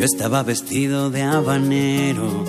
Yo 0.00 0.06
estaba 0.06 0.42
vestido 0.42 1.10
de 1.10 1.20
habanero. 1.20 2.46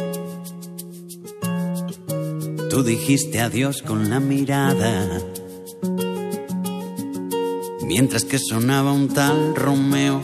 Tú 2.70 2.82
dijiste 2.82 3.42
adiós 3.42 3.82
con 3.82 4.10
la 4.10 4.22
mirada. 4.22 5.20
Mientras 7.86 8.24
que 8.24 8.40
sonaba 8.40 8.94
un 8.94 9.10
tal 9.10 9.54
Romeo 9.54 10.22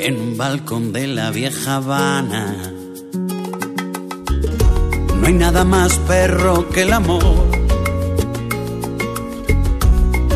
en 0.00 0.20
un 0.20 0.36
balcón 0.36 0.92
de 0.92 1.06
la 1.06 1.30
vieja 1.30 1.76
Habana. 1.76 2.74
No 5.18 5.26
hay 5.26 5.32
nada 5.32 5.64
más 5.64 5.96
perro 6.00 6.68
que 6.68 6.82
el 6.82 6.92
amor. 6.92 7.46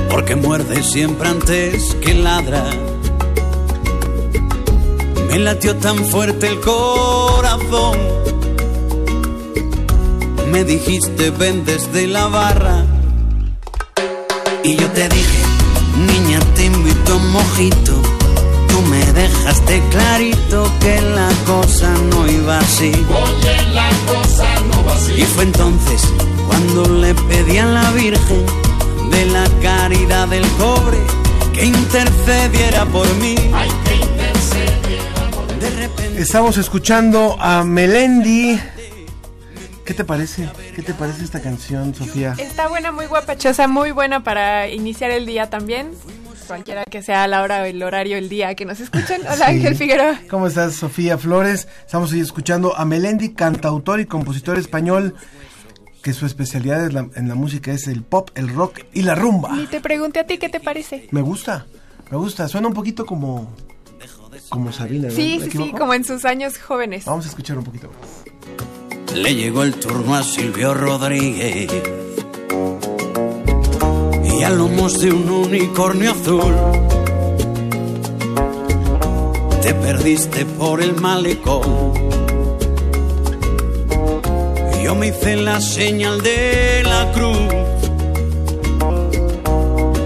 Porque 0.08 0.36
muerde 0.36 0.82
siempre 0.84 1.28
antes 1.28 1.94
que 1.96 2.14
ladra. 2.14 2.89
Me 5.30 5.38
latió 5.38 5.76
tan 5.76 6.04
fuerte 6.06 6.48
el 6.48 6.58
corazón. 6.58 7.96
Me 10.50 10.64
dijiste 10.64 11.30
ven 11.30 11.64
desde 11.64 12.08
la 12.08 12.26
barra. 12.26 12.84
Y 14.64 14.74
yo 14.74 14.88
te 14.88 15.08
dije, 15.08 15.42
niña, 15.96 16.40
te 16.56 16.64
invito 16.64 17.12
a 17.12 17.16
un 17.16 17.30
mojito. 17.30 17.92
Tú 18.68 18.80
me 18.90 19.04
dejaste 19.12 19.80
clarito 19.90 20.68
que 20.80 21.00
la 21.00 21.28
cosa 21.46 21.94
no 22.10 22.28
iba 22.28 22.58
así. 22.58 22.90
Oye, 22.90 23.56
la 23.72 23.88
cosa 24.08 24.48
no 24.68 24.84
va 24.84 24.94
así. 24.94 25.12
Y 25.12 25.22
fue 25.26 25.44
entonces 25.44 26.02
cuando 26.48 26.88
le 26.88 27.14
pedí 27.14 27.58
a 27.58 27.66
la 27.66 27.88
Virgen 27.92 28.44
de 29.12 29.26
la 29.26 29.48
caridad 29.62 30.26
del 30.26 30.46
cobre 30.58 30.98
que 31.52 31.66
intercediera 31.66 32.84
por 32.86 33.06
mí. 33.14 33.36
Ay, 33.54 33.70
que 33.84 34.09
Estamos 36.16 36.56
escuchando 36.58 37.36
a 37.40 37.64
Melendi. 37.64 38.58
¿Qué 39.84 39.94
te 39.94 40.04
parece? 40.04 40.48
¿Qué 40.74 40.82
te 40.82 40.94
parece 40.94 41.24
esta 41.24 41.40
canción, 41.40 41.94
Sofía? 41.94 42.34
Está 42.38 42.68
buena, 42.68 42.92
muy 42.92 43.06
guapachosa, 43.06 43.66
muy 43.68 43.90
buena 43.90 44.22
para 44.22 44.68
iniciar 44.68 45.10
el 45.10 45.26
día 45.26 45.48
también. 45.50 45.90
Cualquiera 46.46 46.84
que 46.84 47.02
sea 47.02 47.26
la 47.28 47.42
hora, 47.42 47.66
el 47.68 47.82
horario, 47.82 48.16
el 48.18 48.28
día 48.28 48.54
que 48.54 48.64
nos 48.64 48.80
escuchen. 48.80 49.20
Hola 49.22 49.36
Sí. 49.36 49.42
Ángel 49.44 49.76
Figueroa. 49.76 50.20
¿Cómo 50.28 50.46
estás, 50.48 50.74
Sofía 50.74 51.16
Flores? 51.18 51.68
Estamos 51.84 52.12
hoy 52.12 52.20
escuchando 52.20 52.76
a 52.76 52.84
Melendi, 52.84 53.30
cantautor 53.34 54.00
y 54.00 54.06
compositor 54.06 54.58
español, 54.58 55.14
que 56.02 56.12
su 56.12 56.26
especialidad 56.26 56.84
es 56.84 56.92
la- 56.92 57.06
en 57.14 57.28
la 57.28 57.34
música 57.36 57.72
es 57.72 57.86
el 57.86 58.02
pop, 58.02 58.30
el 58.34 58.48
rock 58.48 58.80
y 58.92 59.02
la 59.02 59.14
rumba. 59.14 59.56
Y 59.56 59.66
te 59.66 59.80
pregunté 59.80 60.20
a 60.20 60.26
ti 60.26 60.38
qué 60.38 60.48
te 60.48 60.58
parece. 60.60 61.06
Me 61.12 61.20
gusta, 61.22 61.66
me 62.10 62.16
gusta. 62.16 62.48
Suena 62.48 62.66
un 62.68 62.74
poquito 62.74 63.06
como, 63.06 63.52
como 64.48 64.72
Sabina, 64.72 65.08
¿no? 65.08 65.14
Sí, 65.14 65.38
¿Me 65.40 65.44
sí, 65.46 65.58
sí, 65.58 65.72
como 65.76 65.94
en 65.94 66.04
sus 66.04 66.24
años 66.24 66.58
jóvenes. 66.58 67.04
Vamos 67.04 67.26
a 67.26 67.28
escuchar 67.28 67.58
un 67.58 67.64
poquito 67.64 67.88
más. 67.88 69.16
Le 69.16 69.34
llegó 69.34 69.62
el 69.64 69.74
turno 69.74 70.14
a 70.14 70.22
Silvio 70.22 70.72
Rodríguez 70.72 71.70
y 74.24 74.42
a 74.42 74.50
lomos 74.50 75.00
de 75.00 75.12
un 75.12 75.28
unicornio 75.28 76.12
azul. 76.12 76.54
Te 79.62 79.74
perdiste 79.74 80.46
por 80.46 80.80
el 80.80 80.94
malecón. 80.94 81.92
Yo 84.82 84.94
me 84.94 85.08
hice 85.08 85.36
la 85.36 85.60
señal 85.60 86.20
de 86.22 86.82
la 86.84 87.12
cruz. 87.12 87.38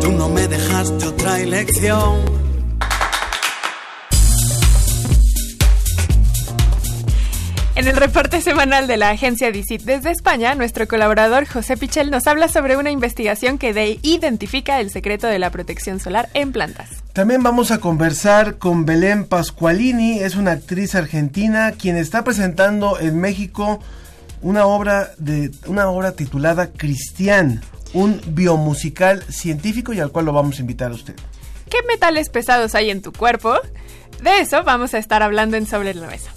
Tú 0.00 0.12
no 0.12 0.28
me 0.28 0.48
dejaste 0.48 1.06
otra 1.06 1.40
elección. 1.40 2.43
En 7.84 7.88
el 7.90 7.96
reporte 7.96 8.40
semanal 8.40 8.86
de 8.86 8.96
la 8.96 9.10
agencia 9.10 9.52
DICIT 9.52 9.82
desde 9.82 10.10
España, 10.10 10.54
nuestro 10.54 10.88
colaborador 10.88 11.44
José 11.46 11.76
Pichel 11.76 12.10
nos 12.10 12.26
habla 12.26 12.48
sobre 12.48 12.78
una 12.78 12.90
investigación 12.90 13.58
que 13.58 13.74
de- 13.74 13.98
identifica 14.00 14.80
el 14.80 14.88
secreto 14.90 15.26
de 15.26 15.38
la 15.38 15.50
protección 15.50 16.00
solar 16.00 16.30
en 16.32 16.50
plantas. 16.52 16.88
También 17.12 17.42
vamos 17.42 17.70
a 17.72 17.80
conversar 17.80 18.56
con 18.56 18.86
Belén 18.86 19.26
Pascualini, 19.26 20.20
es 20.20 20.34
una 20.34 20.52
actriz 20.52 20.94
argentina 20.94 21.72
quien 21.72 21.98
está 21.98 22.24
presentando 22.24 22.98
en 22.98 23.18
México 23.20 23.80
una 24.40 24.64
obra 24.64 25.10
de 25.18 25.50
una 25.66 25.88
obra 25.90 26.12
titulada 26.12 26.68
Cristian, 26.72 27.60
un 27.92 28.18
biomusical 28.28 29.22
científico 29.24 29.92
y 29.92 30.00
al 30.00 30.10
cual 30.10 30.24
lo 30.24 30.32
vamos 30.32 30.56
a 30.56 30.62
invitar 30.62 30.90
a 30.90 30.94
usted. 30.94 31.14
¿Qué 31.68 31.76
metales 31.86 32.30
pesados 32.30 32.74
hay 32.74 32.88
en 32.88 33.02
tu 33.02 33.12
cuerpo? 33.12 33.56
De 34.22 34.38
eso 34.40 34.64
vamos 34.64 34.94
a 34.94 34.98
estar 34.98 35.22
hablando 35.22 35.58
en 35.58 35.66
Sobre 35.66 35.92
la 35.92 36.06
Mesa. 36.06 36.30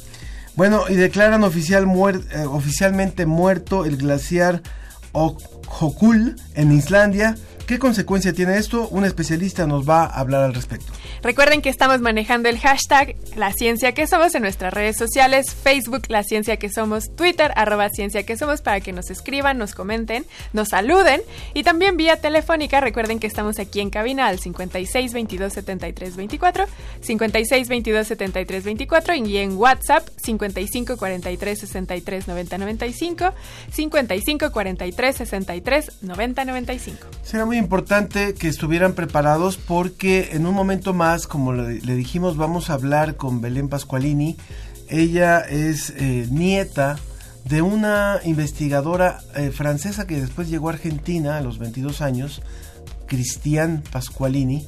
Bueno, 0.58 0.86
y 0.90 0.96
declaran 0.96 1.44
oficial 1.44 1.86
eh, 1.86 2.40
oficialmente 2.48 3.28
muerto 3.28 3.86
el 3.86 3.96
glaciar 3.96 4.64
Jökull 5.14 6.36
en 6.56 6.72
Islandia. 6.72 7.38
¿Qué 7.68 7.80
consecuencia 7.80 8.32
tiene 8.32 8.58
esto? 8.58 8.88
Un 8.88 9.04
especialista 9.04 9.68
nos 9.68 9.88
va 9.88 10.06
a 10.06 10.22
hablar 10.22 10.42
al 10.44 10.54
respecto. 10.54 10.94
Recuerden 11.22 11.62
que 11.62 11.68
estamos 11.68 12.00
manejando 12.00 12.48
el 12.48 12.58
hashtag 12.60 13.18
La 13.36 13.52
Ciencia 13.52 13.92
que 13.92 14.08
Somos 14.08 14.34
en 14.36 14.44
nuestras 14.44 14.74
redes 14.74 14.96
sociales, 14.96 15.54
Facebook 15.54 16.04
La 16.08 16.24
Ciencia 16.24 16.56
que 16.56 16.70
Somos, 16.70 17.14
Twitter 17.14 17.52
arroba 17.58 17.90
Ciencia 17.90 18.24
que 18.24 18.38
Somos 18.38 18.62
para 18.62 18.80
que 18.80 18.94
nos 18.94 19.10
escriban, 19.10 19.58
nos 19.58 19.76
comenten, 19.76 20.26
nos 20.54 20.70
saluden 20.70 21.22
y 21.54 21.64
también 21.64 21.98
vía 21.98 22.16
telefónica. 22.22 22.80
Recuerden 22.80 23.20
que 23.20 23.28
estamos 23.28 23.60
aquí 23.60 23.82
en 23.82 23.90
cabina 23.90 24.28
al 24.28 24.40
56 24.40 25.12
22 25.12 25.52
73 25.52 26.16
24, 26.16 26.66
56 27.02 27.68
22 27.68 28.08
73 28.08 28.64
24 28.64 29.16
y 29.16 29.38
en 29.40 29.58
WhatsApp 29.58 30.08
55 30.24 30.96
43 30.96 31.60
63 31.60 32.28
90 32.30 32.58
95, 32.60 33.34
55 33.74 34.52
43 34.54 35.16
63 35.18 35.92
90 36.02 36.46
95. 36.46 37.08
Será 37.24 37.46
muy 37.46 37.57
importante 37.58 38.34
que 38.34 38.48
estuvieran 38.48 38.94
preparados 38.94 39.58
porque 39.58 40.30
en 40.34 40.46
un 40.46 40.56
momento 40.56 40.94
más, 40.94 41.28
como 41.28 41.54
le, 41.54 41.80
dijimos, 41.80 42.38
vamos 42.38 42.70
a 42.70 42.74
hablar 42.74 43.16
con 43.16 43.42
Belén 43.42 43.70
Pascualini. 43.70 44.38
Ella 44.90 45.40
es 45.40 45.92
eh, 45.98 46.28
nieta 46.32 46.98
de 47.46 47.62
una 47.62 48.20
investigadora 48.26 49.20
eh, 49.36 49.52
francesa 49.52 50.06
que 50.08 50.20
después 50.20 50.50
llegó 50.50 50.70
a 50.70 50.74
Argentina 50.74 51.38
a 51.38 51.42
los 51.42 51.60
22 51.60 52.02
años, 52.02 52.42
Cristian 53.08 53.84
Pascualini, 53.92 54.66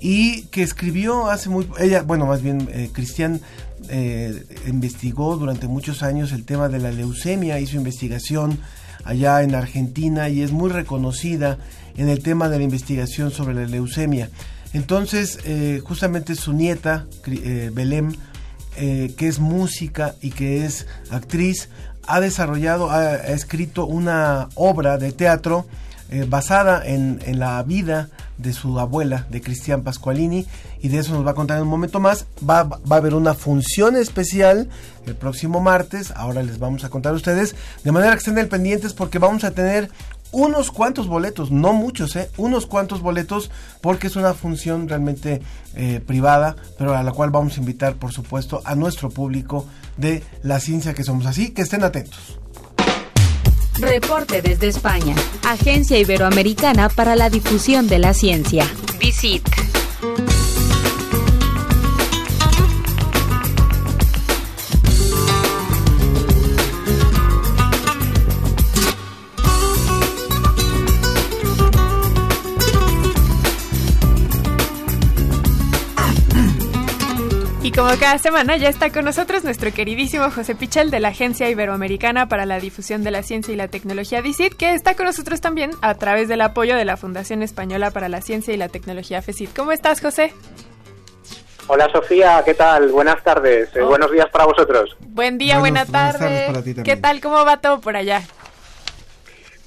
y 0.00 0.42
que 0.44 0.62
escribió 0.62 1.28
hace 1.30 1.48
muy... 1.48 1.68
Ella, 1.78 2.02
bueno, 2.02 2.26
más 2.26 2.42
bien, 2.42 2.68
eh, 2.72 2.90
Cristian 2.92 3.40
eh, 3.88 4.44
investigó 4.66 5.36
durante 5.36 5.68
muchos 5.68 6.02
años 6.02 6.32
el 6.32 6.44
tema 6.44 6.68
de 6.68 6.78
la 6.78 6.90
leucemia, 6.90 7.58
hizo 7.60 7.76
investigación 7.76 8.60
allá 9.04 9.42
en 9.42 9.54
Argentina 9.54 10.28
y 10.28 10.42
es 10.42 10.52
muy 10.52 10.70
reconocida 10.70 11.58
en 11.96 12.08
el 12.08 12.22
tema 12.22 12.48
de 12.48 12.58
la 12.58 12.64
investigación 12.64 13.30
sobre 13.30 13.54
la 13.54 13.66
leucemia. 13.66 14.30
Entonces, 14.72 15.38
eh, 15.44 15.80
justamente 15.84 16.34
su 16.34 16.52
nieta, 16.52 17.06
eh, 17.26 17.70
Belém, 17.72 18.12
eh, 18.76 19.14
que 19.16 19.28
es 19.28 19.40
música 19.40 20.14
y 20.20 20.30
que 20.30 20.64
es 20.64 20.86
actriz, 21.10 21.68
ha 22.06 22.20
desarrollado, 22.20 22.90
ha, 22.90 23.16
escrito 23.16 23.86
una 23.86 24.48
obra 24.54 24.98
de 24.98 25.12
teatro 25.12 25.66
basada 26.28 26.86
en, 26.86 27.20
en 27.26 27.38
la 27.38 27.62
vida 27.62 28.08
de 28.38 28.54
su 28.54 28.80
abuela, 28.80 29.26
de 29.28 29.42
Cristian 29.42 29.82
Pascualini, 29.82 30.46
y 30.80 30.88
de 30.88 30.98
eso 30.98 31.12
nos 31.12 31.26
va 31.26 31.32
a 31.32 31.34
contar 31.34 31.58
en 31.58 31.64
un 31.64 31.68
momento 31.68 32.00
más. 32.00 32.26
Va, 32.48 32.60
a 32.60 32.94
haber 32.94 33.14
una 33.14 33.34
función 33.34 33.96
especial 33.96 34.68
el 35.06 35.14
próximo 35.14 35.60
martes, 35.60 36.12
ahora 36.12 36.42
les 36.42 36.58
vamos 36.58 36.84
a 36.84 36.90
contar 36.90 37.12
a 37.12 37.16
ustedes, 37.16 37.56
de 37.82 37.92
manera 37.92 38.12
que 38.12 38.18
estén 38.18 38.48
pendientes 38.48 38.92
porque 38.92 39.18
vamos 39.18 39.42
a 39.44 39.52
tener 39.52 39.90
unos 40.30 40.70
cuantos 40.70 41.06
boletos, 41.06 41.50
no 41.50 41.72
muchos, 41.72 42.14
¿eh? 42.16 42.28
unos 42.36 42.66
cuantos 42.66 43.00
boletos, 43.00 43.50
porque 43.80 44.08
es 44.08 44.16
una 44.16 44.34
función 44.34 44.88
realmente 44.88 45.40
eh, 45.74 46.00
privada, 46.06 46.56
pero 46.76 46.94
a 46.94 47.02
la 47.02 47.12
cual 47.12 47.30
vamos 47.30 47.56
a 47.56 47.60
invitar, 47.60 47.94
por 47.94 48.12
supuesto, 48.12 48.60
a 48.64 48.74
nuestro 48.74 49.08
público 49.08 49.66
de 49.96 50.22
la 50.42 50.60
ciencia 50.60 50.94
que 50.94 51.04
somos. 51.04 51.26
Así 51.26 51.50
que 51.50 51.62
estén 51.62 51.82
atentos. 51.82 52.38
Reporte 53.80 54.42
desde 54.42 54.68
España. 54.68 55.14
Agencia 55.44 55.98
Iberoamericana 55.98 56.88
para 56.88 57.14
la 57.14 57.30
Difusión 57.30 57.86
de 57.86 58.00
la 58.00 58.12
Ciencia. 58.12 58.66
Visit. 58.98 59.48
Y 77.68 77.70
como 77.70 77.90
cada 78.00 78.16
semana 78.16 78.56
ya 78.56 78.70
está 78.70 78.88
con 78.88 79.04
nosotros 79.04 79.44
nuestro 79.44 79.70
queridísimo 79.74 80.30
José 80.30 80.54
Pichel 80.54 80.90
de 80.90 81.00
la 81.00 81.08
Agencia 81.08 81.50
Iberoamericana 81.50 82.26
para 82.26 82.46
la 82.46 82.58
Difusión 82.60 83.04
de 83.04 83.10
la 83.10 83.22
Ciencia 83.22 83.52
y 83.52 83.58
la 83.58 83.68
Tecnología 83.68 84.22
DICIT, 84.22 84.54
que 84.54 84.72
está 84.72 84.94
con 84.94 85.04
nosotros 85.04 85.42
también 85.42 85.72
a 85.82 85.92
través 85.96 86.28
del 86.28 86.40
apoyo 86.40 86.76
de 86.76 86.86
la 86.86 86.96
Fundación 86.96 87.42
Española 87.42 87.90
para 87.90 88.08
la 88.08 88.22
Ciencia 88.22 88.54
y 88.54 88.56
la 88.56 88.70
Tecnología 88.70 89.20
FECIT. 89.20 89.54
¿Cómo 89.54 89.72
estás, 89.72 90.00
José? 90.00 90.32
Hola 91.66 91.90
Sofía, 91.92 92.40
¿qué 92.42 92.54
tal? 92.54 92.88
Buenas 92.88 93.22
tardes, 93.22 93.68
eh, 93.76 93.82
Oh. 93.82 93.88
buenos 93.88 94.10
días 94.12 94.28
para 94.32 94.46
vosotros. 94.46 94.96
Buen 95.00 95.36
día, 95.36 95.58
Buenos- 95.58 95.84
buena 95.84 95.84
buenas 95.84 96.12
tarde. 96.18 96.24
tardes 96.36 96.46
para 96.46 96.62
ti 96.64 96.74
también. 96.74 96.84
¿Qué 96.96 97.02
tal? 97.02 97.20
¿Cómo 97.20 97.44
va 97.44 97.58
todo 97.58 97.82
por 97.82 97.96
allá? 97.96 98.22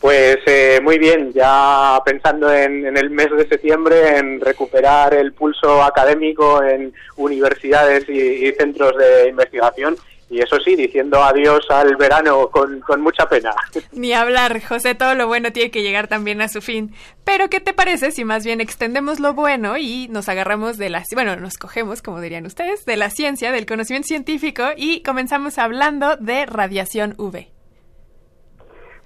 Pues 0.01 0.39
eh, 0.47 0.79
muy 0.81 0.97
bien, 0.97 1.31
ya 1.31 2.01
pensando 2.03 2.51
en, 2.51 2.87
en 2.87 2.97
el 2.97 3.11
mes 3.11 3.29
de 3.37 3.47
septiembre, 3.47 4.17
en 4.17 4.41
recuperar 4.41 5.13
el 5.13 5.31
pulso 5.31 5.83
académico 5.83 6.63
en 6.63 6.91
universidades 7.17 8.09
y, 8.09 8.51
centros 8.53 8.97
de 8.97 9.29
investigación. 9.29 9.95
Y 10.27 10.39
eso 10.39 10.59
sí, 10.59 10.75
diciendo 10.75 11.21
adiós 11.21 11.69
al 11.69 11.97
verano 11.97 12.49
con, 12.49 12.79
con 12.79 13.01
mucha 13.01 13.27
pena. 13.27 13.53
Ni 13.91 14.13
hablar, 14.13 14.59
José, 14.63 14.95
todo 14.95 15.13
lo 15.13 15.27
bueno 15.27 15.51
tiene 15.51 15.69
que 15.69 15.83
llegar 15.83 16.07
también 16.07 16.41
a 16.41 16.47
su 16.47 16.61
fin. 16.61 16.95
Pero, 17.23 17.49
¿qué 17.49 17.59
te 17.59 17.73
parece 17.73 18.09
si 18.09 18.25
más 18.25 18.43
bien 18.43 18.59
extendemos 18.59 19.19
lo 19.19 19.35
bueno 19.35 19.77
y 19.77 20.07
nos 20.07 20.29
agarramos 20.29 20.77
de 20.77 20.89
la, 20.89 21.03
bueno, 21.13 21.35
nos 21.35 21.57
cogemos, 21.57 22.01
como 22.01 22.21
dirían 22.21 22.47
ustedes, 22.47 22.85
de 22.85 22.97
la 22.97 23.11
ciencia, 23.11 23.51
del 23.51 23.67
conocimiento 23.67 24.07
científico 24.07 24.63
y 24.75 25.03
comenzamos 25.03 25.59
hablando 25.59 26.15
de 26.15 26.47
radiación 26.47 27.13
UV? 27.19 27.50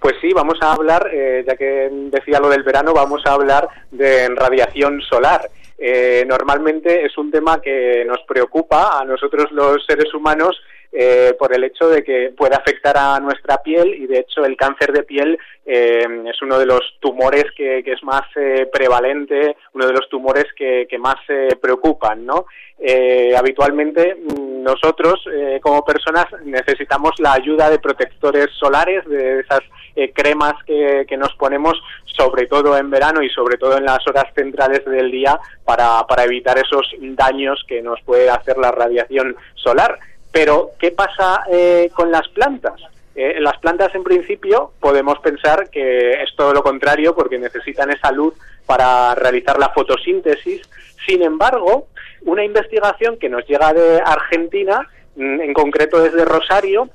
Pues 0.05 0.17
sí, 0.21 0.33
vamos 0.35 0.59
a 0.61 0.73
hablar, 0.73 1.09
eh, 1.11 1.43
ya 1.47 1.55
que 1.55 1.89
decía 2.11 2.39
lo 2.39 2.49
del 2.49 2.61
verano, 2.61 2.93
vamos 2.93 3.23
a 3.25 3.33
hablar 3.33 3.67
de 3.89 4.29
radiación 4.35 5.01
solar. 5.01 5.49
Eh, 5.79 6.23
normalmente 6.27 7.03
es 7.03 7.17
un 7.17 7.31
tema 7.31 7.59
que 7.59 8.05
nos 8.05 8.19
preocupa 8.27 8.99
a 8.99 9.03
nosotros 9.03 9.51
los 9.51 9.83
seres 9.83 10.13
humanos 10.13 10.61
eh, 10.97 11.35
por 11.37 11.53
el 11.53 11.65
hecho 11.65 11.89
de 11.89 12.03
que 12.03 12.33
puede 12.35 12.55
afectar 12.55 12.97
a 12.97 13.19
nuestra 13.19 13.61
piel 13.61 13.93
y 13.93 14.07
de 14.07 14.19
hecho 14.19 14.45
el 14.45 14.55
cáncer 14.55 14.93
de 14.93 15.03
piel 15.03 15.37
eh, 15.65 16.05
es 16.25 16.41
uno 16.41 16.57
de 16.57 16.65
los 16.65 16.81
tumores 17.01 17.45
que, 17.57 17.79
es 17.79 18.03
más 18.03 18.21
eh, 18.35 18.69
prevalente, 18.71 19.57
uno 19.73 19.87
de 19.87 19.93
los 19.93 20.07
tumores 20.09 20.45
que, 20.55 20.87
que 20.89 20.97
más 20.97 21.15
eh, 21.27 21.49
preocupan, 21.59 22.25
¿no? 22.25 22.45
Eh, 22.79 23.35
habitualmente 23.35 24.15
mm, 24.15 24.63
nosotros 24.63 25.23
como 25.61 25.85
personas 25.85 26.25
necesitamos 26.43 27.11
la 27.19 27.33
ayuda 27.33 27.69
de 27.69 27.79
protectores 27.79 28.47
solares, 28.57 29.05
de 29.05 29.41
esas 29.41 29.59
cremas 30.13 30.53
que, 30.65 31.05
que 31.07 31.17
nos 31.17 31.33
ponemos 31.35 31.79
sobre 32.05 32.47
todo 32.47 32.75
en 32.77 32.89
verano 32.89 33.21
y 33.21 33.29
sobre 33.29 33.57
todo 33.57 33.77
en 33.77 33.85
las 33.85 34.05
horas 34.07 34.25
centrales 34.35 34.83
del 34.85 35.11
día 35.11 35.39
para, 35.63 36.05
para 36.07 36.23
evitar 36.23 36.57
esos 36.57 36.87
daños 36.99 37.63
que 37.67 37.81
nos 37.81 38.01
puede 38.01 38.29
hacer 38.29 38.57
la 38.57 38.71
radiación 38.71 39.35
solar. 39.53 39.99
Pero, 40.35 40.71
¿qué 40.77 40.91
pasa 40.91 41.45
eh, 41.49 41.89
con 41.93 42.11
las 42.11 42.27
plantas? 42.27 42.73
Eh, 43.15 43.39
las 43.39 43.57
plantas, 43.59 43.95
en 43.95 44.03
principio, 44.03 44.73
podemos 44.81 45.17
pensar 45.19 45.69
que 45.69 46.21
es 46.21 46.35
todo 46.35 46.53
lo 46.53 46.61
contrario 46.61 47.15
porque 47.15 47.39
necesitan 47.39 47.89
esa 47.89 48.11
luz 48.11 48.33
para 48.65 49.15
realizar 49.15 49.57
la 49.57 49.69
fotosíntesis. 49.69 50.61
Sin 51.07 51.23
embargo, 51.23 51.87
una 52.23 52.43
investigación 52.43 53.17
que 53.17 53.29
nos 53.29 53.47
llega 53.47 53.71
de 53.71 54.01
Argentina, 54.05 54.85
mm, 55.15 55.39
en 55.39 55.53
concreto 55.53 56.03
desde 56.03 56.25
Rosario, 56.25 56.89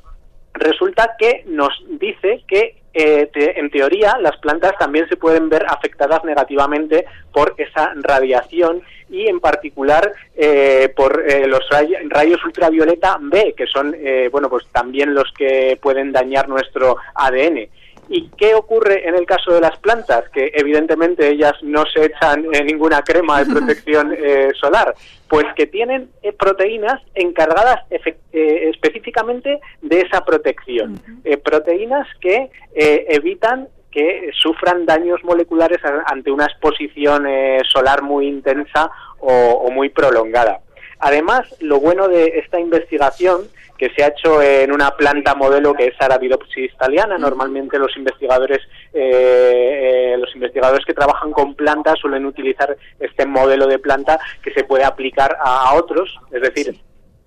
resulta 0.52 1.16
que 1.18 1.42
nos 1.46 1.72
dice 1.98 2.44
que 2.46 2.79
eh, 2.92 3.28
te- 3.32 3.58
en 3.58 3.70
teoría 3.70 4.16
las 4.20 4.36
plantas 4.38 4.72
también 4.78 5.08
se 5.08 5.16
pueden 5.16 5.48
ver 5.48 5.64
afectadas 5.68 6.24
negativamente 6.24 7.06
por 7.32 7.54
esa 7.56 7.92
radiación 7.96 8.82
y 9.08 9.26
en 9.28 9.40
particular 9.40 10.12
eh, 10.36 10.92
por 10.96 11.22
eh, 11.28 11.46
los 11.46 11.60
ray- 11.70 11.96
rayos 12.08 12.44
ultravioleta 12.44 13.18
B 13.20 13.54
que 13.56 13.66
son 13.66 13.94
eh, 13.98 14.28
bueno 14.32 14.48
pues 14.48 14.66
también 14.72 15.14
los 15.14 15.32
que 15.32 15.78
pueden 15.80 16.12
dañar 16.12 16.48
nuestro 16.48 16.96
ADN 17.14 17.68
¿Y 18.12 18.28
qué 18.36 18.56
ocurre 18.56 19.08
en 19.08 19.14
el 19.14 19.24
caso 19.24 19.52
de 19.52 19.60
las 19.60 19.78
plantas? 19.78 20.28
Que 20.30 20.50
evidentemente 20.54 21.28
ellas 21.28 21.52
no 21.62 21.84
se 21.86 22.06
echan 22.06 22.44
eh, 22.52 22.64
ninguna 22.64 23.02
crema 23.02 23.38
de 23.38 23.54
protección 23.54 24.12
eh, 24.18 24.48
solar, 24.60 24.92
pues 25.28 25.46
que 25.54 25.68
tienen 25.68 26.10
eh, 26.20 26.32
proteínas 26.32 27.00
encargadas 27.14 27.84
eh, 27.88 28.70
específicamente 28.74 29.60
de 29.80 30.00
esa 30.00 30.24
protección. 30.24 31.00
Eh, 31.22 31.36
proteínas 31.36 32.08
que 32.20 32.50
evitan 32.74 33.68
que 33.92 34.30
sufran 34.32 34.86
daños 34.86 35.22
moleculares 35.22 35.78
ante 36.06 36.32
una 36.32 36.46
exposición 36.46 37.28
eh, 37.28 37.60
solar 37.68 38.02
muy 38.02 38.26
intensa 38.26 38.90
o, 39.20 39.32
o 39.32 39.70
muy 39.70 39.88
prolongada. 39.88 40.60
Además, 40.98 41.46
lo 41.60 41.78
bueno 41.78 42.08
de 42.08 42.40
esta 42.40 42.58
investigación 42.58 43.42
que 43.80 43.88
se 43.96 44.04
ha 44.04 44.08
hecho 44.08 44.42
en 44.42 44.70
una 44.72 44.90
planta 44.90 45.34
modelo 45.34 45.72
que 45.72 45.86
es 45.86 45.94
Arabidopsis 45.98 46.76
thaliana. 46.76 47.16
Normalmente 47.16 47.78
los 47.78 47.96
investigadores 47.96 48.58
eh, 48.92 50.12
eh, 50.12 50.16
los 50.18 50.34
investigadores 50.34 50.84
que 50.84 50.92
trabajan 50.92 51.32
con 51.32 51.54
plantas 51.54 51.98
suelen 51.98 52.26
utilizar 52.26 52.76
este 52.98 53.24
modelo 53.24 53.66
de 53.66 53.78
planta 53.78 54.20
que 54.42 54.52
se 54.52 54.64
puede 54.64 54.84
aplicar 54.84 55.34
a, 55.40 55.70
a 55.70 55.74
otros, 55.76 56.14
es 56.30 56.42
decir, 56.42 56.74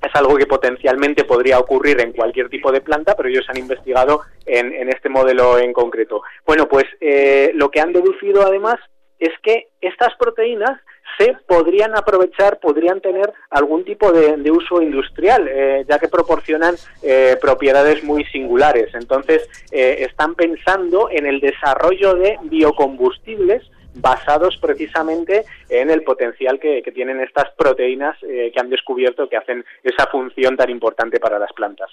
es 0.04 0.16
algo 0.16 0.36
que 0.36 0.46
potencialmente 0.46 1.24
podría 1.24 1.58
ocurrir 1.58 2.00
en 2.02 2.12
cualquier 2.12 2.50
tipo 2.50 2.72
de 2.72 2.82
planta, 2.82 3.16
pero 3.16 3.30
ellos 3.30 3.46
han 3.50 3.58
investigado 3.58 4.22
en, 4.46 4.74
en 4.74 4.90
este 4.90 5.10
modelo 5.10 5.58
en 5.58 5.74
concreto. 5.74 6.22
Bueno, 6.46 6.68
pues 6.68 6.86
eh, 7.02 7.50
lo 7.56 7.72
que 7.72 7.80
han 7.80 7.94
deducido 7.94 8.46
además 8.46 8.76
es 9.18 9.32
que 9.42 9.70
estas 9.82 10.14
proteínas 10.20 10.80
se 11.18 11.36
podrían 11.48 11.96
aprovechar, 11.96 12.60
podrían 12.60 13.02
tener 13.02 13.32
algún 13.50 13.84
tipo 13.86 14.12
de, 14.12 14.52
uso 14.52 14.82
industrial, 14.82 15.48
eh, 15.48 15.86
ya 15.88 16.00
que 16.00 16.08
proporcionan 16.08 16.76
eh, 17.02 17.38
propiedades 17.42 18.04
muy 18.04 18.24
singulares. 18.26 18.94
Entonces, 18.94 19.48
eh, 19.72 20.06
están 20.10 20.36
pensando 20.36 21.10
en 21.12 21.26
el 21.26 21.40
desarrollo 21.40 22.16
de 22.16 22.38
biocombustibles 22.44 23.64
basados 23.96 24.58
precisamente 24.58 25.46
en 25.70 25.90
el 25.90 26.04
potencial 26.04 26.60
que, 26.60 26.82
que 26.82 26.92
tienen 26.92 27.20
estas 27.20 27.52
proteínas 27.58 28.18
eh, 28.24 28.52
que 28.54 28.60
han 28.60 28.70
descubierto 28.70 29.30
que 29.30 29.38
hacen 29.38 29.64
esa 29.84 30.08
función 30.08 30.58
tan 30.58 30.70
importante 30.70 31.20
para 31.20 31.40
las 31.40 31.54
plantas. 31.54 31.90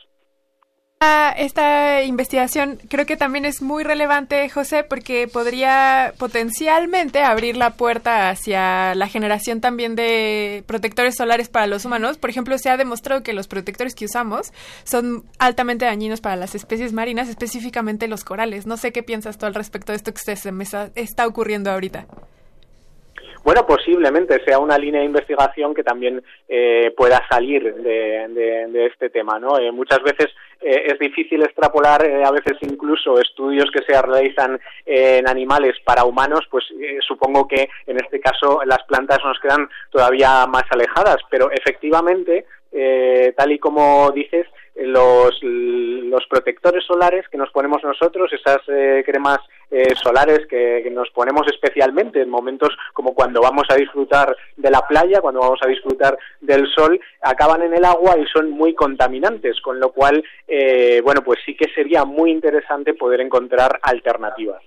Esta 1.03 2.03
investigación 2.03 2.79
creo 2.91 3.07
que 3.07 3.17
también 3.17 3.47
es 3.47 3.63
muy 3.63 3.85
relevante, 3.85 4.47
José, 4.51 4.85
porque 4.85 5.27
podría 5.33 6.13
potencialmente 6.19 7.23
abrir 7.23 7.57
la 7.57 7.71
puerta 7.71 8.29
hacia 8.29 8.95
la 8.95 9.07
generación 9.07 9.63
también 9.63 9.97
de 9.97 10.63
protectores 10.67 11.17
solares 11.17 11.49
para 11.49 11.67
los 11.67 11.87
humanos. 11.87 12.19
Por 12.19 12.29
ejemplo, 12.29 12.59
se 12.59 12.69
ha 12.69 12.77
demostrado 12.77 13.23
que 13.23 13.33
los 13.33 13.49
protectores 13.49 13.95
que 13.95 14.05
usamos 14.05 14.53
son 14.85 15.23
altamente 15.39 15.87
dañinos 15.87 16.21
para 16.21 16.37
las 16.37 16.55
especies 16.55 16.93
marinas, 16.93 17.31
específicamente 17.31 18.07
los 18.07 18.23
corales. 18.23 18.67
No 18.67 18.77
sé 18.77 18.93
qué 18.93 19.03
piensas 19.03 19.39
tú 19.39 19.47
al 19.47 19.55
respecto 19.55 19.93
de 19.93 19.97
esto 19.97 20.13
que 20.13 20.37
se 20.37 20.53
me 20.53 20.65
está, 20.65 21.27
ocurriendo 21.27 21.71
ahorita. 21.71 22.05
Bueno, 23.43 23.67
posiblemente 23.67 24.45
sea 24.45 24.59
una 24.59 24.77
línea 24.77 25.01
de 25.01 25.07
investigación 25.07 25.73
que 25.73 25.83
también 25.83 26.23
eh, 26.47 26.93
pueda 26.95 27.27
salir 27.31 27.75
de 27.75 28.87
este 28.87 29.09
tema, 29.09 29.39
¿no? 29.39 29.59
Eh, 29.59 29.73
muchas 29.73 30.03
veces 30.03 30.27
eh, 30.61 30.93
es 30.93 30.99
difícil 30.99 31.43
extrapolar, 31.43 32.05
eh, 32.05 32.25
a 32.25 32.31
veces 32.31 32.57
incluso 32.61 33.19
estudios 33.19 33.71
que 33.71 33.83
se 33.83 34.01
realizan 34.01 34.61
en 34.85 35.29
animales 35.29 35.77
para 35.85 36.05
humanos, 36.05 36.47
pues 36.51 36.65
eh, 36.81 36.99
supongo 37.07 37.49
que 37.49 37.69
en 37.87 37.97
este 37.97 38.21
caso 38.21 38.61
las 38.67 38.83
plantas 38.85 39.19
nos 39.25 39.39
quedan 39.41 39.69
todavía 39.91 40.47
más 40.47 40.65
alejadas, 40.71 41.17
pero 41.31 41.51
efectivamente, 41.51 42.45
eh, 42.73 43.33
tal 43.37 43.53
y 43.53 43.59
como 43.59 44.11
dices, 44.13 44.47
los, 44.77 45.39
los 45.43 46.27
protectores 46.29 46.85
solares 46.85 47.29
que 47.29 47.39
nos 47.39 47.51
ponemos 47.51 47.83
nosotros, 47.83 48.33
esas 48.33 48.59
eh, 48.69 49.03
cremas 49.05 49.39
eh, 49.71 49.95
solares 50.03 50.47
que, 50.49 50.81
que 50.83 50.91
nos 50.91 51.11
ponemos 51.11 51.47
especialmente 51.47 52.21
en 52.21 52.31
momentos 52.31 52.71
como 52.93 53.15
cuando 53.15 53.41
vamos 53.41 53.65
a 53.69 53.77
disfrutar 53.77 54.35
de 54.57 54.71
la 54.71 54.81
playa, 54.87 55.21
cuando 55.21 55.41
vamos 55.41 55.61
a 55.63 55.69
disfrutar 55.69 56.17
del 56.41 56.67
sol, 56.75 57.01
acaban 57.23 57.63
en 57.63 57.75
el 57.75 57.85
agua 57.85 58.17
y 58.19 58.27
son 58.27 58.51
muy 58.51 58.75
contaminantes, 58.75 59.61
con 59.61 59.79
lo 59.79 59.93
cual, 59.93 60.23
eh, 60.49 61.01
bueno, 61.03 61.23
pues 61.23 61.39
sí 61.45 61.55
que 61.55 61.71
sería 61.75 62.05
muy 62.05 62.31
interesante 62.31 62.95
poder 62.95 63.21
encontrar 63.21 63.79
alternativas. 63.83 64.63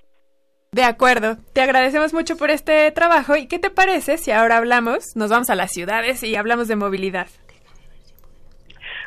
De 0.71 0.83
acuerdo, 0.83 1.37
te 1.53 1.61
agradecemos 1.61 2.15
mucho 2.15 2.35
por 2.35 2.49
este 2.49 2.91
trabajo. 2.91 3.35
¿Y 3.35 3.47
qué 3.47 3.59
te 3.59 3.69
parece 3.69 4.17
si 4.17 4.31
ahora 4.31 4.57
hablamos, 4.57 5.15
nos 5.15 5.29
vamos 5.29 5.51
a 5.51 5.55
las 5.55 5.71
ciudades 5.71 6.23
y 6.23 6.35
hablamos 6.35 6.67
de 6.67 6.75
movilidad? 6.75 7.27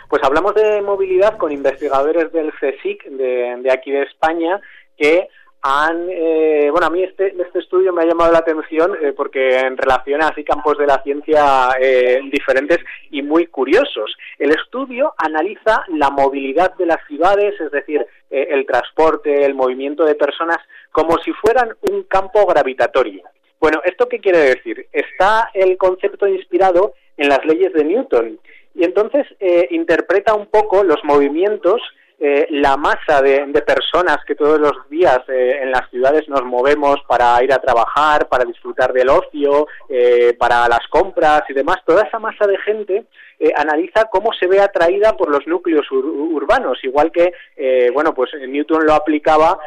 Pues 0.08 0.22
hablamos 0.22 0.54
de 0.54 0.80
movilidad 0.82 1.36
con 1.36 1.50
investigadores 1.50 2.32
del 2.32 2.52
CSIC 2.52 3.04
de, 3.06 3.70
aquí 3.70 3.90
de 3.90 4.02
España 4.02 4.60
que 4.96 5.28
han, 5.62 6.08
eh, 6.10 6.68
bueno, 6.70 6.86
a 6.86 6.90
mí 6.90 7.02
este, 7.02 7.34
este 7.42 7.58
estudio 7.58 7.92
me 7.92 8.02
ha 8.02 8.06
llamado 8.06 8.30
la 8.30 8.38
atención 8.38 8.96
eh, 9.02 9.12
porque 9.12 9.58
en 9.58 9.76
relación 9.76 10.22
a 10.22 10.28
así 10.28 10.44
campos 10.44 10.78
de 10.78 10.86
la 10.86 11.02
ciencia 11.02 11.70
eh, 11.80 12.20
diferentes 12.30 12.78
y 13.10 13.22
muy 13.22 13.48
curiosos. 13.48 14.16
El 14.38 14.52
estudio 14.52 15.12
analiza 15.18 15.84
la 15.88 16.10
movilidad 16.10 16.74
de 16.76 16.86
las 16.86 17.04
ciudades, 17.08 17.60
es 17.60 17.72
decir, 17.72 18.06
eh, 18.30 18.46
el 18.50 18.64
transporte, 18.64 19.44
el 19.44 19.54
movimiento 19.54 20.04
de 20.04 20.14
personas, 20.14 20.58
como 20.92 21.18
si 21.18 21.32
fueran 21.32 21.74
un 21.90 22.04
campo 22.04 22.46
gravitatorio. 22.46 23.24
Bueno, 23.58 23.80
¿esto 23.84 24.08
qué 24.08 24.20
quiere 24.20 24.38
decir? 24.38 24.86
Está 24.92 25.50
el 25.52 25.76
concepto 25.78 26.28
inspirado 26.28 26.94
en 27.16 27.28
las 27.28 27.44
leyes 27.44 27.72
de 27.72 27.84
Newton 27.84 28.38
y 28.76 28.84
entonces 28.84 29.26
eh, 29.40 29.68
interpreta 29.70 30.34
un 30.34 30.46
poco 30.46 30.84
los 30.84 31.02
movimientos 31.04 31.80
eh, 32.18 32.46
la 32.50 32.76
masa 32.78 33.20
de, 33.20 33.44
de, 33.46 33.62
personas 33.62 34.18
que 34.26 34.34
todos 34.34 34.58
los 34.58 34.88
días 34.88 35.20
eh, 35.28 35.58
en 35.62 35.70
las 35.70 35.88
ciudades 35.90 36.26
nos 36.28 36.44
movemos 36.44 36.96
para 37.06 37.42
ir 37.44 37.52
a 37.52 37.58
trabajar, 37.58 38.26
para 38.28 38.44
disfrutar 38.44 38.92
del 38.94 39.10
ocio, 39.10 39.66
eh, 39.88 40.34
para 40.38 40.66
las 40.66 40.86
compras 40.88 41.42
y 41.48 41.52
demás, 41.52 41.76
toda 41.84 42.04
esa 42.04 42.18
masa 42.18 42.46
de 42.46 42.56
gente 42.58 43.04
eh, 43.38 43.52
analiza 43.54 44.06
cómo 44.10 44.32
se 44.32 44.46
ve 44.46 44.60
atraída 44.60 45.12
por 45.12 45.30
los 45.30 45.46
núcleos 45.46 45.90
ur 45.92 46.06
urbanos, 46.06 46.82
igual 46.84 47.12
que, 47.12 47.34
eh, 47.54 47.90
bueno, 47.92 48.14
pues 48.14 48.30
Newton 48.34 48.86
lo 48.86 48.94
aplicaba 48.94 49.58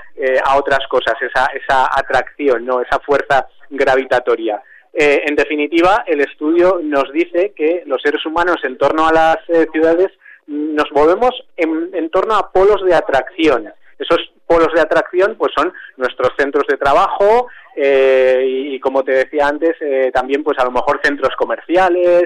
a 0.43 0.57
otras 0.57 0.87
cosas, 0.89 1.15
esa, 1.21 1.45
esa 1.53 1.87
atracción, 1.93 2.65
no, 2.65 2.81
esa 2.81 2.99
fuerza 2.99 3.47
gravitatoria. 3.69 4.61
Eh, 5.01 5.23
en 5.27 5.35
definitiva, 5.37 6.03
el 6.07 6.19
estudio 6.19 6.81
nos 6.83 7.09
dice 7.13 7.53
que 7.55 7.83
los 7.85 8.01
seres 8.01 8.25
humanos 8.25 8.57
en 8.63 8.77
torno 8.77 9.07
a 9.07 9.13
las 9.13 9.37
eh, 9.47 9.65
ciudades 9.71 10.09
nos 10.45 10.91
movemos 10.91 11.31
en, 11.55 12.09
torno 12.09 12.35
a 12.35 12.51
polos 12.51 12.83
de 12.83 12.93
atracción. 12.93 13.71
Esos 13.97 14.19
polos 14.45 14.73
de 14.75 14.81
atracción 14.81 15.37
pues 15.37 15.53
son 15.55 15.71
nuestros 15.95 16.33
centros 16.37 16.65
de 16.67 16.75
trabajo 16.75 17.47
eh, 17.77 18.43
y, 18.45 18.75
y, 18.75 18.79
como 18.81 19.05
te 19.05 19.13
decía 19.13 19.47
antes 19.47 19.77
eh, 19.79 20.11
también 20.13 20.43
pues 20.43 20.59
a 20.59 20.65
lo 20.65 20.71
mejor 20.71 20.99
centros 21.01 21.33
comerciales, 21.37 22.23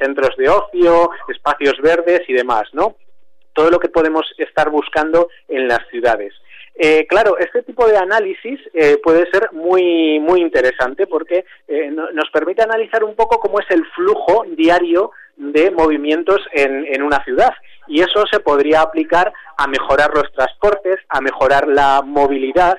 centros 0.00 0.34
de 0.38 0.48
ocio, 0.48 1.10
espacios 1.28 1.74
verdes 1.82 2.22
y 2.28 2.32
demás, 2.32 2.64
¿no? 2.72 2.96
Todo 3.52 3.68
lo 3.68 3.78
que 3.78 3.90
podemos 3.90 4.24
estar 4.38 4.70
buscando 4.70 5.28
en 5.48 5.68
las 5.68 5.86
ciudades. 5.90 6.32
Eh, 6.78 7.06
claro, 7.08 7.38
este 7.38 7.62
tipo 7.62 7.86
de 7.88 7.96
análisis 7.96 8.60
eh, 8.74 8.98
puede 9.02 9.30
ser 9.30 9.48
muy 9.52 10.20
muy 10.20 10.42
interesante 10.42 11.06
porque 11.06 11.46
eh, 11.68 11.90
no, 11.90 12.10
nos 12.10 12.28
permite 12.30 12.62
analizar 12.62 13.02
un 13.02 13.14
poco 13.14 13.40
cómo 13.40 13.60
es 13.60 13.66
el 13.70 13.82
flujo 13.94 14.44
diario 14.56 15.10
de 15.36 15.70
movimientos 15.70 16.40
en, 16.52 16.86
en, 16.86 17.02
una 17.02 17.22
ciudad. 17.24 17.52
Y 17.88 18.00
eso 18.00 18.24
se 18.30 18.40
podría 18.40 18.80
aplicar 18.82 19.32
a 19.56 19.66
mejorar 19.66 20.10
los 20.14 20.30
transportes, 20.32 20.98
a 21.08 21.20
mejorar 21.20 21.68
la 21.68 22.02
movilidad. 22.02 22.78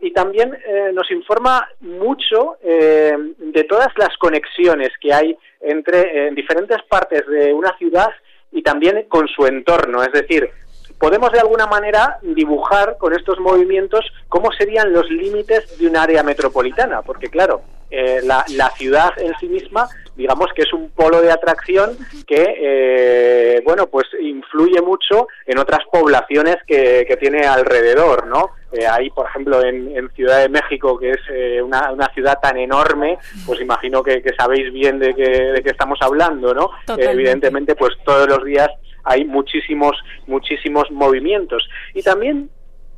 Y 0.00 0.12
también 0.12 0.56
eh, 0.66 0.90
nos 0.92 1.10
informa 1.10 1.68
mucho 1.80 2.56
eh, 2.62 3.16
de 3.38 3.64
todas 3.64 3.88
las 3.96 4.16
conexiones 4.18 4.90
que 5.00 5.12
hay 5.12 5.36
entre 5.60 6.28
en 6.28 6.34
diferentes 6.34 6.82
partes 6.88 7.26
de 7.26 7.52
una 7.52 7.76
ciudad 7.78 8.10
y 8.52 8.62
también 8.62 9.06
con 9.08 9.26
su 9.28 9.46
entorno, 9.46 10.02
es 10.02 10.12
decir, 10.12 10.50
podemos 10.98 11.32
de 11.32 11.40
alguna 11.40 11.66
manera 11.66 12.18
dibujar 12.22 12.96
con 12.98 13.14
estos 13.14 13.38
movimientos 13.40 14.04
cómo 14.28 14.52
serían 14.52 14.92
los 14.92 15.08
límites 15.10 15.78
de 15.78 15.86
un 15.86 15.96
área 15.96 16.22
metropolitana, 16.22 17.02
porque 17.02 17.28
claro, 17.28 17.62
eh, 17.90 18.20
la, 18.24 18.44
la, 18.54 18.70
ciudad 18.70 19.10
en 19.16 19.32
sí 19.38 19.48
misma, 19.48 19.88
digamos 20.16 20.52
que 20.54 20.62
es 20.62 20.72
un 20.72 20.90
polo 20.90 21.20
de 21.20 21.30
atracción 21.30 21.96
que, 22.26 22.56
eh, 22.58 23.62
bueno, 23.64 23.86
pues 23.86 24.06
influye 24.20 24.80
mucho 24.80 25.28
en 25.46 25.58
otras 25.58 25.80
poblaciones 25.92 26.56
que, 26.66 27.04
que 27.06 27.16
tiene 27.16 27.46
alrededor, 27.46 28.26
¿no? 28.26 28.50
Eh, 28.72 28.86
ahí, 28.86 29.08
por 29.10 29.26
ejemplo, 29.26 29.64
en, 29.64 29.96
en, 29.96 30.10
Ciudad 30.10 30.40
de 30.40 30.48
México, 30.48 30.98
que 30.98 31.10
es 31.10 31.20
eh, 31.30 31.62
una, 31.62 31.92
una, 31.92 32.12
ciudad 32.12 32.38
tan 32.42 32.56
enorme, 32.56 33.18
pues 33.46 33.60
imagino 33.60 34.02
que, 34.02 34.20
que 34.20 34.34
sabéis 34.34 34.72
bien 34.72 34.98
de 34.98 35.14
qué 35.14 35.22
de 35.22 35.62
qué 35.62 35.70
estamos 35.70 35.98
hablando, 36.00 36.52
¿no? 36.52 36.70
evidentemente, 36.98 37.76
pues 37.76 37.92
todos 38.04 38.28
los 38.28 38.44
días 38.44 38.68
hay 39.06 39.24
muchísimos, 39.24 39.96
muchísimos 40.26 40.90
movimientos. 40.90 41.66
Y 41.94 42.02
también 42.02 42.50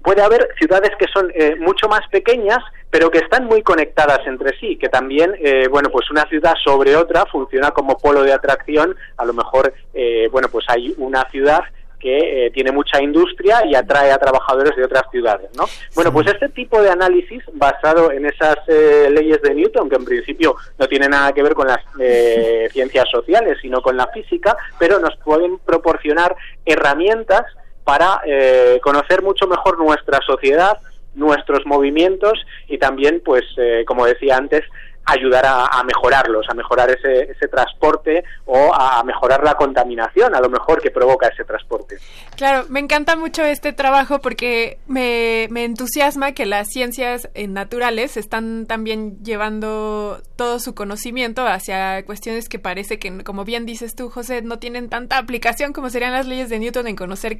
puede 0.02 0.22
haber 0.22 0.48
ciudades 0.58 0.90
que 0.98 1.06
son 1.12 1.30
eh, 1.34 1.56
mucho 1.56 1.88
más 1.88 2.00
pequeñas, 2.08 2.58
pero 2.90 3.10
que 3.10 3.18
están 3.18 3.44
muy 3.44 3.62
conectadas 3.62 4.20
entre 4.26 4.58
sí, 4.58 4.76
que 4.78 4.88
también, 4.88 5.34
eh, 5.38 5.68
bueno, 5.68 5.90
pues 5.90 6.10
una 6.10 6.26
ciudad 6.28 6.54
sobre 6.64 6.96
otra 6.96 7.26
funciona 7.26 7.70
como 7.72 7.98
polo 7.98 8.22
de 8.22 8.32
atracción. 8.32 8.96
A 9.18 9.24
lo 9.24 9.34
mejor, 9.34 9.74
eh, 9.92 10.28
bueno, 10.32 10.48
pues 10.50 10.64
hay 10.68 10.94
una 10.96 11.28
ciudad 11.30 11.60
que 11.98 12.46
eh, 12.46 12.50
tiene 12.50 12.70
mucha 12.72 13.02
industria 13.02 13.64
y 13.66 13.74
atrae 13.74 14.12
a 14.12 14.18
trabajadores 14.18 14.76
de 14.76 14.84
otras 14.84 15.04
ciudades, 15.10 15.50
¿no? 15.56 15.64
Bueno, 15.94 16.12
pues 16.12 16.28
este 16.28 16.48
tipo 16.48 16.80
de 16.80 16.90
análisis 16.90 17.42
basado 17.52 18.12
en 18.12 18.26
esas 18.26 18.56
eh, 18.68 19.08
leyes 19.10 19.42
de 19.42 19.54
Newton, 19.54 19.88
que 19.88 19.96
en 19.96 20.04
principio 20.04 20.56
no 20.78 20.86
tienen 20.86 21.10
nada 21.10 21.32
que 21.32 21.42
ver 21.42 21.54
con 21.54 21.66
las 21.66 21.80
eh, 22.00 22.68
ciencias 22.72 23.08
sociales, 23.10 23.58
sino 23.60 23.82
con 23.82 23.96
la 23.96 24.06
física, 24.08 24.56
pero 24.78 24.98
nos 25.00 25.16
pueden 25.16 25.58
proporcionar 25.58 26.36
herramientas 26.64 27.44
para 27.88 28.20
eh, 28.26 28.80
conocer 28.82 29.22
mucho 29.22 29.46
mejor 29.46 29.78
nuestra 29.78 30.20
sociedad, 30.20 30.78
nuestros 31.14 31.64
movimientos 31.64 32.34
y 32.68 32.76
también, 32.76 33.22
pues, 33.24 33.44
eh, 33.56 33.84
como 33.86 34.04
decía 34.04 34.36
antes, 34.36 34.62
ayudar 35.08 35.46
a, 35.46 35.82
mejorarlos, 35.84 36.46
a 36.50 36.54
mejorar 36.54 36.90
ese, 36.90 37.30
ese, 37.30 37.48
transporte 37.48 38.24
o 38.44 38.74
a 38.74 39.02
mejorar 39.04 39.42
la 39.42 39.54
contaminación, 39.54 40.34
a 40.34 40.40
lo 40.40 40.50
mejor 40.50 40.82
que 40.82 40.90
provoca 40.90 41.28
ese 41.28 41.44
transporte. 41.44 41.96
Claro, 42.36 42.66
me 42.68 42.80
encanta 42.80 43.16
mucho 43.16 43.42
este 43.42 43.72
trabajo 43.72 44.20
porque 44.20 44.78
me, 44.86 45.48
me 45.50 45.64
entusiasma 45.64 46.32
que 46.32 46.44
las 46.44 46.68
ciencias 46.68 47.30
naturales 47.34 48.18
están 48.18 48.66
también 48.66 49.22
llevando 49.24 50.20
todo 50.36 50.60
su 50.60 50.74
conocimiento 50.74 51.46
hacia 51.46 52.04
cuestiones 52.04 52.48
que 52.48 52.58
parece 52.58 52.98
que, 52.98 53.24
como 53.24 53.44
bien 53.44 53.64
dices 53.64 53.94
tú, 53.94 54.10
José, 54.10 54.42
no 54.42 54.58
tienen 54.58 54.90
tanta 54.90 55.16
aplicación 55.16 55.72
como 55.72 55.88
serían 55.88 56.12
las 56.12 56.26
leyes 56.26 56.50
de 56.50 56.58
Newton 56.58 56.86
en 56.86 56.96
conocer 56.96 57.38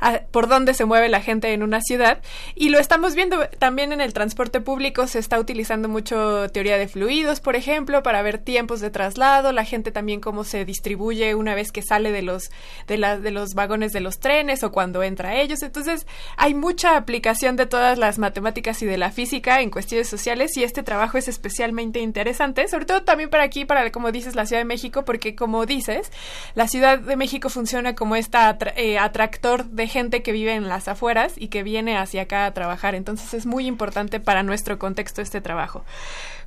a, 0.00 0.20
por 0.30 0.48
dónde 0.48 0.72
se 0.72 0.86
mueve 0.86 1.10
la 1.10 1.20
gente 1.20 1.52
en 1.52 1.62
una 1.62 1.82
ciudad. 1.82 2.22
Y 2.54 2.70
lo 2.70 2.78
estamos 2.78 3.14
viendo 3.14 3.46
también 3.58 3.92
en 3.92 4.00
el 4.00 4.14
transporte 4.14 4.60
público, 4.60 5.06
se 5.06 5.18
está 5.18 5.38
utilizando 5.38 5.88
mucho 5.88 6.48
teoría 6.50 6.78
de 6.78 6.88
fluidos 6.88 7.09
por 7.40 7.56
ejemplo, 7.56 8.04
para 8.04 8.22
ver 8.22 8.38
tiempos 8.38 8.80
de 8.80 8.88
traslado, 8.88 9.52
la 9.52 9.64
gente 9.64 9.90
también 9.90 10.20
cómo 10.20 10.44
se 10.44 10.64
distribuye 10.64 11.34
una 11.34 11.56
vez 11.56 11.72
que 11.72 11.82
sale 11.82 12.12
de 12.12 12.22
los 12.22 12.50
de, 12.86 12.98
la, 12.98 13.18
de 13.18 13.32
los 13.32 13.54
vagones 13.54 13.92
de 13.92 14.00
los 14.00 14.20
trenes 14.20 14.62
o 14.62 14.70
cuando 14.70 15.02
entra 15.02 15.30
a 15.30 15.40
ellos. 15.40 15.62
Entonces, 15.62 16.06
hay 16.36 16.54
mucha 16.54 16.96
aplicación 16.96 17.56
de 17.56 17.66
todas 17.66 17.98
las 17.98 18.18
matemáticas 18.18 18.80
y 18.82 18.86
de 18.86 18.96
la 18.96 19.10
física 19.10 19.60
en 19.60 19.70
cuestiones 19.70 20.08
sociales 20.08 20.56
y 20.56 20.62
este 20.62 20.84
trabajo 20.84 21.18
es 21.18 21.26
especialmente 21.26 21.98
interesante, 21.98 22.68
sobre 22.68 22.86
todo 22.86 23.02
también 23.02 23.28
para 23.28 23.42
aquí, 23.42 23.64
para 23.64 23.90
como 23.90 24.12
dices, 24.12 24.36
la 24.36 24.46
Ciudad 24.46 24.60
de 24.60 24.66
México, 24.66 25.04
porque 25.04 25.34
como 25.34 25.66
dices, 25.66 26.12
la 26.54 26.68
Ciudad 26.68 26.98
de 26.98 27.16
México 27.16 27.48
funciona 27.48 27.96
como 27.96 28.14
atra 28.14 28.72
eh, 28.76 28.98
atractor 28.98 29.64
de 29.64 29.88
gente 29.88 30.22
que 30.22 30.30
vive 30.30 30.54
en 30.54 30.68
las 30.68 30.86
afueras 30.86 31.32
y 31.36 31.48
que 31.48 31.64
viene 31.64 31.96
hacia 31.96 32.22
acá 32.22 32.46
a 32.46 32.54
trabajar. 32.54 32.94
Entonces, 32.94 33.34
es 33.34 33.46
muy 33.46 33.66
importante 33.66 34.20
para 34.20 34.44
nuestro 34.44 34.78
contexto 34.78 35.22
este 35.22 35.40
trabajo. 35.40 35.84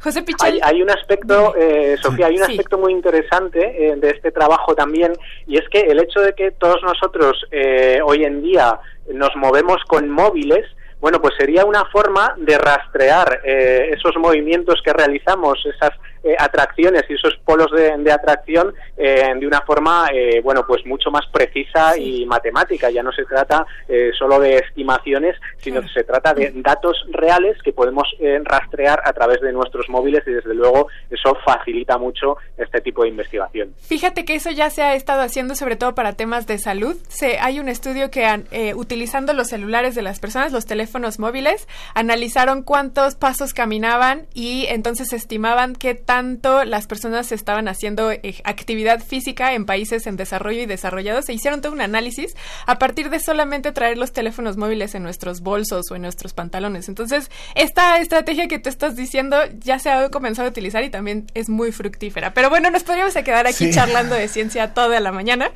José 0.04 0.22
Pichel. 0.22 0.56
Hay, 0.56 0.60
hay 0.62 0.82
un 0.82 0.90
aspecto, 0.90 1.56
eh, 1.56 1.96
Sofía, 2.02 2.28
hay 2.28 2.38
un 2.38 2.46
sí. 2.46 2.52
aspecto 2.52 2.78
muy 2.78 2.92
interesante 2.92 3.88
eh, 3.88 3.96
de 3.96 4.10
este 4.10 4.32
trabajo 4.32 4.76
también, 4.76 5.14
y 5.48 5.58
es 5.58 5.68
que 5.70 5.80
el 5.80 6.00
hecho 6.00 6.20
de 6.20 6.34
que 6.34 6.52
todos 6.52 6.84
nosotros 6.84 7.46
eh, 7.52 8.00
hoy 8.04 8.26
en 8.26 8.42
día 8.42 8.80
nos 9.14 9.34
movemos 9.36 9.78
con 9.88 10.10
móviles, 10.10 10.66
bueno, 11.00 11.22
pues 11.22 11.34
sería 11.38 11.66
una 11.66 11.86
forma 11.86 12.34
de 12.38 12.58
rastrear 12.58 13.42
eh, 13.44 13.92
esos 13.94 14.16
movimientos 14.18 14.82
que 14.84 14.94
realizamos, 14.94 15.60
esas 15.66 15.92
eh, 16.24 16.36
atracciones 16.38 17.04
y 17.10 17.14
esos 17.14 17.36
polos 17.46 17.72
de, 17.72 17.98
de 17.98 18.12
atracción 18.12 18.74
eh, 18.98 19.34
de 19.38 19.48
una 19.48 19.62
forma, 19.62 20.08
eh, 20.14 20.42
bueno, 20.42 20.66
pues 20.68 20.86
mucho 20.86 21.12
más 21.12 21.26
precisa 21.32 21.98
y 21.98 22.26
matemática. 22.26 22.90
Ya 22.90 23.04
no 23.04 23.12
se 23.12 23.26
trata 23.26 23.66
eh, 23.88 24.12
solo 24.18 24.40
de 24.40 24.58
estimaciones, 24.58 25.36
sino 25.58 25.82
que 25.82 25.90
se 25.90 26.04
trata 26.04 26.34
de 26.34 26.52
datos 26.56 27.06
reales 27.12 27.58
que 27.64 27.74
podemos 27.74 28.08
eh, 28.20 28.40
rastrear 28.44 29.02
a 29.06 29.14
través 29.14 29.42
de 29.42 29.52
nuestros 29.52 29.90
móviles 29.90 30.24
y 30.28 30.32
desde 30.32 30.54
luego 30.54 30.88
eso 31.10 31.36
facilita 31.46 31.98
mucho 31.98 32.38
este 32.58 32.82
tipo 32.82 33.04
de 33.04 33.10
investigación. 33.10 33.74
Fíjate 33.82 34.26
que 34.26 34.36
eso 34.36 34.52
ya 34.52 34.70
se 34.70 34.82
ha 34.82 34.96
estado 34.96 35.22
haciendo 35.22 35.56
sobre 35.56 35.76
todo 35.76 35.96
para 35.96 36.14
temas 36.14 36.48
de 36.48 36.58
salud. 36.58 36.96
Se, 37.08 37.40
hay 37.40 37.60
un 37.60 37.70
estudio 37.70 38.12
que 38.12 38.26
han, 38.26 38.46
utilizando 38.76 39.34
los 39.34 39.48
celulares 39.48 39.96
de 39.96 40.02
las 40.02 40.20
personas, 40.20 40.52
los 40.52 40.66
teléfonos 40.66 41.20
móviles, 41.20 41.68
analizaron 41.96 42.64
cuántos 42.64 43.16
pasos 43.16 43.54
caminaban 43.54 44.28
y 44.34 44.66
entonces 44.70 45.14
estimaban 45.14 45.76
qué 45.76 45.96
tanto 46.14 46.64
las 46.64 46.86
personas 46.86 47.32
estaban 47.32 47.68
haciendo 47.68 48.12
eh, 48.12 48.36
actividad 48.44 49.04
física 49.04 49.56
en 49.56 49.66
países 49.66 50.06
en 50.06 50.16
desarrollo 50.16 50.62
y 50.62 50.68
desarrollados. 50.68 51.26
Se 51.26 51.34
hicieron 51.34 51.60
todo 51.60 51.74
un 51.74 51.82
análisis 51.82 52.36
a 52.68 52.78
partir 52.78 53.10
de 53.10 53.20
solamente 53.20 53.72
traer 53.72 53.98
los 53.98 54.14
teléfonos 54.14 54.56
móviles 54.56 54.94
en 54.94 55.02
nuestros 55.02 55.42
bolsos 55.42 55.90
o 55.90 55.96
en 55.96 56.04
nuestros 56.04 56.36
pantalones. 56.36 56.88
Entonces, 56.88 57.32
esta 57.56 57.98
estrategia 57.98 58.48
que 58.48 58.60
tú 58.60 58.70
estás 58.70 58.96
diciendo 58.96 59.38
ya 59.58 59.80
se 59.80 59.90
ha 59.90 60.08
comenzado 60.10 60.50
a 60.50 60.52
utilizar 60.52 60.84
y 60.84 60.92
también 60.92 61.26
es 61.34 61.50
muy 61.50 61.72
fructífera. 61.72 62.36
Pero 62.36 62.52
bueno, 62.52 62.70
nos 62.70 62.84
podríamos 62.84 63.16
quedar 63.16 63.48
aquí 63.48 63.66
Sí. 63.66 63.72
charlando 63.74 64.14
de 64.14 64.28
ciencia 64.28 64.76
toda 64.76 65.00
la 65.00 65.12
mañana. 65.12 65.50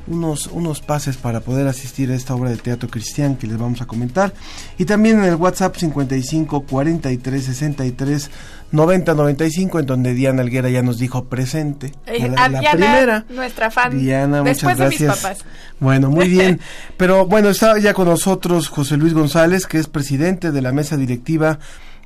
unos, 0.08 0.48
unos 0.48 0.82
pases 0.82 1.18
para 1.18 1.40
poder 1.42 1.68
asistir 1.68 2.12
a 2.12 2.16
esta 2.16 2.36
obra 2.36 2.50
de 2.50 2.58
teatro 2.58 2.90
cristian 2.90 3.36
que 3.36 3.48
les 3.48 3.58
vamos 3.58 3.82
a 3.82 3.86
comentar. 3.86 4.34
Y 4.78 4.86
también 4.86 5.20
en 5.20 5.26
el 5.26 5.36
WhatsApp 5.36 5.76
55 5.76 6.62
43 6.62 7.44
63 7.44 8.30
90 8.72 9.14
95, 9.14 9.80
en 9.80 9.86
donde 9.86 10.14
Diana 10.14 10.42
Alguera 10.42 10.70
ya 10.70 10.82
nos 10.82 10.98
dijo 10.98 11.26
presente. 11.26 11.94
Eh, 12.06 12.28
La- 12.30 12.46
a 12.46 12.50
la 12.50 12.60
Diana, 12.60 12.72
primera. 12.78 13.26
nuestra 13.30 13.72
fan. 13.72 13.98
Diana, 14.00 14.42
Después 14.44 14.64
muchas 14.74 14.78
de 14.80 14.88
mis 14.90 15.02
gracias. 15.02 15.24
papás. 15.24 15.46
Bueno, 15.80 16.10
muy 16.10 16.28
bien. 16.28 16.60
Pero 16.98 17.26
bueno, 17.26 17.50
está 17.50 17.78
ya 17.80 17.94
con 17.94 18.08
nosotros 18.08 18.68
José 18.70 18.98
Luis 18.98 19.14
González, 19.14 19.66
que 19.66 19.78
es 19.78 19.88
presidente 19.88 20.52
de 20.52 20.62
la 20.62 20.72
mesa 20.72 20.98
directiva 20.98 21.60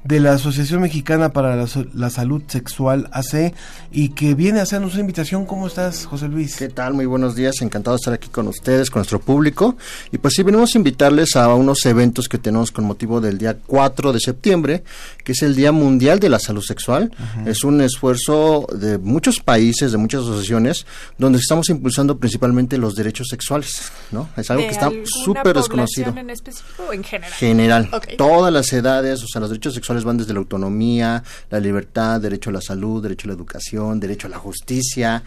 de 0.03 0.20
la 0.20 0.34
Asociación 0.34 0.82
Mexicana 0.82 1.34
para 1.34 1.56
la, 1.56 1.68
la 1.94 2.10
Salud 2.10 2.41
Sexual 2.48 3.10
AC 3.12 3.53
y 3.91 4.10
que 4.10 4.34
viene 4.34 4.60
a 4.60 4.63
hacernos 4.63 4.94
una 4.94 5.01
invitación. 5.01 5.46
¿Cómo 5.46 5.68
estás, 5.68 6.06
José 6.06 6.27
Luis? 6.27 6.56
¿Qué 6.56 6.70
tal? 6.70 6.94
Muy 6.94 7.06
buenos 7.06 7.36
días, 7.36 7.62
encantado 7.62 7.96
de 7.96 8.00
estar 8.00 8.13
aquí 8.13 8.29
con 8.29 8.48
ustedes, 8.48 8.89
con 8.89 9.01
nuestro 9.01 9.20
público. 9.20 9.75
Y 10.12 10.18
pues 10.18 10.34
sí, 10.36 10.44
venimos 10.44 10.74
a 10.74 10.77
invitarles 10.77 11.36
a 11.36 11.53
unos 11.53 11.86
eventos 11.86 12.27
que 12.29 12.38
tenemos 12.38 12.72
con 12.72 12.86
motivo 12.86 13.20
del 13.20 13.38
día 13.38 13.58
4 13.68 14.13
de 14.13 14.20
septiembre, 14.20 14.84
que 15.29 15.33
es 15.33 15.43
el 15.43 15.55
Día 15.55 15.71
Mundial 15.71 16.19
de 16.19 16.27
la 16.27 16.39
Salud 16.39 16.63
Sexual. 16.63 17.12
Es 17.45 17.63
un 17.63 17.81
esfuerzo 17.81 18.65
de 18.74 18.98
muchos 18.98 19.39
países, 19.39 19.91
de 19.91 20.00
muchas 20.00 20.21
asociaciones, 20.24 20.88
donde 21.19 21.38
estamos 21.38 21.69
impulsando 21.69 22.17
principalmente 22.17 22.79
los 22.79 22.95
derechos 22.95 23.27
sexuales, 23.29 23.91
¿no? 24.09 24.27
Es 24.36 24.50
algo 24.50 24.63
¿De 24.63 24.69
que 24.69 24.74
está 24.74 24.89
súper 25.03 25.55
desconocido. 25.55 26.15
en 26.17 26.31
específico 26.31 26.86
o 26.89 26.93
en 26.93 27.03
general? 27.03 27.31
General. 27.33 27.89
Todas 28.17 28.51
las 28.51 28.74
edades, 28.74 29.21
o 29.21 29.27
sea, 29.27 29.39
los 29.39 29.51
derechos 29.51 29.75
sexuales 29.75 30.03
van 30.03 30.17
desde 30.17 30.33
la 30.33 30.39
autonomía, 30.39 31.24
la 31.51 31.59
libertad, 31.59 32.19
derecho 32.19 32.50
a 32.50 32.53
la 32.53 32.62
salud, 32.62 33.03
derecho 33.03 33.27
a 33.27 33.29
la 33.29 33.36
educación, 33.36 33.99
derecho 33.99 34.25
a 34.25 34.32
la 34.32 34.39
justicia, 34.39 35.21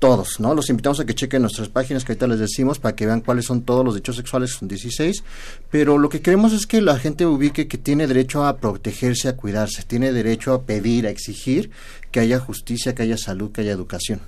todos, 0.00 0.40
¿no? 0.40 0.54
Los 0.54 0.68
invitamos 0.70 0.98
a 0.98 1.04
que 1.04 1.14
chequen 1.14 1.42
nuestras 1.42 1.68
páginas 1.68 2.04
que 2.04 2.12
ahorita 2.12 2.26
les 2.26 2.40
decimos 2.40 2.80
para 2.80 2.96
que 2.96 3.06
vean 3.06 3.20
cuáles 3.20 3.44
son 3.44 3.62
todos 3.62 3.84
los 3.84 3.94
derechos 3.94 4.16
sexuales, 4.16 4.50
son 4.50 4.66
16, 4.66 5.22
pero 5.70 5.98
lo 5.98 6.08
que 6.08 6.20
queremos 6.22 6.52
es 6.52 6.66
que 6.66 6.80
la 6.80 6.98
gente 6.98 7.26
ubique 7.26 7.68
que 7.68 7.78
tiene 7.78 8.08
derecho 8.08 8.44
a 8.44 8.56
protegerse, 8.56 9.28
a 9.28 9.36
cuidarse, 9.36 9.84
tiene 9.84 10.12
derecho 10.12 10.54
a 10.54 10.62
pedir, 10.62 11.06
a 11.06 11.10
exigir 11.10 11.70
que 12.10 12.18
haya 12.18 12.40
justicia, 12.40 12.94
que 12.94 13.02
haya 13.02 13.16
salud, 13.16 13.52
que 13.52 13.60
haya 13.60 13.70
educación. 13.70 14.20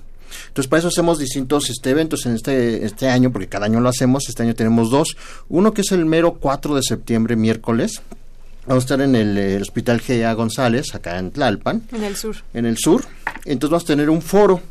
Entonces, 0.47 0.69
para 0.69 0.79
eso 0.79 0.87
hacemos 0.87 1.19
distintos 1.19 1.69
este, 1.69 1.89
eventos 1.89 2.25
en 2.25 2.35
este, 2.35 2.85
este 2.85 3.09
año, 3.09 3.31
porque 3.31 3.47
cada 3.47 3.65
año 3.65 3.79
lo 3.79 3.89
hacemos. 3.89 4.27
Este 4.29 4.41
año 4.41 4.55
tenemos 4.55 4.89
dos. 4.89 5.15
Uno 5.49 5.73
que 5.73 5.81
es 5.81 5.91
el 5.91 6.05
mero 6.05 6.35
4 6.39 6.75
de 6.75 6.81
septiembre, 6.81 7.35
miércoles. 7.35 8.01
Vamos 8.65 8.83
a 8.83 8.85
estar 8.85 9.01
en 9.01 9.15
el, 9.15 9.37
eh, 9.37 9.61
Hospital 9.61 10.01
G.A. 10.01 10.33
González, 10.33 10.95
acá 10.95 11.19
en 11.19 11.31
Tlalpan, 11.31 11.83
En 11.91 12.03
el 12.03 12.15
sur. 12.15 12.37
en 12.53 12.65
el 12.65 12.77
sur. 12.77 13.03
Entonces 13.45 13.71
vamos 13.71 13.83
a 13.83 13.87
tener 13.87 14.09
un 14.09 14.21
foro. 14.21 14.61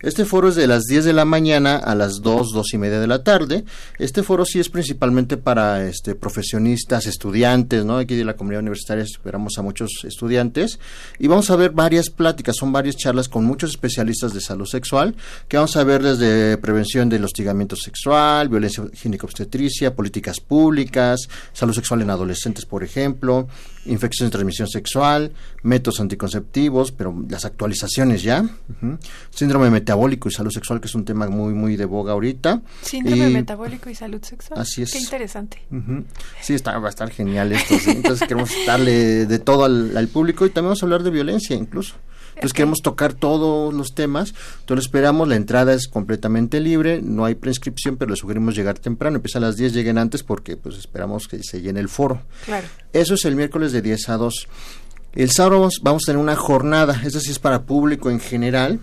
Este 0.00 0.24
foro 0.24 0.48
es 0.48 0.54
de 0.54 0.66
las 0.66 0.84
10 0.84 1.04
de 1.04 1.12
la 1.12 1.24
mañana 1.24 1.76
a 1.76 1.94
las 1.94 2.20
2, 2.22 2.52
2 2.52 2.74
y 2.74 2.78
media 2.78 3.00
de 3.00 3.06
la 3.06 3.24
tarde. 3.24 3.64
Este 3.98 4.22
foro 4.22 4.44
sí 4.44 4.60
es 4.60 4.68
principalmente 4.68 5.36
para 5.36 5.86
este, 5.86 6.14
profesionistas, 6.14 7.06
estudiantes, 7.06 7.84
¿no? 7.84 7.98
Aquí 7.98 8.14
de 8.14 8.24
la 8.24 8.36
comunidad 8.36 8.62
universitaria 8.62 9.04
esperamos 9.04 9.58
a 9.58 9.62
muchos 9.62 10.04
estudiantes. 10.04 10.78
Y 11.18 11.26
vamos 11.26 11.50
a 11.50 11.56
ver 11.56 11.72
varias 11.72 12.10
pláticas, 12.10 12.56
son 12.56 12.72
varias 12.72 12.96
charlas 12.96 13.28
con 13.28 13.44
muchos 13.44 13.70
especialistas 13.70 14.32
de 14.32 14.40
salud 14.40 14.66
sexual, 14.66 15.16
que 15.48 15.56
vamos 15.56 15.76
a 15.76 15.84
ver 15.84 16.02
desde 16.02 16.56
prevención 16.58 17.08
del 17.08 17.24
hostigamiento 17.24 17.76
sexual, 17.76 18.48
violencia 18.48 18.84
obstetricia, 19.22 19.94
políticas 19.94 20.40
públicas, 20.40 21.28
salud 21.52 21.74
sexual 21.74 22.02
en 22.02 22.10
adolescentes, 22.10 22.64
por 22.64 22.84
ejemplo, 22.84 23.48
infecciones 23.86 24.30
de 24.30 24.36
transmisión 24.36 24.68
sexual, 24.68 25.32
métodos 25.62 26.00
anticonceptivos, 26.00 26.92
pero 26.92 27.14
las 27.28 27.44
actualizaciones 27.44 28.22
ya, 28.22 28.42
ujú, 28.42 28.98
síndrome 29.30 29.70
metabólico 29.88 30.28
y 30.28 30.32
salud 30.32 30.50
sexual, 30.50 30.80
que 30.80 30.86
es 30.86 30.94
un 30.94 31.04
tema 31.04 31.28
muy, 31.28 31.54
muy 31.54 31.76
de 31.76 31.84
boga 31.84 32.12
ahorita. 32.12 32.60
Síndrome 32.82 33.28
Y- 33.30 33.32
metabólico 33.32 33.88
y 33.90 33.94
salud 33.94 34.22
sexual. 34.22 34.60
Así 34.60 34.82
es. 34.82 34.92
Qué 34.92 34.98
interesante. 34.98 35.62
Sí, 36.42 36.54
está, 36.54 36.78
va 36.78 36.88
a 36.88 36.90
estar 36.90 37.10
genial 37.10 37.52
esto. 37.52 37.78
¿sí? 37.78 37.90
Entonces 37.90 38.26
queremos 38.28 38.50
darle 38.66 39.26
de 39.26 39.38
todo 39.38 39.64
al, 39.64 39.96
al 39.96 40.08
público 40.08 40.44
y 40.46 40.50
también 40.50 40.68
vamos 40.70 40.82
a 40.82 40.86
hablar 40.86 41.02
de 41.02 41.10
violencia 41.10 41.56
incluso. 41.56 41.94
Entonces 42.34 42.52
queremos 42.52 42.78
tocar 42.82 43.14
todos 43.14 43.74
los 43.74 43.94
temas. 43.94 44.32
Entonces 44.60 44.86
esperamos, 44.86 45.26
la 45.26 45.34
entrada 45.34 45.72
es 45.74 45.88
completamente 45.88 46.60
libre, 46.60 47.00
no 47.02 47.24
hay 47.24 47.34
prescripción, 47.34 47.96
pero 47.96 48.10
les 48.10 48.20
sugerimos 48.20 48.54
llegar 48.54 48.78
temprano. 48.78 49.16
Empieza 49.16 49.38
a 49.38 49.40
las 49.40 49.56
10, 49.56 49.72
lleguen 49.72 49.98
antes 49.98 50.22
porque 50.22 50.56
pues 50.56 50.76
esperamos 50.76 51.26
que 51.26 51.42
se 51.42 51.60
llene 51.62 51.80
el 51.80 51.88
foro. 51.88 52.22
Claro. 52.44 52.66
Eso 52.92 53.14
es 53.14 53.24
el 53.24 53.34
miércoles 53.34 53.72
de 53.72 53.82
10 53.82 54.08
a 54.10 54.16
2. 54.18 54.46
El 55.14 55.30
sábado 55.32 55.58
vamos- 55.60 55.80
vamos 55.82 56.02
a 56.04 56.12
tener 56.12 56.22
una 56.22 56.36
jornada, 56.36 57.00
esa 57.04 57.18
sí 57.18 57.30
es 57.32 57.40
para 57.40 57.62
público 57.62 58.08
en 58.10 58.20
general. 58.20 58.78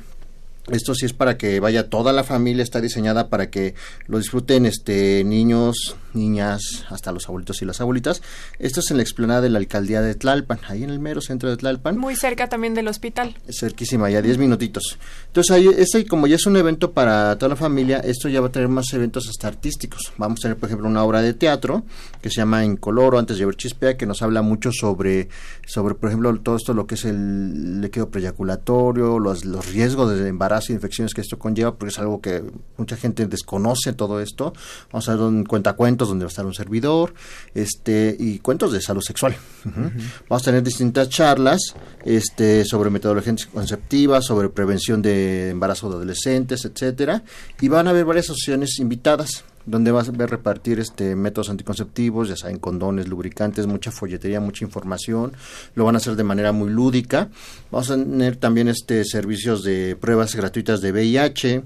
Esto 0.71 0.95
sí 0.95 1.05
es 1.05 1.13
para 1.13 1.37
que 1.37 1.59
vaya 1.59 1.89
toda 1.89 2.11
la 2.11 2.23
familia, 2.23 2.63
está 2.63 2.81
diseñada 2.81 3.29
para 3.29 3.49
que 3.49 3.75
lo 4.07 4.17
disfruten 4.17 4.65
este 4.65 5.23
niños, 5.23 5.95
niñas, 6.15 6.85
hasta 6.89 7.11
los 7.11 7.27
abuelitos 7.27 7.61
y 7.61 7.65
las 7.65 7.81
abuelitas. 7.81 8.21
Esto 8.59 8.79
es 8.79 8.91
en 8.91 8.97
la 8.97 9.03
explanada 9.03 9.41
de 9.41 9.49
la 9.49 9.59
alcaldía 9.59 10.01
de 10.01 10.15
Tlalpan, 10.15 10.59
ahí 10.67 10.83
en 10.83 10.89
el 10.89 10.99
mero 10.99 11.21
centro 11.21 11.49
de 11.49 11.57
Tlalpan 11.57 11.97
Muy 11.97 12.15
cerca 12.15 12.47
también 12.47 12.73
del 12.73 12.87
hospital. 12.87 13.35
cerquísima, 13.49 14.09
ya 14.09 14.21
10 14.21 14.37
minutitos. 14.37 14.97
Entonces, 15.27 15.51
ahí, 15.51 15.69
este, 15.77 16.05
como 16.05 16.27
ya 16.27 16.35
es 16.35 16.45
un 16.45 16.57
evento 16.57 16.91
para 16.91 17.37
toda 17.37 17.49
la 17.49 17.55
familia, 17.55 17.99
esto 17.99 18.29
ya 18.29 18.41
va 18.41 18.47
a 18.47 18.51
tener 18.51 18.69
más 18.69 18.91
eventos 18.93 19.27
hasta 19.27 19.47
artísticos. 19.47 20.13
Vamos 20.17 20.39
a 20.39 20.41
tener, 20.43 20.57
por 20.57 20.69
ejemplo, 20.69 20.87
una 20.87 21.03
obra 21.03 21.21
de 21.21 21.33
teatro 21.33 21.83
que 22.21 22.29
se 22.29 22.37
llama 22.37 22.63
Incoloro, 22.63 23.19
antes 23.19 23.37
de 23.37 23.45
ver 23.45 23.55
Chispea, 23.55 23.97
que 23.97 24.05
nos 24.05 24.21
habla 24.21 24.41
mucho 24.41 24.71
sobre, 24.71 25.29
sobre 25.65 25.95
por 25.95 26.09
ejemplo, 26.09 26.35
todo 26.39 26.55
esto, 26.55 26.73
lo 26.73 26.87
que 26.87 26.95
es 26.95 27.05
el 27.05 27.81
líquido 27.81 28.09
preyaculatorio, 28.09 29.19
los, 29.19 29.45
los 29.45 29.71
riesgos 29.71 30.17
de 30.17 30.27
embarazo 30.27 30.71
y 30.71 30.75
infecciones 30.75 31.13
que 31.13 31.21
esto 31.21 31.37
conlleva, 31.37 31.75
porque 31.75 31.91
es 31.91 31.99
algo 31.99 32.21
que 32.21 32.43
mucha 32.77 32.95
gente 32.95 33.25
desconoce 33.27 33.93
todo 33.93 34.19
esto. 34.19 34.53
Vamos 34.91 35.09
a 35.09 35.15
ver 35.15 35.21
un 35.21 35.43
cuentacuentos 35.43 36.04
donde 36.09 36.25
va 36.25 36.29
a 36.29 36.33
estar 36.33 36.45
un 36.45 36.53
servidor, 36.53 37.13
este, 37.53 38.15
y 38.17 38.39
cuentos 38.39 38.71
de 38.71 38.81
salud 38.81 39.01
sexual. 39.01 39.35
Vamos 39.63 40.41
a 40.43 40.45
tener 40.45 40.63
distintas 40.63 41.09
charlas, 41.09 41.59
este, 42.03 42.65
sobre 42.65 42.89
metodología 42.89 43.31
anticonceptiva, 43.31 44.21
sobre 44.21 44.49
prevención 44.49 45.01
de 45.01 45.49
embarazo 45.49 45.89
de 45.89 45.95
adolescentes, 45.95 46.65
etcétera, 46.65 47.23
y 47.61 47.67
van 47.67 47.87
a 47.87 47.91
haber 47.91 48.05
varias 48.05 48.25
asociaciones 48.25 48.79
invitadas. 48.79 49.43
donde 49.65 49.91
vas 49.91 50.09
a 50.09 50.11
ver 50.11 50.29
repartir 50.29 50.79
este 50.79 51.15
métodos 51.15 51.49
anticonceptivos, 51.49 52.29
ya 52.29 52.35
saben, 52.35 52.59
condones, 52.59 53.07
lubricantes, 53.07 53.65
mucha 53.65 53.91
folletería, 53.91 54.39
mucha 54.39 54.63
información. 54.63 55.33
Lo 55.73 55.85
van 55.85 55.95
a 55.95 55.97
hacer 55.97 56.15
de 56.15 56.23
manera 56.23 56.51
muy 56.51 56.69
lúdica. 56.69 57.29
Vamos 57.71 57.89
a 57.89 57.95
tener 57.95 58.35
también 58.35 58.67
este 58.67 59.03
servicios 59.05 59.63
de 59.63 59.97
pruebas 59.99 60.35
gratuitas 60.35 60.81
de 60.81 60.91
VIH, 60.91 61.63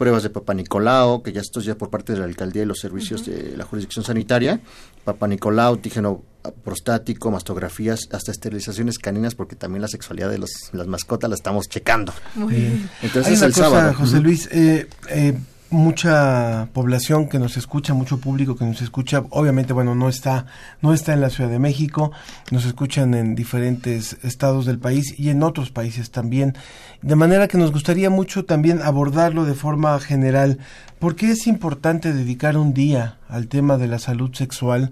pruebas 0.00 0.22
de 0.22 0.30
Papa 0.30 0.54
Nicolau, 0.54 1.22
que 1.22 1.30
ya 1.30 1.42
esto 1.42 1.60
es 1.60 1.66
ya 1.66 1.74
por 1.74 1.90
parte 1.90 2.14
de 2.14 2.20
la 2.20 2.24
alcaldía 2.24 2.62
y 2.62 2.64
los 2.64 2.78
servicios 2.78 3.26
de 3.26 3.54
la 3.54 3.66
jurisdicción 3.66 4.02
sanitaria, 4.02 4.58
Papa 5.04 5.28
Nicolau, 5.28 5.76
tígeno 5.76 6.22
prostático, 6.64 7.30
mastografías, 7.30 8.08
hasta 8.10 8.32
esterilizaciones 8.32 8.98
caninas, 8.98 9.34
porque 9.34 9.56
también 9.56 9.82
la 9.82 9.88
sexualidad 9.88 10.30
de 10.30 10.38
los, 10.38 10.50
las 10.72 10.86
mascotas 10.86 11.28
la 11.28 11.36
estamos 11.36 11.68
checando. 11.68 12.14
Muy 12.34 12.54
bien. 12.54 12.90
Entonces 13.02 13.32
Hay 13.32 13.36
una 13.36 13.46
el 13.48 13.52
cosa, 13.52 13.64
sábado. 13.68 13.94
José. 13.94 14.20
Luis, 14.20 14.48
eh, 14.50 14.88
eh, 15.10 15.38
mucha 15.70 16.68
población 16.72 17.28
que 17.28 17.38
nos 17.38 17.56
escucha, 17.56 17.94
mucho 17.94 18.18
público 18.18 18.56
que 18.56 18.64
nos 18.64 18.82
escucha, 18.82 19.24
obviamente, 19.30 19.72
bueno, 19.72 19.94
no 19.94 20.08
está, 20.08 20.46
no 20.82 20.92
está 20.92 21.12
en 21.12 21.20
la 21.20 21.30
Ciudad 21.30 21.50
de 21.50 21.58
México, 21.58 22.12
nos 22.50 22.64
escuchan 22.64 23.14
en 23.14 23.34
diferentes 23.34 24.16
estados 24.22 24.66
del 24.66 24.78
país 24.78 25.18
y 25.18 25.30
en 25.30 25.42
otros 25.42 25.70
países 25.70 26.10
también, 26.10 26.56
de 27.02 27.16
manera 27.16 27.48
que 27.48 27.58
nos 27.58 27.72
gustaría 27.72 28.10
mucho 28.10 28.44
también 28.44 28.82
abordarlo 28.82 29.44
de 29.44 29.54
forma 29.54 29.98
general. 30.00 30.58
¿Por 30.98 31.16
qué 31.16 31.30
es 31.30 31.46
importante 31.46 32.12
dedicar 32.12 32.56
un 32.56 32.74
día 32.74 33.18
al 33.28 33.48
tema 33.48 33.78
de 33.78 33.86
la 33.86 33.98
salud 33.98 34.34
sexual 34.34 34.90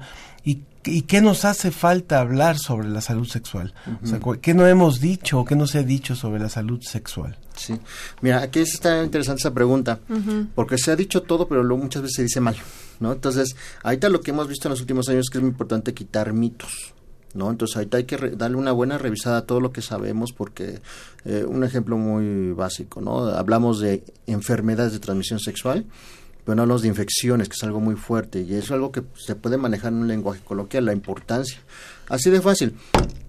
y 0.85 0.99
¿Y 0.99 1.03
qué 1.03 1.21
nos 1.21 1.45
hace 1.45 1.71
falta 1.71 2.21
hablar 2.21 2.59
sobre 2.59 2.89
la 2.89 3.01
salud 3.01 3.27
sexual? 3.27 3.75
O 4.03 4.07
sea, 4.07 4.21
¿qué 4.41 4.55
no 4.55 4.67
hemos 4.67 5.01
dicho 5.01 5.41
o 5.41 5.45
qué 5.45 5.55
no 5.57 5.67
se 5.67 5.79
ha 5.79 5.83
dicho 5.83 6.15
sobre 6.17 6.41
la 6.41 6.49
salud 6.49 6.81
sexual? 6.83 7.37
Sí, 7.57 7.79
mira, 8.23 8.41
aquí 8.43 8.61
está 8.61 9.03
interesante 9.03 9.41
esa 9.41 9.53
pregunta, 9.53 9.99
porque 10.55 10.79
se 10.79 10.91
ha 10.93 10.97
dicho 10.97 11.23
todo, 11.23 11.49
pero 11.49 11.63
luego 11.63 11.83
muchas 11.83 12.03
veces 12.03 12.17
se 12.17 12.23
dice 12.23 12.41
mal, 12.41 12.57
¿no? 13.01 13.13
Entonces, 13.13 13.57
ahorita 13.83 14.09
lo 14.09 14.21
que 14.21 14.31
hemos 14.31 14.49
visto 14.49 14.69
en 14.69 14.71
los 14.71 14.81
últimos 14.81 15.09
años 15.09 15.27
es 15.27 15.31
que 15.31 15.39
es 15.39 15.43
muy 15.43 15.51
importante 15.51 15.93
quitar 15.93 16.33
mitos, 16.33 16.95
¿no? 17.35 17.51
Entonces, 17.51 17.77
ahorita 17.77 17.97
hay 17.99 18.05
que 18.05 18.17
re- 18.17 18.31
darle 18.37 18.57
una 18.57 18.73
buena 18.73 18.97
revisada 18.97 19.39
a 19.39 19.43
todo 19.43 19.61
lo 19.61 19.73
que 19.73 19.83
sabemos, 19.83 20.33
porque 20.33 20.81
eh, 21.25 21.45
un 21.47 21.65
ejemplo 21.65 21.99
muy 21.99 22.53
básico, 22.53 23.01
¿no? 23.01 23.27
Hablamos 23.27 23.81
de 23.81 24.05
enfermedades 24.27 24.93
de 24.93 25.01
transmisión 25.01 25.41
sexual, 25.41 25.85
pero 26.49 26.57
no 26.57 26.63
hablamos 26.63 26.81
de 26.81 26.89
infecciones, 26.89 27.47
que 27.51 27.57
es 27.57 27.63
algo 27.63 27.79
muy 27.79 27.95
fuerte, 27.95 28.41
y 28.41 28.55
es 28.55 28.71
algo 28.71 28.91
que 28.91 29.03
se 29.19 29.35
puede 29.35 29.59
manejar 29.59 29.93
en 29.93 29.99
un 29.99 30.09
lenguaje 30.09 30.41
coloquial, 30.43 30.87
la 30.87 30.95
importancia. 30.95 31.59
Así 32.09 32.31
de 32.31 32.41
fácil. 32.41 32.75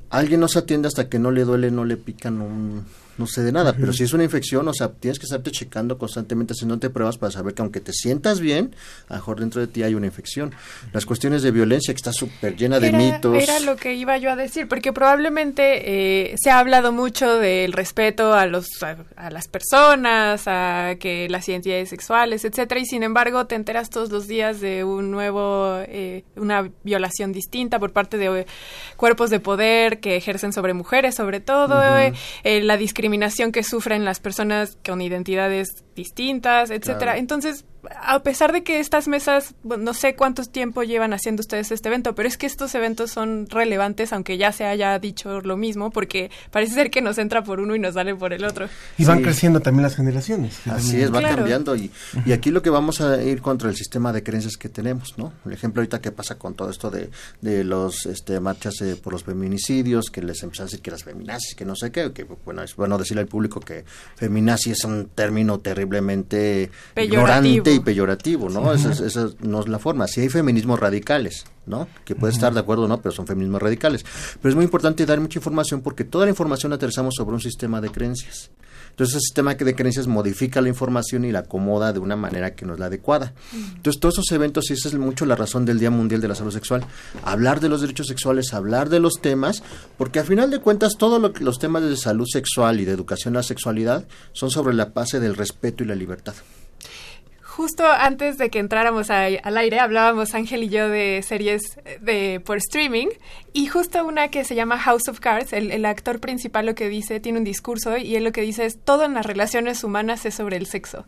Alguien 0.09 0.39
no 0.39 0.47
se 0.47 0.59
atiende 0.59 0.87
hasta 0.87 1.09
que 1.09 1.19
no 1.19 1.29
le 1.29 1.43
duele, 1.43 1.69
no 1.69 1.83
le 1.83 1.97
pica, 1.97 2.31
no, 2.31 2.47
no 3.19 3.27
sé 3.27 3.43
de 3.43 3.51
nada. 3.51 3.73
Pero 3.73 3.93
si 3.93 4.03
es 4.03 4.13
una 4.13 4.23
infección, 4.23 4.67
o 4.67 4.73
sea, 4.73 4.89
tienes 4.89 5.19
que 5.19 5.25
estarte 5.25 5.51
checando 5.51 5.97
constantemente, 5.97 6.53
haciéndote 6.53 6.89
pruebas 6.89 7.17
para 7.17 7.31
saber 7.31 7.53
que 7.53 7.61
aunque 7.61 7.81
te 7.81 7.91
sientas 7.91 8.39
bien, 8.39 8.73
a 9.09 9.13
lo 9.13 9.19
mejor 9.19 9.39
dentro 9.41 9.61
de 9.61 9.67
ti 9.67 9.83
hay 9.83 9.93
una 9.93 10.05
infección. 10.05 10.53
Las 10.93 11.05
cuestiones 11.05 11.43
de 11.43 11.51
violencia, 11.51 11.93
que 11.93 11.97
está 11.97 12.13
súper 12.13 12.55
llena 12.55 12.79
de 12.79 12.91
mitos. 12.91 13.35
Era 13.35 13.59
lo 13.59 13.75
que 13.75 13.93
iba 13.93 14.17
yo 14.17 14.31
a 14.31 14.35
decir, 14.37 14.67
porque 14.67 14.93
probablemente 14.93 16.31
eh, 16.31 16.35
se 16.41 16.49
ha 16.49 16.59
hablado 16.59 16.91
mucho 16.91 17.35
del 17.35 17.73
respeto 17.73 18.33
a 18.33 18.45
los 18.45 18.67
a, 18.81 18.95
a 19.17 19.29
las 19.29 19.47
personas, 19.47 20.43
a 20.47 20.95
que 20.99 21.27
las 21.29 21.47
identidades 21.49 21.89
sexuales, 21.89 22.45
etcétera, 22.45 22.79
y 22.79 22.85
sin 22.85 23.03
embargo 23.03 23.45
te 23.47 23.55
enteras 23.55 23.89
todos 23.89 24.09
los 24.09 24.27
días 24.27 24.61
de 24.61 24.85
un 24.85 25.11
nuevo 25.11 25.77
eh, 25.87 26.23
una 26.37 26.71
violación 26.83 27.33
distinta 27.33 27.79
por 27.79 27.91
parte 27.91 28.17
de 28.17 28.41
eh, 28.41 28.45
cuerpos 28.95 29.29
de 29.29 29.39
poder 29.39 29.99
que 29.99 30.15
ejercen 30.15 30.53
sobre 30.53 30.73
mujeres, 30.73 31.15
sobre 31.15 31.39
todo 31.39 31.81
eh, 31.97 32.13
eh, 32.43 32.61
la 32.61 32.77
discriminación 32.77 33.08
que 33.51 33.63
sufren 33.63 34.05
las 34.05 34.19
personas 34.19 34.77
con 34.85 35.01
identidades 35.01 35.83
distintas, 35.95 36.69
etcétera. 36.69 36.99
Claro. 36.99 37.19
Entonces, 37.19 37.65
a 37.95 38.21
pesar 38.23 38.51
de 38.51 38.63
que 38.63 38.79
estas 38.79 39.07
mesas, 39.07 39.53
bueno, 39.63 39.83
no 39.83 39.93
sé 39.93 40.15
cuántos 40.15 40.49
tiempo 40.51 40.83
llevan 40.83 41.13
haciendo 41.13 41.41
ustedes 41.41 41.71
este 41.71 41.87
evento, 41.89 42.13
pero 42.15 42.27
es 42.27 42.37
que 42.37 42.45
estos 42.45 42.75
eventos 42.75 43.11
son 43.11 43.47
relevantes, 43.49 44.11
aunque 44.13 44.37
ya 44.37 44.51
se 44.51 44.65
haya 44.65 44.97
dicho 44.99 45.41
lo 45.41 45.55
mismo, 45.57 45.89
porque 45.89 46.29
parece 46.51 46.73
ser 46.73 46.91
que 46.91 47.01
nos 47.01 47.17
entra 47.17 47.43
por 47.43 47.59
uno 47.59 47.75
y 47.75 47.79
nos 47.79 47.93
sale 47.93 48.13
por 48.15 48.33
el 48.33 48.43
otro. 48.43 48.67
Y 48.97 49.05
van 49.05 49.19
Sí. 49.19 49.23
creciendo 49.23 49.59
también 49.61 49.83
las 49.83 49.95
generaciones. 49.95 50.59
Así 50.67 51.01
es, 51.01 51.13
va 51.13 51.19
Claro. 51.19 51.37
cambiando 51.37 51.75
y, 51.75 51.91
y 52.25 52.31
aquí 52.33 52.51
lo 52.51 52.61
que 52.61 52.69
vamos 52.69 53.01
a 53.01 53.21
ir 53.23 53.41
contra 53.41 53.69
el 53.69 53.75
sistema 53.75 54.11
de 54.11 54.23
creencias 54.23 54.57
que 54.57 54.69
tenemos, 54.69 55.17
¿no? 55.17 55.33
El 55.45 55.53
ejemplo 55.53 55.81
ahorita 55.81 56.01
que 56.01 56.11
pasa 56.11 56.35
con 56.35 56.55
todo 56.55 56.69
esto 56.69 56.89
de, 56.91 57.09
de 57.41 57.63
los 57.63 58.05
este, 58.05 58.39
marchas 58.39 58.81
eh, 58.81 58.95
por 59.01 59.13
los 59.13 59.23
feminicidios, 59.23 60.09
que 60.11 60.21
les 60.21 60.41
empiezan 60.43 60.63
a 60.63 60.67
decir 60.67 60.81
que 60.81 60.91
las 60.91 61.03
feminazis, 61.03 61.55
que 61.55 61.65
no 61.65 61.75
sé 61.75 61.91
qué, 61.91 62.11
que 62.11 62.23
bueno, 62.23 62.61
es 62.63 62.75
bueno 62.75 62.97
decirle 62.97 63.21
al 63.21 63.27
público 63.27 63.59
que 63.59 63.85
feminazi 64.15 64.71
es 64.71 64.83
un 64.83 65.09
término 65.15 65.59
terriblemente 65.59 66.69
ignorante 66.95 67.78
y 67.79 67.83
peyorativo, 67.83 68.49
¿no? 68.49 68.73
Sí. 68.75 68.81
Esa, 68.81 68.91
es- 68.91 68.99
esa 69.01 69.29
no 69.41 69.59
es 69.61 69.67
la 69.67 69.79
forma. 69.79 70.07
Si 70.07 70.21
hay 70.21 70.29
feminismos 70.29 70.79
radicales, 70.79 71.45
¿no? 71.65 71.87
Que 72.05 72.15
puede 72.15 72.33
estar 72.33 72.53
de 72.53 72.59
acuerdo 72.59 72.83
o 72.83 72.87
no, 72.87 73.01
pero 73.01 73.13
son 73.13 73.27
feminismos 73.27 73.61
radicales. 73.61 74.05
Pero 74.41 74.49
es 74.49 74.55
muy 74.55 74.65
importante 74.65 75.05
dar 75.05 75.19
mucha 75.19 75.39
información 75.39 75.81
porque 75.81 76.03
toda 76.03 76.25
la 76.25 76.29
información 76.31 76.69
la 76.69 76.75
aterrizamos 76.75 77.15
sobre 77.15 77.33
un 77.35 77.41
sistema 77.41 77.81
de 77.81 77.89
creencias. 77.89 78.51
Entonces, 78.91 79.15
ese 79.17 79.25
sistema 79.27 79.53
de 79.55 79.75
creencias 79.75 80.07
modifica 80.07 80.59
la 80.59 80.67
información 80.67 81.23
y 81.23 81.31
la 81.31 81.39
acomoda 81.39 81.93
de 81.93 81.99
una 81.99 82.17
manera 82.17 82.53
que 82.53 82.65
no 82.65 82.73
es 82.73 82.79
la 82.79 82.87
adecuada. 82.87 83.33
Entonces, 83.75 83.97
todos 84.01 84.15
esos 84.15 84.31
eventos, 84.33 84.69
y 84.69 84.73
esa 84.73 84.89
es 84.89 84.95
mucho 84.95 85.25
la 85.25 85.37
razón 85.37 85.63
del 85.63 85.79
Día 85.79 85.89
Mundial 85.89 86.19
de 86.19 86.27
la 86.27 86.35
Salud 86.35 86.51
Sexual, 86.51 86.83
hablar 87.23 87.61
de 87.61 87.69
los 87.69 87.79
derechos 87.79 88.07
sexuales, 88.07 88.53
hablar 88.53 88.89
de 88.89 88.99
los 88.99 89.21
temas, 89.21 89.63
porque 89.97 90.19
al 90.19 90.25
final 90.25 90.49
de 90.51 90.59
cuentas, 90.59 90.93
todos 90.97 91.21
lo 91.21 91.31
los 91.39 91.59
temas 91.59 91.83
de 91.83 91.95
salud 91.95 92.25
sexual 92.29 92.81
y 92.81 92.85
de 92.85 92.91
educación 92.91 93.35
a 93.35 93.39
la 93.39 93.43
sexualidad 93.43 94.05
son 94.33 94.49
sobre 94.51 94.73
la 94.73 94.85
base 94.85 95.21
del 95.21 95.35
respeto 95.37 95.83
y 95.83 95.87
la 95.87 95.95
libertad. 95.95 96.33
Justo 97.59 97.83
antes 97.85 98.37
de 98.37 98.49
que 98.49 98.59
entráramos 98.59 99.09
a- 99.09 99.25
al 99.25 99.57
aire, 99.57 99.81
hablábamos 99.81 100.33
Ángel 100.33 100.63
y 100.63 100.69
yo 100.69 100.87
de 100.87 101.21
series 101.27 101.61
de 101.99 102.39
por 102.39 102.55
streaming 102.55 103.07
y 103.51 103.65
justo 103.67 104.01
una 104.05 104.29
que 104.29 104.45
se 104.45 104.55
llama 104.55 104.77
House 104.79 105.09
of 105.09 105.19
Cards, 105.19 105.51
el, 105.51 105.69
el 105.71 105.83
actor 105.83 106.21
principal 106.21 106.65
lo 106.67 106.73
que 106.73 106.87
dice, 106.87 107.19
tiene 107.19 107.37
un 107.39 107.43
discurso 107.43 107.97
y 107.97 108.15
él 108.15 108.23
lo 108.23 108.31
que 108.31 108.39
dice 108.43 108.65
es 108.65 108.79
todo 108.81 109.03
en 109.03 109.13
las 109.13 109.25
relaciones 109.25 109.83
humanas 109.83 110.25
es 110.25 110.35
sobre 110.35 110.55
el 110.55 110.67
sexo. 110.67 111.03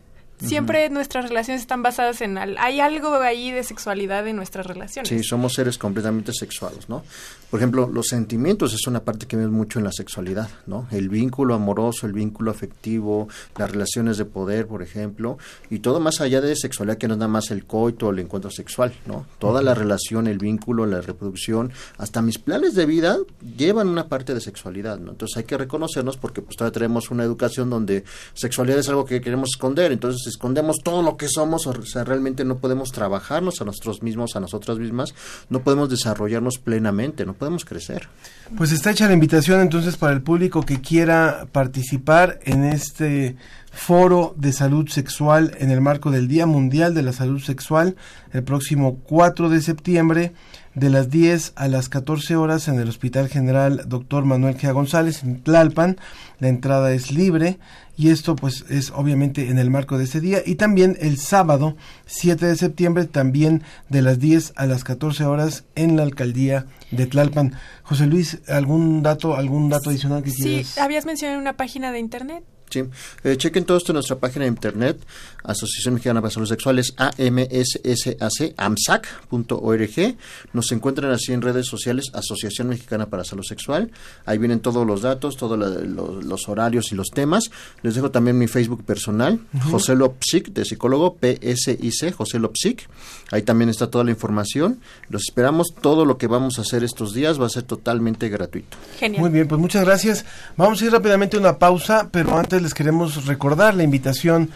Siempre 0.48 0.88
nuestras 0.90 1.28
relaciones 1.28 1.62
están 1.62 1.82
basadas 1.82 2.20
en... 2.20 2.38
al- 2.38 2.56
hay 2.58 2.80
algo 2.80 3.14
ahí 3.16 3.50
de 3.50 3.62
sexualidad 3.64 4.26
en 4.26 4.36
nuestras 4.36 4.66
relaciones. 4.66 5.08
Sí, 5.08 5.22
somos 5.22 5.54
seres 5.54 5.78
completamente 5.78 6.32
sexuados, 6.32 6.88
¿no? 6.88 7.02
Por 7.50 7.60
ejemplo, 7.60 7.88
los 7.92 8.06
sentimientos 8.08 8.72
es 8.74 8.86
una 8.86 9.00
parte 9.04 9.26
que 9.26 9.36
vemos 9.36 9.52
mucho 9.52 9.78
en 9.78 9.84
la 9.84 9.92
sexualidad, 9.92 10.48
¿no? 10.66 10.86
El 10.90 11.08
vínculo 11.10 11.54
amoroso, 11.54 12.06
el 12.06 12.12
vínculo 12.14 12.50
afectivo, 12.50 13.28
las 13.58 13.70
relaciones 13.70 14.16
de 14.16 14.24
poder, 14.24 14.66
por 14.66 14.82
ejemplo, 14.82 15.36
y 15.70 15.80
todo 15.80 16.00
más 16.00 16.20
allá 16.20 16.40
de 16.40 16.56
sexualidad 16.56 16.96
que 16.98 17.08
no 17.08 17.14
es 17.14 17.18
nada 17.18 17.28
más 17.28 17.50
el 17.50 17.64
coito 17.66 18.06
o 18.06 18.10
el 18.10 18.18
encuentro 18.18 18.50
sexual, 18.50 18.92
¿no? 19.06 19.26
Toda 19.38 19.60
la 19.62 19.74
relación, 19.74 20.26
el 20.26 20.38
vínculo, 20.38 20.86
la 20.86 21.00
reproducción, 21.02 21.72
hasta 21.98 22.22
mis 22.22 22.38
planes 22.38 22.74
de 22.74 22.86
vida 22.86 23.18
llevan 23.56 23.88
una 23.88 24.08
parte 24.08 24.32
de 24.34 24.40
sexualidad, 24.40 24.98
¿no? 24.98 25.10
Entonces 25.12 25.36
hay 25.36 25.44
que 25.44 25.58
reconocernos 25.58 26.16
porque 26.16 26.40
pues 26.42 26.56
todavía 26.56 26.72
tenemos 26.74 27.10
una 27.10 27.22
educación 27.24 27.68
donde 27.68 28.04
sexualidad 28.34 28.78
es 28.78 28.88
algo 28.88 29.04
que 29.04 29.20
queremos 29.20 29.50
esconder, 29.54 29.92
entonces 29.92 30.26
escondemos 30.32 30.78
todo 30.82 31.02
lo 31.02 31.16
que 31.16 31.28
somos, 31.28 31.66
o 31.66 31.82
sea, 31.84 32.04
realmente 32.04 32.44
no 32.44 32.58
podemos 32.58 32.90
trabajarnos 32.90 33.60
a 33.60 33.64
nosotros 33.64 34.02
mismos, 34.02 34.34
a 34.36 34.40
nosotras 34.40 34.78
mismas, 34.78 35.14
no 35.48 35.62
podemos 35.62 35.88
desarrollarnos 35.88 36.58
plenamente, 36.58 37.24
no 37.24 37.34
podemos 37.34 37.64
crecer. 37.64 38.08
Pues 38.56 38.72
está 38.72 38.90
hecha 38.90 39.06
la 39.06 39.14
invitación 39.14 39.60
entonces 39.60 39.96
para 39.96 40.12
el 40.12 40.22
público 40.22 40.62
que 40.62 40.80
quiera 40.80 41.46
participar 41.52 42.40
en 42.44 42.64
este 42.64 43.36
foro 43.72 44.34
de 44.36 44.52
salud 44.52 44.88
sexual 44.88 45.56
en 45.58 45.70
el 45.70 45.80
marco 45.80 46.10
del 46.10 46.28
Día 46.28 46.46
Mundial 46.46 46.94
de 46.94 47.02
la 47.02 47.12
Salud 47.12 47.40
Sexual 47.40 47.96
el 48.32 48.42
próximo 48.42 48.98
4 49.04 49.48
de 49.48 49.62
septiembre 49.62 50.32
de 50.74 50.90
las 50.90 51.10
10 51.10 51.52
a 51.56 51.68
las 51.68 51.88
14 51.88 52.36
horas 52.36 52.68
en 52.68 52.78
el 52.78 52.88
Hospital 52.88 53.28
General 53.28 53.84
Dr. 53.86 54.24
Manuel 54.24 54.58
Gea 54.58 54.72
González 54.72 55.22
en 55.22 55.42
Tlalpan. 55.42 55.98
La 56.38 56.48
entrada 56.48 56.92
es 56.92 57.10
libre 57.12 57.58
y 57.96 58.10
esto 58.10 58.36
pues 58.36 58.64
es 58.70 58.90
obviamente 58.90 59.48
en 59.50 59.58
el 59.58 59.70
marco 59.70 59.98
de 59.98 60.04
este 60.04 60.20
día 60.20 60.38
y 60.44 60.54
también 60.54 60.96
el 61.00 61.18
sábado 61.18 61.76
7 62.06 62.46
de 62.46 62.56
septiembre 62.56 63.04
también 63.04 63.62
de 63.90 64.02
las 64.02 64.18
10 64.18 64.54
a 64.56 64.66
las 64.66 64.82
14 64.84 65.24
horas 65.24 65.64
en 65.74 65.96
la 65.96 66.02
alcaldía 66.02 66.66
de 66.90 67.06
Tlalpan. 67.06 67.54
José 67.82 68.06
Luis, 68.06 68.38
¿algún 68.48 69.02
dato 69.02 69.36
algún 69.36 69.68
dato 69.68 69.90
adicional 69.90 70.22
que 70.22 70.30
Sí, 70.30 70.42
quieras? 70.42 70.78
habías 70.78 71.04
mencionado 71.06 71.40
una 71.40 71.56
página 71.56 71.92
de 71.92 71.98
internet. 71.98 72.44
Sí, 72.72 72.84
eh, 73.24 73.36
chequen 73.36 73.64
todo 73.64 73.76
esto 73.76 73.92
en 73.92 73.94
nuestra 73.94 74.16
página 74.16 74.44
de 74.44 74.48
internet, 74.48 74.98
Asociación 75.44 75.94
Mexicana 75.94 76.22
para 76.22 76.30
Salud 76.32 76.46
Sexual, 76.48 76.78
es 76.78 76.94
AMSSAC, 76.96 78.54
amsac.org. 78.56 80.16
Nos 80.52 80.72
encuentran 80.72 81.10
así 81.12 81.32
en 81.32 81.42
redes 81.42 81.66
sociales, 81.66 82.06
Asociación 82.14 82.68
Mexicana 82.68 83.06
para 83.06 83.24
Salud 83.24 83.42
Sexual. 83.44 83.90
Ahí 84.24 84.38
vienen 84.38 84.60
todos 84.60 84.86
los 84.86 85.02
datos, 85.02 85.36
todos 85.36 85.58
los 85.58 86.48
horarios 86.48 86.92
y 86.92 86.94
los 86.94 87.10
temas. 87.10 87.50
Les 87.82 87.94
dejo 87.94 88.10
también 88.10 88.38
mi 88.38 88.46
Facebook 88.46 88.84
personal, 88.84 89.40
Ujú. 89.54 89.72
José 89.72 89.94
Lopsic, 89.94 90.48
de 90.52 90.64
psicólogo, 90.64 91.18
PSIC, 91.20 92.14
José 92.14 92.38
Lopsic. 92.38 92.88
Ahí 93.30 93.42
también 93.42 93.68
está 93.68 93.90
toda 93.90 94.04
la 94.04 94.10
información. 94.10 94.80
Los 95.08 95.24
esperamos. 95.24 95.74
Todo 95.80 96.04
lo 96.04 96.16
que 96.18 96.26
vamos 96.26 96.58
a 96.58 96.62
hacer 96.62 96.84
estos 96.84 97.12
días 97.12 97.40
va 97.40 97.46
a 97.46 97.50
ser 97.50 97.64
totalmente 97.64 98.28
gratuito. 98.28 98.76
Muy 99.18 99.30
bien, 99.30 99.48
pues 99.48 99.60
muchas 99.60 99.84
gracias. 99.84 100.24
Vamos 100.56 100.80
a 100.80 100.84
ir 100.86 100.92
rápidamente 100.92 101.36
a 101.36 101.40
una 101.40 101.58
pausa, 101.58 102.08
pero 102.10 102.38
antes 102.38 102.61
les 102.62 102.74
queremos 102.74 103.26
recordar 103.26 103.74
la 103.74 103.82
invitación 103.82 104.50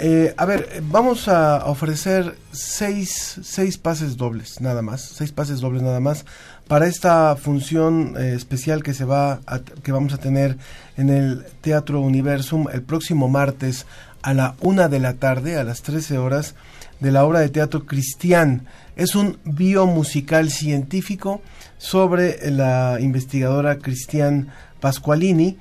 Eh, 0.00 0.34
a 0.36 0.44
ver, 0.44 0.82
vamos 0.90 1.28
a 1.28 1.64
ofrecer 1.64 2.36
seis, 2.52 3.40
seis 3.42 3.78
pases 3.78 4.18
dobles, 4.18 4.60
nada 4.60 4.82
más, 4.82 5.00
seis 5.00 5.32
pases 5.32 5.60
dobles 5.60 5.82
nada 5.82 5.98
más 5.98 6.26
para 6.68 6.86
esta 6.86 7.34
función 7.36 8.14
eh, 8.18 8.34
especial 8.36 8.82
que 8.82 8.92
se 8.92 9.06
va 9.06 9.40
a- 9.46 9.60
que 9.82 9.90
vamos 9.90 10.12
a 10.12 10.18
tener 10.18 10.58
en 10.98 11.08
el 11.08 11.42
Teatro 11.62 12.02
Universum 12.02 12.66
el 12.70 12.82
próximo 12.82 13.28
martes 13.28 13.86
a 14.22 14.34
la 14.34 14.54
una 14.60 14.88
de 14.88 15.00
la 15.00 15.14
tarde, 15.14 15.56
a 15.56 15.64
las 15.64 15.80
13 15.80 16.18
horas, 16.18 16.54
de 17.00 17.10
la 17.10 17.24
obra 17.24 17.40
de 17.40 17.48
teatro 17.48 17.86
Cristian. 17.86 18.66
Es 18.94 19.14
un 19.16 19.38
biomusical 19.44 20.50
científico 20.50 21.40
sobre 21.78 22.50
la 22.50 22.98
investigadora 23.00 23.78
Cristian 23.78 24.48
Pasqualini. 24.80 25.56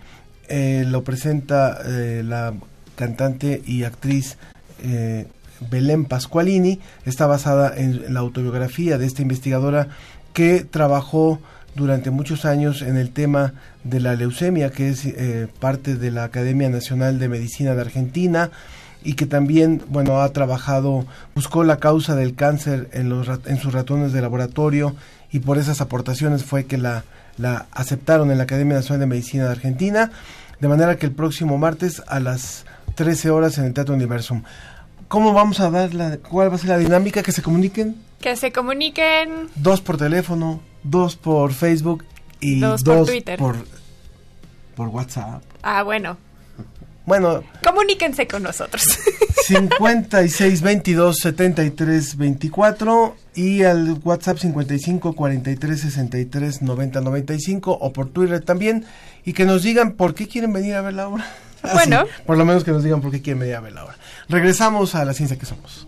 Eh, 0.50 0.86
lo 0.88 1.04
presenta 1.04 1.80
eh, 1.86 2.24
la 2.26 2.54
cantante 2.96 3.62
y 3.66 3.84
actriz 3.84 4.38
eh, 4.84 5.28
Belén 5.70 6.06
Pasqualini. 6.06 6.80
Está 7.06 7.28
basada 7.28 7.76
en 7.78 8.14
la 8.14 8.20
autobiografía 8.20 8.98
de 8.98 9.06
esta 9.06 9.22
investigadora 9.22 9.90
que 10.34 10.64
trabajó 10.64 11.40
durante 11.76 12.12
muchos 12.12 12.46
años 12.46 12.82
en 12.82 12.98
el 12.98 13.12
tema 13.12 13.54
de 13.84 14.00
la 14.00 14.16
leucemia, 14.16 14.72
que 14.72 14.90
es 14.90 15.06
eh, 15.06 15.48
parte 15.60 15.96
de 15.96 16.12
la 16.12 16.26
Academia 16.26 16.70
Nacional 16.70 17.20
de 17.20 17.30
Medicina 17.30 17.76
de 17.76 17.82
Argentina 17.82 18.50
y 19.04 19.14
que 19.14 19.28
también, 19.28 19.82
bueno, 19.90 20.22
ha 20.22 20.30
trabajado, 20.34 21.06
buscó 21.36 21.64
la 21.64 21.78
causa 21.78 22.16
del 22.16 22.36
cáncer 22.36 22.90
en, 22.94 23.10
los, 23.10 23.28
en 23.46 23.58
sus 23.58 23.74
ratones 23.74 24.12
de 24.12 24.22
laboratorio 24.22 24.96
y 25.32 25.40
por 25.40 25.58
esas 25.58 25.82
aportaciones 25.82 26.44
fue 26.44 26.66
que 26.66 26.78
la, 26.78 27.04
la 27.38 27.68
aceptaron 27.72 28.32
en 28.32 28.38
la 28.38 28.44
Academia 28.44 28.76
Nacional 28.76 29.00
de 29.02 29.06
Medicina 29.08 29.46
de 29.46 29.52
Argentina, 29.52 30.12
de 30.60 30.68
manera 30.68 30.98
que 30.98 31.06
el 31.06 31.12
próximo 31.12 31.58
martes 31.58 32.02
a 32.08 32.20
las 32.20 32.66
13 32.96 33.30
horas 33.30 33.58
en 33.58 33.66
el 33.66 33.74
Teatro 33.74 33.94
Universum. 33.94 34.44
¿Cómo 35.08 35.34
vamos 35.34 35.60
a 35.60 35.70
dar 35.70 35.94
la, 35.94 36.18
cuál 36.18 36.52
va 36.52 36.56
a 36.56 36.58
ser 36.58 36.70
la 36.70 36.78
dinámica? 36.78 37.24
Que 37.24 37.32
se 37.32 37.42
comuniquen 37.42 37.96
Que 38.20 38.36
se 38.36 38.52
comuniquen. 38.52 39.50
dos 39.56 39.82
por 39.82 39.98
teléfono, 39.98 40.60
dos 40.84 41.16
por 41.16 41.54
Facebook 41.54 42.04
y 42.40 42.60
Dos 42.60 42.84
dos, 42.84 42.98
por 42.98 43.06
Twitter. 43.08 43.40
por, 43.40 43.56
por 44.76 44.88
WhatsApp. 44.90 45.44
Ah, 45.64 45.84
bueno. 45.84 46.18
Bueno, 47.08 47.42
Comuníquense 47.64 48.28
con 48.28 48.44
nosotros. 48.44 48.84
56 49.46 50.62
22 50.62 51.18
73 51.18 52.18
24 52.18 53.16
y 53.34 53.64
al 53.64 53.98
WhatsApp 54.04 54.38
55 54.40 55.14
43 55.14 55.80
63 55.80 56.62
90 56.62 57.00
95 57.00 57.78
o 57.80 57.94
por 57.94 58.10
Twitter 58.10 58.42
también 58.42 58.86
y 59.24 59.32
que 59.32 59.46
nos 59.46 59.64
digan 59.64 59.94
por 59.94 60.16
qué 60.16 60.28
quieren 60.28 60.52
venir 60.52 60.76
a 60.76 60.82
ver 60.82 60.94
la 60.94 61.08
obra. 61.08 61.26
Bueno. 61.74 62.02
Así, 62.02 62.24
por 62.26 62.38
lo 62.38 62.46
menos 62.46 62.64
que 62.64 62.72
nos 62.72 62.84
digan 62.84 63.02
por 63.02 63.12
qué 63.12 63.22
quieren 63.22 63.40
venir 63.40 63.56
a 63.56 63.62
ver 63.62 63.74
la 63.74 63.86
obra. 63.86 63.96
Regresamos 64.30 64.94
a 64.94 65.04
la 65.06 65.14
ciencia 65.14 65.38
que 65.40 65.46
somos. 65.46 65.88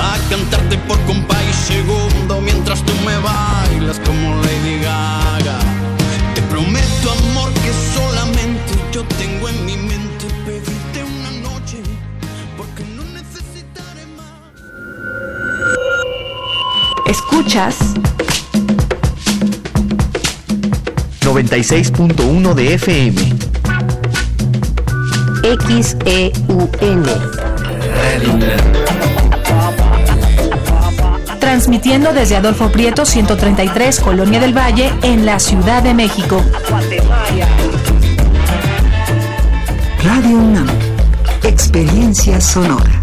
Va 0.00 0.14
a 0.14 0.18
cantarte 0.30 0.78
por 0.88 0.98
compa 1.00 1.36
y 1.42 1.52
segundo 1.52 2.40
mientras 2.40 2.82
tú 2.82 2.92
me 3.04 3.18
bailas 3.18 4.00
como 4.00 4.34
Lady 4.36 4.78
Gaga. 4.80 5.58
Te 6.34 6.40
prometo, 6.42 7.12
amor, 7.18 7.52
que 7.52 7.70
solamente 7.94 8.72
yo 8.92 9.04
tengo 9.18 9.50
en 9.50 9.66
mi 9.66 9.76
mente 9.76 10.24
pedirte 10.46 11.04
una 11.04 11.30
noche. 11.50 11.82
Porque 12.56 12.82
no 12.96 13.04
necesitaré 13.12 14.06
más. 14.16 14.40
Escuchas 17.06 17.76
96.1 21.20 22.54
de 22.54 22.74
FM. 22.74 23.20
XEUN. 25.42 27.04
Transmitiendo 31.50 32.12
desde 32.12 32.36
Adolfo 32.36 32.70
Prieto 32.70 33.04
133, 33.04 33.98
Colonia 33.98 34.38
del 34.38 34.56
Valle, 34.56 34.92
en 35.02 35.26
la 35.26 35.40
Ciudad 35.40 35.82
de 35.82 35.94
México. 35.94 36.40
Radio 40.04 40.36
UNAM. 40.36 40.68
Experiencia 41.42 42.40
sonora. 42.40 43.02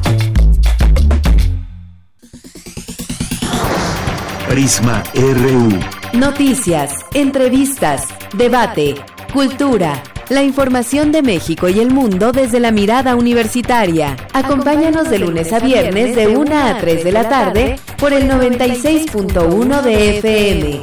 Prisma 4.47 5.03
RU. 5.13 6.17
Noticias, 6.17 6.93
entrevistas, 7.13 8.05
debate, 8.31 8.95
cultura. 9.33 10.01
La 10.29 10.43
información 10.43 11.11
de 11.11 11.21
México 11.21 11.67
y 11.67 11.81
el 11.81 11.91
mundo 11.91 12.31
desde 12.31 12.61
la 12.61 12.71
mirada 12.71 13.17
universitaria. 13.17 14.15
Acompáñanos 14.31 15.09
de 15.09 15.19
lunes 15.19 15.51
a 15.51 15.59
viernes 15.59 16.15
de 16.15 16.27
1 16.27 16.57
a 16.57 16.77
3 16.77 17.03
de 17.03 17.11
la 17.11 17.27
tarde 17.27 17.75
por 17.97 18.13
el 18.13 18.29
96.1 18.29 19.81
de 19.81 20.17
FM. 20.19 20.81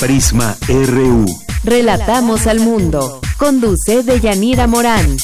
Prisma 0.00 0.56
RU. 0.68 1.26
Relatamos 1.62 2.46
al 2.46 2.60
mundo. 2.60 3.20
Conduce 3.38 4.02
Deyanira 4.02 4.66
Morán. 4.66 5.16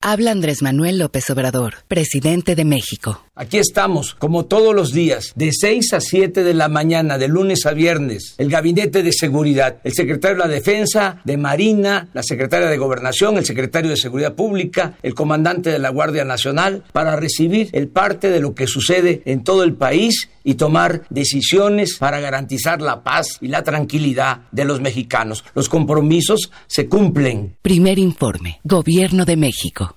Habla 0.00 0.32
Andrés 0.32 0.62
Manuel 0.62 0.98
López 0.98 1.30
Obrador, 1.30 1.74
presidente 1.86 2.56
de 2.56 2.64
México. 2.64 3.24
Aquí 3.34 3.56
estamos, 3.56 4.14
como 4.14 4.44
todos 4.44 4.74
los 4.74 4.92
días, 4.92 5.32
de 5.36 5.52
6 5.52 5.94
a 5.94 6.00
7 6.02 6.44
de 6.44 6.52
la 6.52 6.68
mañana, 6.68 7.16
de 7.16 7.28
lunes 7.28 7.64
a 7.64 7.72
viernes, 7.72 8.34
el 8.36 8.50
Gabinete 8.50 9.02
de 9.02 9.10
Seguridad, 9.10 9.78
el 9.84 9.94
secretario 9.94 10.36
de 10.36 10.42
la 10.42 10.52
Defensa, 10.52 11.22
de 11.24 11.38
Marina, 11.38 12.10
la 12.12 12.22
secretaria 12.22 12.68
de 12.68 12.76
Gobernación, 12.76 13.38
el 13.38 13.46
secretario 13.46 13.88
de 13.88 13.96
Seguridad 13.96 14.34
Pública, 14.34 14.98
el 15.02 15.14
comandante 15.14 15.70
de 15.70 15.78
la 15.78 15.88
Guardia 15.88 16.26
Nacional, 16.26 16.84
para 16.92 17.16
recibir 17.16 17.70
el 17.72 17.88
parte 17.88 18.28
de 18.28 18.40
lo 18.40 18.54
que 18.54 18.66
sucede 18.66 19.22
en 19.24 19.44
todo 19.44 19.64
el 19.64 19.76
país 19.76 20.28
y 20.44 20.56
tomar 20.56 21.04
decisiones 21.08 21.96
para 21.96 22.20
garantizar 22.20 22.82
la 22.82 23.02
paz 23.02 23.38
y 23.40 23.48
la 23.48 23.62
tranquilidad 23.62 24.42
de 24.52 24.66
los 24.66 24.82
mexicanos. 24.82 25.42
Los 25.54 25.70
compromisos 25.70 26.50
se 26.66 26.86
cumplen. 26.86 27.56
Primer 27.62 27.98
informe, 27.98 28.60
Gobierno 28.62 29.24
de 29.24 29.38
México. 29.38 29.96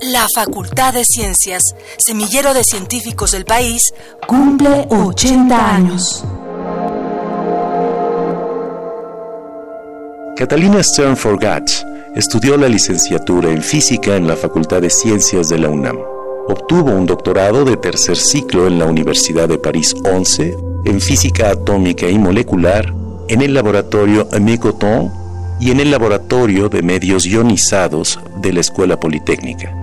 La 0.00 0.26
Facultad 0.34 0.94
de 0.94 1.04
Ciencias, 1.04 1.62
semillero 1.98 2.54
de 2.54 2.64
científicos 2.64 3.32
del 3.32 3.44
país, 3.44 3.92
Cumple 4.26 4.86
80 4.88 5.74
años. 5.74 6.24
Catalina 10.36 10.82
Stern 10.82 11.16
Forgatz 11.16 11.84
estudió 12.14 12.56
la 12.56 12.68
licenciatura 12.68 13.50
en 13.50 13.60
física 13.60 14.16
en 14.16 14.28
la 14.28 14.36
Facultad 14.36 14.80
de 14.80 14.90
Ciencias 14.90 15.48
de 15.48 15.58
la 15.58 15.68
UNAM. 15.68 15.98
Obtuvo 16.46 16.92
un 16.92 17.06
doctorado 17.06 17.64
de 17.64 17.76
tercer 17.76 18.16
ciclo 18.16 18.66
en 18.66 18.78
la 18.78 18.86
Universidad 18.86 19.48
de 19.48 19.58
París 19.58 19.94
11 20.04 20.56
en 20.84 21.00
física 21.00 21.50
atómica 21.50 22.08
y 22.08 22.18
molecular 22.18 22.94
en 23.28 23.42
el 23.42 23.54
laboratorio 23.54 24.28
Mécoton 24.40 25.10
y 25.58 25.70
en 25.70 25.80
el 25.80 25.90
laboratorio 25.90 26.68
de 26.68 26.82
medios 26.82 27.26
ionizados 27.26 28.20
de 28.36 28.52
la 28.52 28.60
Escuela 28.60 29.00
Politécnica, 29.00 29.74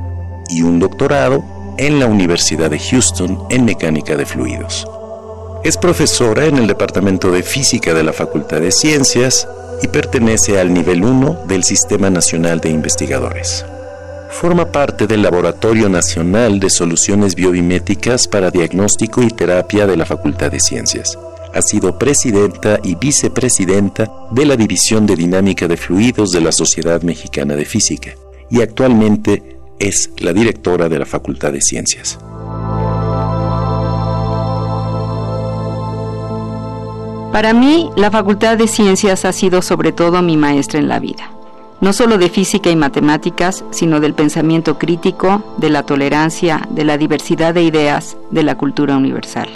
y 0.49 0.61
un 0.61 0.79
doctorado 0.79 1.43
en 1.77 1.99
la 1.99 2.05
Universidad 2.05 2.69
de 2.69 2.79
Houston 2.79 3.45
en 3.49 3.65
mecánica 3.65 4.15
de 4.15 4.25
fluidos. 4.25 4.87
Es 5.63 5.77
profesora 5.77 6.45
en 6.45 6.57
el 6.57 6.67
Departamento 6.67 7.31
de 7.31 7.43
Física 7.43 7.93
de 7.93 8.03
la 8.03 8.13
Facultad 8.13 8.61
de 8.61 8.71
Ciencias 8.71 9.47
y 9.81 9.87
pertenece 9.87 10.59
al 10.59 10.73
nivel 10.73 11.03
1 11.03 11.45
del 11.47 11.63
Sistema 11.63 12.09
Nacional 12.09 12.59
de 12.59 12.69
Investigadores. 12.69 13.65
Forma 14.29 14.71
parte 14.71 15.07
del 15.07 15.21
Laboratorio 15.21 15.89
Nacional 15.89 16.59
de 16.59 16.69
Soluciones 16.69 17.35
Biomiméticas 17.35 18.27
para 18.27 18.49
Diagnóstico 18.49 19.21
y 19.21 19.29
Terapia 19.29 19.85
de 19.85 19.97
la 19.97 20.05
Facultad 20.05 20.51
de 20.51 20.59
Ciencias. 20.59 21.17
Ha 21.53 21.61
sido 21.61 21.99
presidenta 21.99 22.79
y 22.81 22.95
vicepresidenta 22.95 24.09
de 24.31 24.45
la 24.45 24.55
División 24.55 25.05
de 25.05 25.17
Dinámica 25.17 25.67
de 25.67 25.75
Fluidos 25.75 26.31
de 26.31 26.41
la 26.41 26.51
Sociedad 26.51 27.01
Mexicana 27.01 27.55
de 27.55 27.65
Física 27.65 28.15
y 28.49 28.61
actualmente 28.61 29.57
es 29.79 30.11
la 30.17 30.31
directora 30.31 30.87
de 30.87 30.99
la 30.99 31.05
Facultad 31.05 31.51
de 31.51 31.61
Ciencias. 31.61 32.17
Para 37.31 37.53
mí, 37.53 37.89
la 37.95 38.11
Facultad 38.11 38.57
de 38.57 38.67
Ciencias 38.67 39.23
ha 39.23 39.31
sido 39.31 39.61
sobre 39.61 39.93
todo 39.93 40.21
mi 40.21 40.35
maestra 40.35 40.79
en 40.79 40.89
la 40.89 40.99
vida, 40.99 41.31
no 41.79 41.93
solo 41.93 42.17
de 42.17 42.29
física 42.29 42.69
y 42.69 42.75
matemáticas, 42.75 43.63
sino 43.71 44.01
del 44.01 44.13
pensamiento 44.13 44.77
crítico, 44.77 45.41
de 45.55 45.69
la 45.69 45.83
tolerancia, 45.83 46.67
de 46.69 46.83
la 46.83 46.97
diversidad 46.97 47.53
de 47.53 47.63
ideas, 47.63 48.17
de 48.31 48.43
la 48.43 48.55
cultura 48.55 48.97
universal. 48.97 49.47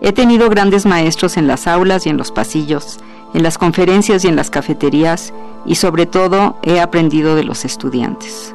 He 0.00 0.12
tenido 0.12 0.50
grandes 0.50 0.84
maestros 0.84 1.36
en 1.36 1.46
las 1.46 1.68
aulas 1.68 2.06
y 2.06 2.08
en 2.08 2.16
los 2.16 2.32
pasillos, 2.32 2.98
en 3.34 3.44
las 3.44 3.56
conferencias 3.56 4.24
y 4.24 4.28
en 4.28 4.34
las 4.34 4.50
cafeterías, 4.50 5.32
y 5.64 5.76
sobre 5.76 6.06
todo 6.06 6.56
he 6.64 6.80
aprendido 6.80 7.36
de 7.36 7.44
los 7.44 7.64
estudiantes. 7.64 8.52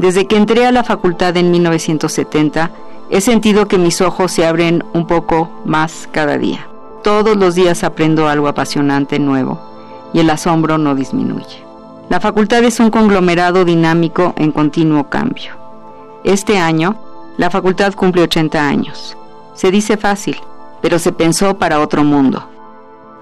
Desde 0.00 0.26
que 0.26 0.36
entré 0.36 0.66
a 0.66 0.72
la 0.72 0.82
facultad 0.82 1.36
en 1.36 1.52
1970, 1.52 2.72
he 3.08 3.20
sentido 3.20 3.68
que 3.68 3.78
mis 3.78 4.00
ojos 4.00 4.32
se 4.32 4.44
abren 4.44 4.82
un 4.94 5.06
poco 5.06 5.48
más 5.64 6.08
cada 6.10 6.38
día. 6.38 6.69
Todos 7.02 7.36
los 7.36 7.54
días 7.54 7.82
aprendo 7.82 8.28
algo 8.28 8.46
apasionante 8.48 9.18
nuevo 9.18 9.58
y 10.12 10.20
el 10.20 10.28
asombro 10.28 10.76
no 10.76 10.94
disminuye. 10.94 11.64
La 12.10 12.20
facultad 12.20 12.62
es 12.64 12.78
un 12.78 12.90
conglomerado 12.90 13.64
dinámico 13.64 14.34
en 14.36 14.52
continuo 14.52 15.08
cambio. 15.08 15.52
Este 16.24 16.58
año, 16.58 16.96
la 17.38 17.48
facultad 17.48 17.94
cumple 17.94 18.22
80 18.22 18.68
años. 18.68 19.16
Se 19.54 19.70
dice 19.70 19.96
fácil, 19.96 20.36
pero 20.82 20.98
se 20.98 21.12
pensó 21.12 21.56
para 21.56 21.80
otro 21.80 22.04
mundo. 22.04 22.46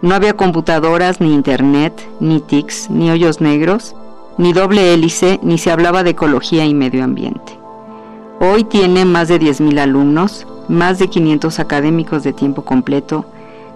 No 0.03 0.15
había 0.15 0.37
computadoras, 0.37 1.21
ni 1.21 1.33
internet, 1.33 2.09
ni 2.19 2.41
TICs, 2.41 2.91
ni 2.91 3.11
hoyos 3.11 3.41
negros, 3.41 3.95
ni 4.39 4.53
doble 4.53 4.93
hélice, 4.93 5.39
ni 5.43 5.59
se 5.59 5.71
hablaba 5.71 6.03
de 6.03 6.11
ecología 6.11 6.65
y 6.65 6.75
medio 6.75 7.05
ambiente. 7.05 7.59
Hoy 8.41 8.65
tiene 8.65 9.05
más 9.05 9.29
de 9.29 9.41
10.000 9.41 9.79
alumnos, 9.79 10.47
más 10.69 10.99
de 10.99 11.09
500 11.09 11.59
académicos 11.61 12.23
de 12.23 12.33
tiempo 12.33 12.63
completo, 12.63 13.25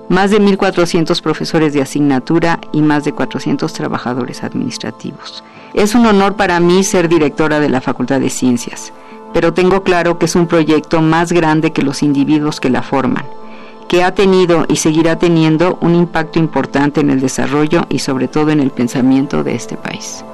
más 0.09 0.31
de 0.31 0.41
1.400 0.41 1.21
profesores 1.23 1.73
de 1.73 1.83
asignatura 1.83 2.61
y 2.73 2.83
más 2.83 3.05
de 3.05 3.13
400 3.13 3.73
trabajadores 3.73 4.43
administrativos. 4.43 5.43
Es 5.75 5.95
un 5.95 6.07
honor 6.07 6.37
para 6.37 6.61
mí 6.61 6.85
ser 6.85 7.09
directora 7.09 7.61
de 7.61 7.69
la 7.69 7.81
Facultad 7.81 8.21
de 8.21 8.31
Ciencias, 8.31 8.93
pero 9.33 9.55
tengo 9.55 9.83
claro 9.83 10.19
que 10.19 10.27
es 10.27 10.37
un 10.37 10.47
proyecto 10.47 11.01
más 11.01 11.33
grande 11.33 11.73
que 11.73 11.83
los 11.83 12.03
individuos 12.03 12.61
que 12.61 12.71
la 12.71 12.83
forman, 12.83 13.25
que 13.89 14.03
ha 14.03 14.15
tenido 14.15 14.67
y 14.69 14.77
seguirá 14.77 15.19
teniendo 15.19 15.79
un 15.81 15.95
impacto 15.95 16.39
importante 16.39 17.01
en 17.01 17.11
el 17.11 17.21
desarrollo 17.21 17.87
y 17.89 18.01
sobre 18.01 18.29
todo 18.29 18.51
en 18.51 18.61
el 18.61 18.71
pensamiento 18.71 19.43
de 19.43 19.55
este 19.55 19.77
país. 19.77 20.25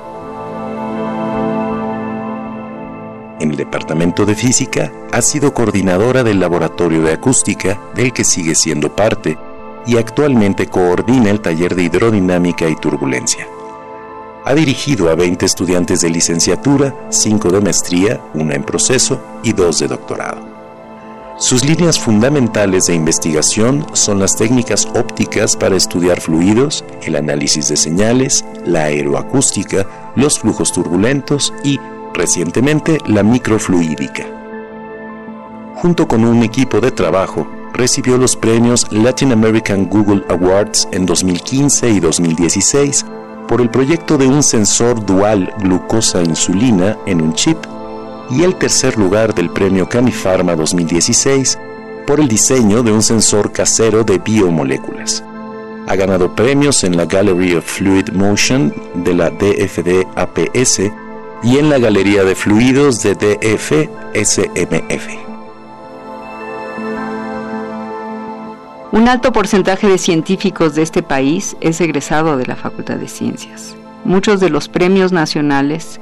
En 3.40 3.52
el 3.52 3.56
Departamento 3.56 4.26
de 4.26 4.34
Física 4.34 4.92
ha 5.12 5.22
sido 5.22 5.54
coordinadora 5.54 6.24
del 6.24 6.40
Laboratorio 6.40 7.02
de 7.02 7.12
Acústica, 7.12 7.80
del 7.94 8.12
que 8.12 8.24
sigue 8.24 8.56
siendo 8.56 8.96
parte, 8.96 9.38
y 9.88 9.96
actualmente 9.96 10.66
coordina 10.66 11.30
el 11.30 11.40
taller 11.40 11.74
de 11.74 11.84
hidrodinámica 11.84 12.68
y 12.68 12.76
turbulencia. 12.76 13.48
Ha 14.44 14.54
dirigido 14.54 15.08
a 15.08 15.14
20 15.14 15.46
estudiantes 15.46 16.02
de 16.02 16.10
licenciatura, 16.10 16.94
5 17.08 17.50
de 17.50 17.60
maestría, 17.62 18.20
una 18.34 18.54
en 18.54 18.64
proceso 18.64 19.18
y 19.42 19.54
2 19.54 19.78
de 19.78 19.88
doctorado. 19.88 20.46
Sus 21.38 21.64
líneas 21.64 21.98
fundamentales 21.98 22.86
de 22.86 22.94
investigación 22.94 23.86
son 23.94 24.18
las 24.18 24.36
técnicas 24.36 24.86
ópticas 24.94 25.56
para 25.56 25.76
estudiar 25.76 26.20
fluidos, 26.20 26.84
el 27.02 27.16
análisis 27.16 27.68
de 27.68 27.76
señales, 27.76 28.44
la 28.66 28.84
aeroacústica, 28.84 30.12
los 30.16 30.38
flujos 30.38 30.70
turbulentos 30.70 31.54
y, 31.64 31.80
recientemente, 32.12 32.98
la 33.06 33.22
microfluídica. 33.22 34.26
Junto 35.76 36.06
con 36.06 36.24
un 36.24 36.42
equipo 36.42 36.80
de 36.80 36.90
trabajo, 36.90 37.46
recibió 37.72 38.18
los 38.18 38.36
premios 38.36 38.86
Latin 38.90 39.32
American 39.32 39.86
Google 39.86 40.24
Awards 40.28 40.88
en 40.92 41.06
2015 41.06 41.90
y 41.90 42.00
2016 42.00 43.04
por 43.48 43.60
el 43.60 43.70
proyecto 43.70 44.18
de 44.18 44.26
un 44.26 44.42
sensor 44.42 45.04
dual 45.04 45.52
glucosa-insulina 45.58 46.96
en 47.06 47.22
un 47.22 47.32
chip 47.34 47.56
y 48.30 48.42
el 48.42 48.54
tercer 48.56 48.98
lugar 48.98 49.34
del 49.34 49.50
premio 49.50 49.88
Camifarma 49.88 50.54
2016 50.54 51.58
por 52.06 52.20
el 52.20 52.28
diseño 52.28 52.82
de 52.82 52.92
un 52.92 53.02
sensor 53.02 53.52
casero 53.52 54.04
de 54.04 54.18
biomoléculas. 54.18 55.24
Ha 55.86 55.96
ganado 55.96 56.34
premios 56.34 56.84
en 56.84 56.96
la 56.96 57.06
Gallery 57.06 57.54
of 57.54 57.64
Fluid 57.64 58.10
Motion 58.10 58.74
de 58.94 59.14
la 59.14 59.30
DFD 59.30 60.06
APS 60.16 60.80
y 61.42 61.58
en 61.58 61.70
la 61.70 61.78
Galería 61.78 62.24
de 62.24 62.34
Fluidos 62.34 63.02
de 63.02 63.14
DF 63.14 63.88
Un 69.08 69.12
alto 69.12 69.32
porcentaje 69.32 69.88
de 69.88 69.96
científicos 69.96 70.74
de 70.74 70.82
este 70.82 71.02
país 71.02 71.56
es 71.62 71.80
egresado 71.80 72.36
de 72.36 72.44
la 72.44 72.56
Facultad 72.56 72.96
de 72.96 73.08
Ciencias. 73.08 73.74
Muchos 74.04 74.38
de 74.38 74.50
los 74.50 74.68
premios 74.68 75.12
nacionales, 75.12 75.98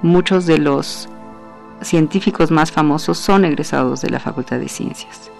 muchos 0.00 0.46
de 0.46 0.56
los 0.56 1.06
científicos 1.82 2.50
más 2.50 2.72
famosos 2.72 3.18
son 3.18 3.44
egresados 3.44 4.00
de 4.00 4.08
la 4.08 4.20
Facultad 4.20 4.58
de 4.58 4.70
Ciencias. 4.70 5.30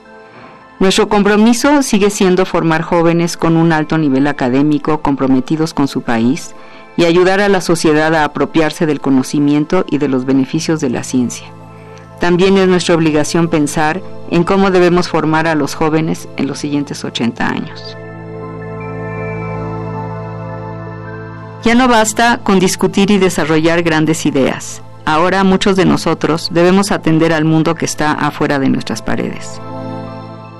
Nuestro 0.78 1.08
compromiso 1.08 1.82
sigue 1.82 2.10
siendo 2.10 2.44
formar 2.44 2.82
jóvenes 2.82 3.38
con 3.38 3.56
un 3.56 3.72
alto 3.72 3.96
nivel 3.96 4.26
académico 4.26 5.00
comprometidos 5.00 5.72
con 5.72 5.88
su 5.88 6.02
país 6.02 6.54
y 6.98 7.06
ayudar 7.06 7.40
a 7.40 7.48
la 7.48 7.62
sociedad 7.62 8.14
a 8.14 8.24
apropiarse 8.24 8.84
del 8.84 9.00
conocimiento 9.00 9.86
y 9.88 9.96
de 9.96 10.08
los 10.08 10.26
beneficios 10.26 10.82
de 10.82 10.90
la 10.90 11.02
ciencia. 11.02 11.46
También 12.20 12.56
es 12.56 12.68
nuestra 12.68 12.94
obligación 12.94 13.48
pensar 13.48 14.00
en 14.30 14.44
cómo 14.44 14.70
debemos 14.70 15.08
formar 15.08 15.46
a 15.46 15.54
los 15.54 15.74
jóvenes 15.74 16.28
en 16.36 16.46
los 16.46 16.58
siguientes 16.58 17.04
80 17.04 17.46
años. 17.46 17.96
Ya 21.62 21.74
no 21.74 21.88
basta 21.88 22.38
con 22.42 22.58
discutir 22.58 23.10
y 23.10 23.18
desarrollar 23.18 23.82
grandes 23.82 24.24
ideas. 24.24 24.82
Ahora 25.04 25.44
muchos 25.44 25.76
de 25.76 25.84
nosotros 25.84 26.48
debemos 26.52 26.90
atender 26.90 27.32
al 27.32 27.44
mundo 27.44 27.74
que 27.74 27.84
está 27.84 28.12
afuera 28.12 28.58
de 28.58 28.68
nuestras 28.68 29.02
paredes. 29.02 29.60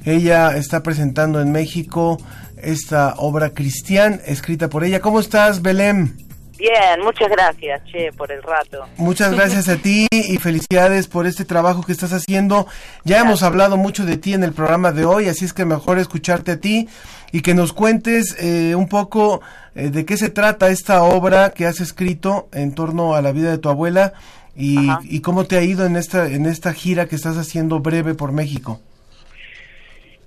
Ella 0.06 0.56
está 0.56 0.82
presentando 0.82 1.42
en 1.42 1.52
México 1.52 2.18
esta 2.58 3.16
obra 3.18 3.52
Cristian, 3.52 4.22
escrita 4.26 4.70
por 4.70 4.84
ella. 4.84 5.02
¿Cómo 5.02 5.20
estás, 5.20 5.62
Belén? 5.62 6.29
Bien, 6.60 7.00
muchas 7.02 7.30
gracias, 7.30 7.82
che, 7.86 8.12
por 8.12 8.30
el 8.34 8.44
rato. 8.44 8.86
Muchas 8.98 9.34
gracias 9.34 9.70
a 9.70 9.78
ti 9.78 10.08
y 10.12 10.38
felicidades 10.40 11.08
por 11.08 11.26
este 11.26 11.46
trabajo 11.46 11.84
que 11.84 11.94
estás 11.94 12.12
haciendo. 12.12 12.68
Ya 13.06 13.22
hemos 13.22 13.44
hablado 13.44 13.78
mucho 13.78 14.06
de 14.06 14.18
ti 14.18 14.34
en 14.34 14.44
el 14.44 14.52
programa 14.52 14.92
de 14.92 15.06
hoy, 15.06 15.30
así 15.30 15.46
es 15.46 15.54
que 15.54 15.64
mejor 15.64 16.00
escucharte 16.00 16.52
a 16.52 16.60
ti 16.60 16.90
y 17.32 17.44
que 17.44 17.54
nos 17.54 17.72
cuentes 17.72 18.36
eh, 18.40 18.76
un 18.76 18.90
poco 18.90 19.40
eh, 19.74 19.90
de 19.90 20.06
qué 20.06 20.18
se 20.18 20.30
trata 20.30 20.68
esta 20.68 21.02
obra 21.04 21.52
que 21.52 21.66
has 21.66 21.80
escrito 21.80 22.50
en 22.52 22.76
torno 22.76 23.16
a 23.16 23.22
la 23.22 23.32
vida 23.32 23.52
de 23.52 23.58
tu 23.58 23.70
abuela 23.70 24.12
y, 24.54 24.90
y 25.04 25.22
cómo 25.22 25.46
te 25.46 25.58
ha 25.58 25.62
ido 25.62 25.86
en 25.86 25.96
esta 25.96 26.28
en 26.28 26.46
esta 26.46 26.74
gira 26.74 27.08
que 27.08 27.16
estás 27.16 27.38
haciendo 27.38 27.80
breve 27.80 28.16
por 28.16 28.34
México. 28.34 28.82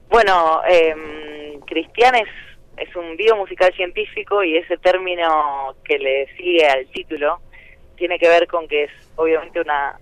Bueno, 0.08 0.62
eh, 0.66 0.94
Cristian 1.66 2.14
es, 2.14 2.28
es 2.76 2.94
un 2.96 3.16
video 3.16 3.36
musical 3.36 3.72
científico 3.74 4.42
y 4.42 4.56
ese 4.56 4.76
término 4.78 5.74
que 5.84 5.98
le 5.98 6.26
sigue 6.36 6.66
al 6.66 6.86
título 6.88 7.40
tiene 7.96 8.18
que 8.18 8.28
ver 8.28 8.46
con 8.48 8.66
que 8.68 8.84
es 8.84 8.90
obviamente 9.16 9.60
una, 9.60 9.98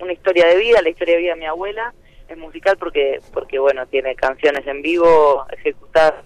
una 0.00 0.12
historia 0.12 0.46
de 0.46 0.56
vida, 0.56 0.82
la 0.82 0.90
historia 0.90 1.14
de 1.16 1.20
vida 1.22 1.34
de 1.34 1.40
mi 1.40 1.46
abuela. 1.46 1.92
Es 2.28 2.36
musical 2.38 2.76
porque, 2.78 3.18
porque 3.32 3.58
bueno, 3.58 3.86
tiene 3.86 4.14
canciones 4.14 4.64
en 4.66 4.82
vivo 4.82 5.44
ejecutadas. 5.50 6.24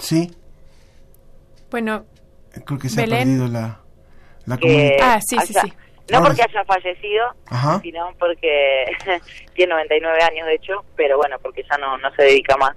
Sí, 0.00 0.30
Bueno, 1.70 2.04
creo 2.66 2.78
que 2.78 2.88
se 2.88 3.02
ha 3.02 3.06
perdido 3.06 3.46
la, 3.48 3.80
la. 4.46 4.58
Ah, 5.02 5.20
sí, 5.20 5.36
sí, 5.46 5.52
haya- 5.56 5.62
sí. 5.62 5.72
No 6.10 6.18
Ahora 6.18 6.28
porque 6.28 6.42
haya 6.42 6.64
fallecido, 6.64 7.24
Ajá. 7.46 7.80
sino 7.80 8.12
porque 8.18 8.84
tiene 9.54 9.72
99 9.74 10.22
años 10.22 10.46
de 10.46 10.54
hecho, 10.54 10.84
pero 10.96 11.16
bueno, 11.16 11.38
porque 11.40 11.62
ya 11.70 11.78
no, 11.78 11.96
no 11.98 12.14
se 12.14 12.24
dedica 12.24 12.56
más. 12.58 12.76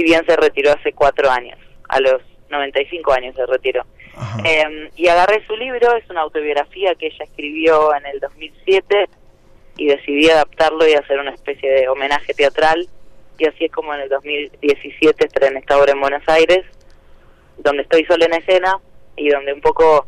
Si 0.00 0.04
bien 0.04 0.24
se 0.24 0.34
retiró 0.34 0.72
hace 0.72 0.94
cuatro 0.94 1.30
años, 1.30 1.58
a 1.90 2.00
los 2.00 2.22
95 2.48 3.12
años 3.12 3.36
se 3.36 3.44
retiró. 3.44 3.84
Eh, 4.46 4.88
y 4.96 5.08
agarré 5.08 5.46
su 5.46 5.54
libro, 5.54 5.94
es 5.94 6.08
una 6.08 6.22
autobiografía 6.22 6.94
que 6.94 7.08
ella 7.08 7.24
escribió 7.24 7.94
en 7.94 8.06
el 8.06 8.18
2007 8.18 9.10
y 9.76 9.88
decidí 9.88 10.30
adaptarlo 10.30 10.88
y 10.88 10.94
hacer 10.94 11.18
una 11.18 11.32
especie 11.32 11.70
de 11.70 11.88
homenaje 11.90 12.32
teatral. 12.32 12.88
Y 13.36 13.46
así 13.46 13.66
es 13.66 13.72
como 13.72 13.92
en 13.92 14.00
el 14.00 14.08
2017 14.08 15.26
estrené 15.26 15.58
esta 15.58 15.76
obra 15.76 15.92
en 15.92 16.00
Buenos 16.00 16.26
Aires, 16.28 16.64
donde 17.58 17.82
estoy 17.82 18.06
sola 18.06 18.24
en 18.24 18.32
escena 18.32 18.78
y 19.16 19.28
donde 19.28 19.52
un 19.52 19.60
poco, 19.60 20.06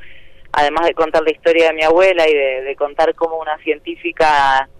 además 0.52 0.86
de 0.86 0.94
contar 0.94 1.22
la 1.22 1.32
historia 1.32 1.66
de 1.66 1.74
mi 1.74 1.82
abuela 1.82 2.26
y 2.26 2.32
de, 2.32 2.62
de 2.62 2.76
contar 2.76 3.14
cómo 3.14 3.36
una 3.36 3.58
científica 3.58 4.70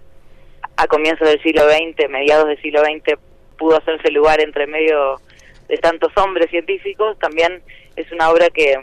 a 0.75 0.87
comienzos 0.87 1.27
del 1.27 1.39
siglo 1.43 1.69
XX, 1.69 2.09
mediados 2.09 2.47
del 2.47 2.59
siglo 2.63 2.81
XX, 2.81 3.19
pudo 3.57 3.77
hacerse 3.77 4.11
lugar 4.11 4.41
entre 4.41 4.67
medio 4.67 5.19
de 5.67 5.77
tantos 5.77 6.11
hombres 6.17 6.49
científicos, 6.49 7.17
también 7.19 7.63
es 7.95 8.11
una 8.11 8.29
obra 8.29 8.49
que 8.49 8.75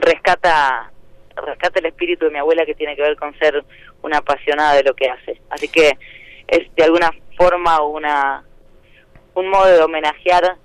rescata 0.00 0.90
rescata 1.36 1.80
el 1.80 1.86
espíritu 1.86 2.26
de 2.26 2.30
mi 2.30 2.38
abuela 2.38 2.64
que 2.64 2.74
tiene 2.76 2.94
que 2.94 3.02
ver 3.02 3.16
con 3.16 3.36
ser 3.38 3.64
una 4.02 4.18
apasionada 4.18 4.74
de 4.74 4.84
lo 4.84 4.94
que 4.94 5.08
hace. 5.10 5.40
Así 5.50 5.66
que 5.68 5.90
es 6.46 6.72
de 6.76 6.84
alguna 6.84 7.10
forma 7.36 7.80
una 7.82 8.44
un 9.34 9.48
modo 9.48 9.66
de 9.66 9.82
homenajear 9.82 10.56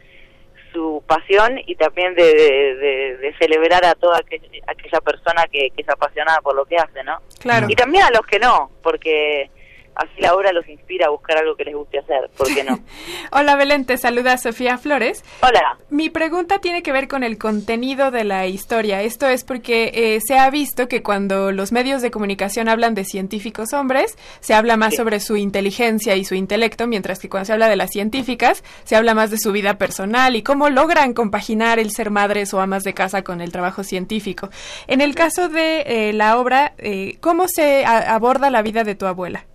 su 0.72 1.04
pasión 1.08 1.60
y 1.66 1.74
también 1.76 2.14
de, 2.14 2.24
de- 2.24 2.76
de- 2.76 3.18
de 3.18 3.38
celebrar 3.40 3.84
a 3.84 3.96
toda 3.96 4.20
aquella, 4.20 4.48
aquella 4.68 5.02
persona 5.02 5.46
que, 5.52 5.72
que 5.72 5.82
es 5.82 5.90
apasionada 5.90 6.40
por 6.42 6.56
lo 6.56 6.66
que 6.66 6.78
hace, 6.78 7.04
¿no? 7.04 7.20
Claro. 7.40 7.66
Y 7.68 7.74
también 7.76 8.04
a 8.04 8.12
los 8.12 8.22
que 8.28 8.38
no, 8.38 8.70
porque 8.84 9.50
así 9.96 10.22
la 10.22 10.34
obra 10.34 10.52
los 10.52 10.68
inspira 10.68 11.08
a 11.08 11.10
buscar 11.10 11.38
algo 11.38 11.56
que 11.56 11.66
les 11.66 11.76
guste 11.76 12.00
hacer, 12.00 12.30
¿por 12.38 12.48
qué 12.54 12.64
no? 12.64 12.80
Hola 13.32 13.56
Belén, 13.56 13.86
te 13.86 13.98
saluda 13.98 14.38
Sofía 14.38 14.78
Flores. 14.78 15.24
Hola. 15.42 15.78
Mi 15.90 16.10
pregunta 16.10 16.60
tiene 16.60 16.84
que 16.84 16.92
ver 16.92 17.08
con 17.08 17.24
el 17.24 17.38
contenido 17.38 18.12
de 18.12 18.24
la 18.24 18.48
historia. 18.48 19.02
Esto 19.02 19.28
es 19.28 19.44
porque 19.44 19.92
eh, 19.94 20.20
se 20.22 20.38
ha 20.38 20.50
visto 20.50 20.88
que 20.88 21.04
cuando 21.04 21.52
los 21.52 21.72
medios 21.72 22.02
de 22.02 22.12
comunicación 22.12 22.70
hablan 22.70 22.96
de 22.96 23.06
científicos 23.06 23.74
hombres, 23.74 24.18
se 24.40 24.54
habla 24.54 24.78
más 24.78 24.96
sobre 24.96 25.20
su 25.20 25.36
inteligencia 25.36 26.16
y 26.16 26.26
su 26.26 26.36
intelecto, 26.36 26.88
mientras 26.88 27.20
que 27.20 27.30
cuando 27.30 27.46
se 27.46 27.54
habla 27.54 27.70
de 27.70 27.76
las 27.76 27.92
científicas, 27.92 28.64
se 28.84 28.96
habla 28.96 29.14
más 29.14 29.32
de 29.32 29.38
su 29.38 29.52
vida 29.52 29.78
personal 29.78 30.36
y 30.36 30.44
cómo 30.44 30.70
logran 30.70 31.14
compaginar 31.14 31.80
el 31.80 31.92
ser 31.92 32.12
madres 32.12 32.54
o 32.54 32.62
amas 32.62 32.84
de 32.84 32.94
casa 32.94 33.24
con 33.24 33.42
el 33.42 33.52
trabajo 33.52 33.84
científico. 33.84 34.50
En 34.88 35.02
el 35.02 35.16
caso 35.16 35.50
de 35.50 35.82
eh, 35.86 36.14
la 36.14 36.38
obra, 36.38 36.74
eh, 36.78 37.18
¿cómo 37.20 37.48
se 37.48 37.86
aborda 37.86 38.50
la 38.50 38.62
vida 38.62 38.84
de 38.84 38.96
tu 38.96 39.06
abuela? 39.06 39.46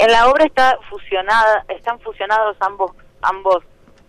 En 0.00 0.10
la 0.10 0.28
obra 0.28 0.46
está 0.46 0.78
fusionada, 0.88 1.64
están 1.68 2.00
fusionados 2.00 2.56
ambos 2.60 2.92
ambos 3.20 3.62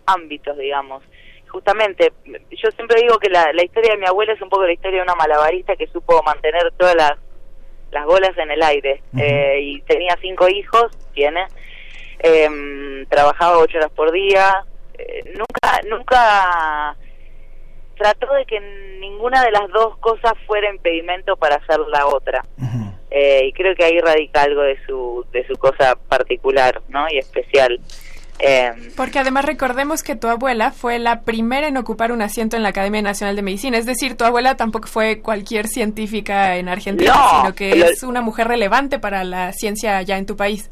ámbitos, 0.05 0.57
digamos. 0.57 1.03
Justamente, 1.49 2.11
yo 2.25 2.71
siempre 2.71 3.01
digo 3.01 3.19
que 3.19 3.29
la, 3.29 3.51
la 3.53 3.63
historia 3.63 3.91
de 3.91 3.99
mi 3.99 4.07
abuela 4.07 4.33
es 4.33 4.41
un 4.41 4.49
poco 4.49 4.65
la 4.65 4.73
historia 4.73 4.99
de 4.99 5.03
una 5.03 5.15
malabarista 5.15 5.75
que 5.75 5.87
supo 5.87 6.23
mantener 6.23 6.71
todas 6.77 6.95
las, 6.95 7.11
las 7.91 8.05
bolas 8.05 8.35
en 8.37 8.49
el 8.49 8.63
aire. 8.63 9.03
Eh, 9.17 9.59
y 9.61 9.81
tenía 9.81 10.17
cinco 10.21 10.47
hijos, 10.49 10.85
tiene. 11.13 11.45
Em, 12.19 13.05
trabajaba 13.07 13.59
ocho 13.59 13.77
horas 13.77 13.91
por 13.91 14.11
día. 14.11 14.65
eh, 14.97 15.23
nunca, 15.35 15.81
nunca 15.89 16.95
trató 17.97 18.33
de 18.33 18.45
que 18.45 18.59
ninguna 18.99 19.43
de 19.43 19.51
las 19.51 19.69
dos 19.69 19.97
cosas 19.99 20.33
fuera 20.47 20.69
impedimento 20.69 21.35
para 21.37 21.57
hacer 21.57 21.79
la 21.81 22.07
otra. 22.07 22.43
Eh, 23.15 23.45
y 23.45 23.53
creo 23.53 23.75
que 23.75 23.83
ahí 23.83 23.99
radica 23.99 24.41
algo 24.41 24.61
de 24.63 24.75
su, 24.87 25.23
de 25.31 25.45
su 25.45 25.53
cosa 25.55 25.95
particular, 26.09 26.81
¿no? 26.89 27.05
Y 27.11 27.19
especial. 27.19 27.79
Eh, 28.39 28.71
Porque 28.97 29.19
además 29.19 29.45
recordemos 29.45 30.01
que 30.01 30.15
tu 30.15 30.27
abuela 30.27 30.71
fue 30.71 30.97
la 30.97 31.21
primera 31.21 31.67
en 31.67 31.77
ocupar 31.77 32.11
un 32.11 32.23
asiento 32.23 32.57
en 32.57 32.63
la 32.63 32.69
Academia 32.69 33.03
Nacional 33.03 33.35
de 33.35 33.43
Medicina. 33.43 33.77
Es 33.77 33.85
decir, 33.85 34.17
tu 34.17 34.25
abuela 34.25 34.57
tampoco 34.57 34.87
fue 34.87 35.21
cualquier 35.21 35.67
científica 35.67 36.57
en 36.57 36.67
Argentina, 36.69 37.13
No, 37.13 37.39
sino 37.41 37.55
que 37.55 37.69
es 37.79 38.01
una 38.01 38.21
mujer 38.21 38.47
relevante 38.47 38.97
para 38.97 39.23
la 39.23 39.53
ciencia 39.53 39.97
allá 39.97 40.17
en 40.17 40.25
tu 40.25 40.35
país. 40.35 40.71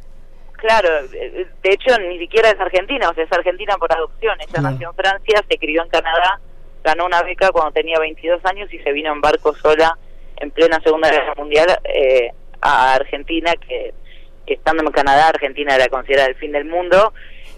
claro, 0.58 0.90
de 1.10 1.48
hecho 1.64 1.96
ni 2.00 2.18
siquiera 2.20 2.50
es 2.50 2.60
argentina, 2.60 3.10
o 3.10 3.14
sea, 3.14 3.24
es 3.24 3.32
argentina 3.32 3.76
por 3.78 3.94
adopción. 3.94 4.36
Ella 4.42 4.50
Claro. 4.52 4.72
nació 4.72 4.90
en 4.90 4.96
Francia, 4.96 5.44
se 5.48 5.58
crió 5.60 5.84
en 5.84 5.90
Canadá, 5.90 6.40
ganó 6.84 7.06
una 7.06 7.22
beca 7.22 7.50
cuando 7.52 7.72
tenía 7.72 8.00
22 8.00 8.44
años 8.46 8.74
y 8.74 8.80
se 8.80 8.92
vino 8.92 9.14
en 9.14 9.22
barco 9.22 9.56
sola 9.56 9.96
en 10.42 10.52
plena 10.52 10.82
Segunda 10.84 11.10
Guerra 11.10 11.34
Mundial 11.36 11.80
eh, 11.84 12.32
a 12.62 12.94
Argentina, 12.94 13.54
que, 13.56 13.94
estando 14.46 14.84
en 14.84 14.92
Canadá, 14.92 15.30
Argentina 15.30 15.76
era 15.76 15.88
considerada 15.88 16.30
el 16.30 16.36
fin 16.36 16.52
del 16.52 16.66
mundo. 16.66 17.14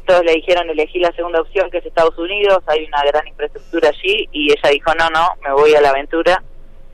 Todos 0.05 0.23
le 0.25 0.33
dijeron 0.33 0.69
elegí 0.69 0.99
la 0.99 1.11
segunda 1.13 1.41
opción, 1.41 1.71
que 1.71 1.77
es 1.77 1.85
Estados 1.85 2.17
Unidos, 2.17 2.59
hay 2.67 2.85
una 2.85 3.03
gran 3.05 3.27
infraestructura 3.27 3.89
allí, 3.89 4.27
y 4.31 4.51
ella 4.51 4.69
dijo, 4.69 4.93
no, 4.95 5.09
no, 5.09 5.29
me 5.41 5.53
voy 5.53 5.73
a 5.75 5.81
la 5.81 5.89
aventura, 5.89 6.43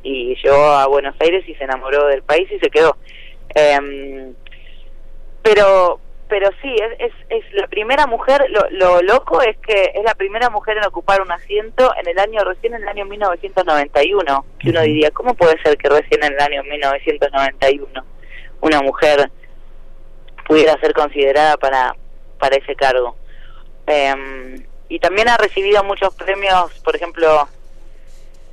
y 0.03 0.35
llegó 0.35 0.63
a 0.63 0.87
Buenos 0.87 1.15
Aires 1.19 1.43
y 1.47 1.55
se 1.55 1.63
enamoró 1.63 2.05
del 2.07 2.21
país 2.21 2.49
y 2.51 2.59
se 2.59 2.69
quedó. 2.69 2.95
Em, 3.55 4.33
pero 5.41 5.99
pero 6.29 6.49
sí, 6.61 6.73
es, 6.75 7.11
es, 7.11 7.13
es 7.29 7.53
la 7.53 7.67
primera 7.67 8.05
mujer, 8.05 8.45
lo, 8.49 8.69
lo 8.69 9.01
loco 9.01 9.41
es 9.41 9.57
que 9.57 9.91
es 9.95 10.03
la 10.03 10.13
primera 10.13 10.49
mujer 10.49 10.77
en 10.77 10.85
ocupar 10.85 11.21
un 11.21 11.31
asiento 11.31 11.91
en 11.99 12.07
el 12.07 12.19
año, 12.19 12.43
recién 12.43 12.75
en 12.75 12.83
el 12.83 12.87
año 12.87 13.05
1991, 13.05 14.45
que 14.59 14.69
uno 14.69 14.81
diría, 14.81 15.09
¿cómo 15.11 15.33
puede 15.33 15.59
ser 15.63 15.75
que 15.77 15.89
recién 15.89 16.23
en 16.23 16.33
el 16.33 16.39
año 16.39 16.63
1991 16.63 18.05
una 18.61 18.81
mujer 18.81 19.31
pudiera 20.47 20.79
ser 20.79 20.93
considerada 20.93 21.57
para, 21.57 21.95
para 22.37 22.55
ese 22.55 22.75
cargo? 22.75 23.17
Em, 23.87 24.63
y 24.87 24.99
también 24.99 25.29
ha 25.29 25.37
recibido 25.37 25.83
muchos 25.83 26.13
premios, 26.13 26.71
por 26.83 26.95
ejemplo, 26.95 27.47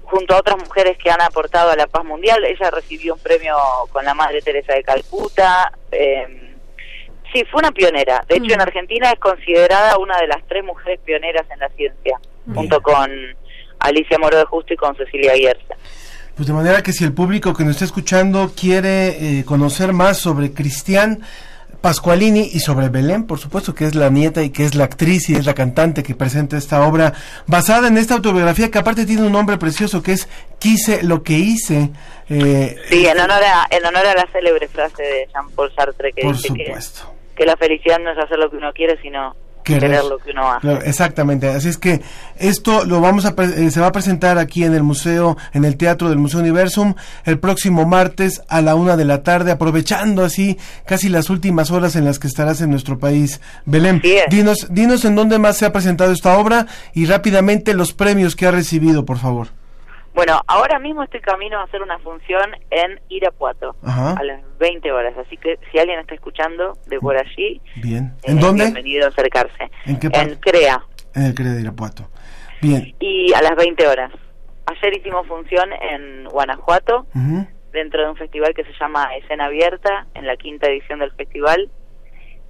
junto 0.04 0.34
a 0.34 0.38
otras 0.38 0.56
mujeres 0.56 0.96
que 0.96 1.10
han 1.10 1.20
aportado 1.20 1.70
a 1.72 1.76
la 1.76 1.86
paz 1.86 2.04
mundial. 2.04 2.42
Ella 2.44 2.70
recibió 2.70 3.14
un 3.14 3.20
premio 3.20 3.54
con 3.92 4.04
la 4.04 4.14
Madre 4.14 4.40
Teresa 4.40 4.72
de 4.72 4.82
Calcuta. 4.82 5.72
eh, 5.92 6.45
sí, 7.38 7.44
fue 7.50 7.60
una 7.60 7.72
pionera. 7.72 8.24
De 8.28 8.36
hecho, 8.36 8.54
en 8.54 8.60
Argentina 8.60 9.10
es 9.10 9.18
considerada 9.20 9.98
una 9.98 10.16
de 10.18 10.26
las 10.26 10.38
tres 10.48 10.64
mujeres 10.64 11.00
pioneras 11.04 11.46
en 11.52 11.58
la 11.60 11.68
ciencia, 11.70 12.18
junto 12.54 12.80
con 12.80 13.10
Alicia 13.80 14.18
Moro 14.18 14.38
de 14.38 14.44
Justo 14.44 14.72
y 14.74 14.76
con 14.76 14.96
Cecilia 14.96 15.34
Guierza. 15.34 15.74
Pues 16.34 16.46
de 16.48 16.52
manera 16.54 16.82
que 16.82 16.92
si 16.92 17.04
el 17.04 17.12
público 17.12 17.54
que 17.54 17.64
nos 17.64 17.72
está 17.76 17.86
escuchando 17.86 18.52
quiere 18.54 19.38
eh, 19.38 19.44
conocer 19.44 19.92
más 19.94 20.18
sobre 20.18 20.52
Cristian 20.52 21.22
Pascualini 21.80 22.50
y 22.52 22.60
sobre 22.60 22.88
Belén, 22.88 23.26
por 23.26 23.38
supuesto, 23.38 23.74
que 23.74 23.84
es 23.86 23.94
la 23.94 24.10
nieta 24.10 24.42
y 24.42 24.50
que 24.50 24.64
es 24.64 24.74
la 24.74 24.84
actriz 24.84 25.28
y 25.30 25.34
es 25.34 25.46
la 25.46 25.54
cantante 25.54 26.02
que 26.02 26.14
presenta 26.14 26.56
esta 26.56 26.86
obra 26.86 27.12
basada 27.46 27.88
en 27.88 27.96
esta 27.96 28.14
autobiografía 28.14 28.70
que 28.70 28.78
aparte 28.78 29.06
tiene 29.06 29.22
un 29.22 29.32
nombre 29.32 29.56
precioso 29.56 30.02
que 30.02 30.12
es 30.12 30.28
Quise 30.58 31.02
lo 31.02 31.22
que 31.22 31.34
hice. 31.34 31.90
Eh, 32.28 32.76
Sí, 32.88 33.06
en 33.06 33.18
honor 33.18 33.42
a, 33.42 33.66
en 33.70 33.84
honor 33.86 34.06
a 34.06 34.14
la 34.14 34.26
célebre 34.32 34.68
frase 34.68 35.02
de 35.02 35.28
Jean-Paul 35.32 35.72
Sartre 35.74 36.12
que 36.12 36.22
Por 36.22 36.34
dice 36.34 36.48
supuesto. 36.48 37.10
que 37.12 37.15
la 37.44 37.56
felicidad 37.56 37.98
no 38.02 38.10
es 38.12 38.18
hacer 38.18 38.38
lo 38.38 38.50
que 38.50 38.56
uno 38.56 38.72
quiere, 38.72 38.96
sino 39.02 39.34
querer, 39.62 40.04
lo 40.04 40.18
que 40.18 40.30
uno 40.30 40.48
hace. 40.48 40.60
Claro, 40.60 40.80
exactamente. 40.84 41.48
Así 41.48 41.68
es 41.68 41.76
que 41.76 42.00
esto 42.38 42.84
lo 42.84 43.00
vamos 43.00 43.26
a 43.26 43.34
pre- 43.34 43.66
eh, 43.66 43.70
se 43.72 43.80
va 43.80 43.88
a 43.88 43.92
presentar 43.92 44.38
aquí 44.38 44.62
en 44.62 44.74
el 44.74 44.84
museo, 44.84 45.36
en 45.54 45.64
el 45.64 45.76
teatro 45.76 46.08
del 46.08 46.18
Museo 46.18 46.38
Universum, 46.38 46.94
el 47.24 47.40
próximo 47.40 47.84
martes 47.84 48.42
a 48.48 48.62
la 48.62 48.76
una 48.76 48.96
de 48.96 49.04
la 49.04 49.24
tarde, 49.24 49.50
aprovechando 49.50 50.24
así 50.24 50.56
casi 50.86 51.08
las 51.08 51.30
últimas 51.30 51.72
horas 51.72 51.96
en 51.96 52.04
las 52.04 52.20
que 52.20 52.28
estarás 52.28 52.60
en 52.60 52.70
nuestro 52.70 53.00
país. 53.00 53.40
Belén, 53.64 54.00
dinos, 54.30 54.68
dinos 54.70 55.04
en 55.04 55.16
dónde 55.16 55.40
más 55.40 55.56
se 55.56 55.66
ha 55.66 55.72
presentado 55.72 56.12
esta 56.12 56.38
obra 56.38 56.68
y 56.94 57.06
rápidamente 57.06 57.74
los 57.74 57.92
premios 57.92 58.36
que 58.36 58.46
ha 58.46 58.52
recibido, 58.52 59.04
por 59.04 59.18
favor. 59.18 59.48
Bueno, 60.16 60.40
ahora 60.46 60.78
mismo 60.78 61.02
estoy 61.02 61.20
camino 61.20 61.58
a 61.60 61.64
hacer 61.64 61.82
una 61.82 61.98
función 61.98 62.50
en 62.70 62.98
Irapuato 63.10 63.76
Ajá. 63.84 64.14
a 64.18 64.22
las 64.24 64.40
20 64.58 64.90
horas, 64.90 65.12
así 65.18 65.36
que 65.36 65.58
si 65.70 65.78
alguien 65.78 66.00
está 66.00 66.14
escuchando 66.14 66.72
de 66.86 66.98
por 66.98 67.16
allí, 67.18 67.60
Bien. 67.76 68.14
eh, 68.22 68.30
¿En 68.32 68.40
dónde? 68.40 68.64
bienvenido 68.64 69.04
a 69.04 69.10
acercarse. 69.10 69.70
¿En 69.84 69.98
qué 70.00 70.06
En? 70.14 70.36
CREA 70.36 70.82
En 71.14 71.24
el 71.26 71.34
CREA 71.34 71.52
de 71.52 71.60
Irapuato. 71.60 72.08
Bien. 72.62 72.94
y 72.98 73.34
a 73.34 73.42
las 73.42 73.54
20 73.56 73.86
horas. 73.86 74.10
Ayer 74.64 74.96
hicimos 74.96 75.26
función 75.26 75.70
en 75.74 76.24
Guanajuato 76.24 77.06
dentro 77.72 78.02
de 78.02 78.08
un 78.10 78.16
festival 78.16 78.54
que 78.54 78.64
se 78.64 78.72
llama 78.80 79.14
Escena 79.16 79.44
Abierta, 79.44 80.06
en 80.14 80.26
la 80.26 80.36
quinta 80.38 80.66
edición 80.66 80.98
del 81.00 81.12
festival. 81.12 81.68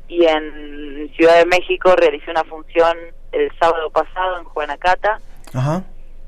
Y 0.06 0.24
en 0.24 1.10
Ciudad 1.16 1.36
de 1.38 1.46
México 1.46 1.92
realicé 1.96 2.30
una 2.30 2.44
función 2.44 2.96
el 3.32 3.50
sábado 3.58 3.90
pasado 3.90 4.38
en 4.38 4.44
Juanacata. 4.44 5.18
Ajá. 5.52 5.82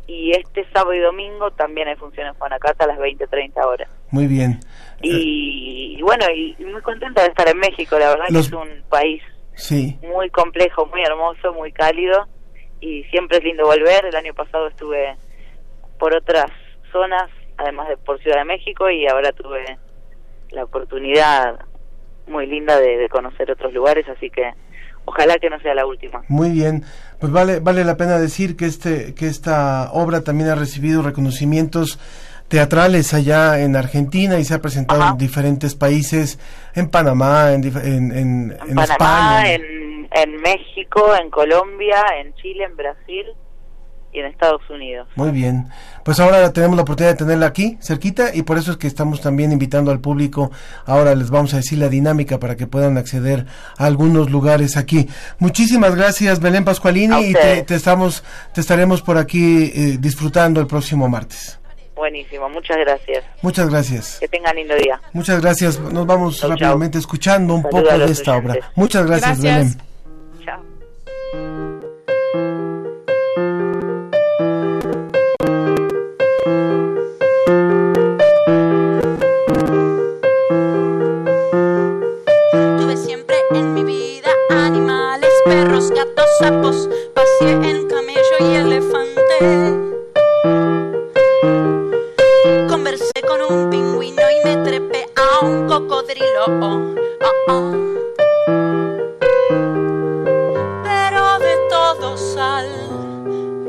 Y 0.08 0.32
este 0.32 0.64
sábado 0.72 0.94
y 0.94 1.00
domingo 1.00 1.50
también 1.52 1.86
hay 1.86 1.94
función 1.96 2.26
en 2.28 2.34
Juanacata 2.34 2.84
a 2.84 2.88
las 2.88 2.98
20-30 2.98 3.64
horas. 3.64 3.88
Muy 4.10 4.26
bien. 4.26 4.58
Y, 5.02 5.96
y 5.98 6.02
bueno, 6.02 6.24
y, 6.34 6.56
y 6.58 6.64
muy 6.64 6.80
contenta 6.82 7.22
de 7.22 7.28
estar 7.28 7.46
en 7.48 7.58
México. 7.58 7.96
La 7.98 8.08
verdad 8.08 8.24
Los- 8.30 8.48
que 8.50 8.56
es 8.56 8.60
un 8.62 8.82
país 8.88 9.22
Sí. 9.54 9.98
muy 10.02 10.30
complejo, 10.30 10.86
muy 10.86 11.02
hermoso, 11.02 11.52
muy 11.52 11.72
cálido. 11.72 12.26
Y 12.80 13.04
siempre 13.04 13.38
es 13.38 13.44
lindo 13.44 13.64
volver. 13.64 14.06
El 14.06 14.16
año 14.16 14.32
pasado 14.34 14.68
estuve 14.68 15.14
por 15.98 16.14
otras 16.14 16.50
zonas, 16.90 17.28
además 17.58 17.88
de 17.88 17.96
por 17.98 18.18
Ciudad 18.22 18.38
de 18.38 18.44
México, 18.44 18.88
y 18.90 19.06
ahora 19.06 19.32
tuve 19.32 19.78
la 20.52 20.64
oportunidad 20.64 21.58
muy 22.26 22.46
linda 22.46 22.78
de, 22.80 22.96
de 22.96 23.08
conocer 23.08 23.50
otros 23.50 23.72
lugares, 23.74 24.08
así 24.08 24.30
que 24.30 24.52
ojalá 25.08 25.36
que 25.40 25.50
no 25.50 25.58
sea 25.60 25.74
la 25.74 25.84
última. 25.86 26.22
Muy 26.28 26.50
bien, 26.50 26.84
pues 27.18 27.32
vale 27.32 27.60
vale 27.60 27.84
la 27.84 27.96
pena 27.96 28.18
decir 28.18 28.56
que 28.56 28.66
este 28.66 29.14
que 29.14 29.26
esta 29.26 29.90
obra 29.92 30.22
también 30.22 30.50
ha 30.50 30.54
recibido 30.54 31.02
reconocimientos 31.02 31.98
teatrales 32.48 33.12
allá 33.12 33.60
en 33.60 33.76
Argentina 33.76 34.38
y 34.38 34.44
se 34.44 34.54
ha 34.54 34.62
presentado 34.62 35.02
en 35.10 35.18
diferentes 35.18 35.74
países, 35.74 36.38
en 36.74 36.88
Panamá, 36.88 37.52
en 37.52 37.62
dif- 37.62 37.84
en, 37.84 38.10
en, 38.10 38.56
en 38.66 38.74
Panamá, 38.74 39.42
España. 39.42 39.52
en, 39.54 40.08
en 40.12 40.36
México, 40.40 41.14
en 41.20 41.28
Colombia, 41.30 42.02
en 42.20 42.34
Chile, 42.36 42.64
en 42.64 42.74
Brasil 42.76 43.26
y 44.12 44.20
en 44.20 44.26
Estados 44.26 44.62
Unidos. 44.70 45.08
Muy 45.16 45.30
bien. 45.30 45.68
Pues 46.04 46.20
ahora 46.20 46.52
tenemos 46.52 46.76
la 46.76 46.82
oportunidad 46.82 47.12
de 47.12 47.18
tenerla 47.18 47.46
aquí, 47.46 47.78
cerquita, 47.80 48.34
y 48.34 48.42
por 48.42 48.58
eso 48.58 48.72
es 48.72 48.76
que 48.76 48.86
estamos 48.86 49.20
también 49.20 49.52
invitando 49.52 49.90
al 49.90 50.00
público. 50.00 50.50
Ahora 50.86 51.14
les 51.14 51.30
vamos 51.30 51.52
a 51.54 51.58
decir 51.58 51.78
la 51.78 51.88
dinámica 51.88 52.38
para 52.38 52.56
que 52.56 52.66
puedan 52.66 52.96
acceder 52.96 53.46
a 53.76 53.84
algunos 53.84 54.30
lugares 54.30 54.76
aquí. 54.76 55.08
Muchísimas 55.38 55.94
gracias, 55.94 56.40
Belén 56.40 56.64
Pascualini, 56.64 57.26
y 57.26 57.32
te, 57.34 57.74
estamos, 57.74 58.24
te 58.54 58.60
estaremos 58.60 59.02
por 59.02 59.18
aquí 59.18 59.72
eh, 59.74 59.96
disfrutando 59.98 60.60
el 60.60 60.66
próximo 60.66 61.08
martes. 61.08 61.58
Buenísimo, 61.94 62.48
muchas 62.48 62.76
gracias. 62.76 63.24
Muchas 63.42 63.68
gracias. 63.68 64.18
Que 64.20 64.28
tengan 64.28 64.54
lindo 64.54 64.74
día. 64.76 65.00
Muchas 65.12 65.40
gracias. 65.40 65.80
Nos 65.80 66.06
vamos 66.06 66.38
Chau, 66.38 66.50
chau. 66.50 66.56
rápidamente 66.56 66.98
escuchando 66.98 67.54
un 67.54 67.62
poco 67.62 67.82
de 67.82 68.04
esta 68.04 68.36
obra. 68.36 68.54
Muchas 68.76 69.04
gracias, 69.04 69.40
Gracias. 69.40 69.76
Belén. 69.76 70.44
Chao. 70.44 71.77
Oh, 96.50 96.94
oh, 97.20 97.52
oh. 97.52 97.72
Pero 100.82 101.38
de 101.40 101.54
todos 101.68 102.36
al 102.38 102.68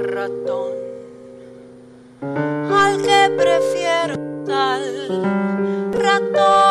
ratón, 0.07 0.71
al 2.73 3.01
que 3.01 3.29
prefiero 3.37 4.15
al 4.47 4.85
ratón. 5.91 6.69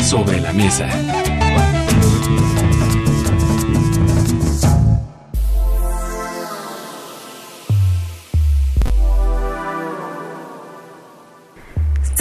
Sobre 0.00 0.40
la 0.40 0.52
mesa. 0.54 0.88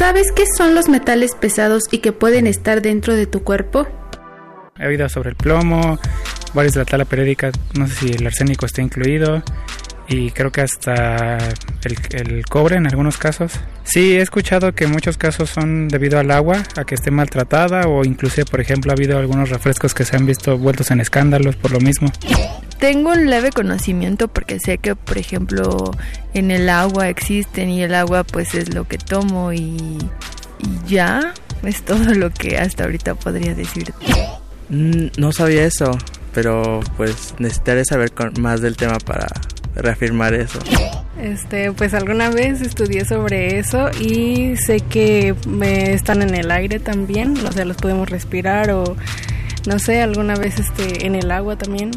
¿Sabes 0.06 0.32
qué 0.36 0.44
son 0.56 0.76
los 0.76 0.88
metales 0.88 1.32
pesados 1.34 1.86
y 1.90 1.98
que 1.98 2.12
pueden 2.12 2.46
estar 2.46 2.84
dentro 2.84 3.16
de 3.16 3.26
tu 3.26 3.42
cuerpo? 3.44 3.88
He 4.78 4.86
oído 4.86 5.10
sobre 5.10 5.32
el 5.32 5.36
plomo, 5.36 5.98
varios 6.54 6.76
de 6.76 6.82
la 6.82 6.86
tabla 6.86 7.06
periódica, 7.06 7.50
no 7.74 7.88
sé 7.88 7.96
si 7.96 8.10
el 8.12 8.28
arsénico 8.28 8.68
está 8.68 8.84
incluido 8.84 9.42
y 10.08 10.30
creo 10.30 10.52
que 10.52 10.62
hasta 10.62 11.38
el, 11.38 11.98
el 12.12 12.46
cobre 12.46 12.76
en 12.76 12.86
algunos 12.86 13.18
casos. 13.18 13.54
Sí, 13.84 14.16
he 14.16 14.22
escuchado 14.22 14.76
que 14.76 14.86
muchos 14.86 15.18
casos 15.18 15.50
son 15.50 15.88
debido 15.88 16.20
al 16.20 16.30
agua, 16.30 16.62
a 16.78 16.84
que 16.84 16.94
esté 16.94 17.10
maltratada 17.10 17.88
o 17.88 18.06
inclusive, 18.06 18.46
por 18.46 18.62
ejemplo, 18.62 18.92
ha 18.92 18.94
habido 18.94 19.18
algunos 19.18 19.50
refrescos 19.50 19.96
que 19.96 20.06
se 20.06 20.16
han 20.16 20.28
visto 20.28 20.56
vueltos 20.60 20.92
en 20.92 21.02
escándalos 21.02 21.56
por 21.56 21.72
lo 21.72 21.80
mismo. 21.80 22.12
Tengo 22.80 23.12
un 23.12 23.30
leve 23.30 23.52
conocimiento 23.52 24.28
porque 24.28 24.60
sé 24.60 24.78
que, 24.78 24.96
por 24.96 25.18
ejemplo, 25.18 25.92
en 26.34 26.52
el 26.52 26.70
agua 26.70 27.10
existen 27.10 27.70
y 27.70 27.82
el 27.84 27.96
agua 27.96 28.24
pues 28.24 28.54
es 28.54 28.74
lo 28.74 28.88
que 28.88 28.98
tomo 28.98 29.54
y, 29.54 29.58
y 30.60 30.88
ya 30.88 31.34
es 31.64 31.82
todo 31.84 32.14
lo 32.14 32.30
que 32.32 32.58
hasta 32.58 32.84
ahorita 32.84 33.16
podría 33.16 33.56
decir. 33.56 33.94
Mm, 34.70 35.08
No 35.18 35.32
sabía 35.32 35.64
eso, 35.66 35.98
pero 36.34 36.82
pues 36.98 37.34
necesitaré 37.40 37.86
saber 37.86 38.12
con- 38.12 38.34
más 38.40 38.62
del 38.62 38.76
tema 38.76 38.98
para 39.00 39.28
reafirmar 39.76 40.34
eso. 40.34 40.60
Este, 41.22 41.72
pues 41.72 41.94
alguna 41.94 42.30
vez 42.30 42.62
estudié 42.62 43.06
sobre 43.06 43.58
eso 43.58 43.90
y 44.02 44.58
sé 44.58 44.82
que 44.82 45.34
me 45.48 45.94
están 45.94 46.22
en 46.22 46.36
el 46.36 46.52
aire 46.52 46.80
también, 46.80 47.36
o 47.48 47.52
sea, 47.52 47.64
los 47.66 47.78
podemos 47.78 48.10
respirar 48.10 48.70
o 48.72 48.96
no 49.66 49.80
sé, 49.80 50.02
alguna 50.02 50.36
vez 50.36 50.60
este 50.60 51.06
en 51.08 51.16
el 51.16 51.32
agua 51.32 51.58
también. 51.58 51.92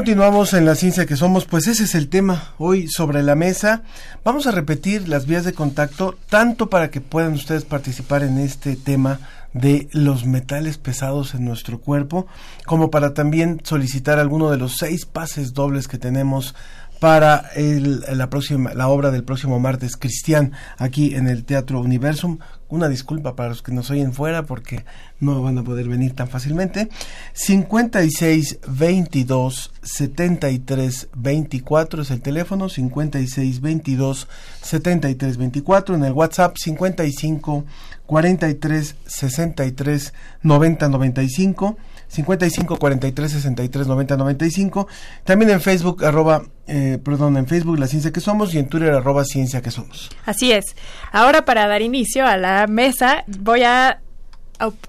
Continuamos 0.00 0.54
en 0.54 0.64
la 0.64 0.76
ciencia 0.76 1.04
que 1.04 1.14
somos, 1.14 1.44
pues 1.44 1.66
ese 1.66 1.84
es 1.84 1.94
el 1.94 2.08
tema 2.08 2.54
hoy 2.56 2.88
sobre 2.88 3.22
la 3.22 3.34
mesa. 3.34 3.82
Vamos 4.24 4.46
a 4.46 4.50
repetir 4.50 5.10
las 5.10 5.26
vías 5.26 5.44
de 5.44 5.52
contacto, 5.52 6.16
tanto 6.30 6.70
para 6.70 6.90
que 6.90 7.02
puedan 7.02 7.34
ustedes 7.34 7.66
participar 7.66 8.22
en 8.22 8.38
este 8.38 8.76
tema 8.76 9.20
de 9.52 9.90
los 9.92 10.24
metales 10.24 10.78
pesados 10.78 11.34
en 11.34 11.44
nuestro 11.44 11.80
cuerpo, 11.80 12.26
como 12.64 12.90
para 12.90 13.12
también 13.12 13.60
solicitar 13.62 14.18
alguno 14.18 14.50
de 14.50 14.56
los 14.56 14.78
seis 14.78 15.04
pases 15.04 15.52
dobles 15.52 15.86
que 15.86 15.98
tenemos 15.98 16.54
para 17.00 17.50
el- 17.56 18.04
la 18.12 18.30
próxima 18.30 18.74
la 18.74 18.88
obra 18.88 19.10
del 19.10 19.24
próximo 19.24 19.58
martes 19.58 19.96
Cristian 19.96 20.52
aquí 20.76 21.14
en 21.16 21.26
el 21.26 21.44
Teatro 21.44 21.80
Universum 21.80 22.38
Una 22.68 22.88
disculpa 22.88 23.34
para 23.34 23.48
los 23.48 23.62
que 23.62 23.72
nos 23.72 23.90
oyen 23.90 24.12
fuera 24.12 24.44
porque 24.44 24.84
no 25.18 25.42
van 25.42 25.58
a 25.58 25.64
poder 25.64 25.88
venir 25.88 26.14
tan 26.14 26.28
fácilmente. 26.28 26.88
56 27.32 28.60
22 28.68 29.72
73 29.82 31.08
24 31.16 32.02
es 32.02 32.10
el 32.12 32.20
teléfono. 32.20 32.68
56 32.68 33.60
22 33.60 34.28
73 34.62 35.36
24 35.36 35.96
en 35.96 36.04
el 36.04 36.12
WhatsApp 36.12 36.56
55 36.58 37.64
43 38.06 38.94
63 39.04 40.14
90 40.42 40.88
95. 40.88 41.76
55 42.10 42.76
43 42.76 43.32
63 43.32 43.86
90 43.86 44.16
95. 44.16 44.88
También 45.24 45.50
en 45.52 45.60
Facebook, 45.60 46.04
arroba, 46.04 46.42
eh, 46.66 46.98
perdón, 47.02 47.36
en 47.36 47.46
Facebook 47.46 47.78
La 47.78 47.86
Ciencia 47.86 48.12
que 48.12 48.20
Somos 48.20 48.52
y 48.52 48.58
en 48.58 48.68
Twitter, 48.68 48.92
arroba 48.92 49.24
Ciencia 49.24 49.62
que 49.62 49.70
Somos. 49.70 50.10
Así 50.26 50.52
es. 50.52 50.74
Ahora, 51.12 51.44
para 51.44 51.66
dar 51.68 51.82
inicio 51.82 52.26
a 52.26 52.36
la 52.36 52.66
mesa, 52.66 53.24
voy 53.26 53.62
a 53.62 54.00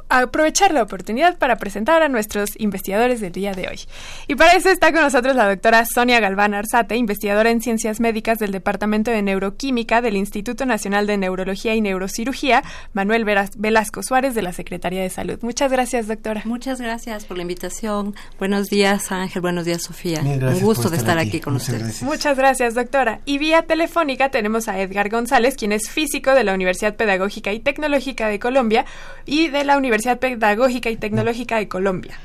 aprovechar 0.09 0.74
la 0.74 0.84
oportunidad 0.84 1.38
para 1.38 1.57
presentar 1.57 2.01
a 2.01 2.09
nuestros 2.09 2.51
investigadores 2.59 3.22
del 3.22 3.32
día 3.32 3.53
de 3.53 3.67
hoy. 3.67 3.80
Y 4.28 4.36
para 4.36 4.53
eso 4.53 4.69
está 4.69 4.91
con 4.91 5.01
nosotros 5.01 5.36
la 5.36 5.47
doctora 5.47 5.86
Sonia 5.86 6.19
Galván 6.19 6.53
Arzate, 6.53 6.95
investigadora 6.95 7.49
en 7.49 7.61
ciencias 7.61 7.99
médicas 7.99 8.39
del 8.39 8.51
Departamento 8.51 9.11
de 9.11 9.22
Neuroquímica 9.22 10.01
del 10.01 10.17
Instituto 10.17 10.65
Nacional 10.65 11.07
de 11.07 11.17
Neurología 11.17 11.76
y 11.76 11.82
Neurocirugía, 11.82 12.63
Manuel 12.93 13.26
Velasco 13.57 14.03
Suárez 14.03 14.36
de 14.36 14.41
la 14.41 14.53
Secretaría 14.53 15.01
de 15.01 15.09
Salud. 15.09 15.39
Muchas 15.41 15.72
gracias, 15.72 16.07
doctora. 16.07 16.41
Muchas 16.45 16.82
gracias 16.82 17.26
por 17.26 17.38
la 17.38 17.43
invitación. 17.43 18.15
Buenos 18.39 18.67
días, 18.67 19.11
Ángel. 19.11 19.41
Buenos 19.41 19.65
días, 19.65 19.84
Sofía. 19.84 20.22
Un 20.22 20.59
gusto 20.59 20.89
de 20.89 20.97
estar 20.97 21.17
aquí, 21.17 21.39
con 21.39 21.55
ustedes. 21.55 22.01
Muchas 22.01 22.38
gracias, 22.38 22.76
doctora. 22.76 23.22
Y 23.26 23.38
vía 23.38 23.63
telefónica 23.63 24.30
tenemos 24.30 24.67
a 24.67 24.80
Edgar 24.80 25.09
González, 25.09 25.55
quien 25.55 25.72
es 25.72 25.89
físico 25.89 26.34
de 26.34 26.43
la 26.43 26.53
Universidad 26.53 26.95
Pedagógica 26.95 27.53
y 27.53 27.59
Tecnológica 27.59 28.28
de 28.28 28.39
Colombia 28.39 28.86
y 29.26 29.49
de 29.49 29.61
la 29.64 29.78
Universidad 29.78 30.20
Pedagógica 30.20 30.89
y 30.89 30.97
Tecnológica 30.97 31.57
de 31.57 31.68
Colombia. 31.68 32.20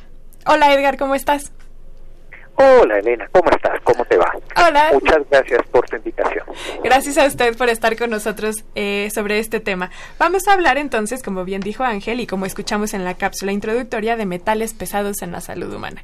Hola 0.47 0.73
Edgar, 0.73 0.97
¿cómo 0.97 1.15
estás? 1.15 1.53
Hola 2.59 2.99
Elena, 2.99 3.29
¿cómo 3.33 3.51
estás? 3.51 3.79
¿Cómo 3.85 4.05
te 4.07 4.17
va? 4.17 4.33
Hola. 4.67 4.91
Muchas 4.95 5.19
gracias 5.31 5.61
por 5.71 5.87
tu 5.87 5.97
invitación. 5.97 6.45
Gracias 6.83 7.19
a 7.19 7.27
usted 7.27 7.55
por 7.55 7.69
estar 7.69 7.97
con 7.99 8.09
nosotros 8.09 8.65
eh, 8.75 9.11
sobre 9.15 9.39
este 9.39 9.61
tema. 9.61 9.91
Vamos 10.19 10.49
a 10.49 10.55
hablar 10.55 10.79
entonces, 10.79 11.23
como 11.23 11.45
bien 11.45 11.61
dijo 11.61 11.85
Ángel 11.85 12.19
y 12.21 12.27
como 12.27 12.47
escuchamos 12.47 12.95
en 12.95 13.05
la 13.05 13.15
cápsula 13.15 13.53
introductoria, 13.53 14.17
de 14.17 14.25
metales 14.25 14.73
pesados 14.73 15.21
en 15.21 15.33
la 15.33 15.43
salud 15.43 15.73
humana. 15.73 16.03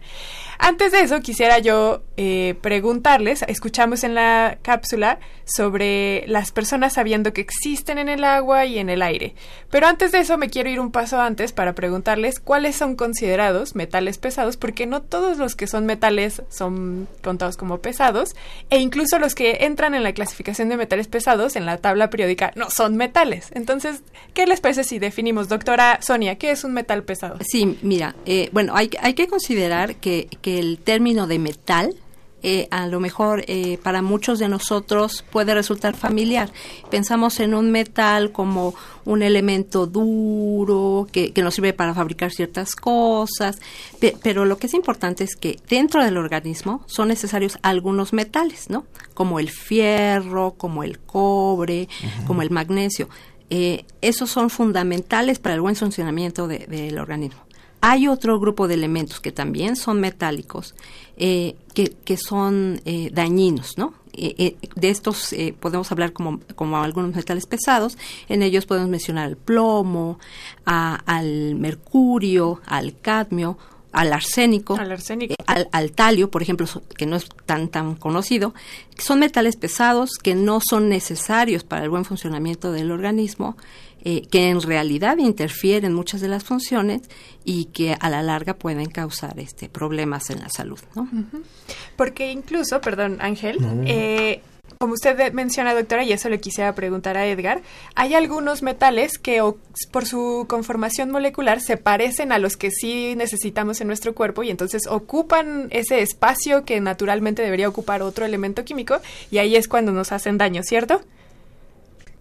Antes 0.59 0.93
de 0.93 1.01
eso, 1.01 1.21
quisiera 1.21 1.59
yo 1.59 2.03
eh, 2.17 2.55
preguntarles, 2.61 3.43
escuchamos 3.49 4.05
en 4.05 4.15
la 4.15 4.59
cápsula 4.63 5.19
sobre 5.45 6.25
las 6.29 6.53
personas 6.53 6.93
sabiendo 6.93 7.33
que 7.33 7.41
existen 7.41 7.99
en 7.99 8.09
el 8.09 8.23
agua 8.23 8.67
y 8.67 8.79
en 8.79 8.91
el 8.91 9.03
aire. 9.03 9.35
Pero 9.71 9.87
antes 9.87 10.13
de 10.13 10.19
eso, 10.19 10.39
me 10.39 10.51
quiero 10.51 10.69
ir 10.69 10.79
un 10.79 10.93
paso 10.93 11.21
antes 11.21 11.53
para 11.53 11.73
preguntarles 11.75 12.39
cuáles 12.39 12.77
son 12.77 12.95
considerados 12.95 13.75
metales 13.75 14.19
pesados, 14.19 14.57
porque 14.57 14.87
no 14.87 15.03
todos 15.03 15.39
los 15.39 15.57
que 15.57 15.67
son 15.67 15.87
metales 15.87 16.42
son 16.49 17.09
contados 17.23 17.57
como 17.57 17.79
pesados, 17.79 18.31
e 18.71 18.79
incluso 18.79 19.19
los 19.19 19.35
que 19.35 19.59
entran 19.61 19.95
en 19.95 20.03
la 20.03 20.13
clasificación 20.13 20.69
de 20.69 20.77
metales 20.77 21.09
pesados 21.09 21.57
en 21.57 21.67
la 21.67 21.79
tabla 21.79 22.11
periódica 22.11 22.53
no 22.57 22.71
son 22.71 22.97
metales. 22.97 23.49
Entonces, 23.53 24.03
¿qué 24.35 24.47
les 24.47 24.61
parece 24.61 24.85
si 24.85 24.99
definimos, 24.99 25.49
doctora 25.49 25.99
Sonia, 26.03 26.37
qué 26.37 26.51
es 26.51 26.65
un 26.65 26.73
metal 26.73 27.03
pesado? 27.05 27.39
Sí, 27.41 27.79
mira, 27.83 28.15
eh, 28.27 28.49
bueno, 28.53 28.75
hay, 28.77 28.91
hay 29.01 29.15
que 29.15 29.29
considerar 29.29 29.97
que 29.97 30.29
el 30.45 30.79
término 30.79 31.27
de 31.27 31.39
metal 31.39 31.95
eh, 32.43 32.69
a 32.71 32.87
lo 32.87 33.01
mejor 33.01 33.45
eh, 33.47 33.79
para 33.83 34.03
muchos 34.03 34.39
de 34.39 34.49
nosotros 34.49 35.25
puede 35.31 35.55
resultar 35.55 35.95
familiar. 35.95 36.51
Pensamos 36.91 37.39
en 37.41 37.55
un 37.55 37.71
metal 37.71 38.33
como 38.33 38.75
un 39.05 39.23
elemento 39.23 39.87
duro 39.87 41.07
que, 41.13 41.33
nos 41.43 41.55
sirve 41.55 41.73
para 41.73 41.95
fabricar 41.95 42.31
ciertas 42.33 42.77
cosas, 42.77 43.59
pero 44.23 44.45
lo 44.45 44.59
que 44.59 44.67
es 44.69 44.75
importante 44.75 45.25
es 45.25 45.35
que 45.37 45.59
dentro 45.69 46.05
del 46.05 46.17
organismo 46.17 46.85
son 46.87 47.09
necesarios 47.09 47.59
algunos 47.63 48.13
metales, 48.13 48.71
¿no? 48.71 48.85
Como 49.15 49.41
el 49.41 49.51
fierro, 49.51 50.55
como 50.57 50.85
el 50.85 50.99
cobre, 51.01 51.89
como 52.27 52.43
el 52.43 52.51
magnesio. 52.51 53.09
Eh, 53.51 53.85
esos 54.01 54.31
son 54.31 54.49
fundamentales 54.49 55.39
para 55.39 55.55
el 55.55 55.61
buen 55.61 55.77
funcionamiento 55.77 56.49
del 56.49 56.99
organismo. 56.99 57.43
Hay 57.85 58.07
otro 58.07 58.39
grupo 58.39 58.69
de 58.69 58.75
elementos 58.75 59.19
que 59.19 59.33
también 59.33 59.75
son 59.75 60.01
metálicos, 60.01 60.77
eh, 61.17 61.57
que, 61.75 62.17
son 62.17 62.81
eh, 62.85 63.11
dañinos, 63.13 63.77
¿no? 63.77 63.95
Eh, 64.13 64.57
de 64.77 64.91
estos 64.91 65.35
podemos 65.59 65.91
hablar 65.91 66.13
como, 66.13 66.39
como 66.55 66.77
algunos 66.77 67.13
metales 67.13 67.47
pesados. 67.47 67.99
En 68.29 68.45
ellos 68.45 68.67
podemos 68.67 68.89
mencionar 68.89 69.29
el 69.29 69.37
plomo, 69.37 70.21
al 70.65 71.57
mercurio, 71.57 72.61
al 72.67 72.97
cadmio, 73.01 73.59
al 73.91 74.13
arsénico, 74.13 74.77
al, 74.77 75.69
al, 75.73 75.91
talio, 75.91 76.31
por 76.31 76.41
ejemplo, 76.41 76.69
que 76.97 77.07
no 77.07 77.17
es 77.17 77.27
tan 77.47 77.69
tan 77.69 77.97
conocido, 77.97 78.55
son 78.97 79.19
metales 79.19 79.57
pesados 79.57 80.13
que 80.23 80.37
no 80.37 80.61
son 80.61 80.89
necesarios 80.89 81.65
para 81.65 81.83
el 81.83 81.91
buen 81.91 82.05
funcionamiento 82.05 82.71
del 82.71 82.93
organismo 82.93 83.57
eh, 84.05 84.23
que 84.31 84.49
en 84.49 84.61
realidad 84.61 85.19
interfieren 85.19 85.95
muchas 85.95 86.21
de 86.21 86.27
las 86.27 86.43
funciones 86.43 87.03
y 87.45 87.67
que 87.67 87.97
a 88.01 88.11
la 88.11 88.21
larga 88.21 88.55
pueden 88.55 88.87
causar 88.87 89.39
este 89.39 89.69
problemas 89.69 90.29
en 90.31 90.41
la 90.41 90.49
salud, 90.49 90.81
¿no? 90.97 91.09
Porque 91.97 92.33
incluso, 92.33 92.81
perdón, 92.81 93.19
Ángel, 93.21 93.59
eh, 93.87 94.41
como 94.79 94.95
usted 94.95 95.33
menciona, 95.33 95.73
doctora, 95.73 96.03
y 96.03 96.13
eso 96.13 96.29
le 96.29 96.41
quisiera 96.41 96.75
preguntar 96.75 97.17
a 97.17 97.27
Edgar, 97.29 97.61
hay 97.95 98.15
algunos 98.15 98.63
metales 98.63 99.19
que 99.19 99.41
por 99.93 100.05
su 100.05 100.47
conformación 100.49 101.13
molecular 101.13 101.61
se 101.61 101.77
parecen 101.77 102.33
a 102.33 102.39
los 102.39 102.57
que 102.57 102.73
sí 102.73 103.15
necesitamos 103.17 103.81
en 103.81 103.87
nuestro 103.87 104.17
cuerpo 104.17 104.43
y 104.43 104.51
entonces 104.51 104.89
ocupan 104.89 105.69
ese 105.71 106.03
espacio 106.03 106.65
que 106.65 106.81
naturalmente 106.81 107.43
debería 107.43 107.69
ocupar 107.69 108.03
otro 108.03 108.25
elemento 108.25 108.65
químico 108.65 109.01
y 109.31 109.39
ahí 109.39 109.55
es 109.55 109.69
cuando 109.69 109.93
nos 109.93 110.11
hacen 110.11 110.39
daño, 110.39 110.63
¿cierto? 110.65 111.03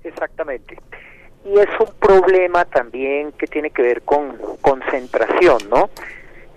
Exactamente 0.03 0.77
y 1.44 1.58
es 1.58 1.70
un 1.80 1.94
problema 2.00 2.66
también 2.66 3.32
que 3.34 3.48
tiene 3.48 3.72
que 3.72 3.82
ver 3.82 4.02
con 4.04 4.38
concentración, 4.62 5.58
¿no? 5.70 5.89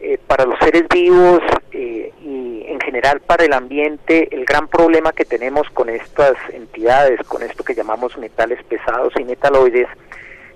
Eh, 0.01 0.18
para 0.26 0.45
los 0.45 0.59
seres 0.59 0.85
vivos 0.89 1.41
eh, 1.72 2.12
y 2.22 2.64
en 2.66 2.78
general 2.80 3.20
para 3.20 3.45
el 3.45 3.55
ambiente, 3.55 4.28
el 4.32 4.45
gran 4.45 4.68
problema 4.68 5.12
que 5.12 5.24
tenemos 5.24 5.68
con 5.70 5.89
estas 5.89 6.35
entidades, 6.53 7.20
con 7.26 7.43
esto 7.43 7.64
que 7.64 7.74
llamamos 7.74 8.18
metales 8.18 8.62
pesados 8.64 9.14
y 9.18 9.24
metaloides, 9.24 9.89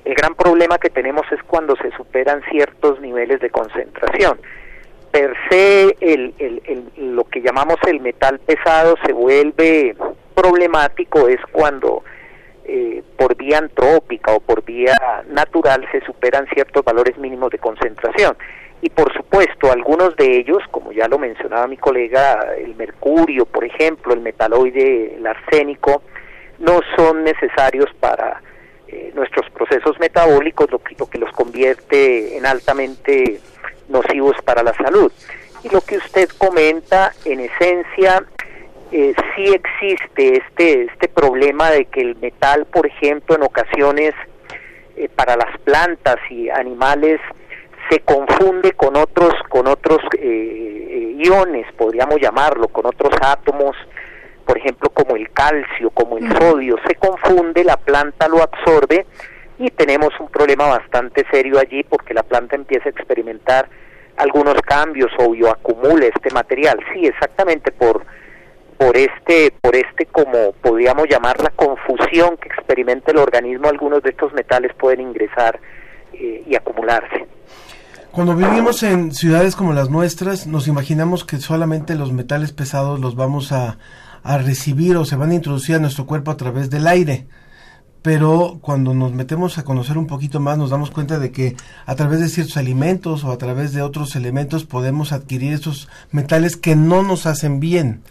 el 0.05 0.15
gran 0.15 0.35
problema 0.35 0.79
que 0.79 0.91
tenemos 0.91 1.25
es 1.33 1.43
cuando 1.45 1.77
se 1.77 1.91
superan 1.93 2.43
ciertos 2.51 3.01
niveles 3.01 3.41
de 3.41 3.51
concentración. 3.51 4.39
Per 5.11 5.35
se, 5.49 5.97
el, 6.01 6.35
el, 6.39 7.15
lo 7.15 7.25
que 7.25 7.41
llamamos 7.41 7.77
el 7.87 8.01
metal 8.01 8.39
pesado 8.41 8.97
se 9.07 9.13
vuelve 9.13 9.97
problemático 10.35 11.29
es 11.29 11.41
cuando 11.53 12.05
eh, 12.71 13.03
por 13.17 13.35
vía 13.35 13.57
antrópica 13.57 14.35
o 14.35 14.41
por 14.41 14.63
vía 14.63 14.95
natural 15.29 15.89
se 15.91 16.03
superan 16.03 16.47
ciertos 16.53 16.85
valores 16.85 17.17
mínimos 17.17 17.51
de 17.51 17.59
concentración. 17.59 18.37
Y 18.83 18.91
por 18.91 19.11
supuesto, 19.15 19.73
algunos 19.73 20.15
de 20.17 20.37
ellos, 20.37 20.59
como 20.71 20.93
ya 20.93 21.09
lo 21.09 21.19
mencionaba 21.19 21.67
mi 21.67 21.79
colega, 21.79 22.55
el 22.59 22.77
mercurio, 22.77 23.47
por 23.47 23.65
ejemplo, 23.65 24.13
el 24.13 24.21
metaloide, 24.21 25.17
el 25.17 25.27
arsénico, 25.27 26.03
no 26.59 26.81
son 26.95 27.25
necesarios 27.25 27.89
para 28.01 28.43
eh, 28.87 29.13
nuestros 29.15 29.49
procesos 29.51 29.99
metabólicos, 29.99 30.71
lo 30.71 30.79
que, 30.81 30.95
lo 30.99 31.07
que 31.07 31.19
los 31.19 31.33
convierte 31.33 32.37
en 32.37 32.45
altamente 32.45 33.41
nocivos 33.89 34.37
para 34.45 34.63
la 34.63 34.75
salud. 34.75 35.11
Y 35.65 35.71
lo 35.71 35.81
que 35.81 35.97
usted 35.97 36.29
comenta, 36.37 37.13
en 37.25 37.41
esencia, 37.41 38.25
eh, 38.93 39.15
sí 39.35 39.45
existe 39.53 40.39
este, 40.39 40.85
este 40.85 41.09
problema 41.09 41.71
de 41.71 41.87
que 41.87 42.01
el 42.01 42.17
metal, 42.17 42.67
por 42.67 42.87
ejemplo, 42.87 43.37
en 43.37 43.43
ocasiones 43.43 44.15
eh, 44.97 45.09
para 45.15 45.37
las 45.37 45.59
plantas 45.61 46.17
y 46.31 46.51
animales 46.51 47.21
se 47.89 48.01
confunde 48.01 48.73
con 48.73 48.97
otros, 48.97 49.33
con 49.49 49.67
otros 49.67 49.99
eh, 50.19 50.19
eh, 50.21 51.17
iones, 51.19 51.67
podríamos 51.77 52.21
llamarlo, 52.21 52.69
con 52.69 52.87
otros 52.87 53.13
átomos, 53.21 53.77
por 54.45 54.59
ejemplo, 54.59 54.91
como 54.91 55.17
el 55.17 55.31
calcio, 55.31 55.91
como 55.91 56.19
el 56.19 56.31
sodio, 56.37 56.77
se 56.87 56.95
confunde, 56.97 57.65
la 57.65 57.77
planta 57.77 58.29
lo 58.29 58.43
absorbe 58.43 59.07
y 59.59 59.71
tenemos 59.71 60.11
un 60.21 60.29
problema 60.29 60.67
bastante 60.67 61.25
serio 61.31 61.59
allí 61.59 61.83
porque 61.85 62.15
la 62.15 62.23
planta 62.23 62.57
empieza 62.57 62.89
a 62.89 62.93
experimentar 62.93 63.69
algunos 64.17 64.61
cambios 64.63 65.11
o 65.19 65.31
bioacumula 65.31 66.07
este 66.07 66.31
material. 66.31 66.79
Sí, 66.93 67.07
exactamente 67.07 67.71
por 67.73 68.05
por 68.79 68.97
este, 68.97 69.53
por 69.61 69.75
este 69.75 70.07
como 70.07 70.53
podríamos 70.63 71.07
llamar 71.11 71.43
la 71.43 71.51
confusión 71.51 72.37
que 72.37 72.49
experimenta 72.49 73.11
el 73.11 73.19
organismo, 73.19 73.69
algunos 73.69 74.03
de 74.03 74.11
estos 74.11 74.33
metales 74.33 74.73
pueden 74.79 75.01
ingresar 75.01 75.59
eh, 76.13 76.45
y 76.47 76.55
acumularse. 76.55 77.27
Cuando 78.13 78.35
vivimos 78.35 78.83
en 78.85 79.13
ciudades 79.13 79.55
como 79.55 79.73
las 79.73 79.91
nuestras, 79.91 80.47
nos 80.47 80.67
imaginamos 80.67 81.25
que 81.25 81.37
solamente 81.37 81.95
los 81.95 82.13
metales 82.13 82.53
pesados 82.53 83.01
los 83.01 83.17
vamos 83.17 83.53
a, 83.53 83.79
a 84.23 84.39
recibir 84.39 84.97
o 84.97 85.05
se 85.05 85.17
van 85.17 85.33
a 85.33 85.35
introducir 85.35 85.75
a 85.75 85.79
nuestro 85.81 86.07
cuerpo 86.07 86.31
a 86.31 86.37
través 86.37 86.71
del 86.71 86.87
aire. 86.87 87.27
pero 88.01 88.59
cuando 88.63 88.95
nos 88.95 89.13
metemos 89.13 89.59
a 89.59 89.65
conocer 89.65 89.99
un 89.99 90.07
poquito 90.07 90.41
más 90.41 90.57
nos 90.57 90.71
damos 90.71 90.91
cuenta 90.91 91.19
de 91.19 91.33
que 91.33 91.57
a 91.85 91.95
través 91.97 92.21
de 92.21 92.29
ciertos 92.29 92.57
alimentos 92.57 93.25
o 93.25 93.33
a 93.33 93.39
través 93.39 93.73
de 93.73 93.83
otros 93.83 94.15
elementos 94.17 94.65
podemos 94.65 95.13
adquirir 95.13 95.53
esos 95.53 95.89
metales 96.13 96.57
que 96.57 96.77
no 96.77 97.03
nos 97.03 97.27
hacen 97.27 97.61
bien. 97.61 98.03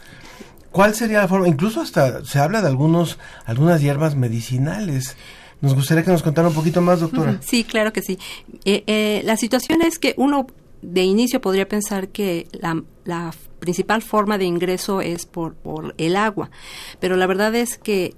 ¿Cuál 0.78 0.94
sería 0.94 1.18
la 1.18 1.26
forma? 1.26 1.48
Incluso 1.48 1.80
hasta 1.80 2.24
se 2.24 2.38
habla 2.38 2.62
de 2.62 2.68
algunos 2.68 3.18
algunas 3.46 3.82
hierbas 3.82 4.14
medicinales. 4.14 5.16
Nos 5.60 5.74
gustaría 5.74 6.04
que 6.04 6.12
nos 6.12 6.22
contara 6.22 6.46
un 6.46 6.54
poquito 6.54 6.80
más, 6.80 7.00
doctora. 7.00 7.40
Sí, 7.40 7.64
claro 7.64 7.92
que 7.92 8.00
sí. 8.00 8.16
Eh, 8.64 8.84
eh, 8.86 9.22
la 9.24 9.36
situación 9.36 9.82
es 9.82 9.98
que 9.98 10.14
uno 10.16 10.46
de 10.80 11.02
inicio 11.02 11.40
podría 11.40 11.66
pensar 11.66 12.10
que 12.10 12.46
la, 12.52 12.80
la 13.04 13.34
principal 13.58 14.02
forma 14.02 14.38
de 14.38 14.44
ingreso 14.44 15.00
es 15.00 15.26
por, 15.26 15.54
por 15.54 15.96
el 15.98 16.14
agua, 16.14 16.48
pero 17.00 17.16
la 17.16 17.26
verdad 17.26 17.56
es 17.56 17.76
que 17.76 18.14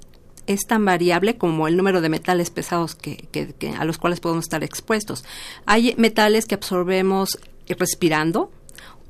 es 0.46 0.66
tan 0.66 0.84
variable 0.84 1.38
como 1.38 1.66
el 1.66 1.78
número 1.78 2.02
de 2.02 2.10
metales 2.10 2.50
pesados 2.50 2.94
que, 2.94 3.26
que, 3.32 3.54
que, 3.54 3.70
a 3.70 3.86
los 3.86 3.96
cuales 3.96 4.20
podemos 4.20 4.44
estar 4.44 4.62
expuestos. 4.62 5.24
Hay 5.64 5.94
metales 5.96 6.44
que 6.44 6.56
absorbemos 6.56 7.38
respirando, 7.78 8.50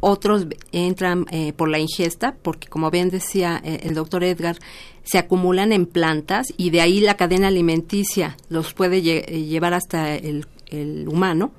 otros 0.00 0.46
entran 0.72 1.26
eh, 1.30 1.52
por 1.52 1.68
la 1.68 1.78
ingesta, 1.78 2.34
porque 2.42 2.68
como 2.68 2.90
bien 2.90 3.10
decía 3.10 3.60
eh, 3.64 3.80
el 3.84 3.94
doctor 3.94 4.24
Edgar, 4.24 4.58
se 5.04 5.18
acumulan 5.18 5.72
en 5.72 5.86
plantas 5.86 6.46
y 6.56 6.70
de 6.70 6.80
ahí 6.80 7.00
la 7.00 7.16
cadena 7.16 7.48
alimenticia 7.48 8.36
los 8.48 8.74
puede 8.74 9.02
lle 9.02 9.20
llevar 9.22 9.74
hasta 9.74 10.14
el, 10.14 10.46
el 10.68 11.08
humano, 11.08 11.52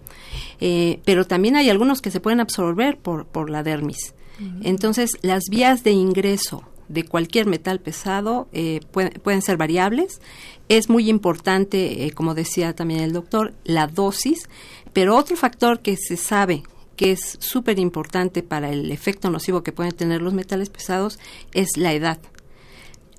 eh, 0.60 1.00
pero 1.06 1.26
también 1.26 1.56
hay 1.56 1.70
algunos 1.70 2.02
que 2.02 2.12
se 2.12 2.20
pueden 2.20 2.39
absorber 2.39 2.98
por, 2.98 3.26
por 3.26 3.50
la 3.50 3.64
dermis. 3.64 4.14
Uh 4.39 4.44
-huh. 4.44 4.60
Entonces, 4.64 5.18
las 5.22 5.44
vías 5.50 5.84
de 5.84 5.92
ingreso 5.92 6.64
de 6.88 7.04
cualquier 7.04 7.46
metal 7.46 7.80
pesado 7.80 8.48
eh, 8.54 8.82
puede, 8.92 9.12
pueden 9.12 9.42
ser 9.42 9.58
variables. 9.58 10.22
Es 10.70 10.89
muy 10.89 11.10
importante, 11.10 12.06
eh, 12.06 12.12
como 12.12 12.34
decía 12.34 12.74
también 12.74 13.02
el 13.02 13.14
doctor, 13.14 13.54
la 13.64 13.88
dosis, 13.88 14.50
pero 14.94 15.16
otro 15.16 15.36
factor 15.36 15.80
que 15.80 15.96
se 15.98 16.18
sabe 16.18 16.64
que 17.02 17.14
es 17.14 17.36
súper 17.39 17.80
importante 17.80 18.43
para 18.43 18.70
el 18.70 18.91
efecto 18.91 19.32
nocivo 19.32 19.64
que 19.64 19.72
pueden 19.72 19.91
tener 19.91 20.22
los 20.22 20.36
metales 20.36 20.70
pesados 20.70 21.18
es 21.52 21.70
la 21.76 21.93
edad. 21.93 22.20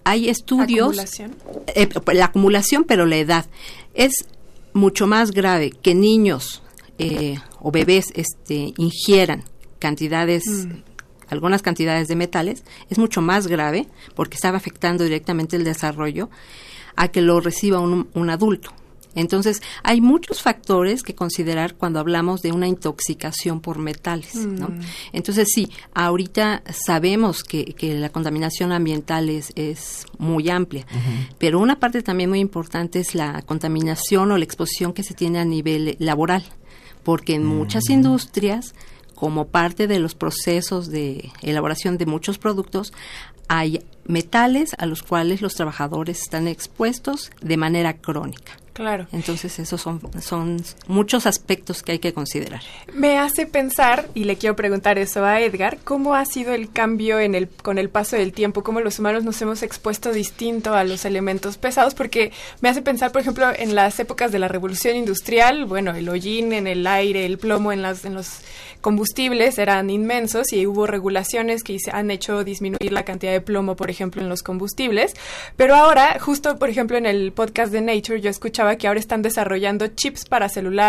Hay 0.05 0.29
estudios. 0.29 0.91
¿Acumulación? 0.91 1.35
Eh, 1.75 1.89
la 2.13 2.27
acumulación, 2.27 2.85
pero 2.85 3.07
la 3.07 3.17
edad. 3.17 3.47
Es 3.93 4.13
mucho 4.73 5.09
más 5.09 5.33
grave 5.33 5.73
que 5.73 5.97
niños 5.97 6.63
eh, 7.01 7.41
o 7.59 7.73
bebés 7.73 8.13
este, 8.15 8.73
ingieran 8.77 9.43
cantidades. 9.81 10.45
Mm 10.47 10.83
algunas 11.29 11.63
cantidades 11.63 12.09
de 12.09 12.15
metales, 12.15 12.63
es 12.91 12.99
mucho 12.99 13.23
más 13.23 13.47
grave 13.47 13.89
porque 14.15 14.35
estaba 14.35 14.59
afectando 14.59 15.03
directamente 15.03 15.57
el 15.57 15.65
desarrollo 15.65 16.29
a 16.95 17.09
que 17.09 17.23
lo 17.23 17.41
reciba 17.41 17.81
un, 17.81 18.11
un 18.13 18.29
adulto. 18.29 18.75
Entonces, 19.15 19.63
hay 19.83 20.01
muchos 20.01 20.43
factores 20.43 21.03
que 21.03 21.15
considerar 21.15 21.75
cuando 21.75 22.01
hablamos 22.01 22.43
de 22.43 22.53
una 22.53 22.67
intoxicación 22.67 23.61
por 23.61 23.79
metales, 23.79 24.35
mm. 24.35 24.55
¿no? 24.55 24.69
Entonces, 25.13 25.49
sí, 25.53 25.71
ahorita 25.95 26.63
sabemos 26.73 27.43
que, 27.45 27.65
que 27.65 27.95
la 27.95 28.09
contaminación 28.09 28.73
ambiental 28.73 29.29
es, 29.29 29.53
es 29.57 30.07
muy 30.19 30.49
amplia, 30.51 30.87
uh 30.91 30.97
-huh. 30.97 31.35
pero 31.39 31.61
una 31.61 31.79
parte 31.79 32.03
también 32.03 32.31
muy 32.31 32.41
importante 32.41 33.01
es 33.01 33.15
la 33.15 33.43
contaminación 33.43 34.31
o 34.33 34.39
la 34.39 34.45
exposición 34.45 34.93
que 34.93 35.03
se 35.03 35.15
tiene 35.15 35.39
a 35.39 35.45
nivel 35.45 35.97
laboral, 35.99 36.45
porque 37.03 37.35
en 37.35 37.45
mm. 37.45 37.49
muchas 37.49 37.91
industrias 37.91 38.75
como 39.15 39.47
parte 39.47 39.87
de 39.87 40.01
los 40.01 40.17
procesos 40.17 40.89
de 40.89 41.31
elaboración 41.43 41.97
de 41.97 42.07
muchos 42.07 42.39
productos, 42.39 42.93
hay 43.47 43.81
metales 44.05 44.75
a 44.79 44.87
los 44.87 45.05
cuales 45.05 45.43
los 45.43 45.55
trabajadores 45.55 46.23
están 46.23 46.49
expuestos 46.49 47.31
de 47.41 47.57
manera 47.57 47.99
crónica. 47.99 48.59
Claro. 48.73 49.07
Entonces, 49.13 49.59
esos 49.59 49.81
son, 49.81 50.01
son 50.21 50.63
muchos 50.87 51.27
aspectos 51.27 51.83
que 51.83 51.93
hay 51.93 51.99
que 51.99 52.15
considerar. 52.15 52.63
Me 52.95 53.19
hace 53.19 53.47
pensar, 53.47 54.09
y 54.15 54.25
le 54.25 54.37
quiero 54.37 54.57
preguntar 54.57 54.99
eso 54.99 55.25
a 55.25 55.41
Edgar, 55.41 55.79
¿cómo 55.85 56.15
ha 56.15 56.25
sido 56.25 56.55
el 56.55 56.71
cambio 56.71 57.21
en 57.21 57.35
el, 57.35 57.49
con 57.49 57.79
el 57.79 57.91
paso 57.91 58.17
del 58.17 58.33
tiempo? 58.33 58.63
¿Cómo 58.63 58.81
los 58.81 58.99
humanos 58.99 59.25
nos 59.25 59.41
hemos 59.43 59.63
expuesto 59.63 60.13
distinto 60.13 60.75
a 60.75 60.85
los 60.85 61.05
elementos 61.05 61.59
pesados? 61.59 61.95
Porque 61.95 62.33
me 62.61 62.71
hace 62.71 62.81
pensar, 62.81 63.13
por 63.13 63.21
ejemplo, 63.21 63.47
en 63.55 63.75
las 63.75 64.01
épocas 64.01 64.33
de 64.33 64.39
la 64.39 64.49
revolución 64.49 64.97
industrial, 64.97 65.67
bueno, 65.67 65.95
el 65.95 66.09
hollín 66.09 66.53
en 66.53 66.67
el 66.67 66.87
aire, 66.87 67.27
el 67.27 67.39
plomo 67.39 67.73
en, 67.73 67.83
las, 67.83 68.07
en 68.07 68.15
los 68.15 68.41
combustibles 68.81 69.59
eran 69.59 69.89
inmensos 69.91 70.53
y 70.53 70.67
hubo 70.67 70.87
regulaciones 70.87 71.63
que 71.63 71.79
han 71.93 72.11
hecho 72.11 72.45
disminuir 72.45 72.93
la 72.93 73.05
cantidad 73.05 73.33
de 73.33 73.41
plomo, 73.41 73.77
por 73.77 73.91
ejemplo, 73.91 74.21
en 74.21 74.29
los 74.29 74.43
combustibles. 74.43 75.15
Pero 75.57 75.75
ahora, 75.75 76.19
justo, 76.21 76.59
por 76.59 76.69
ejemplo, 76.69 76.97
en 76.99 77.07
el 77.07 77.33
podcast 77.33 77.73
de 77.73 77.81
Nature, 77.81 78.21
yo 78.21 78.29
escuchaba 78.29 78.62
que 78.77 78.89
ahora 78.89 79.01
están 79.01 79.23
desarrollando 79.23 79.87
chips 79.89 80.25
para, 80.25 80.49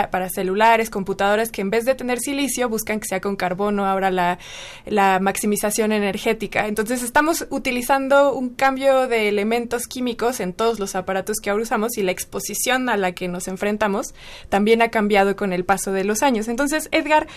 para 0.10 0.30
celulares, 0.30 0.90
computadoras, 0.90 1.52
que 1.52 1.62
en 1.62 1.70
vez 1.70 1.86
de 1.86 1.96
tener 1.96 2.20
silicio, 2.20 2.70
buscan 2.70 3.00
que 3.00 3.08
sea 3.08 3.22
con 3.22 3.36
carbono, 3.36 3.86
ahora 3.86 4.12
la, 4.12 4.40
la 4.86 5.20
maximización 5.20 5.92
energética. 5.92 6.68
Entonces, 6.68 7.04
estamos 7.04 7.48
utilizando 7.50 8.34
un 8.34 8.50
cambio 8.50 9.08
de 9.08 9.30
elementos 9.30 9.88
químicos 9.88 10.40
en 10.40 10.54
todos 10.54 10.80
los 10.80 10.96
aparatos 10.96 11.38
que 11.42 11.50
ahora 11.50 11.64
usamos 11.64 11.98
y 11.98 12.04
la 12.04 12.12
exposición 12.12 12.90
a 12.90 12.98
la 12.98 13.14
que 13.14 13.28
nos 13.28 13.48
enfrentamos 13.48 14.14
también 14.50 14.82
ha 14.82 14.90
cambiado 14.90 15.36
con 15.36 15.54
el 15.54 15.66
paso 15.66 15.92
de 15.92 16.04
los 16.04 16.24
años. 16.24 16.48
Entonces, 16.48 16.90
Edgar, 16.92 17.28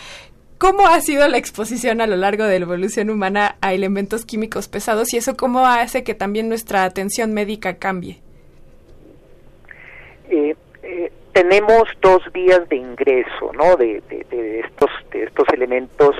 ¿Cómo 0.58 0.86
ha 0.86 0.98
sido 1.02 1.28
la 1.28 1.36
exposición 1.36 2.00
a 2.00 2.06
lo 2.06 2.16
largo 2.16 2.44
de 2.44 2.58
la 2.58 2.64
evolución 2.64 3.10
humana 3.10 3.58
a 3.60 3.74
elementos 3.74 4.24
químicos 4.24 4.68
pesados 4.68 5.12
y 5.12 5.18
eso 5.18 5.36
cómo 5.36 5.66
hace 5.66 6.02
que 6.02 6.14
también 6.14 6.48
nuestra 6.48 6.84
atención 6.84 7.34
médica 7.34 7.76
cambie? 7.76 8.22
Eh, 10.28 10.56
eh, 10.82 11.12
tenemos 11.32 11.84
dos 12.00 12.22
vías 12.32 12.68
de 12.68 12.76
ingreso, 12.76 13.52
¿no? 13.52 13.76
De, 13.76 14.02
estos 14.64 14.90
de 15.10 15.24
estos 15.24 15.46
elementos 15.52 16.16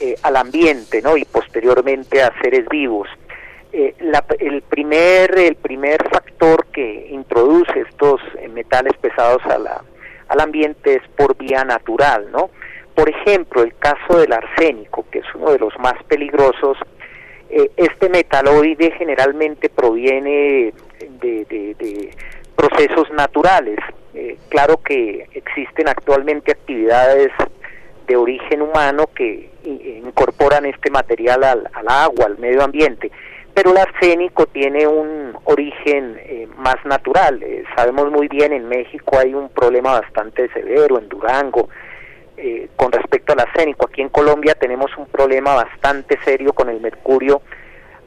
eh, 0.00 0.16
al 0.22 0.36
ambiente, 0.36 1.02
¿no? 1.02 1.16
Y 1.16 1.24
posteriormente 1.24 2.22
a 2.22 2.32
seres 2.42 2.68
vivos. 2.68 3.08
El 3.70 4.62
primer 4.62 5.38
el 5.38 5.56
primer 5.56 6.02
factor 6.08 6.66
que 6.72 7.08
introduce 7.10 7.80
estos 7.80 8.20
metales 8.50 8.94
pesados 8.96 9.42
al 9.44 10.40
ambiente 10.40 10.94
es 10.94 11.02
por 11.16 11.36
vía 11.36 11.64
natural, 11.64 12.32
¿no? 12.32 12.50
Por 12.94 13.10
ejemplo, 13.10 13.62
el 13.62 13.76
caso 13.76 14.18
del 14.18 14.32
arsénico, 14.32 15.04
que 15.10 15.18
es 15.18 15.26
uno 15.34 15.50
de 15.52 15.58
los 15.58 15.78
más 15.78 16.02
peligrosos, 16.04 16.78
este 17.76 18.08
metaloide 18.08 18.90
generalmente 18.92 19.68
proviene 19.68 20.72
de 21.20 22.10
procesos 22.58 23.08
naturales. 23.12 23.78
Eh, 24.14 24.36
claro 24.48 24.78
que 24.78 25.28
existen 25.32 25.86
actualmente 25.86 26.50
actividades 26.50 27.30
de 28.08 28.16
origen 28.16 28.62
humano 28.62 29.08
que 29.14 29.50
incorporan 29.62 30.66
este 30.66 30.90
material 30.90 31.44
al, 31.44 31.70
al, 31.72 31.88
agua, 31.88 32.26
al 32.26 32.38
medio 32.38 32.64
ambiente, 32.64 33.12
pero 33.54 33.70
el 33.70 33.76
arsénico 33.76 34.46
tiene 34.46 34.88
un 34.88 35.36
origen 35.44 36.18
eh, 36.18 36.48
más 36.56 36.76
natural. 36.84 37.40
Eh, 37.44 37.62
sabemos 37.76 38.10
muy 38.10 38.26
bien, 38.26 38.52
en 38.52 38.68
México 38.68 39.18
hay 39.18 39.34
un 39.34 39.50
problema 39.50 40.00
bastante 40.00 40.48
severo, 40.52 40.98
en 40.98 41.08
Durango, 41.08 41.68
con 42.76 42.92
respecto 42.92 43.32
al 43.32 43.40
arsénico. 43.40 43.86
Aquí 43.86 44.00
en 44.00 44.10
Colombia 44.10 44.54
tenemos 44.54 44.96
un 44.96 45.06
problema 45.06 45.54
bastante 45.56 46.18
serio 46.24 46.52
con 46.52 46.68
el 46.68 46.80
mercurio, 46.80 47.42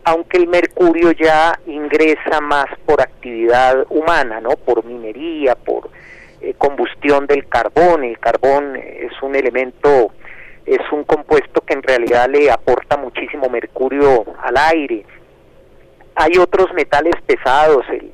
aunque 0.03 0.37
el 0.37 0.47
mercurio 0.47 1.11
ya 1.11 1.59
ingresa 1.67 2.41
más 2.41 2.67
por 2.85 3.01
actividad 3.01 3.85
humana, 3.89 4.39
¿no? 4.41 4.51
Por 4.51 4.83
minería, 4.85 5.55
por 5.55 5.89
eh, 6.41 6.55
combustión 6.57 7.27
del 7.27 7.47
carbón. 7.47 8.03
El 8.03 8.19
carbón 8.19 8.75
es 8.75 9.11
un 9.21 9.35
elemento, 9.35 10.11
es 10.65 10.81
un 10.91 11.03
compuesto 11.03 11.61
que 11.61 11.73
en 11.73 11.83
realidad 11.83 12.29
le 12.29 12.49
aporta 12.49 12.97
muchísimo 12.97 13.47
mercurio 13.49 14.25
al 14.41 14.57
aire. 14.57 15.05
Hay 16.15 16.37
otros 16.37 16.73
metales 16.73 17.15
pesados, 17.25 17.85
el, 17.89 18.11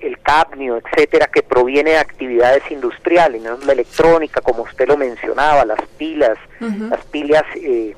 el 0.00 0.20
cadmio, 0.20 0.78
etcétera, 0.78 1.26
que 1.26 1.42
proviene 1.42 1.90
de 1.92 1.98
actividades 1.98 2.62
industriales, 2.70 3.42
¿no? 3.42 3.56
la 3.66 3.72
electrónica, 3.72 4.40
como 4.40 4.62
usted 4.62 4.86
lo 4.86 4.96
mencionaba, 4.96 5.64
las 5.64 5.80
pilas, 5.98 6.38
uh 6.60 6.64
-huh. 6.64 6.90
las 6.90 7.04
pilas 7.06 7.42
eh, 7.56 7.94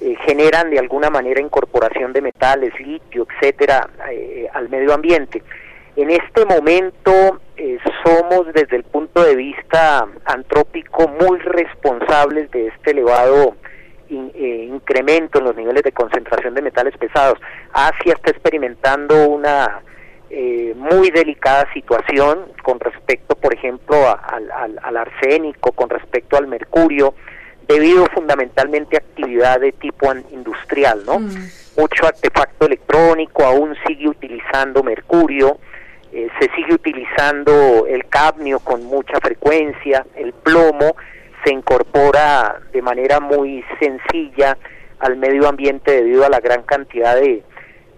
eh, 0.00 0.16
generan 0.26 0.70
de 0.70 0.78
alguna 0.78 1.10
manera 1.10 1.40
incorporación 1.40 2.12
de 2.12 2.22
metales, 2.22 2.78
litio, 2.80 3.26
etcétera, 3.30 3.88
eh, 4.10 4.48
al 4.52 4.68
medio 4.68 4.94
ambiente. 4.94 5.42
En 5.96 6.10
este 6.10 6.44
momento 6.44 7.40
eh, 7.56 7.78
somos 8.04 8.52
desde 8.52 8.76
el 8.76 8.84
punto 8.84 9.22
de 9.22 9.34
vista 9.34 10.06
antrópico 10.26 11.08
muy 11.08 11.38
responsables 11.38 12.50
de 12.50 12.68
este 12.68 12.90
elevado 12.90 13.56
in, 14.08 14.30
incremento 14.36 15.38
en 15.38 15.44
los 15.46 15.56
niveles 15.56 15.82
de 15.82 15.92
concentración 15.92 16.54
de 16.54 16.62
metales 16.62 16.96
pesados. 16.98 17.38
Asia 17.72 18.12
está 18.14 18.30
experimentando 18.30 19.28
una 19.28 19.80
eh, 20.28 20.74
muy 20.76 21.10
delicada 21.10 21.72
situación 21.72 22.46
con 22.64 22.80
respecto, 22.80 23.36
por 23.36 23.54
ejemplo, 23.54 23.96
al, 23.96 24.50
al, 24.82 24.96
arsénico, 24.96 25.70
con 25.70 25.88
respecto 25.88 26.36
al 26.36 26.48
mercurio, 26.48 27.14
debido 27.68 28.06
fundamentalmente 28.06 28.96
a 28.96 29.00
actividad 29.00 29.60
de 29.60 29.72
tipo 29.72 30.12
industrial, 30.30 31.04
¿no? 31.04 31.20
Mm. 31.20 31.50
Mucho 31.76 32.06
artefacto 32.06 32.66
electrónico 32.66 33.44
aún 33.44 33.74
sigue 33.86 34.08
utilizando 34.08 34.82
mercurio, 34.82 35.58
Eh, 36.12 36.28
se 36.38 36.48
sigue 36.54 36.72
utilizando 36.72 37.84
el 37.86 38.06
cadmio 38.08 38.60
con 38.60 38.84
mucha 38.84 39.18
frecuencia, 39.20 40.06
el 40.14 40.32
plomo 40.32 40.94
se 41.44 41.52
incorpora 41.52 42.58
de 42.72 42.80
manera 42.80 43.20
muy 43.20 43.62
sencilla 43.78 44.56
al 45.00 45.16
medio 45.16 45.46
ambiente 45.46 45.90
debido 45.90 46.24
a 46.24 46.30
la 46.30 46.40
gran 46.40 46.62
cantidad 46.62 47.16
de, 47.16 47.42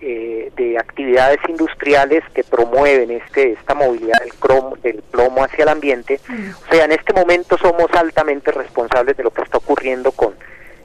eh, 0.01 0.53
de 0.57 0.79
actividades 0.79 1.39
industriales 1.49 2.23
que 2.35 2.45
promueven 2.45 3.11
este 3.11 3.53
esta 3.53 3.75
movilidad 3.75 4.21
del, 4.21 4.35
cromo, 4.35 4.77
del 4.83 5.03
plomo 5.03 5.43
hacia 5.43 5.65
el 5.65 5.69
ambiente. 5.69 6.21
O 6.29 6.73
sea, 6.73 6.85
en 6.85 6.93
este 6.93 7.13
momento 7.13 7.59
somos 7.59 7.91
altamente 7.93 8.53
responsables 8.53 9.17
de 9.17 9.25
lo 9.25 9.31
que 9.31 9.43
está 9.43 9.59
ocurriendo 9.59 10.13
con 10.13 10.35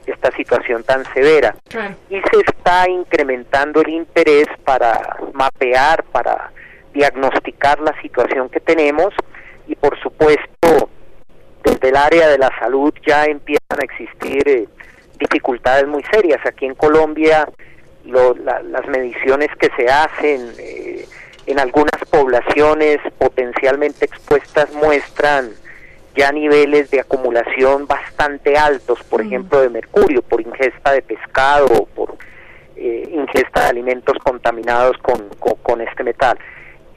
esta 0.06 0.30
situación 0.32 0.82
tan 0.82 1.04
severa. 1.12 1.54
Y 2.10 2.16
se 2.16 2.40
está 2.46 2.88
incrementando 2.88 3.80
el 3.80 3.90
interés 3.90 4.48
para 4.64 5.16
mapear, 5.32 6.04
para 6.04 6.50
diagnosticar 6.92 7.80
la 7.80 7.98
situación 8.00 8.48
que 8.48 8.60
tenemos 8.60 9.12
y 9.66 9.74
por 9.74 9.98
supuesto 10.00 10.90
desde 11.62 11.88
el 11.88 11.96
área 11.96 12.28
de 12.28 12.38
la 12.38 12.50
salud 12.58 12.92
ya 13.06 13.24
empiezan 13.24 13.80
a 13.80 13.84
existir 13.84 14.42
eh, 14.46 14.68
dificultades 15.18 15.86
muy 15.86 16.02
serias. 16.04 16.40
Aquí 16.46 16.66
en 16.66 16.74
Colombia 16.74 17.48
las 18.04 18.86
mediciones 18.88 19.48
que 19.58 19.70
se 19.76 19.88
hacen 19.88 20.52
eh, 20.58 21.06
en 21.46 21.58
algunas 21.58 22.00
poblaciones 22.10 22.98
potencialmente 23.18 24.04
expuestas 24.04 24.72
muestran 24.72 25.50
ya 26.16 26.30
niveles 26.30 26.90
de 26.90 27.00
acumulación 27.00 27.86
bastante 27.86 28.56
altos, 28.56 29.02
por 29.04 29.20
ejemplo, 29.20 29.60
de 29.60 29.68
mercurio, 29.68 30.22
por 30.22 30.40
ingesta 30.40 30.92
de 30.92 31.02
pescado 31.02 31.66
o 31.66 31.86
por 31.86 32.16
eh, 32.76 33.08
ingesta 33.12 33.62
de 33.64 33.68
alimentos 33.70 34.16
contaminados 34.22 34.96
con, 34.98 35.28
con, 35.62 35.80
este 35.80 36.04
metal. 36.04 36.38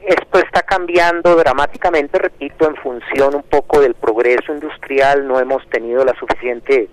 Esto 0.06 0.38
está 0.38 0.62
cambiando 0.62 1.34
dramáticamente, 1.34 2.18
repito, 2.18 2.68
en 2.68 2.76
función 2.76 3.34
un 3.34 3.42
poco 3.42 3.80
del 3.80 3.94
progreso 3.94 4.54
industrial, 4.54 5.26
no 5.26 5.40
hemos 5.40 5.68
tenido 5.68 6.04
la 6.04 6.14
suficiente 6.14 6.88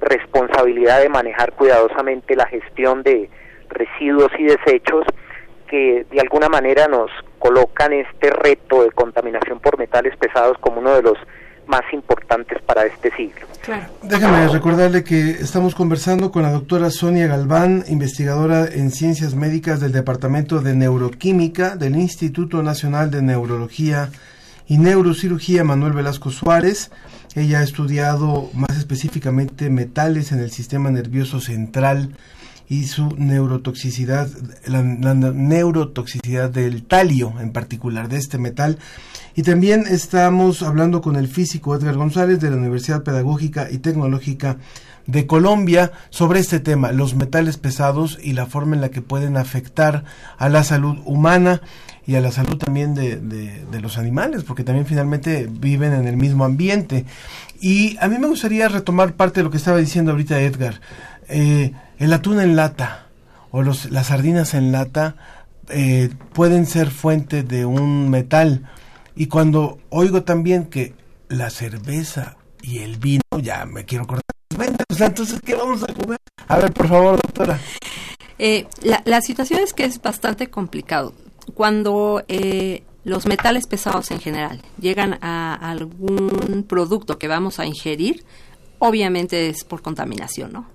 responsabilidad 0.00 1.00
de 1.00 1.08
manejar 1.08 1.52
cuidadosamente 1.52 2.36
la 2.36 2.46
gestión 2.46 3.02
de, 3.02 3.30
residuos 3.70 4.30
y 4.38 4.44
desechos 4.44 5.04
que 5.68 6.04
de 6.10 6.20
alguna 6.20 6.48
manera 6.48 6.88
nos 6.88 7.10
colocan 7.38 7.92
este 7.92 8.30
reto 8.30 8.82
de 8.82 8.90
contaminación 8.90 9.60
por 9.60 9.78
metales 9.78 10.16
pesados 10.16 10.58
como 10.58 10.80
uno 10.80 10.94
de 10.94 11.02
los 11.02 11.16
más 11.70 11.82
importantes 11.92 12.60
para 12.62 12.84
este 12.84 13.10
siglo. 13.12 13.46
Déjame 14.02 14.48
recordarle 14.48 15.04
que 15.04 15.30
estamos 15.30 15.76
conversando 15.76 16.32
con 16.32 16.42
la 16.42 16.50
doctora 16.50 16.90
Sonia 16.90 17.28
Galván, 17.28 17.84
investigadora 17.88 18.66
en 18.66 18.90
ciencias 18.90 19.36
médicas 19.36 19.78
del 19.78 19.92
Departamento 19.92 20.60
de 20.60 20.74
Neuroquímica 20.74 21.76
del 21.76 21.94
Instituto 21.94 22.62
Nacional 22.64 23.12
de 23.12 23.22
Neurología 23.22 24.10
y 24.66 24.78
Neurocirugía 24.78 25.62
Manuel 25.62 25.92
Velasco 25.92 26.30
Suárez. 26.30 26.90
Ella 27.36 27.60
ha 27.60 27.62
estudiado 27.62 28.50
más 28.52 28.76
específicamente 28.76 29.70
metales 29.70 30.32
en 30.32 30.40
el 30.40 30.50
sistema 30.50 30.90
nervioso 30.90 31.40
central 31.40 32.10
y 32.70 32.86
su 32.86 33.16
neurotoxicidad, 33.18 34.28
la, 34.64 34.82
neurotoxicidad 34.82 36.50
del 36.50 36.84
talio 36.84 37.34
en 37.40 37.50
particular, 37.52 38.08
de 38.08 38.16
este 38.16 38.38
metal. 38.38 38.78
Y 39.34 39.42
también 39.42 39.86
estamos 39.90 40.62
hablando 40.62 41.02
con 41.02 41.16
el 41.16 41.26
físico 41.26 41.74
Edgar 41.74 41.96
González 41.96 42.38
de 42.38 42.48
la 42.48 42.56
Universidad 42.56 43.02
Pedagógica 43.02 43.68
y 43.68 43.78
Tecnológica 43.78 44.58
de 45.06 45.26
Colombia 45.26 45.90
sobre 46.10 46.38
este 46.38 46.60
tema, 46.60 46.92
los 46.92 47.16
metales 47.16 47.56
pesados 47.56 48.20
y 48.22 48.34
la 48.34 48.46
forma 48.46 48.76
en 48.76 48.82
la 48.82 48.90
que 48.90 49.02
pueden 49.02 49.36
afectar 49.36 50.04
a 50.38 50.48
la 50.48 50.62
salud 50.62 50.96
humana 51.04 51.62
y 52.06 52.14
a 52.14 52.20
la 52.20 52.30
salud 52.30 52.56
también 52.56 52.94
de, 52.94 53.16
de, 53.16 53.80
los 53.80 53.98
animales, 53.98 54.44
porque 54.44 54.62
también 54.62 54.86
finalmente 54.86 55.48
viven 55.50 55.92
en 55.92 56.06
el 56.06 56.16
mismo 56.16 56.44
ambiente. 56.44 57.04
Y 57.60 57.96
a 58.00 58.06
mí 58.06 58.16
me 58.18 58.28
gustaría 58.28 58.68
retomar 58.68 59.14
parte 59.14 59.40
de 59.40 59.44
lo 59.44 59.50
que 59.50 59.56
estaba 59.56 59.78
diciendo 59.78 60.12
ahorita 60.12 60.40
Edgar. 60.40 60.80
Eh, 61.28 61.72
el 62.00 62.12
atún 62.12 62.40
en 62.40 62.56
lata 62.56 63.06
o 63.52 63.62
los, 63.62 63.90
las 63.92 64.08
sardinas 64.08 64.54
en 64.54 64.72
lata 64.72 65.14
eh, 65.68 66.10
pueden 66.32 66.66
ser 66.66 66.90
fuente 66.90 67.44
de 67.44 67.64
un 67.64 68.10
metal. 68.10 68.68
Y 69.14 69.26
cuando 69.26 69.78
oigo 69.90 70.24
también 70.24 70.66
que 70.66 70.94
la 71.28 71.50
cerveza 71.50 72.36
y 72.60 72.78
el 72.78 72.96
vino, 72.96 73.22
ya 73.40 73.64
me 73.66 73.84
quiero 73.84 74.06
cortar 74.06 74.30
entonces, 75.06 75.40
¿qué 75.40 75.54
vamos 75.54 75.82
a 75.82 75.92
comer? 75.92 76.18
A 76.48 76.56
ver, 76.58 76.72
por 76.72 76.88
favor, 76.88 77.20
doctora. 77.20 77.58
Eh, 78.38 78.66
la, 78.82 79.20
situación 79.20 79.60
es 79.60 79.72
que 79.72 79.84
es 79.84 80.00
bastante 80.00 80.48
complicado. 80.48 81.14
Cuando 81.54 82.22
eh, 82.28 82.82
los 83.04 83.26
metales 83.26 83.66
pesados 83.66 84.10
en 84.10 84.20
general 84.20 84.62
llegan 84.78 85.18
a 85.22 85.54
algún 85.54 86.64
producto 86.68 87.18
que 87.18 87.28
vamos 87.28 87.58
a 87.58 87.66
ingerir, 87.66 88.24
obviamente 88.78 89.48
es 89.48 89.64
por 89.64 89.82
contaminación, 89.82 90.52
¿no? 90.52 90.66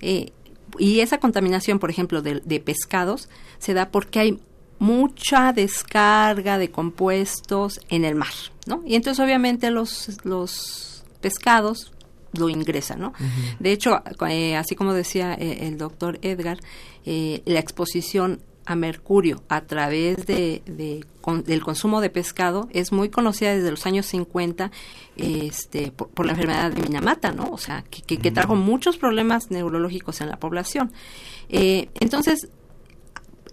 Eh, 0.00 0.32
y 0.78 1.00
esa 1.00 1.18
contaminación, 1.18 1.78
por 1.78 1.90
ejemplo, 1.90 2.22
de, 2.22 2.60
pescados, 2.60 3.28
se 3.58 3.74
da 3.74 3.90
porque 3.90 4.20
hay 4.20 4.40
mucha 4.78 5.52
descarga 5.52 6.58
de 6.58 6.70
compuestos 6.70 7.80
en 7.88 8.04
el 8.04 8.14
mar, 8.14 8.32
¿no? 8.66 8.82
Y 8.86 8.94
entonces 8.94 9.24
obviamente 9.24 9.70
los, 9.70 10.18
los 10.24 11.04
pescados 11.20 11.92
lo 12.32 12.48
ingresan, 12.48 13.00
¿no? 13.00 13.12
De 13.58 13.72
hecho, 13.72 14.02
eh, 14.28 14.56
así 14.56 14.76
como 14.76 14.92
decía 14.92 15.34
eh, 15.34 15.66
el 15.66 15.78
doctor 15.78 16.18
Edgar, 16.22 16.58
eh, 17.04 17.42
la 17.46 17.58
exposición 17.58 18.40
a 18.68 18.76
mercurio 18.76 19.42
a 19.48 19.62
través 19.62 20.26
de, 20.26 20.62
del 20.66 21.62
consumo 21.62 22.02
de 22.02 22.10
pescado 22.10 22.68
es 22.70 22.92
muy 22.92 23.08
conocida 23.08 23.54
desde 23.54 23.70
los 23.70 23.86
años 23.86 24.04
50 24.04 24.70
este, 25.16 25.90
por, 25.90 26.26
la 26.26 26.32
enfermedad 26.32 26.70
de 26.70 26.82
Minamata, 26.82 27.32
¿no? 27.32 27.48
O 27.50 27.56
sea, 27.56 27.82
que, 27.90 28.18
que, 28.18 28.30
trajo 28.30 28.56
muchos 28.56 28.98
problemas 28.98 29.50
neurológicos 29.50 30.20
en 30.20 30.28
la 30.28 30.36
población. 30.36 30.92
Eh, 31.48 31.88
entonces, 31.98 32.48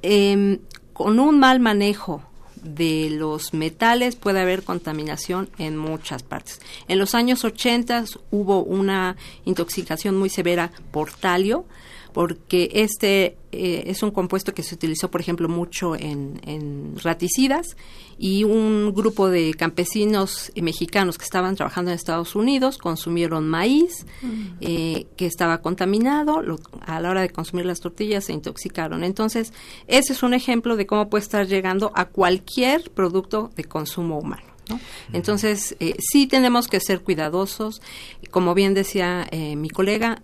em, 0.01 0.59
con 0.91 1.17
un 1.19 1.39
mal 1.39 1.61
manejo 1.61 2.21
de 2.61 3.09
los 3.09 3.53
metales 3.53 4.17
puede 4.17 4.41
haber 4.41 4.63
contaminación 4.63 5.49
en 5.57 5.77
muchas 5.77 6.23
partes. 6.23 6.59
En 6.89 6.99
los 6.99 7.15
años 7.15 7.45
80 7.45 8.03
hubo 8.31 8.63
una 8.63 9.15
intoxicación 9.45 10.17
muy 10.17 10.29
severa 10.29 10.71
por 10.91 11.11
talio, 11.11 11.65
porque 12.15 12.69
este 12.73 13.35
eh, 13.51 13.83
es 13.87 14.01
un 14.01 14.11
compuesto 14.11 14.53
que 14.53 14.63
se 14.63 14.73
utilizó, 14.73 15.11
por 15.11 15.19
ejemplo, 15.19 15.49
mucho 15.49 15.97
en, 15.97 16.95
raticidas 17.03 17.75
y 18.17 18.45
un 18.45 18.93
grupo 18.95 19.29
de 19.29 19.53
campesinos 19.53 20.49
mexicanos 20.55 21.17
que 21.17 21.25
estaban 21.25 21.57
trabajando 21.57 21.91
en 21.91 21.95
Estados 21.95 22.33
Unidos 22.33 22.77
consumieron 22.77 23.49
maíz 23.49 24.05
mm. 24.21 24.43
eh, 24.61 25.07
que 25.17 25.25
estaba 25.25 25.57
contaminado, 25.57 26.41
a 26.85 27.01
la 27.01 27.09
hora 27.09 27.19
de 27.19 27.31
consumir 27.31 27.65
las 27.65 27.81
tortillas 27.81 28.23
se 28.23 28.31
intoxicaron. 28.31 29.03
Entonces, 29.03 29.51
ese 29.87 30.13
es 30.13 30.23
un 30.23 30.33
ejemplo 30.33 30.77
de 30.77 30.85
cómo 30.85 31.09
puede 31.09 31.23
estar 31.23 31.45
llegando 31.45 31.91
a 31.95 32.05
cualquier 32.05 32.91
producto 32.91 33.51
de 33.57 33.65
consumo 33.65 34.19
humano. 34.19 34.43
Entonces, 35.11 35.75
eh, 35.81 35.95
sí 35.99 36.27
tenemos 36.27 36.69
que 36.69 36.79
ser 36.79 37.01
cuidadosos. 37.01 37.81
Como 38.31 38.53
bien 38.53 38.73
decía 38.73 39.27
mi 39.33 39.69
colega, 39.69 40.23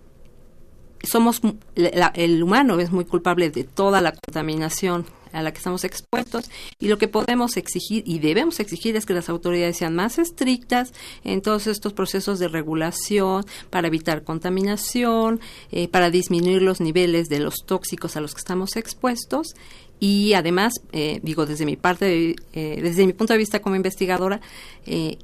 somos 1.02 1.40
el 1.74 2.42
humano 2.42 2.78
es 2.80 2.90
muy 2.90 3.04
culpable 3.04 3.50
de 3.50 3.64
toda 3.64 4.00
la 4.00 4.12
contaminación 4.12 5.06
a 5.32 5.42
la 5.42 5.52
que 5.52 5.58
estamos 5.58 5.84
expuestos 5.84 6.50
y 6.78 6.88
lo 6.88 6.98
que 6.98 7.08
podemos 7.08 7.56
exigir 7.56 8.04
y 8.06 8.18
debemos 8.18 8.60
exigir 8.60 8.96
es 8.96 9.06
que 9.06 9.14
las 9.14 9.28
autoridades 9.28 9.76
sean 9.76 9.94
más 9.94 10.18
estrictas 10.18 10.92
en 11.24 11.42
todos 11.42 11.66
estos 11.66 11.92
procesos 11.92 12.38
de 12.38 12.48
regulación 12.48 13.44
para 13.70 13.88
evitar 13.88 14.24
contaminación, 14.24 15.40
eh, 15.70 15.88
para 15.88 16.10
disminuir 16.10 16.62
los 16.62 16.80
niveles 16.80 17.28
de 17.28 17.40
los 17.40 17.64
tóxicos 17.66 18.16
a 18.16 18.20
los 18.20 18.34
que 18.34 18.40
estamos 18.40 18.76
expuestos 18.76 19.54
y 20.00 20.32
además, 20.34 20.72
eh, 20.90 21.20
digo, 21.22 21.46
desde 21.46 21.64
mi 21.64 21.76
parte, 21.76 22.34
eh, 22.52 22.80
desde 22.82 23.06
mi 23.06 23.12
punto 23.12 23.34
de 23.34 23.38
vista 23.38 23.62
como 23.62 23.76
investigadora, 23.76 24.40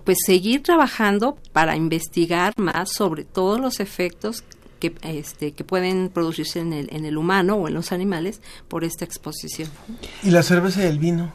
pues 0.05 0.19
seguir 0.25 0.63
trabajando 0.63 1.37
para 1.53 1.75
investigar 1.75 2.53
más 2.57 2.93
sobre 2.93 3.25
todos 3.25 3.59
los 3.59 3.81
efectos 3.81 4.45
que, 4.79 4.95
este, 5.03 5.53
que 5.53 5.65
pueden 5.65 6.09
producirse 6.09 6.61
en 6.61 6.73
el, 6.73 6.89
en 6.93 7.05
el 7.05 7.17
humano 7.17 7.57
o 7.57 7.69
en 7.69 7.75
los 7.75 7.93
animales 7.93 8.41
por 8.69 8.85
esta 8.85 9.05
exposición. 9.05 9.69
¿Y 10.23 10.31
la 10.31 10.43
cerveza 10.43 10.83
y 10.83 10.87
el 10.87 10.99
vino? 10.99 11.33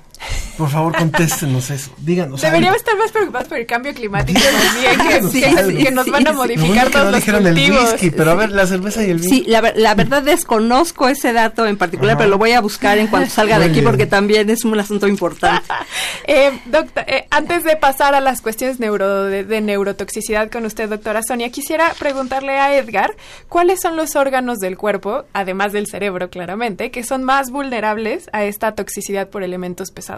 Por 0.58 0.70
favor, 0.70 0.96
contéstenos 0.96 1.70
eso. 1.72 1.92
Díganos. 1.98 2.42
Deberíamos 2.42 2.78
estar 2.78 2.96
más 2.98 3.12
preocupados 3.12 3.48
por 3.48 3.58
el 3.58 3.66
cambio 3.66 3.94
climático 3.94 4.40
que, 4.40 5.92
nos 5.92 6.06
van 6.08 6.28
a 6.28 6.34
modificar 6.34 6.90
todos 6.90 7.12
los 7.12 7.24
cultivos. 7.24 7.96
pero 8.16 8.32
a 8.32 8.36
ver, 8.36 8.52
la 8.52 8.68
cerveza 8.68 9.04
y 9.04 9.10
el 9.10 9.20
vino. 9.20 9.30
Sí, 9.30 9.46
la, 9.48 9.74
la 9.76 9.96
verdad 9.96 10.22
desconozco 10.22 11.08
ese 11.10 11.34
dato 11.34 11.66
en 11.66 11.78
particular, 11.78 12.18
pero 12.18 12.30
lo 12.30 12.38
voy 12.38 12.52
a 12.52 12.62
buscar 12.62 12.98
en 12.98 13.08
cuanto 13.08 13.30
salga 13.30 13.58
de 13.60 13.66
aquí 13.66 13.82
porque 13.82 14.06
también 14.06 14.50
es 14.50 14.64
un 14.64 14.80
asunto 14.80 15.08
importante. 15.08 15.68
eh, 16.28 16.52
doctor, 16.66 17.04
eh, 17.08 17.26
antes 17.32 17.64
de 17.64 17.76
pasar 17.76 18.16
a 18.16 18.20
las 18.20 18.42
cuestiones 18.42 18.80
neuro, 18.80 19.26
de, 19.26 19.62
neurotoxicidad 19.62 20.52
con 20.52 20.66
usted, 20.66 20.90
doctora 20.90 21.22
Sonia, 21.24 21.50
quisiera 21.50 21.94
preguntarle 21.98 22.60
a 22.60 22.78
Edgar 22.78 23.16
cuáles 23.50 23.82
son 23.82 23.96
los 23.96 24.16
órganos 24.16 24.60
del 24.60 24.78
cuerpo, 24.78 25.26
además 25.34 25.74
del 25.74 25.88
cerebro 25.88 26.30
claramente, 26.30 26.92
que 26.92 27.04
son 27.04 27.24
más 27.24 27.50
vulnerables 27.50 28.30
a 28.34 28.44
esta 28.44 28.76
toxicidad 28.76 29.30
por 29.30 29.44
elementos 29.44 29.92
pesados. 29.92 30.13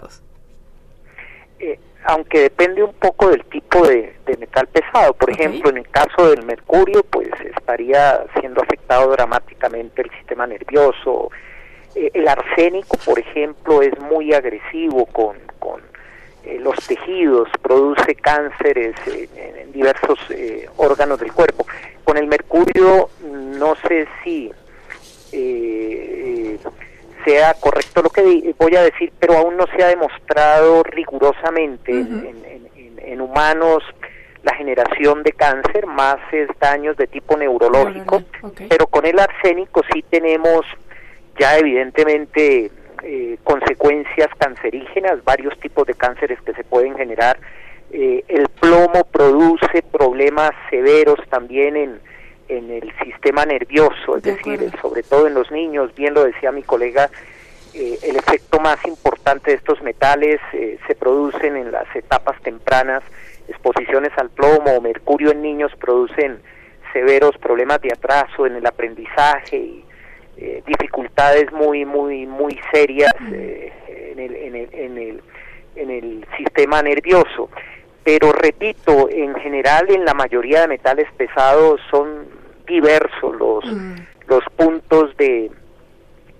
Eh, 1.58 1.78
aunque 2.04 2.40
depende 2.40 2.82
un 2.82 2.92
poco 2.94 3.30
del 3.30 3.44
tipo 3.46 3.86
de, 3.86 4.14
de 4.26 4.36
metal 4.36 4.66
pesado. 4.68 5.14
Por 5.14 5.30
ejemplo, 5.30 5.70
en 5.70 5.78
el 5.78 5.88
caso 5.88 6.30
del 6.30 6.44
mercurio, 6.44 7.02
pues 7.02 7.28
estaría 7.56 8.24
siendo 8.38 8.62
afectado 8.62 9.10
dramáticamente 9.10 10.02
el 10.02 10.10
sistema 10.10 10.46
nervioso. 10.46 11.30
Eh, 11.94 12.10
el 12.14 12.28
arsénico, 12.28 12.96
por 13.04 13.18
ejemplo, 13.18 13.82
es 13.82 13.98
muy 13.98 14.32
agresivo 14.34 15.06
con, 15.06 15.36
con 15.58 15.80
eh, 16.44 16.58
los 16.60 16.76
tejidos, 16.86 17.48
produce 17.60 18.14
cánceres 18.14 18.94
en, 19.06 19.56
en 19.56 19.72
diversos 19.72 20.18
eh, 20.30 20.68
órganos 20.76 21.18
del 21.18 21.32
cuerpo. 21.32 21.66
Con 22.04 22.16
el 22.18 22.28
mercurio, 22.28 23.08
no 23.24 23.74
sé 23.88 24.06
si 24.22 24.52
eh, 25.32 26.58
sea 27.26 27.52
correcto 27.54 28.02
lo 28.02 28.08
que 28.10 28.54
voy 28.58 28.76
a 28.76 28.82
decir, 28.82 29.12
pero 29.18 29.34
aún 29.36 29.56
no 29.56 29.66
se 29.76 29.82
ha 29.82 29.88
demostrado 29.88 30.82
rigurosamente 30.84 31.92
en- 31.92 32.26
en, 32.44 32.68
en- 32.76 32.98
en 33.12 33.20
humanos 33.20 33.82
la 34.42 34.54
generación 34.54 35.22
de 35.24 35.32
cáncer, 35.32 35.86
más 35.86 36.18
es 36.32 36.48
daños 36.60 36.96
de 36.96 37.06
tipo 37.08 37.36
neurológico, 37.36 38.22
pero 38.68 38.86
con 38.86 39.04
el 39.04 39.18
arsénico 39.18 39.82
sí 39.92 40.04
tenemos 40.08 40.64
ya 41.38 41.58
evidentemente 41.58 42.70
eh, 43.02 43.36
consecuencias 43.44 44.28
cancerígenas, 44.38 45.22
varios 45.24 45.58
tipos 45.60 45.86
de 45.86 45.94
cánceres 45.94 46.40
que 46.42 46.54
se 46.54 46.64
pueden 46.64 46.96
generar. 46.96 47.38
Eh, 47.92 48.24
el 48.28 48.48
plomo 48.48 49.04
produce 49.12 49.82
problemas 49.82 50.50
severos 50.70 51.18
también 51.28 51.76
en, 51.76 52.00
en 52.48 52.70
el 52.70 52.92
sistema 53.04 53.44
nervioso, 53.44 54.16
es 54.16 54.22
decir, 54.22 54.70
sobre 54.80 55.02
todo 55.02 55.26
en 55.26 55.34
los 55.34 55.50
niños, 55.50 55.94
bien 55.94 56.14
lo 56.14 56.24
decía 56.24 56.52
mi 56.52 56.62
colega, 56.62 57.10
eh, 57.74 57.98
el 58.04 58.16
efecto 58.16 58.58
más 58.60 58.82
importante 58.86 59.50
de 59.50 59.56
estos 59.58 59.82
metales 59.82 60.40
eh, 60.52 60.78
se 60.86 60.94
producen 60.94 61.56
en 61.56 61.72
las 61.72 61.94
etapas 61.94 62.40
tempranas, 62.42 63.02
exposiciones 63.48 64.12
al 64.16 64.30
plomo 64.30 64.76
o 64.76 64.80
mercurio 64.80 65.30
en 65.30 65.42
niños 65.42 65.72
producen 65.78 66.40
severos 66.92 67.36
problemas 67.38 67.80
de 67.82 67.92
atraso 67.92 68.46
en 68.46 68.56
el 68.56 68.66
aprendizaje 68.66 69.56
y 69.56 69.84
eh, 70.38 70.62
dificultades 70.66 71.52
muy 71.52 71.84
muy 71.84 72.26
muy 72.26 72.58
serias 72.72 73.12
en, 73.20 74.18
el, 74.18 74.36
en, 74.36 74.56
el, 74.56 74.68
en, 74.72 74.98
el, 74.98 75.22
en 75.76 75.90
el 75.90 76.26
sistema 76.36 76.82
nervioso 76.82 77.50
pero 78.06 78.30
repito 78.30 79.10
en 79.10 79.34
general 79.34 79.90
en 79.90 80.04
la 80.04 80.14
mayoría 80.14 80.60
de 80.60 80.68
metales 80.68 81.08
pesados 81.16 81.80
son 81.90 82.28
diversos 82.64 83.34
los 83.36 83.64
los 84.28 84.44
puntos 84.56 85.16
de 85.16 85.50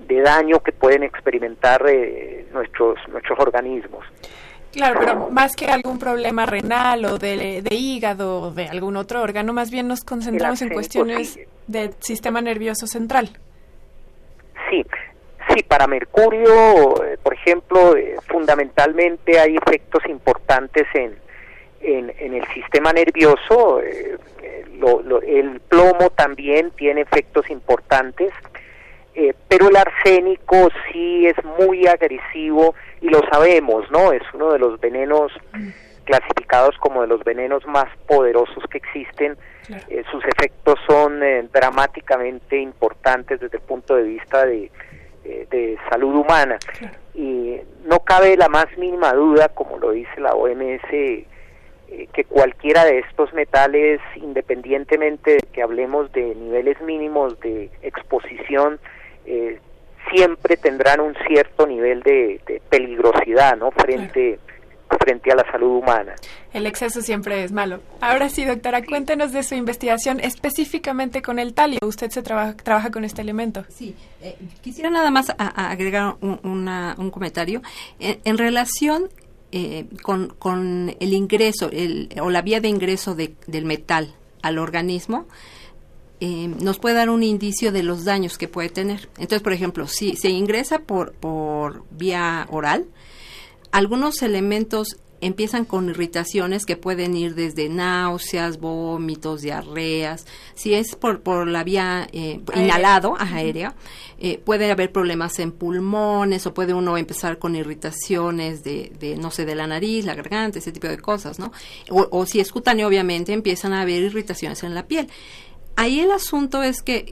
de 0.06 0.20
daño 0.20 0.60
que 0.60 0.70
pueden 0.70 1.02
experimentar 1.02 1.84
eh, 1.88 2.46
nuestros 2.52 2.96
nuestros 3.08 3.38
organismos 3.40 4.04
Claro, 4.72 5.00
pero 5.00 5.30
más 5.30 5.56
que 5.56 5.66
algún 5.66 5.98
problema 5.98 6.44
renal 6.44 7.06
o 7.06 7.18
de, 7.18 7.62
de 7.62 7.74
hígado 7.74 8.42
o 8.42 8.50
de 8.50 8.68
algún 8.68 8.96
otro 8.96 9.22
órgano, 9.22 9.54
más 9.54 9.70
bien 9.70 9.88
nos 9.88 10.04
concentramos 10.04 10.60
en 10.60 10.68
cuestiones 10.68 11.30
sí. 11.30 11.40
del 11.66 11.94
sistema 12.00 12.42
nervioso 12.42 12.86
central. 12.86 13.30
Sí, 14.68 14.84
sí, 15.48 15.62
para 15.62 15.86
Mercurio, 15.86 16.92
por 17.22 17.32
ejemplo, 17.32 17.96
eh, 17.96 18.16
fundamentalmente 18.28 19.40
hay 19.40 19.56
efectos 19.56 20.02
importantes 20.10 20.84
en, 20.92 21.16
en, 21.80 22.12
en 22.18 22.34
el 22.34 22.46
sistema 22.48 22.92
nervioso. 22.92 23.80
eh, 23.82 24.16
eh, 24.42 24.64
lo- 24.78 25.02
lo- 25.02 25.22
el 25.22 25.60
plomo 25.60 26.10
también 26.10 26.70
tiene 26.72 27.00
efectos 27.02 27.48
importantes, 27.50 28.32
eh, 29.14 29.34
pero 29.48 29.68
el 29.68 29.76
arsénico 29.76 30.68
sí 30.92 31.26
es 31.26 31.34
muy 31.58 31.86
agresivo 31.86 32.74
y 33.00 33.08
lo 33.08 33.20
sabemos, 33.32 33.90
¿no? 33.90 34.12
Es 34.12 34.22
uno 34.34 34.52
de 34.52 34.58
los 34.58 34.78
venenos 34.80 35.32
clasificados 36.04 36.76
como 36.78 37.00
de 37.02 37.08
los 37.08 37.24
venenos 37.24 37.66
más 37.66 37.86
poderosos 38.06 38.62
que 38.70 38.78
existen. 38.78 39.36
Eh, 39.88 40.04
sus 40.10 40.22
efectos 40.24 40.78
son 40.86 41.22
eh, 41.22 41.48
dramáticamente 41.52 42.58
importantes 42.58 43.40
desde 43.40 43.56
el 43.56 43.62
punto 43.64 43.96
de 43.96 44.02
vista 44.04 44.46
de, 44.46 44.70
eh, 45.24 45.46
de 45.50 45.76
salud 45.90 46.14
humana. 46.14 46.58
Y 47.14 47.56
no 47.86 48.00
cabe 48.00 48.36
la 48.36 48.48
más 48.48 48.66
mínima 48.76 49.12
duda, 49.14 49.48
como 49.48 49.78
lo 49.78 49.90
dice 49.92 50.20
la 50.20 50.32
OMS, 50.34 51.24
eh, 51.88 52.08
que 52.12 52.24
cualquiera 52.24 52.84
de 52.84 52.98
estos 53.00 53.32
metales, 53.32 54.00
independientemente 54.16 55.32
de 55.32 55.42
que 55.52 55.62
hablemos 55.62 56.10
de 56.12 56.34
niveles 56.34 56.80
mínimos 56.82 57.38
de 57.40 57.70
exposición, 57.82 58.78
eh, 59.24 59.58
siempre 60.14 60.56
tendrán 60.56 61.00
un 61.00 61.14
cierto 61.26 61.66
nivel 61.66 62.02
de, 62.02 62.40
de 62.46 62.60
peligrosidad, 62.70 63.56
¿no? 63.56 63.70
Frente 63.72 64.38
frente 65.00 65.32
a 65.32 65.34
la 65.34 65.44
salud 65.50 65.78
humana. 65.78 66.14
El 66.52 66.64
exceso 66.64 67.02
siempre 67.02 67.42
es 67.42 67.50
malo. 67.50 67.80
Ahora 68.00 68.28
sí, 68.28 68.44
doctora, 68.44 68.82
cuéntenos 68.84 69.32
de 69.32 69.42
su 69.42 69.56
investigación 69.56 70.20
específicamente 70.20 71.22
con 71.22 71.40
el 71.40 71.54
talio. 71.54 71.80
Usted 71.82 72.08
se 72.10 72.22
trabaja, 72.22 72.56
trabaja 72.56 72.90
con 72.92 73.04
este 73.04 73.20
elemento. 73.20 73.64
Sí, 73.68 73.96
eh, 74.22 74.36
quisiera 74.62 74.88
nada 74.88 75.10
más 75.10 75.30
a- 75.30 75.34
a 75.38 75.70
agregar 75.72 76.14
un, 76.20 76.38
una- 76.44 76.94
un 76.98 77.10
comentario 77.10 77.62
en, 77.98 78.18
en 78.24 78.38
relación 78.38 79.08
eh, 79.58 79.86
con, 80.02 80.28
con 80.38 80.94
el 81.00 81.12
ingreso 81.14 81.70
el, 81.72 82.08
o 82.20 82.28
la 82.28 82.42
vía 82.42 82.60
de 82.60 82.68
ingreso 82.68 83.14
de- 83.14 83.34
del 83.46 83.64
metal 83.64 84.14
al 84.42 84.58
organismo. 84.58 85.26
eh, 86.20 86.48
nos 86.48 86.78
puede 86.78 86.94
dar 86.96 87.08
un 87.10 87.22
indicio 87.22 87.72
de 87.72 87.82
los 87.82 88.04
daños 88.04 88.36
que 88.38 88.48
puede 88.48 88.68
tener. 88.70 89.08
Entonces, 89.18 89.40
por 89.42 89.52
ejemplo, 89.52 89.86
si 89.86 90.16
se 90.16 90.28
ingresa 90.30 90.78
por, 90.80 91.12
por 91.12 91.84
vía 91.90 92.46
oral, 92.50 92.86
algunos 93.70 94.22
elementos 94.22 94.96
empiezan 95.20 95.64
con 95.64 95.88
irritaciones 95.88 96.66
que 96.66 96.76
pueden 96.76 97.16
ir 97.16 97.34
desde 97.34 97.68
náuseas, 97.68 98.58
vómitos, 98.58 99.42
diarreas. 99.42 100.26
Si 100.54 100.74
es 100.74 100.94
por, 100.96 101.20
por 101.20 101.46
la 101.46 101.64
vía 101.64 102.06
eh, 102.12 102.40
Aérea. 102.48 102.64
inhalado, 102.64 103.14
ajá, 103.18 103.36
aérea, 103.36 103.74
eh, 104.18 104.38
puede 104.38 104.70
haber 104.70 104.92
problemas 104.92 105.38
en 105.38 105.52
pulmones 105.52 106.46
o 106.46 106.54
puede 106.54 106.74
uno 106.74 106.96
empezar 106.96 107.38
con 107.38 107.56
irritaciones 107.56 108.64
de, 108.64 108.92
de, 108.98 109.16
no 109.16 109.30
sé, 109.30 109.44
de 109.44 109.54
la 109.54 109.66
nariz, 109.66 110.04
la 110.04 110.14
garganta, 110.14 110.58
ese 110.58 110.72
tipo 110.72 110.86
de 110.86 110.98
cosas, 110.98 111.38
¿no? 111.38 111.52
O, 111.90 112.08
o 112.10 112.26
si 112.26 112.40
es 112.40 112.52
cutáneo, 112.52 112.88
obviamente, 112.88 113.32
empiezan 113.32 113.72
a 113.72 113.82
haber 113.82 114.02
irritaciones 114.02 114.62
en 114.62 114.74
la 114.74 114.86
piel. 114.86 115.08
Ahí 115.76 116.00
el 116.00 116.10
asunto 116.10 116.62
es 116.62 116.82
que 116.82 117.10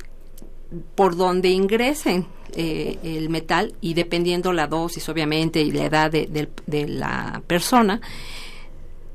por 0.94 1.16
donde 1.16 1.50
ingresen 1.50 2.26
eh, 2.57 2.98
el 3.02 3.28
metal 3.30 3.74
y 3.80 3.94
dependiendo 3.94 4.52
la 4.52 4.66
dosis 4.66 5.09
obviamente 5.09 5.62
y 5.62 5.70
la 5.72 5.84
edad 5.84 6.11
de, 6.11 6.26
de- 6.26 6.48
de 6.66 6.88
la 6.88 7.42
persona, 7.46 8.00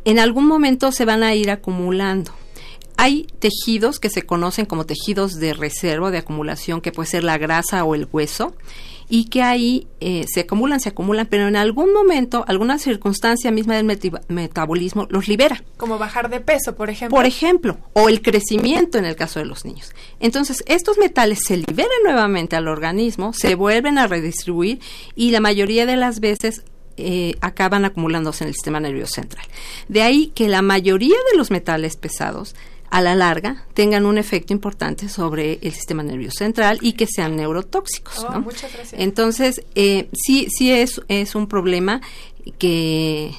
en 0.05 0.19
algún 0.19 0.45
momento 0.47 0.91
se 0.91 1.05
van 1.05 1.23
a 1.23 1.35
ir 1.35 1.51
acumulando. 1.51 2.31
Hay 2.97 3.27
tejidos 3.39 3.99
que 3.99 4.09
se 4.09 4.23
conocen 4.23 4.65
como 4.65 4.85
tejidos 4.85 5.35
de 5.35 5.53
reserva, 5.53 6.11
de 6.11 6.17
acumulación, 6.19 6.81
que 6.81 6.91
puede 6.91 7.09
ser 7.09 7.23
la 7.23 7.37
grasa 7.37 7.83
o 7.85 7.95
el 7.95 8.07
hueso, 8.11 8.53
y 9.09 9.25
que 9.25 9.41
ahí 9.41 9.87
eh, 9.99 10.25
se 10.31 10.41
acumulan, 10.41 10.79
se 10.79 10.89
acumulan, 10.89 11.25
pero 11.25 11.47
en 11.47 11.55
algún 11.55 11.91
momento, 11.91 12.45
alguna 12.47 12.77
circunstancia 12.77 13.51
misma 13.51 13.75
del 13.75 13.85
metabolismo 14.27 15.07
los 15.09 15.27
libera. 15.27 15.63
Como 15.77 15.97
bajar 15.97 16.29
de 16.29 16.39
peso, 16.39 16.75
por 16.75 16.91
ejemplo. 16.91 17.15
Por 17.15 17.25
ejemplo, 17.25 17.77
o 17.93 18.07
el 18.07 18.21
crecimiento 18.21 18.99
en 18.99 19.05
el 19.05 19.15
caso 19.15 19.39
de 19.39 19.45
los 19.45 19.65
niños. 19.65 19.93
Entonces, 20.19 20.63
estos 20.67 20.99
metales 20.99 21.39
se 21.45 21.57
liberan 21.57 21.89
nuevamente 22.03 22.55
al 22.55 22.67
organismo, 22.67 23.33
se 23.33 23.55
vuelven 23.55 23.97
a 23.97 24.05
redistribuir 24.05 24.79
y 25.15 25.31
la 25.31 25.39
mayoría 25.39 25.87
de 25.87 25.95
las 25.95 26.19
veces 26.19 26.63
eh, 26.97 27.35
acaban 27.41 27.85
acumulándose 27.85 28.43
en 28.43 28.49
el 28.49 28.53
sistema 28.53 28.79
nervioso 28.79 29.15
central. 29.15 29.45
De 29.87 30.03
ahí 30.03 30.27
que 30.35 30.49
la 30.49 30.61
mayoría 30.61 31.15
de 31.31 31.37
los 31.37 31.49
metales 31.49 31.95
pesados 31.95 32.55
a 32.91 33.01
la 33.01 33.15
larga 33.15 33.65
tengan 33.73 34.05
un 34.05 34.17
efecto 34.17 34.53
importante 34.53 35.09
sobre 35.09 35.59
el 35.61 35.71
sistema 35.73 36.03
nervioso 36.03 36.37
central 36.39 36.79
y 36.81 36.93
que 36.93 37.05
sean 37.07 37.35
neurotóxicos. 37.35 38.19
Oh, 38.19 38.31
¿no? 38.31 38.41
muchas 38.41 38.73
gracias. 38.73 38.99
Entonces, 38.99 39.63
eh, 39.75 40.09
sí, 40.13 40.47
sí 40.49 40.71
es, 40.71 41.01
es 41.07 41.35
un 41.35 41.47
problema 41.47 42.01
que, 42.57 43.33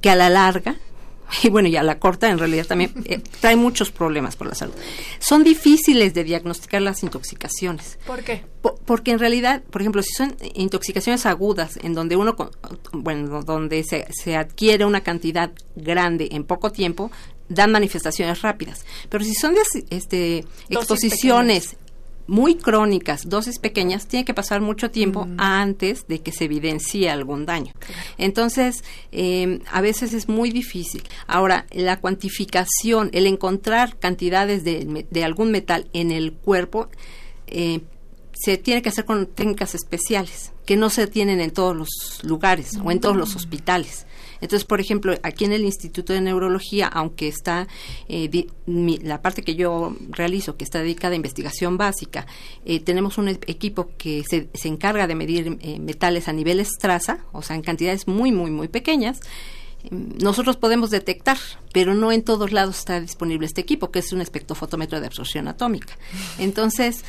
que 0.00 0.10
a 0.10 0.16
la 0.16 0.28
larga, 0.30 0.76
y 1.42 1.48
bueno, 1.48 1.68
y 1.68 1.76
a 1.76 1.82
la 1.82 1.98
corta 1.98 2.28
en 2.28 2.38
realidad 2.38 2.66
también 2.66 2.92
eh, 3.06 3.20
trae 3.40 3.56
muchos 3.56 3.90
problemas 3.90 4.36
por 4.36 4.46
la 4.48 4.54
salud. 4.54 4.74
Son 5.18 5.44
difíciles 5.44 6.12
de 6.14 6.24
diagnosticar 6.24 6.82
las 6.82 7.02
intoxicaciones. 7.02 7.98
¿Por 8.06 8.22
qué? 8.22 8.44
Po- 8.60 8.78
porque 8.84 9.12
en 9.12 9.18
realidad, 9.18 9.62
por 9.62 9.80
ejemplo, 9.80 10.02
si 10.02 10.12
son 10.12 10.36
intoxicaciones 10.54 11.24
agudas, 11.24 11.78
en 11.82 11.94
donde 11.94 12.16
uno, 12.16 12.36
con- 12.36 12.50
bueno, 12.92 13.42
donde 13.42 13.82
se, 13.84 14.06
se 14.12 14.36
adquiere 14.36 14.84
una 14.84 15.02
cantidad 15.02 15.52
grande 15.76 16.28
en 16.32 16.44
poco 16.44 16.70
tiempo, 16.72 17.10
dan 17.48 17.72
manifestaciones 17.72 18.42
rápidas. 18.42 18.84
Pero 19.08 19.24
si 19.24 19.34
son 19.34 19.54
de, 19.54 19.62
este, 19.90 20.44
exposiciones 20.68 21.76
muy 22.26 22.54
crónicas, 22.54 23.28
dosis 23.28 23.58
pequeñas, 23.58 24.06
tiene 24.06 24.24
que 24.24 24.34
pasar 24.34 24.60
mucho 24.60 24.90
tiempo 24.90 25.26
antes 25.38 26.06
de 26.06 26.20
que 26.20 26.32
se 26.32 26.44
evidencie 26.44 27.10
algún 27.10 27.46
daño. 27.46 27.72
Entonces, 28.16 28.84
eh, 29.10 29.60
a 29.70 29.80
veces 29.80 30.14
es 30.14 30.28
muy 30.28 30.50
difícil. 30.50 31.02
Ahora, 31.26 31.66
la 31.72 32.00
cuantificación, 32.00 33.10
el 33.12 33.26
encontrar 33.26 33.98
cantidades 33.98 34.64
de, 34.64 35.06
de 35.10 35.24
algún 35.24 35.50
metal 35.50 35.88
en 35.92 36.10
el 36.10 36.32
cuerpo, 36.32 36.88
eh, 37.48 37.80
se 38.32 38.56
tiene 38.56 38.82
que 38.82 38.88
hacer 38.88 39.04
con 39.04 39.26
técnicas 39.26 39.74
especiales 39.74 40.52
que 40.64 40.76
no 40.76 40.90
se 40.90 41.06
tienen 41.06 41.40
en 41.40 41.50
todos 41.50 41.76
los 41.76 41.88
lugares 42.22 42.78
o 42.82 42.90
en 42.90 43.00
todos 43.00 43.16
los 43.16 43.36
hospitales. 43.36 44.06
Entonces, 44.42 44.64
por 44.66 44.80
ejemplo, 44.80 45.14
aquí 45.22 45.46
en 45.46 45.52
el 45.52 45.64
Instituto 45.64 46.12
de 46.12 46.20
Neurología, 46.20 46.88
aunque 46.88 47.28
está 47.28 47.66
eh, 48.08 48.28
mi- 48.66 48.98
la 48.98 49.22
parte 49.22 49.42
que 49.42 49.54
yo 49.54 49.96
realizo, 50.10 50.56
que 50.58 50.64
está 50.64 50.80
dedicada 50.80 51.14
a 51.14 51.16
investigación 51.16 51.78
básica, 51.78 52.26
eh, 52.66 52.80
tenemos 52.80 53.16
un 53.16 53.28
equipo 53.28 53.88
que 53.96 54.22
se, 54.28 54.48
encarga 54.68 55.06
de 55.06 55.14
medir 55.14 55.56
eh, 55.62 55.78
metales 55.78 56.28
a 56.28 56.32
niveles 56.34 56.68
traza, 56.78 57.20
o 57.32 57.40
sea, 57.40 57.56
en 57.56 57.62
cantidades 57.62 58.06
muy, 58.06 58.32
muy, 58.32 58.50
muy 58.50 58.68
pequeñas. 58.68 59.20
Mm, 59.90 60.18
Nosotros 60.22 60.56
podemos 60.56 60.90
detectar, 60.90 61.38
pero 61.72 61.94
no 61.94 62.12
en 62.12 62.22
todos 62.22 62.52
lados 62.52 62.78
está 62.78 63.00
disponible 63.00 63.46
este 63.46 63.60
equipo, 63.62 63.90
que 63.90 64.00
es 64.00 64.12
un 64.12 64.20
espectrofotómetro 64.20 65.00
de 65.00 65.06
absorción 65.06 65.48
atómica. 65.48 65.96
Entonces, 66.38 67.04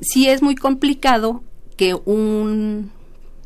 sí 0.00 0.28
es 0.28 0.42
muy 0.42 0.54
complicado 0.56 1.42
que 1.76 1.94
un 1.94 2.90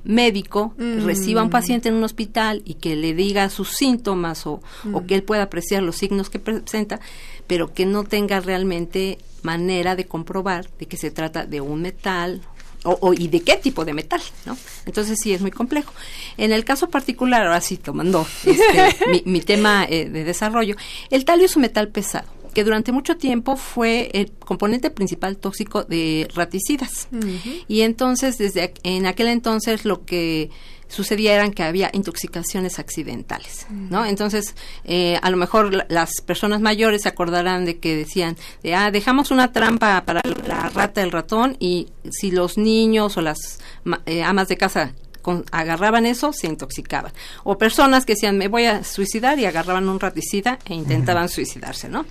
médico 0.04 0.74
Mm. 0.78 1.04
reciba 1.04 1.40
a 1.40 1.44
un 1.44 1.50
paciente 1.50 1.88
en 1.88 1.94
un 1.96 2.04
hospital 2.04 2.62
y 2.64 2.74
que 2.74 2.96
le 2.96 3.14
diga 3.14 3.48
sus 3.50 3.70
síntomas 3.70 4.46
o, 4.46 4.60
o 4.92 5.00
Mm. 5.00 5.06
que 5.06 5.14
él 5.14 5.22
pueda 5.22 5.42
apreciar 5.44 5.82
los 5.82 5.96
signos 5.96 6.30
que 6.30 6.38
presenta, 6.38 7.00
pero 7.46 7.72
que 7.74 7.86
no 7.86 8.04
tenga 8.04 8.40
realmente 8.40 9.18
manera 9.42 9.96
de 9.96 10.06
comprobar 10.06 10.68
de 10.78 10.86
que 10.86 10.96
se 10.96 11.10
trata 11.10 11.46
de 11.46 11.60
un 11.60 11.82
metal 11.82 12.40
o, 12.84 12.96
o- 13.00 13.12
y 13.12 13.26
de 13.28 13.40
qué 13.40 13.56
tipo 13.56 13.84
de 13.84 13.92
metal, 13.92 14.20
¿no? 14.46 14.56
Entonces 14.86 15.18
sí 15.20 15.32
es 15.32 15.40
muy 15.40 15.50
complejo. 15.50 15.92
En 16.36 16.52
el 16.52 16.64
caso 16.64 16.88
particular, 16.88 17.42
ahora 17.44 17.60
sí 17.60 17.76
tomando 17.76 18.24
este, 18.44 18.96
mi, 19.10 19.22
mi 19.26 19.40
tema 19.40 19.84
eh, 19.88 20.08
de 20.08 20.22
desarrollo, 20.24 20.76
el 21.10 21.24
talio 21.24 21.46
es 21.46 21.56
un 21.56 21.62
metal 21.62 21.88
pesado 21.88 22.28
que 22.52 22.64
durante 22.64 22.92
mucho 22.92 23.16
tiempo 23.16 23.56
fue 23.56 24.10
el 24.14 24.30
componente 24.32 24.90
principal 24.90 25.36
tóxico 25.36 25.84
de 25.84 26.28
raticidas. 26.34 27.08
Y 27.68 27.82
entonces, 27.82 28.38
desde 28.38 28.74
en 28.82 29.06
aquel 29.06 29.28
entonces, 29.28 29.84
lo 29.84 30.04
que 30.04 30.50
sucedía 30.90 31.34
eran 31.34 31.52
que 31.52 31.62
había 31.62 31.90
intoxicaciones 31.92 32.78
accidentales, 32.78 33.66
¿no? 33.70 34.06
Entonces, 34.06 34.54
eh, 34.84 35.18
a 35.22 35.28
lo 35.30 35.36
mejor 35.36 35.74
la- 35.74 35.86
las 35.90 36.22
personas 36.24 36.62
mayores 36.62 37.02
se 37.02 37.10
acordarán 37.10 37.66
de 37.66 37.78
que 37.78 37.94
decían, 37.94 38.36
de, 38.62 38.74
ah, 38.74 38.90
dejamos 38.90 39.30
una 39.30 39.52
trampa 39.52 40.02
para 40.06 40.22
la 40.46 40.70
rata, 40.70 41.02
el 41.02 41.10
ratón, 41.12 41.56
y 41.60 41.88
si 42.10 42.30
los 42.30 42.56
niños 42.56 43.18
o 43.18 43.20
las 43.20 43.60
eh, 44.06 44.22
amas 44.22 44.48
de 44.48 44.56
casa 44.56 44.94
con- 45.28 45.44
agarraban 45.52 46.06
eso, 46.06 46.32
se 46.32 46.46
intoxicaban. 46.46 47.12
O 47.44 47.58
personas 47.58 48.06
que 48.06 48.14
decían, 48.14 48.38
me 48.38 48.48
voy 48.48 48.64
a 48.64 48.82
suicidar 48.82 49.38
y 49.38 49.44
agarraban 49.44 49.86
un 49.90 50.00
raticida 50.00 50.58
e 50.64 50.72
intentaban 50.72 51.28
suicidarse, 51.28 51.90
¿no? 51.90 52.06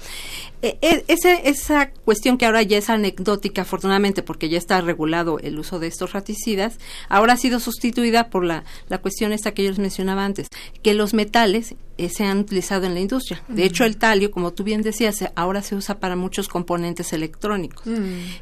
E- 0.62 0.78
e- 0.82 1.04
ese- 1.08 1.50
esa 1.50 1.90
cuestión 1.92 2.38
que 2.38 2.46
ahora 2.46 2.62
ya 2.62 2.78
es 2.78 2.92
anecdótica, 2.92 3.64
afortunadamente, 3.64 4.22
porque 4.22 4.50
ya 4.50 4.60
está 4.60 4.82
regulado 4.82 5.40
el 5.40 5.58
uso 5.58 5.80
de 5.80 5.88
estos 5.88 6.14
raticidas, 6.14 6.78
ahora 7.10 7.34
ha 7.34 7.38
sido 7.38 7.60
sustituida 7.60 8.30
por 8.30 8.44
la, 8.46 8.64
la 8.88 9.00
cuestión 9.00 9.34
esta 9.34 9.52
que 9.56 9.64
yo 9.64 9.70
les 9.72 9.80
mencionaba 9.80 10.24
antes, 10.24 10.48
que 10.84 10.94
los 10.94 11.14
metales 11.16 11.74
eh, 11.98 12.10
se 12.10 12.24
han 12.26 12.38
utilizado 12.40 12.86
en 12.86 12.94
la 12.94 13.00
industria. 13.00 13.42
De 13.48 13.64
hecho, 13.66 13.84
el 13.84 13.98
talio, 13.98 14.30
como 14.30 14.54
tú 14.54 14.64
bien 14.64 14.84
decías, 14.84 15.26
ahora 15.36 15.64
se 15.64 15.74
usa 15.76 16.00
para 16.00 16.16
muchos 16.16 16.48
componentes 16.48 17.14
electrónicos. 17.14 17.88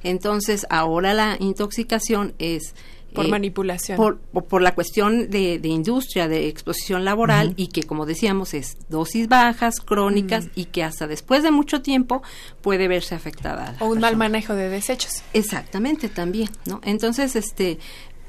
Entonces, 0.03 0.65
ahora 0.69 1.13
la 1.13 1.37
intoxicación 1.39 2.33
es 2.39 2.75
Por 3.15 3.25
eh, 3.25 3.29
manipulación. 3.29 3.97
Por, 3.97 4.19
por, 4.19 4.45
por 4.45 4.61
la 4.61 4.75
cuestión 4.75 5.29
de, 5.29 5.57
de 5.59 5.67
industria, 5.67 6.27
de 6.27 6.47
exposición 6.47 7.03
laboral 7.05 7.53
y 7.57 7.67
que, 7.67 7.83
como 7.83 8.05
decíamos, 8.05 8.53
es 8.53 8.77
dosis 8.89 9.27
bajas, 9.27 9.79
crónicas 9.79 10.47
y 10.55 10.65
que 10.65 10.83
hasta 10.83 11.07
después 11.07 11.41
de 11.43 11.51
mucho 11.51 11.81
tiempo 11.81 12.21
puede 12.61 12.87
verse 12.87 13.15
afectada. 13.15 13.75
O 13.79 13.87
un 13.87 13.99
mal 13.99 14.15
manejo 14.17 14.53
de 14.55 14.69
desechos. 14.69 15.23
Exactamente, 15.33 16.09
también, 16.09 16.49
¿no? 16.65 16.81
Entonces, 16.83 17.35
este, 17.35 17.79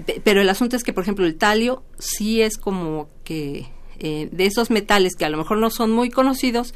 pe- 0.07 0.21
pero 0.25 0.41
el 0.41 0.49
asunto 0.49 0.77
es 0.77 0.85
que, 0.85 0.93
por 0.93 1.03
ejemplo, 1.03 1.27
el 1.27 1.37
talio 1.37 1.83
sí 1.99 2.41
es 2.41 2.57
como 2.57 3.09
que 3.25 3.67
eh, 3.99 4.29
de 4.31 4.47
esos 4.47 4.71
metales 4.71 5.17
que 5.17 5.25
a 5.25 5.31
lo 5.31 5.39
mejor 5.39 5.59
no 5.59 5.71
son 5.71 5.91
muy 5.91 6.11
conocidos, 6.11 6.75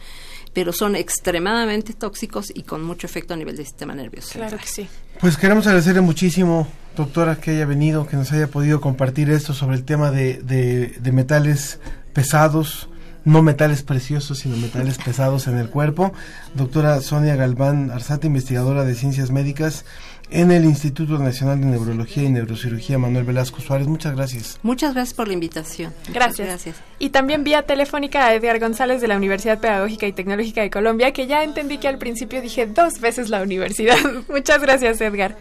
pero 0.53 0.73
son 0.73 0.97
extremadamente 0.97 1.93
tóxicos 1.93 2.53
y 2.55 2.63
con 2.63 2.83
mucho 2.83 3.07
efecto 3.07 3.35
a 3.35 3.37
nivel 3.37 3.57
del 3.57 3.67
sistema 3.67 3.95
nervioso. 3.95 4.33
Claro 4.33 4.59
que 4.59 4.67
sí. 4.67 4.89
Pues 5.21 5.37
queremos 5.37 5.67
agradecerle 5.67 6.01
muchísimo, 6.01 6.67
doctora, 6.97 7.41
que 7.41 7.53
haya 7.53 7.67
venido, 7.67 8.07
que 8.07 8.17
nos 8.17 8.33
haya 8.33 8.49
podido 8.49 8.81
compartir 8.81 9.31
esto 9.31 9.53
sobre 9.55 9.77
el 9.77 9.85
tema 9.85 10.11
de, 10.11 10.43
de, 10.43 10.95
de 10.99 11.13
metales 11.13 11.79
pesados, 12.13 12.89
no 13.25 13.43
metales 13.43 13.83
preciosos, 13.83 14.39
sino 14.39 14.57
metales 14.57 14.99
pesados 14.99 15.47
en 15.47 15.59
el 15.59 15.69
cuerpo. 15.69 16.13
Doctora 16.55 17.01
Sonia 17.01 17.37
Galván 17.37 17.91
Arzate, 17.91 18.27
investigadora 18.27 18.85
de 18.85 18.95
ciencias 18.95 19.31
médicas 19.31 19.85
en 20.31 20.51
el 20.53 20.65
Instituto 20.65 21.19
Nacional 21.19 21.61
de 21.61 21.67
Neurología 21.67 22.23
y 22.23 22.29
Neurocirugía 22.31 22.99
Manuel 22.99 23.25
Velasco 23.25 23.61
Suárez. 23.61 23.87
Muchas 23.89 24.15
gracias. 24.15 24.59
Muchas 24.63 24.95
gracias 24.95 25.15
por 25.15 25.27
la 25.29 25.35
invitación. 25.35 25.93
Gracias. 26.13 26.47
Gracias. 26.49 26.77
Y 26.99 27.11
también 27.11 27.45
vía 27.45 27.63
telefónica 27.63 28.27
a 28.27 28.35
Edgar 28.35 28.59
González 28.61 29.01
de 29.01 29.09
la 29.09 29.17
Universidad 29.17 29.59
Pedagógica 29.61 30.07
y 30.07 30.13
Tecnológica 30.13 30.61
de 30.63 30.71
Colombia, 30.71 31.13
que 31.13 31.27
ya 31.27 31.43
entendí 31.43 31.79
que 31.79 31.89
al 31.89 31.99
principio 31.99 32.41
dije 32.43 32.67
dos 32.67 33.01
veces 33.01 33.29
la 33.31 33.43
universidad. 33.43 33.97
Muchas 34.29 34.61
gracias, 34.63 35.01
Edgar. 35.01 35.37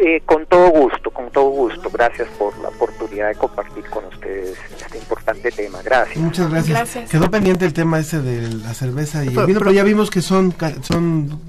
Eh, 0.00 0.22
con 0.24 0.46
todo 0.46 0.70
gusto, 0.70 1.10
con 1.10 1.28
todo 1.32 1.50
gusto. 1.50 1.90
Gracias 1.92 2.28
por 2.38 2.56
la 2.60 2.68
oportunidad 2.68 3.30
de 3.30 3.34
compartir 3.34 3.82
con 3.90 4.04
ustedes 4.04 4.56
este 4.80 4.96
importante 4.98 5.50
tema. 5.50 5.80
Gracias. 5.82 6.16
Muchas 6.18 6.48
gracias. 6.48 6.76
Gracias. 6.78 7.10
Quedó 7.10 7.28
pendiente 7.28 7.64
el 7.64 7.72
tema 7.72 7.98
ese 7.98 8.20
de 8.22 8.48
la 8.48 8.74
cerveza 8.74 9.24
y 9.24 9.28
el 9.28 9.34
Pero- 9.34 9.46
vino, 9.48 9.58
pero 9.58 9.70
pero- 9.70 9.76
ya 9.76 9.82
vimos 9.82 10.08
que 10.10 10.22
son 10.22 10.52
ca- 10.52 10.80
son 10.84 11.40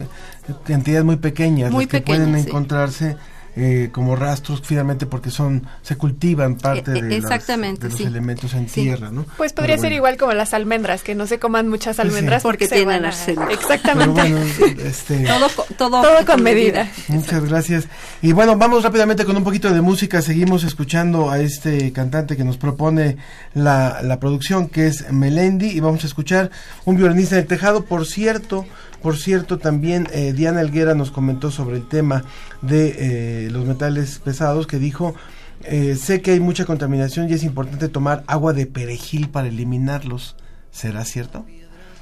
cantidades 0.63 1.05
muy 1.05 1.17
pequeñas 1.17 1.71
Muy 1.71 1.85
las 1.85 1.91
que 1.91 1.99
pequeñas, 1.99 2.19
pueden 2.19 2.35
sí. 2.43 3.15
Eh, 3.61 3.89
como 3.91 4.15
rastros 4.15 4.61
finalmente 4.63 5.05
porque 5.05 5.29
son 5.31 5.67
se 5.81 5.97
cultivan 5.97 6.55
parte 6.55 6.91
Eh, 6.91 6.97
eh, 6.97 7.01
de, 7.01 7.09
las- 7.09 7.17
exactamente, 7.25 7.83
de 7.83 7.89
los 7.89 7.97
sí. 7.97 8.03
elementos 8.05 8.53
en 8.53 8.69
Sí. 8.69 8.81
tierra, 8.83 9.11
¿no? 9.11 9.25
Pues 9.37 9.53
podría 9.53 9.77
ser 9.77 9.91
igual 9.91 10.15
como 10.17 10.33
las 10.33 10.53
almendras, 10.53 11.03
que 11.03 11.13
no 11.15 11.27
se 11.27 11.39
coman 11.39 11.67
muchas 11.67 11.97
Pues 11.97 12.07
sí. 12.07 12.15
almendras 12.15 12.43
Porque 12.43 12.67
se 12.67 12.75
tienen 12.75 13.03
Exactamente. 13.05 14.21
bueno, 14.21 14.37
este, 14.83 15.25
Todo, 15.25 15.47
todo, 15.77 16.01
Todo 16.01 16.25
con 16.25 16.41
medida. 16.43 16.89
Muchas 17.09 17.43
gracias. 17.45 17.87
Y 18.21 18.31
bueno, 18.31 18.57
vamos 18.57 18.83
rápidamente 18.83 19.25
con 19.25 19.35
un 19.35 19.43
poquito 19.43 19.71
de 19.73 19.81
música. 19.81 20.21
Seguimos 20.21 20.63
escuchando 20.63 21.29
a 21.29 21.39
este 21.39 21.91
cantante 21.91 22.37
que 22.37 22.43
nos 22.43 22.57
propone 22.57 23.17
la, 23.53 24.01
la 24.03 24.19
producción, 24.19 24.69
que 24.69 24.87
es 24.87 25.11
Melendi, 25.11 25.67
y 25.67 25.79
vamos 25.79 26.03
a 26.03 26.07
escuchar 26.07 26.51
un 26.85 26.95
violinista 26.97 27.35
en 27.35 27.41
el 27.41 27.47
tejado. 27.47 27.85
Por 27.85 28.05
cierto, 28.05 28.65
por 29.01 29.17
cierto, 29.17 29.57
también 29.59 30.07
eh, 30.11 30.33
Diana 30.33 30.61
Elguera 30.61 30.93
nos 30.93 31.11
comentó 31.11 31.51
sobre 31.51 31.77
el 31.77 31.87
tema 31.87 32.23
de 32.61 33.45
eh, 33.45 33.48
los 33.49 33.65
metales 33.65 34.19
pesados, 34.19 34.67
que 34.67 34.79
dijo, 34.79 35.15
eh, 35.63 35.95
sé 35.95 36.21
que 36.21 36.31
hay 36.31 36.39
mucha 36.39 36.65
contaminación 36.65 37.29
y 37.29 37.33
es 37.33 37.43
importante 37.43 37.89
tomar 37.89 38.23
agua 38.27 38.53
de 38.53 38.65
perejil 38.65 39.29
para 39.29 39.47
eliminarlos. 39.47 40.35
¿Será 40.71 41.03
cierto? 41.05 41.45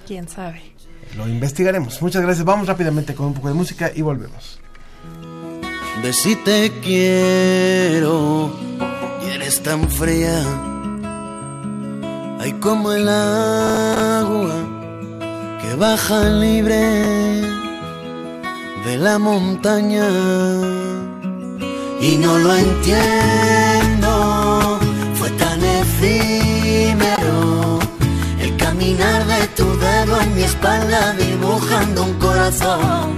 ¿Quién 0.06 0.28
sabe? 0.28 0.62
Lo 1.16 1.28
investigaremos. 1.28 2.02
Muchas 2.02 2.22
gracias. 2.22 2.46
Vamos 2.46 2.68
rápidamente 2.68 3.16
con 3.16 3.28
un 3.28 3.34
poco 3.34 3.48
de 3.48 3.54
música 3.54 3.92
y 3.94 4.02
volvemos. 4.02 4.60
de 6.04 6.14
si 6.14 6.36
te 6.36 6.72
quiero 6.84 8.52
y 9.26 9.30
eres 9.32 9.62
tan 9.64 9.90
fría. 9.90 10.44
Hay 12.40 12.54
como 12.54 12.92
el 12.92 13.10
agua 13.10 14.54
que 15.62 15.76
baja 15.76 16.30
libre 16.30 16.78
de 18.86 18.98
la 18.98 19.18
montaña 19.18 20.08
y 22.00 22.18
no 22.18 22.38
lo 22.38 22.56
entiendo. 22.56 24.10
Fue 25.16 25.32
tan 25.32 25.60
efímero 25.64 27.80
el 28.40 28.56
caminar 28.58 29.26
de 29.26 29.48
tu 29.48 29.66
dedo 29.78 30.22
en 30.22 30.36
mi 30.36 30.44
espalda 30.44 31.14
dibujando 31.14 32.04
un 32.04 32.14
corazón 32.16 33.16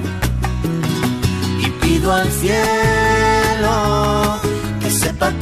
y 1.59 1.69
pido 1.81 2.13
al 2.13 2.31
cielo 2.31 4.39
que 4.79 4.91
sepa 4.91 5.33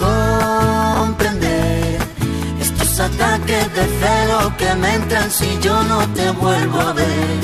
comprender 1.07 1.99
estos 2.59 2.99
ataques 2.99 3.75
de 3.75 3.85
celo 3.99 4.57
que 4.57 4.73
me 4.75 4.95
entran 4.95 5.29
si 5.29 5.59
yo 5.61 5.83
no 5.83 5.99
te 6.13 6.31
vuelvo 6.31 6.79
a 6.79 6.93
ver. 6.93 7.37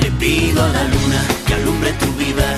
Le 0.00 0.10
pido 0.12 0.64
a 0.64 0.68
la 0.68 0.84
luna 0.84 1.22
que 1.46 1.54
alumbre 1.54 1.92
tu 1.92 2.06
vida, 2.14 2.56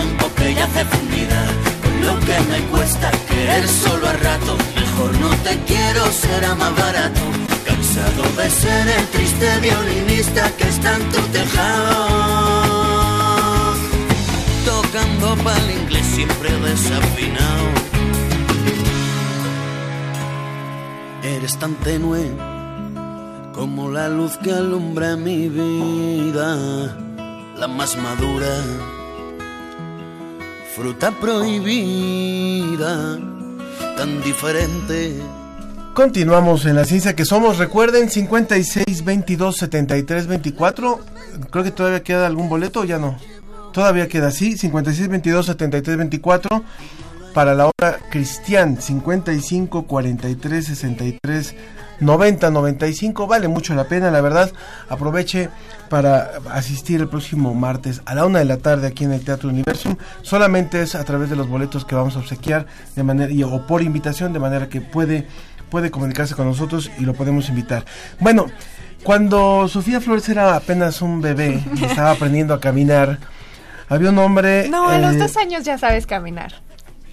tiempo 0.00 0.30
que 0.36 0.54
ya 0.54 0.64
hace 0.64 0.84
fundida. 0.84 1.40
Con 1.82 1.94
lo 2.06 2.14
que 2.26 2.36
me 2.50 2.60
cuesta 2.72 3.10
querer 3.28 3.66
solo 3.68 4.08
a 4.08 4.12
rato, 4.12 4.56
mejor 4.74 5.10
no 5.20 5.30
te 5.46 5.58
quiero, 5.70 6.02
será 6.12 6.54
más 6.54 6.74
barato. 6.76 7.20
Cansado 7.64 8.22
de 8.38 8.50
ser 8.50 8.88
el 8.98 9.06
triste 9.08 9.48
violinista 9.60 10.50
que 10.56 10.68
está 10.68 10.96
en 10.96 11.04
tu 11.12 11.20
tejado. 11.36 11.96
Tocando 14.64 15.26
pa'l 15.44 15.70
inglés 15.80 16.06
siempre 16.16 16.50
desafinado. 16.68 17.66
Eres 21.22 21.58
tan 21.58 21.74
tenue 21.86 22.24
como 23.54 23.90
la 23.90 24.08
luz 24.08 24.38
que 24.42 24.52
alumbra 24.52 25.16
mi 25.16 25.48
vida, 25.50 26.48
la 27.58 27.68
más 27.68 27.96
madura 27.96 28.52
fruta 30.74 31.10
prohibida, 31.10 33.18
tan 33.96 34.22
diferente. 34.22 35.20
Continuamos 35.94 36.66
en 36.66 36.76
la 36.76 36.84
ciencia 36.84 37.16
que 37.16 37.24
somos. 37.24 37.58
Recuerden 37.58 38.08
56 38.08 39.04
22 39.04 39.56
73 39.56 40.26
24. 40.28 41.00
Creo 41.50 41.64
que 41.64 41.72
todavía 41.72 42.02
queda 42.02 42.26
algún 42.26 42.48
boleto 42.48 42.80
o 42.80 42.84
ya 42.84 42.98
no. 42.98 43.16
Todavía 43.72 44.08
queda 44.08 44.28
así. 44.28 44.56
56 44.56 45.08
22 45.08 45.46
73 45.46 45.96
24 45.96 46.62
para 47.34 47.54
la 47.54 47.66
hora 47.66 47.98
Cristian 48.10 48.80
55 48.80 49.84
43 49.84 50.64
63 50.64 51.54
90 52.00 52.50
95 52.50 53.26
vale 53.26 53.48
mucho 53.48 53.74
la 53.74 53.84
pena 53.84 54.10
la 54.10 54.20
verdad 54.20 54.50
aproveche 54.88 55.48
para 55.88 56.32
asistir 56.50 57.00
el 57.00 57.08
próximo 57.08 57.54
martes 57.54 58.02
a 58.04 58.14
la 58.14 58.26
una 58.26 58.38
de 58.40 58.44
la 58.44 58.58
tarde 58.58 58.86
aquí 58.86 59.04
en 59.04 59.12
el 59.12 59.24
Teatro 59.24 59.48
Universum 59.48 59.96
solamente 60.22 60.82
es 60.82 60.94
a 60.94 61.04
través 61.04 61.30
de 61.30 61.36
los 61.36 61.48
boletos 61.48 61.84
que 61.84 61.94
vamos 61.94 62.16
a 62.16 62.20
obsequiar 62.20 62.66
de 62.96 63.02
manera 63.02 63.32
y, 63.32 63.42
o 63.42 63.66
por 63.66 63.82
invitación 63.82 64.32
de 64.32 64.38
manera 64.38 64.68
que 64.68 64.80
puede 64.80 65.26
puede 65.70 65.90
comunicarse 65.90 66.34
con 66.34 66.46
nosotros 66.46 66.90
y 66.98 67.04
lo 67.04 67.14
podemos 67.14 67.48
invitar 67.48 67.84
bueno 68.18 68.46
cuando 69.02 69.66
Sofía 69.68 70.00
Flores 70.00 70.28
era 70.28 70.56
apenas 70.56 71.00
un 71.00 71.20
bebé 71.20 71.62
y 71.76 71.84
estaba 71.84 72.10
aprendiendo 72.10 72.54
a 72.54 72.60
caminar 72.60 73.18
había 73.90 74.10
un 74.10 74.18
hombre 74.18 74.68
No, 74.68 74.88
a 74.88 74.98
los 74.98 75.16
eh, 75.16 75.18
dos 75.18 75.36
años 75.36 75.64
ya 75.64 75.76
sabes 75.76 76.06
caminar. 76.06 76.52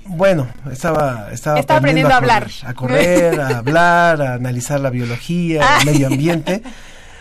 Bueno, 0.08 0.48
estaba, 0.72 1.30
estaba 1.32 1.60
aprendiendo 1.60 2.14
a 2.14 2.18
hablar. 2.18 2.48
A 2.66 2.74
correr, 2.74 3.40
a 3.40 3.60
hablar, 3.60 4.22
a 4.22 4.34
analizar 4.34 4.80
la 4.80 4.90
biología, 4.90 5.66
el 5.80 5.86
medio 5.86 6.08
ambiente. 6.08 6.62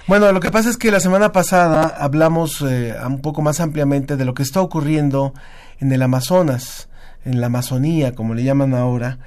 Bueno, 0.09 0.31
lo 0.31 0.39
que 0.39 0.53
pasa 0.53 0.71
es 0.71 0.77
que 0.77 0.93
la 0.93 1.01
semana 1.01 1.33
pasada 1.33 1.89
hablamos 1.99 2.63
eh, 2.63 2.95
un 3.05 3.21
poco 3.21 3.43
más 3.43 3.59
ampliamente 3.59 4.17
de 4.17 4.25
lo 4.25 4.35
que 4.35 4.45
está 4.45 4.61
ocurriendo 4.61 5.35
en 5.81 5.91
el 5.91 6.01
Amazonas, 6.01 6.89
en 7.25 7.41
la 7.41 7.49
Amazonía, 7.49 8.15
como 8.15 8.33
le 8.33 8.45
llaman 8.45 8.73
ahora. 8.73 9.19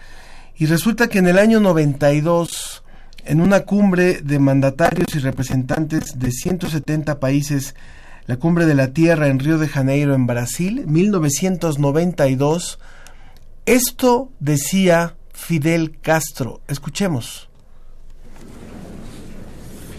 Y 0.58 0.68
resulta 0.68 1.10
que 1.10 1.20
en 1.20 1.28
el 1.28 1.38
año 1.38 1.60
92, 1.60 2.82
en 3.26 3.42
una 3.42 3.66
cumbre 3.66 4.22
de 4.22 4.40
mandatarios 4.40 5.14
y 5.16 5.20
representantes 5.20 6.18
de 6.18 6.32
170 6.32 7.20
países, 7.20 7.76
la 8.26 8.38
cumbre 8.38 8.66
de 8.66 8.76
la 8.76 8.94
Tierra 8.94 9.28
en 9.28 9.40
Río 9.40 9.58
de 9.58 9.68
Janeiro, 9.68 10.16
en 10.16 10.28
Brasil, 10.28 10.86
1992, 10.88 12.80
esto 13.74 14.32
decía 14.40 15.16
Fidel 15.32 16.00
Castro. 16.02 16.62
Escuchemos. 16.68 17.48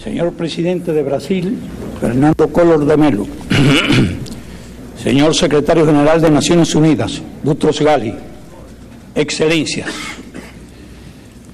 Señor 0.02 0.32
presidente 0.32 0.92
de 0.92 1.04
Brasil, 1.04 1.56
Fernando 2.00 2.48
Collor 2.48 2.84
de 2.84 2.96
Melo. 2.96 3.26
Señor 5.00 5.36
secretario 5.36 5.86
general 5.86 6.20
de 6.20 6.30
Naciones 6.30 6.74
Unidas, 6.74 7.22
Butros 7.44 7.80
Gali. 7.80 8.12
Excelencias. 9.14 9.88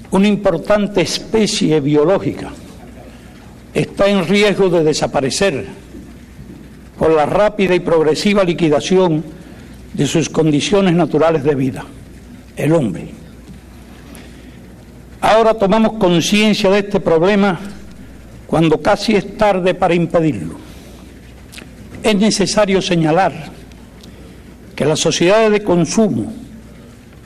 Una 0.09 0.27
importante 0.27 1.01
especie 1.01 1.79
biológica 1.81 2.49
está 3.75 4.07
en 4.07 4.27
riesgo 4.27 4.69
de 4.69 4.83
desaparecer 4.83 5.67
por 6.97 7.11
la 7.11 7.27
rápida 7.27 7.75
y 7.75 7.79
progresiva 7.79 8.43
liquidación 8.43 9.23
de 9.93 10.07
sus 10.07 10.29
condiciones 10.29 10.95
naturales 10.95 11.43
de 11.43 11.53
vida, 11.53 11.85
el 12.57 12.73
hombre. 12.73 13.07
Ahora 15.21 15.53
tomamos 15.53 15.93
conciencia 15.93 16.69
de 16.69 16.79
este 16.79 16.99
problema 16.99 17.59
cuando 18.47 18.81
casi 18.81 19.15
es 19.15 19.37
tarde 19.37 19.73
para 19.73 19.93
impedirlo. 19.93 20.55
Es 22.03 22.15
necesario 22.15 22.81
señalar 22.81 23.33
que 24.75 24.85
las 24.85 24.99
sociedades 24.99 25.51
de 25.51 25.63
consumo 25.63 26.31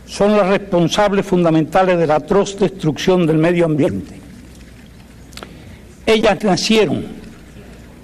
son 0.06 0.36
las 0.36 0.48
responsables 0.48 1.26
fundamentales 1.26 1.98
de 1.98 2.08
la 2.08 2.16
atroz 2.16 2.58
destrucción 2.58 3.26
del 3.26 3.38
medio 3.38 3.66
ambiente. 3.66 4.16
Ellas 6.06 6.44
nacieron 6.44 7.06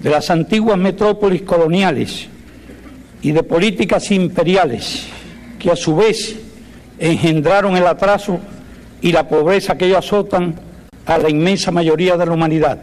de 0.00 0.10
las 0.10 0.30
antiguas 0.30 0.78
metrópolis 0.78 1.42
coloniales 1.42 2.28
y 3.20 3.32
de 3.32 3.42
políticas 3.42 4.10
imperiales 4.10 5.06
que 5.58 5.70
a 5.70 5.76
su 5.76 5.96
vez 5.96 6.47
engendraron 6.98 7.76
el 7.76 7.86
atraso 7.86 8.38
y 9.00 9.12
la 9.12 9.28
pobreza 9.28 9.76
que 9.76 9.86
ellos 9.86 9.98
azotan 9.98 10.54
a 11.06 11.18
la 11.18 11.30
inmensa 11.30 11.70
mayoría 11.70 12.16
de 12.16 12.26
la 12.26 12.32
humanidad. 12.32 12.78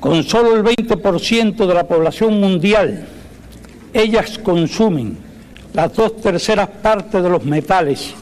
Con 0.00 0.22
solo 0.22 0.54
el 0.54 0.62
20% 0.62 1.66
de 1.66 1.74
la 1.74 1.86
población 1.88 2.38
mundial, 2.40 3.06
ellas 3.92 4.38
consumen 4.38 5.18
las 5.72 5.94
dos 5.94 6.20
terceras 6.20 6.68
partes 6.68 7.22
de 7.22 7.28
los 7.28 7.44
metales 7.44 8.14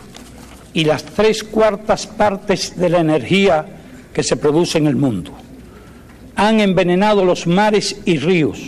y 0.73 0.85
las 0.85 1.05
tres 1.05 1.43
cuartas 1.43 2.07
partes 2.07 2.77
de 2.77 2.89
la 2.89 3.01
energía 3.01 3.67
que 4.13 4.23
se 4.23 4.37
produce 4.37 4.79
en 4.79 4.87
el 4.87 4.97
mundo. 4.97 5.33
Han 6.37 6.61
envenenado 6.61 7.25
los 7.25 7.47
mares 7.47 8.01
y 8.05 8.19
ríos, 8.19 8.61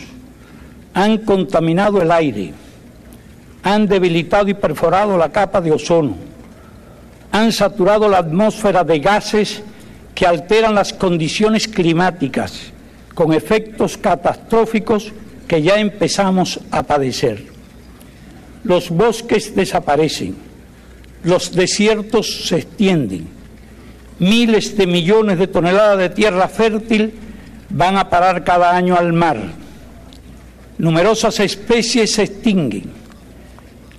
han 0.94 1.18
contaminado 1.18 2.00
el 2.00 2.12
aire, 2.12 2.52
han 3.66 3.88
debilitado 3.88 4.48
y 4.48 4.54
perforado 4.54 5.18
la 5.18 5.32
capa 5.32 5.60
de 5.60 5.72
ozono, 5.72 6.16
han 7.32 7.50
saturado 7.50 8.08
la 8.08 8.18
atmósfera 8.18 8.84
de 8.84 9.00
gases 9.00 9.60
que 10.14 10.24
alteran 10.24 10.76
las 10.76 10.92
condiciones 10.92 11.66
climáticas 11.66 12.72
con 13.12 13.32
efectos 13.32 13.98
catastróficos 13.98 15.12
que 15.48 15.62
ya 15.62 15.80
empezamos 15.80 16.60
a 16.70 16.84
padecer. 16.84 17.44
Los 18.62 18.88
bosques 18.88 19.52
desaparecen, 19.56 20.36
los 21.24 21.50
desiertos 21.50 22.46
se 22.46 22.58
extienden, 22.58 23.26
miles 24.20 24.76
de 24.76 24.86
millones 24.86 25.40
de 25.40 25.48
toneladas 25.48 25.98
de 25.98 26.10
tierra 26.10 26.46
fértil 26.46 27.14
van 27.70 27.96
a 27.96 28.08
parar 28.08 28.44
cada 28.44 28.76
año 28.76 28.96
al 28.96 29.12
mar. 29.12 29.38
Numerosas 30.78 31.40
especies 31.40 32.12
se 32.12 32.22
extinguen. 32.22 33.05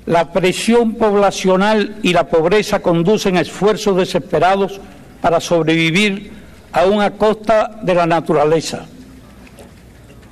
La 0.07 0.31
presión 0.31 0.95
poblacional 0.95 1.97
y 2.01 2.13
la 2.13 2.29
pobreza 2.29 2.79
conducen 2.79 3.35
a 3.35 3.41
esfuerzos 3.41 3.97
desesperados 3.97 4.79
para 5.21 5.41
sobrevivir 5.41 6.31
aún 6.71 7.01
a 7.01 7.11
costa 7.11 7.77
de 7.83 7.93
la 7.93 8.05
naturaleza. 8.05 8.85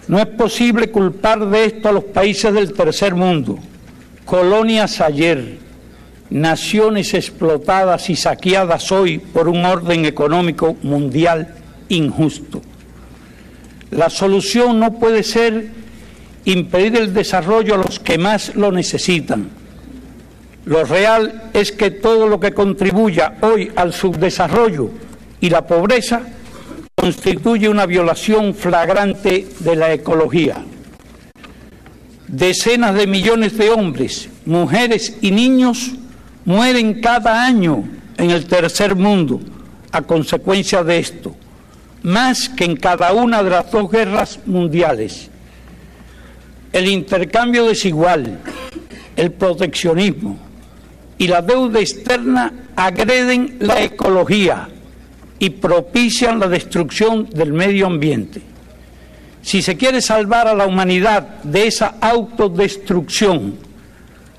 No 0.08 0.18
es 0.18 0.28
posible 0.28 0.92
culpar 0.92 1.46
de 1.50 1.66
esto 1.66 1.90
a 1.90 1.92
los 1.92 2.06
países 2.06 2.54
del 2.54 2.72
tercer 2.72 3.16
mundo, 3.16 3.60
colonias 4.24 5.02
ayer, 5.02 5.58
naciones 6.30 7.14
explotadas 7.14 8.10
y 8.10 8.16
saqueadas 8.16 8.94
hoy 8.94 9.18
por 9.18 9.50
un 9.50 9.66
orden 9.66 10.06
económico 10.06 10.78
mundial 10.84 11.54
injusto. 11.90 12.62
La 13.92 14.10
solución 14.10 14.80
no 14.80 14.94
puede 14.94 15.22
ser 15.22 15.68
impedir 16.46 16.96
el 16.96 17.14
desarrollo 17.14 17.76
a 17.76 17.80
los 17.80 18.00
que 18.00 18.18
más 18.18 18.56
lo 18.56 18.72
necesitan. 18.72 19.65
Lo 20.66 20.84
real 20.84 21.52
es 21.54 21.72
que 21.72 21.92
todo 21.92 22.28
lo 22.28 22.40
que 22.40 22.54
contribuya 22.54 23.38
hoy 23.42 23.72
al 23.76 23.94
subdesarrollo 23.94 24.90
y 25.40 25.50
la 25.50 25.68
pobreza 25.68 26.24
constituye 26.96 27.70
una 27.70 27.86
violación 27.86 28.56
flagrante 28.56 29.48
de 29.60 29.76
la 29.76 29.94
ecología. 29.94 30.58
Decenas 32.28 32.96
de 32.96 33.06
millones 33.06 33.56
de 33.58 33.70
hombres, 33.70 34.28
mujeres 34.46 35.18
y 35.22 35.30
niños 35.30 35.92
mueren 36.46 37.00
cada 37.00 37.46
año 37.46 37.84
en 38.18 38.32
el 38.32 38.48
tercer 38.48 38.96
mundo 38.96 39.40
a 39.92 40.02
consecuencia 40.02 40.84
de 40.84 40.98
esto, 40.98 41.36
más 42.02 42.50
que 42.50 42.66
en 42.66 42.76
cada 42.76 43.14
una 43.14 43.44
de 43.44 43.52
las 43.52 43.72
dos 43.72 43.92
guerras 43.92 44.40
mundiales. 44.48 45.30
El 46.74 46.88
intercambio 46.88 47.68
desigual, 47.68 48.40
el 49.16 49.32
proteccionismo 49.32 50.45
y 51.18 51.28
la 51.28 51.42
deuda 51.42 51.80
externa 51.80 52.52
agreden 52.76 53.58
la 53.60 53.82
ecología 53.82 54.68
y 55.40 55.50
propician 55.50 56.40
la 56.40 56.48
destrucción 56.48 57.30
del 57.30 57.54
medio 57.54 57.88
ambiente. 57.88 58.42
Si 59.42 59.62
se 59.62 59.78
quiere 59.78 60.02
salvar 60.02 60.48
a 60.48 60.56
la 60.56 60.66
humanidad 60.66 61.44
de 61.44 61.68
esa 61.68 61.96
autodestrucción, 62.02 63.56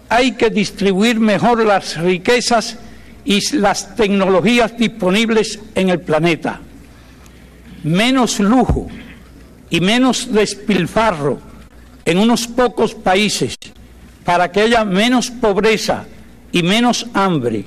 hay 0.08 0.32
que 0.32 0.50
distribuir 0.50 1.20
mejor 1.20 1.64
las 1.64 1.96
riquezas 1.96 2.76
y 3.24 3.56
las 3.56 3.94
tecnologías 3.96 4.76
disponibles 4.76 5.58
en 5.74 5.90
el 5.90 6.00
planeta. 6.00 6.60
Menos 7.82 8.40
lujo 8.40 8.88
y 9.70 9.80
menos 9.80 10.32
despilfarro 10.32 11.40
en 12.04 12.18
unos 12.18 12.46
pocos 12.46 12.94
países 12.94 13.56
para 14.24 14.50
que 14.50 14.62
haya 14.62 14.84
menos 14.84 15.30
pobreza 15.30 16.04
y 16.52 16.62
menos 16.62 17.06
hambre 17.14 17.64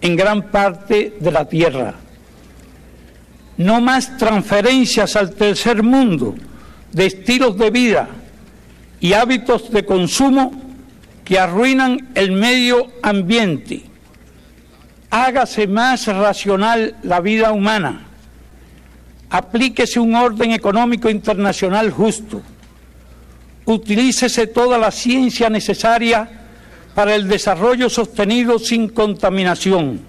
en 0.00 0.16
gran 0.16 0.50
parte 0.50 1.16
de 1.20 1.30
la 1.30 1.44
tierra 1.46 1.94
no 3.60 3.78
más 3.82 4.16
transferencias 4.16 5.16
al 5.16 5.34
tercer 5.34 5.82
mundo 5.82 6.34
de 6.92 7.04
estilos 7.04 7.58
de 7.58 7.70
vida 7.70 8.08
y 9.00 9.12
hábitos 9.12 9.70
de 9.70 9.84
consumo 9.84 10.50
que 11.26 11.38
arruinan 11.38 12.08
el 12.14 12.32
medio 12.32 12.86
ambiente. 13.02 13.82
Hágase 15.10 15.66
más 15.66 16.06
racional 16.06 16.96
la 17.02 17.20
vida 17.20 17.52
humana. 17.52 18.06
Aplíquese 19.28 20.00
un 20.00 20.14
orden 20.14 20.52
económico 20.52 21.10
internacional 21.10 21.90
justo. 21.90 22.40
Utilícese 23.66 24.46
toda 24.46 24.78
la 24.78 24.90
ciencia 24.90 25.50
necesaria 25.50 26.39
para 26.94 27.14
el 27.14 27.28
desarrollo 27.28 27.88
sostenido 27.88 28.58
sin 28.58 28.88
contaminación. 28.88 30.00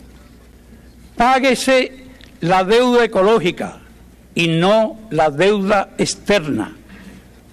Páguese 1.15 2.05
la 2.41 2.63
deuda 2.63 3.05
ecológica 3.05 3.79
y 4.33 4.47
no 4.47 4.99
la 5.11 5.29
deuda 5.29 5.91
externa. 5.97 6.75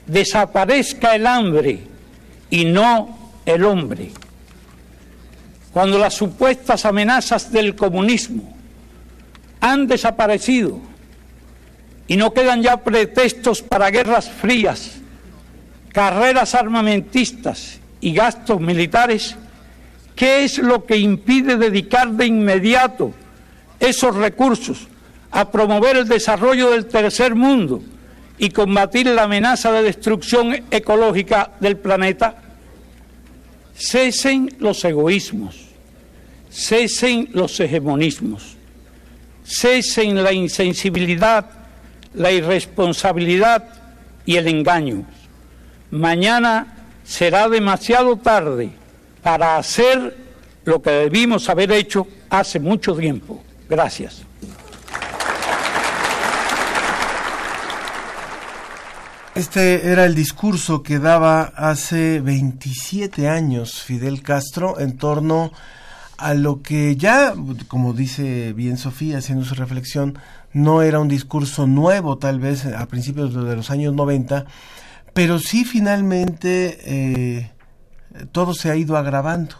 Desaparezca 0.06 1.14
el 1.14 1.26
hambre 1.26 1.80
y 2.50 2.64
no 2.64 3.32
el 3.44 3.64
hombre. 3.64 4.10
Cuando 5.72 5.98
las 5.98 6.14
supuestas 6.14 6.86
amenazas 6.86 7.52
del 7.52 7.76
comunismo 7.76 8.56
han 9.60 9.86
desaparecido 9.86 10.80
y 12.06 12.16
no 12.16 12.32
quedan 12.32 12.62
ya 12.62 12.78
pretextos 12.78 13.60
para 13.60 13.90
guerras 13.90 14.30
frías, 14.30 14.92
carreras 15.92 16.54
armamentistas 16.54 17.80
y 18.00 18.12
gastos 18.12 18.60
militares, 18.60 19.36
¿qué 20.14 20.44
es 20.44 20.58
lo 20.58 20.84
que 20.84 20.96
impide 20.96 21.56
dedicar 21.56 22.10
de 22.10 22.26
inmediato 22.26 23.12
esos 23.80 24.14
recursos 24.14 24.88
a 25.30 25.50
promover 25.50 25.96
el 25.96 26.08
desarrollo 26.08 26.70
del 26.70 26.86
tercer 26.86 27.34
mundo 27.34 27.82
y 28.38 28.50
combatir 28.50 29.06
la 29.06 29.24
amenaza 29.24 29.72
de 29.72 29.82
destrucción 29.82 30.64
ecológica 30.70 31.52
del 31.60 31.76
planeta? 31.76 32.42
Cesen 33.74 34.56
los 34.58 34.84
egoísmos, 34.84 35.56
cesen 36.50 37.28
los 37.32 37.58
hegemonismos, 37.60 38.56
cesen 39.44 40.22
la 40.22 40.32
insensibilidad, 40.32 41.46
la 42.14 42.32
irresponsabilidad 42.32 43.68
y 44.26 44.36
el 44.36 44.48
engaño. 44.48 45.04
Mañana 45.90 46.77
será 47.08 47.48
demasiado 47.48 48.18
tarde 48.18 48.70
para 49.22 49.56
hacer 49.56 50.14
lo 50.64 50.82
que 50.82 50.90
debimos 50.90 51.48
haber 51.48 51.72
hecho 51.72 52.06
hace 52.28 52.60
mucho 52.60 52.94
tiempo. 52.94 53.42
Gracias. 53.68 54.22
Este 59.34 59.90
era 59.90 60.04
el 60.04 60.14
discurso 60.14 60.82
que 60.82 60.98
daba 60.98 61.42
hace 61.56 62.20
27 62.20 63.28
años 63.28 63.82
Fidel 63.82 64.22
Castro 64.22 64.78
en 64.78 64.98
torno 64.98 65.52
a 66.18 66.34
lo 66.34 66.60
que 66.60 66.96
ya, 66.96 67.32
como 67.68 67.94
dice 67.94 68.52
bien 68.52 68.76
Sofía, 68.76 69.18
haciendo 69.18 69.44
su 69.44 69.54
reflexión, 69.54 70.18
no 70.52 70.82
era 70.82 70.98
un 70.98 71.08
discurso 71.08 71.66
nuevo 71.66 72.18
tal 72.18 72.40
vez 72.40 72.66
a 72.66 72.84
principios 72.86 73.32
de 73.32 73.56
los 73.56 73.70
años 73.70 73.94
90, 73.94 74.44
pero 75.18 75.40
sí 75.40 75.64
finalmente 75.64 76.78
eh, 76.84 77.50
todo 78.30 78.54
se 78.54 78.70
ha 78.70 78.76
ido 78.76 78.96
agravando. 78.96 79.56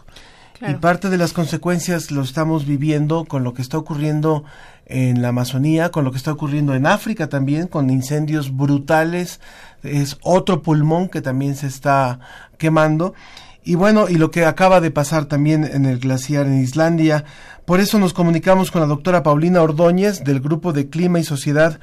Y 0.65 0.73
parte 0.75 1.09
de 1.09 1.17
las 1.17 1.33
consecuencias 1.33 2.11
lo 2.11 2.21
estamos 2.21 2.65
viviendo 2.65 3.25
con 3.25 3.43
lo 3.43 3.53
que 3.53 3.61
está 3.61 3.77
ocurriendo 3.77 4.45
en 4.85 5.21
la 5.21 5.29
Amazonía, 5.29 5.91
con 5.91 6.05
lo 6.05 6.11
que 6.11 6.17
está 6.17 6.31
ocurriendo 6.31 6.75
en 6.75 6.85
África 6.85 7.27
también, 7.27 7.67
con 7.67 7.89
incendios 7.89 8.55
brutales. 8.55 9.41
Es 9.83 10.17
otro 10.21 10.61
pulmón 10.61 11.09
que 11.09 11.21
también 11.21 11.57
se 11.57 11.67
está 11.67 12.21
quemando. 12.57 13.13
Y 13.61 13.75
bueno, 13.75 14.07
y 14.07 14.15
lo 14.15 14.31
que 14.31 14.45
acaba 14.45 14.79
de 14.79 14.91
pasar 14.91 15.25
también 15.25 15.65
en 15.65 15.85
el 15.85 15.99
glaciar 15.99 16.45
en 16.45 16.61
Islandia. 16.61 17.25
Por 17.65 17.81
eso 17.81 17.99
nos 17.99 18.13
comunicamos 18.13 18.71
con 18.71 18.79
la 18.79 18.87
doctora 18.87 19.23
Paulina 19.23 19.61
Ordóñez 19.61 20.23
del 20.23 20.39
Grupo 20.39 20.71
de 20.71 20.89
Clima 20.89 21.19
y 21.19 21.25
Sociedad 21.25 21.81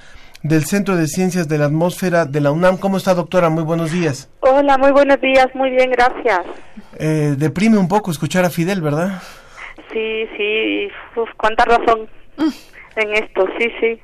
del 0.49 0.65
Centro 0.65 0.97
de 0.97 1.07
Ciencias 1.07 1.49
de 1.49 1.59
la 1.59 1.67
Atmósfera 1.67 2.25
de 2.25 2.41
la 2.41 2.51
UNAM. 2.51 2.77
¿Cómo 2.79 2.97
está, 2.97 3.15
doctora? 3.15 3.49
Muy 3.49 3.65
buenos 3.65 3.93
días. 3.93 4.31
Hola, 4.41 4.79
muy 4.79 4.93
buenos 4.93 5.21
días. 5.21 5.47
Muy 5.55 5.71
bien, 5.71 5.91
gracias. 5.91 6.41
Eh, 6.99 7.35
deprime 7.37 7.79
un 7.79 7.89
poco 7.89 8.11
escuchar 8.11 8.45
a 8.45 8.51
Fidel, 8.51 8.81
¿verdad? 8.81 9.23
Sí, 9.93 10.27
sí. 10.37 10.89
Uf, 11.17 11.29
cuánta 11.37 11.65
razón 11.65 12.09
en 12.97 13.15
esto, 13.15 13.47
sí, 13.59 13.69
sí. 13.81 14.01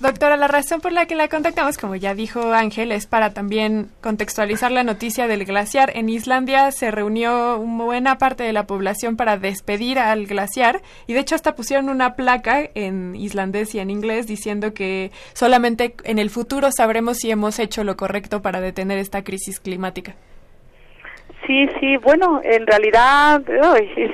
Doctora, 0.00 0.36
la 0.36 0.48
razón 0.48 0.80
por 0.80 0.92
la 0.92 1.06
que 1.06 1.14
la 1.14 1.28
contactamos, 1.28 1.78
como 1.78 1.96
ya 1.96 2.14
dijo 2.14 2.52
Ángel, 2.52 2.92
es 2.92 3.06
para 3.06 3.32
también 3.32 3.90
contextualizar 4.00 4.70
la 4.70 4.84
noticia 4.84 5.26
del 5.26 5.44
glaciar. 5.44 5.90
En 5.96 6.08
Islandia 6.08 6.70
se 6.72 6.90
reunió 6.90 7.58
una 7.58 7.84
buena 7.84 8.18
parte 8.18 8.44
de 8.44 8.52
la 8.52 8.66
población 8.66 9.16
para 9.16 9.38
despedir 9.38 9.98
al 9.98 10.26
glaciar 10.26 10.82
y 11.06 11.14
de 11.14 11.20
hecho 11.20 11.34
hasta 11.34 11.56
pusieron 11.56 11.88
una 11.88 12.14
placa 12.14 12.68
en 12.74 13.16
islandés 13.16 13.74
y 13.74 13.80
en 13.80 13.90
inglés 13.90 14.26
diciendo 14.26 14.74
que 14.74 15.10
solamente 15.32 15.94
en 16.04 16.18
el 16.18 16.30
futuro 16.30 16.70
sabremos 16.70 17.18
si 17.18 17.30
hemos 17.30 17.58
hecho 17.58 17.84
lo 17.84 17.96
correcto 17.96 18.42
para 18.42 18.60
detener 18.60 18.98
esta 18.98 19.24
crisis 19.24 19.60
climática. 19.60 20.14
Sí, 21.48 21.66
sí, 21.80 21.96
bueno, 21.96 22.42
en 22.44 22.66
realidad 22.66 23.40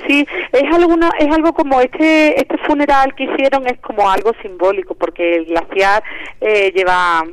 sí, 0.07 0.25
es 0.53 0.73
alguna, 0.73 1.09
es 1.19 1.29
algo 1.35 1.51
como 1.53 1.81
este 1.81 2.39
este 2.39 2.57
funeral 2.59 3.13
que 3.13 3.25
hicieron 3.25 3.67
es 3.67 3.77
como 3.79 4.09
algo 4.09 4.31
simbólico 4.41 4.95
porque 4.95 5.35
el 5.35 5.45
glaciar 5.47 6.01
eh, 6.39 6.71
lleva 6.73 7.25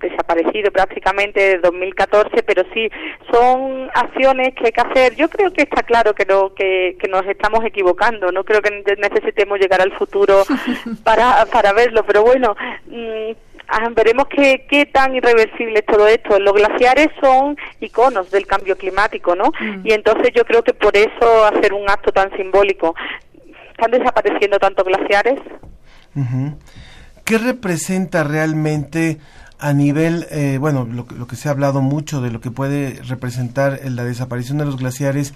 desaparecido 0.00 0.72
prácticamente 0.72 1.38
desde 1.38 1.58
2014, 1.58 2.42
pero 2.44 2.64
sí 2.72 2.90
son 3.30 3.90
acciones 3.92 4.54
que 4.54 4.66
hay 4.66 4.72
que 4.72 4.80
hacer. 4.80 5.16
Yo 5.16 5.28
creo 5.28 5.52
que 5.52 5.64
está 5.64 5.82
claro 5.82 6.14
que 6.14 6.24
no 6.24 6.54
que, 6.54 6.96
que 6.98 7.08
nos 7.08 7.26
estamos 7.26 7.62
equivocando, 7.62 8.32
no 8.32 8.44
creo 8.44 8.62
que 8.62 8.82
necesitemos 8.96 9.58
llegar 9.58 9.82
al 9.82 9.92
futuro 9.98 10.44
para 11.04 11.44
para 11.52 11.74
verlo, 11.74 12.04
pero 12.06 12.22
bueno, 12.22 12.56
mm, 12.86 13.32
Ah, 13.74 13.88
veremos 13.96 14.26
qué, 14.28 14.66
qué 14.68 14.84
tan 14.84 15.14
irreversible 15.14 15.78
es 15.78 15.86
todo 15.86 16.06
esto. 16.06 16.38
Los 16.38 16.52
glaciares 16.52 17.08
son 17.22 17.56
iconos 17.80 18.30
del 18.30 18.46
cambio 18.46 18.76
climático, 18.76 19.34
¿no? 19.34 19.46
Mm. 19.46 19.86
Y 19.86 19.92
entonces 19.92 20.30
yo 20.36 20.44
creo 20.44 20.62
que 20.62 20.74
por 20.74 20.94
eso 20.94 21.46
hacer 21.46 21.72
un 21.72 21.88
acto 21.88 22.12
tan 22.12 22.30
simbólico. 22.36 22.94
¿Están 23.70 23.90
desapareciendo 23.92 24.58
tantos 24.58 24.84
glaciares? 24.84 25.40
¿Qué 27.24 27.38
representa 27.38 28.24
realmente 28.24 29.16
a 29.58 29.72
nivel, 29.72 30.26
eh, 30.30 30.58
bueno, 30.60 30.86
lo, 30.90 31.06
lo, 31.16 31.26
que 31.26 31.36
se 31.36 31.48
ha 31.48 31.52
hablado 31.52 31.80
mucho 31.80 32.20
de 32.20 32.30
lo 32.30 32.42
que 32.42 32.50
puede 32.50 33.00
representar 33.04 33.80
la 33.84 34.04
desaparición 34.04 34.58
de 34.58 34.66
los 34.66 34.76
glaciares 34.76 35.32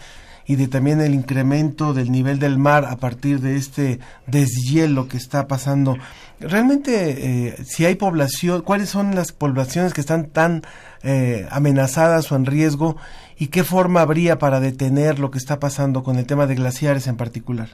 y 0.46 0.56
de 0.56 0.68
también 0.68 1.00
el 1.00 1.14
incremento 1.14 1.92
del 1.92 2.10
nivel 2.10 2.38
del 2.38 2.58
mar 2.58 2.84
a 2.84 2.96
partir 2.96 3.40
de 3.40 3.56
este 3.56 3.98
deshielo 4.26 5.08
que 5.08 5.16
está 5.16 5.48
pasando. 5.48 5.96
Realmente, 6.38 7.48
eh, 7.48 7.56
si 7.64 7.84
hay 7.84 7.96
población, 7.96 8.62
¿cuáles 8.62 8.88
son 8.88 9.14
las 9.14 9.32
poblaciones 9.32 9.92
que 9.92 10.00
están 10.00 10.26
tan 10.26 10.62
eh, 11.02 11.46
amenazadas 11.50 12.30
o 12.30 12.36
en 12.36 12.46
riesgo 12.46 12.96
y 13.38 13.48
qué 13.48 13.64
forma 13.64 14.02
habría 14.02 14.38
para 14.38 14.60
detener 14.60 15.18
lo 15.18 15.30
que 15.30 15.38
está 15.38 15.58
pasando 15.58 16.02
con 16.02 16.18
el 16.18 16.26
tema 16.26 16.46
de 16.46 16.54
glaciares 16.54 17.06
en 17.06 17.16
particular? 17.16 17.70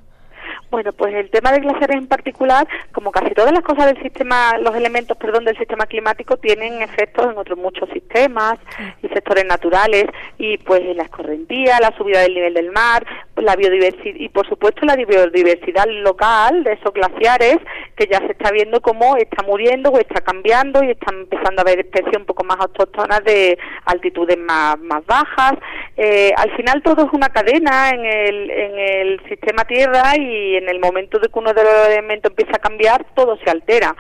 Bueno, 0.73 0.91
pues 0.95 1.13
el 1.15 1.29
tema 1.29 1.53
de 1.53 1.61
glaciares 1.61 1.99
en 1.99 2.07
particular, 2.07 2.67
como 2.93 3.13
casi 3.13 3.35
todas 3.35 3.53
las 3.53 3.61
cosas 3.61 3.85
del 3.93 4.03
sistema, 4.03 4.57
los 4.57 4.75
elementos, 4.75 5.19
perdón, 5.19 5.45
del 5.45 5.59
sistema 5.59 5.85
climático 5.85 6.39
tienen 6.39 6.81
efectos 6.81 7.31
en 7.31 7.37
otros 7.37 7.59
muchos 7.59 7.91
sistemas 7.91 8.55
y 9.03 9.09
sectores 9.09 9.45
naturales 9.45 10.07
y 10.39 10.57
pues 10.57 10.81
la 10.97 11.03
escorrentía, 11.03 11.79
la 11.79 11.95
subida 11.99 12.21
del 12.21 12.33
nivel 12.33 12.55
del 12.55 12.73
mar, 12.73 13.05
la 13.43 13.57
biodiversidad 13.57 14.15
y 14.17 14.29
por 14.29 14.49
supuesto 14.49 14.87
la 14.87 14.97
biodiversidad 14.97 15.87
local 15.87 16.65
de 16.65 16.73
esos 16.73 16.93
glaciares 16.93 17.59
que 17.97 18.07
ya 18.07 18.19
se 18.19 18.33
está 18.33 18.51
viendo 18.51 18.81
cómo 18.81 19.17
está 19.17 19.43
muriendo 19.43 19.91
o 19.91 19.99
está 19.99 20.21
cambiando 20.21 20.83
y 20.83 20.91
están 20.91 21.21
empezando 21.21 21.61
a 21.61 21.63
haber 21.63 21.81
especies 21.81 22.17
un 22.17 22.25
poco 22.25 22.45
más 22.45 22.59
autóctonas 22.61 23.23
de 23.25 23.59
altitudes 23.85 24.39
más, 24.39 24.79
más 24.81 25.05
bajas. 25.07 25.55
Eh, 25.97 26.33
al 26.37 26.55
final 26.57 26.83
todo 26.83 27.07
es 27.07 27.13
una 27.13 27.29
cadena 27.29 27.91
en 27.91 28.05
el, 28.05 28.51
en 28.51 28.79
el 28.79 29.29
sistema 29.29 29.65
Tierra 29.65 30.17
y 30.17 30.57
en 30.57 30.69
el 30.69 30.81
momento 30.81 31.19
de 31.19 31.29
que 31.29 31.39
uno 31.39 31.53
de 31.53 31.63
los 31.63 31.89
elementos 31.89 32.31
empieza 32.31 32.53
a 32.57 32.61
cambiar, 32.61 33.05
todo 33.15 33.39
se 33.45 33.51
altera. 33.51 33.95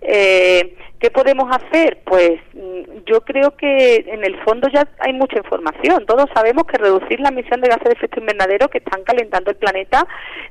Eh, 0.00 0.74
¿Qué 1.00 1.12
podemos 1.12 1.48
hacer? 1.54 2.00
Pues 2.04 2.40
mm, 2.54 3.04
yo 3.06 3.20
creo 3.20 3.56
que 3.56 4.04
en 4.08 4.24
el 4.24 4.36
fondo 4.42 4.68
ya 4.68 4.88
hay 4.98 5.12
mucha 5.12 5.38
información. 5.38 6.04
Todos 6.06 6.26
sabemos 6.34 6.64
que 6.64 6.76
reducir 6.76 7.20
la 7.20 7.28
emisión 7.28 7.60
de 7.60 7.68
gases 7.68 7.84
de 7.84 7.92
efecto 7.92 8.18
invernadero 8.18 8.68
que 8.68 8.78
están 8.78 9.04
calentando 9.04 9.52
el 9.52 9.56
planeta, 9.56 10.04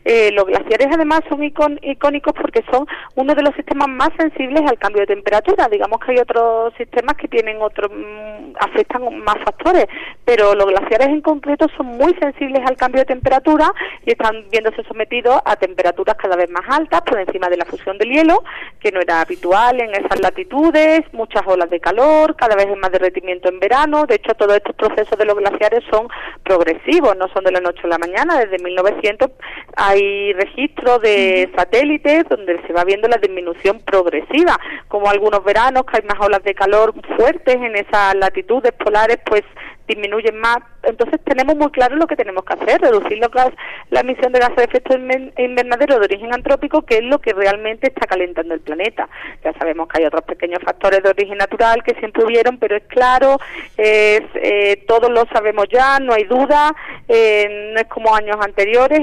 eh, 0.06 0.32
los 0.32 0.46
glaciares 0.46 0.88
además 0.90 1.20
son 1.28 1.44
icónicos 1.44 2.34
porque 2.34 2.64
son 2.72 2.88
uno 3.16 3.36
de 3.36 3.42
los 3.42 3.54
sistemas 3.56 3.90
más 3.90 4.10
sensibles 4.18 4.62
al 4.66 4.80
cambio 4.80 5.02
de 5.02 5.08
temperatura. 5.08 5.68
Digamos 5.70 6.00
que 6.00 6.14
hay 6.14 6.20
otros 6.20 6.74
sistemas 6.78 7.18
que 7.18 7.28
tienen 7.28 7.62
otros, 7.62 7.92
mm, 7.92 8.56
afectan 8.62 9.02
más 9.20 9.36
factores, 9.44 9.88
pero 10.24 10.56
los 10.56 10.68
glaciares 10.68 11.10
en 11.10 11.20
concreto 11.20 11.68
son 11.76 11.88
muy 11.88 12.16
sensibles 12.22 12.62
al 12.66 12.78
cambio 12.78 13.02
de 13.02 13.06
temperatura 13.06 13.70
y 14.06 14.12
están 14.12 14.46
viéndose 14.50 14.82
sometidos 14.84 15.42
a 15.44 15.58
temperaturas 15.58 16.16
cada 16.16 16.38
vez 16.38 16.50
más 16.50 16.64
altas 16.70 17.02
por 17.02 17.20
encima 17.20 17.50
de 17.50 17.58
la 17.58 17.66
fusión 17.66 17.98
del 17.98 18.12
hielo, 18.12 18.46
que 18.80 18.94
no 18.94 19.02
era 19.02 19.20
habitual 19.20 19.37
habitual 19.38 19.80
en 19.80 19.92
esas 19.92 20.20
latitudes, 20.20 21.02
muchas 21.14 21.44
olas 21.46 21.70
de 21.70 21.80
calor, 21.80 22.36
cada 22.36 22.56
vez 22.56 22.66
hay 22.68 22.76
más 22.76 22.92
derretimiento 22.92 23.50
en 23.50 23.60
verano. 23.60 24.06
De 24.06 24.16
hecho, 24.16 24.34
todos 24.34 24.56
estos 24.56 24.76
procesos 24.76 25.18
de 25.18 25.26
los 25.26 25.36
glaciares 25.36 25.84
son 25.92 26.08
progresivos, 26.44 27.16
no 27.18 27.28
son 27.30 27.44
de 27.44 27.52
la 27.52 27.60
noche 27.60 27.82
a 27.84 27.88
la 27.88 27.98
mañana. 27.98 28.40
Desde 28.40 28.64
1900 28.64 29.30
hay 29.76 30.34
registros 30.34 31.02
de 31.02 31.52
satélites 31.56 32.26
donde 32.30 32.60
se 32.66 32.74
va 32.74 32.84
viendo 32.84 33.08
la 33.08 33.18
disminución 33.18 33.80
progresiva, 33.80 34.60
como 34.88 35.10
algunos 35.10 35.44
veranos 35.44 35.84
que 35.86 35.98
hay 35.98 36.08
más 36.08 36.20
olas 36.20 36.44
de 36.44 36.56
calor 36.56 36.94
fuertes 37.16 37.56
en 37.56 37.76
esas 37.76 38.16
latitudes 38.16 38.72
polares, 38.74 39.20
pues 39.26 39.44
disminuyen 39.88 40.38
más. 40.40 40.58
Entonces 40.84 41.20
tenemos 41.24 41.56
muy 41.56 41.72
claro 41.72 41.96
lo 41.96 42.08
que 42.08 42.16
tenemos 42.16 42.44
que 42.44 42.54
hacer, 42.54 42.82
reducir 42.82 43.18
lo 43.18 43.30
la 43.90 44.02
emisión 44.02 44.32
de 44.32 44.40
gases 44.40 44.56
de 44.58 44.64
efecto 44.64 44.98
invernadero 44.98 46.00
de 46.00 46.06
origen 46.06 46.34
antrópico, 46.34 46.82
que 46.82 46.98
es 46.98 47.04
lo 47.04 47.20
que 47.20 47.34
realmente 47.34 47.88
está 47.88 48.08
calentando 48.08 48.54
el 48.54 48.62
planeta. 48.62 49.08
Ya 49.44 49.54
sabemos 49.54 49.88
que 49.88 50.02
hay 50.02 50.08
otros 50.08 50.24
pequeños 50.24 50.60
factores 50.64 51.04
de 51.04 51.10
origen 51.10 51.38
natural 51.38 51.84
que 51.84 51.96
siempre 51.96 52.24
hubieron, 52.26 52.58
pero 52.58 52.76
es 52.76 52.84
claro, 52.88 53.38
es, 53.78 54.22
eh, 54.36 54.84
todos 54.88 55.10
lo 55.10 55.26
sabemos 55.34 55.66
ya, 55.72 56.00
no 56.00 56.14
hay 56.14 56.24
duda, 56.26 56.74
eh, 57.08 57.72
no 57.74 57.80
es 57.80 57.88
como 57.88 58.16
años 58.16 58.38
anteriores, 58.40 59.00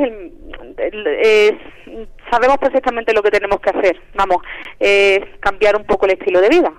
sabemos 2.30 2.58
perfectamente 2.58 3.14
lo 3.14 3.22
que 3.22 3.30
tenemos 3.30 3.60
que 3.60 3.70
hacer. 3.70 4.00
Vamos, 4.14 4.38
es 4.78 5.20
cambiar 5.40 5.76
un 5.76 5.84
poco 5.84 6.06
el 6.06 6.12
estilo 6.12 6.40
de 6.40 6.48
vida 6.48 6.72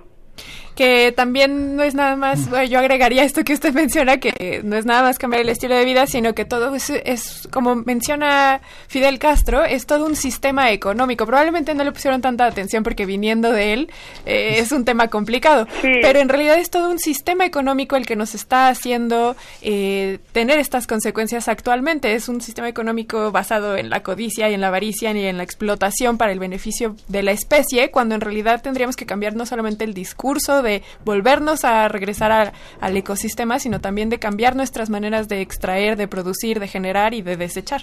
que 0.76 1.10
también 1.10 1.74
no 1.74 1.82
es 1.82 1.94
nada 1.94 2.16
más, 2.16 2.50
mm. 2.50 2.64
yo 2.68 2.78
agregaría 2.78 3.24
esto 3.24 3.42
que 3.42 3.54
usted 3.54 3.72
menciona, 3.74 4.18
que 4.18 4.60
no 4.62 4.76
es 4.76 4.84
nada 4.84 5.02
más 5.02 5.18
cambiar 5.18 5.42
el 5.42 5.48
estilo 5.48 5.74
de 5.74 5.84
vida, 5.84 6.06
sino 6.06 6.34
que 6.34 6.44
todo 6.44 6.74
es, 6.76 7.48
como 7.50 7.74
menciona 7.74 8.60
Fidel 8.86 9.18
Castro, 9.18 9.64
es 9.64 9.86
todo 9.86 10.06
un 10.06 10.14
sistema 10.14 10.70
económico. 10.70 11.26
Probablemente 11.26 11.74
no 11.74 11.82
le 11.82 11.92
pusieron 11.92 12.20
tanta 12.20 12.44
atención 12.44 12.82
porque 12.82 13.06
viniendo 13.06 13.50
de 13.50 13.72
él 13.72 13.90
eh, 14.26 14.56
es 14.58 14.70
un 14.70 14.84
tema 14.84 15.08
complicado, 15.08 15.66
pero 15.80 16.20
en 16.20 16.28
realidad 16.28 16.58
es 16.58 16.70
todo 16.70 16.90
un 16.90 16.98
sistema 16.98 17.46
económico 17.46 17.96
el 17.96 18.04
que 18.04 18.14
nos 18.14 18.34
está 18.34 18.68
haciendo 18.68 19.34
eh, 19.62 20.18
tener 20.32 20.58
estas 20.58 20.86
consecuencias 20.86 21.48
actualmente. 21.48 22.14
Es 22.14 22.28
un 22.28 22.42
sistema 22.42 22.68
económico 22.68 23.32
basado 23.32 23.76
en 23.76 23.88
la 23.88 24.02
codicia 24.02 24.50
y 24.50 24.54
en 24.54 24.60
la 24.60 24.68
avaricia 24.68 25.12
y 25.12 25.24
en 25.24 25.38
la 25.38 25.42
explotación 25.42 26.18
para 26.18 26.32
el 26.32 26.38
beneficio 26.38 26.96
de 27.08 27.22
la 27.22 27.32
especie, 27.32 27.90
cuando 27.90 28.14
en 28.14 28.20
realidad 28.20 28.60
tendríamos 28.62 28.96
que 28.96 29.06
cambiar 29.06 29.34
no 29.34 29.46
solamente 29.46 29.84
el 29.84 29.94
discurso 29.94 30.62
de 30.66 30.82
volvernos 31.04 31.64
a 31.64 31.88
regresar 31.88 32.52
al 32.80 32.96
ecosistema, 32.96 33.58
sino 33.58 33.80
también 33.80 34.10
de 34.10 34.18
cambiar 34.18 34.54
nuestras 34.56 34.90
maneras 34.90 35.28
de 35.28 35.40
extraer, 35.40 35.96
de 35.96 36.08
producir, 36.08 36.60
de 36.60 36.68
generar 36.68 37.14
y 37.14 37.22
de 37.22 37.36
desechar. 37.36 37.82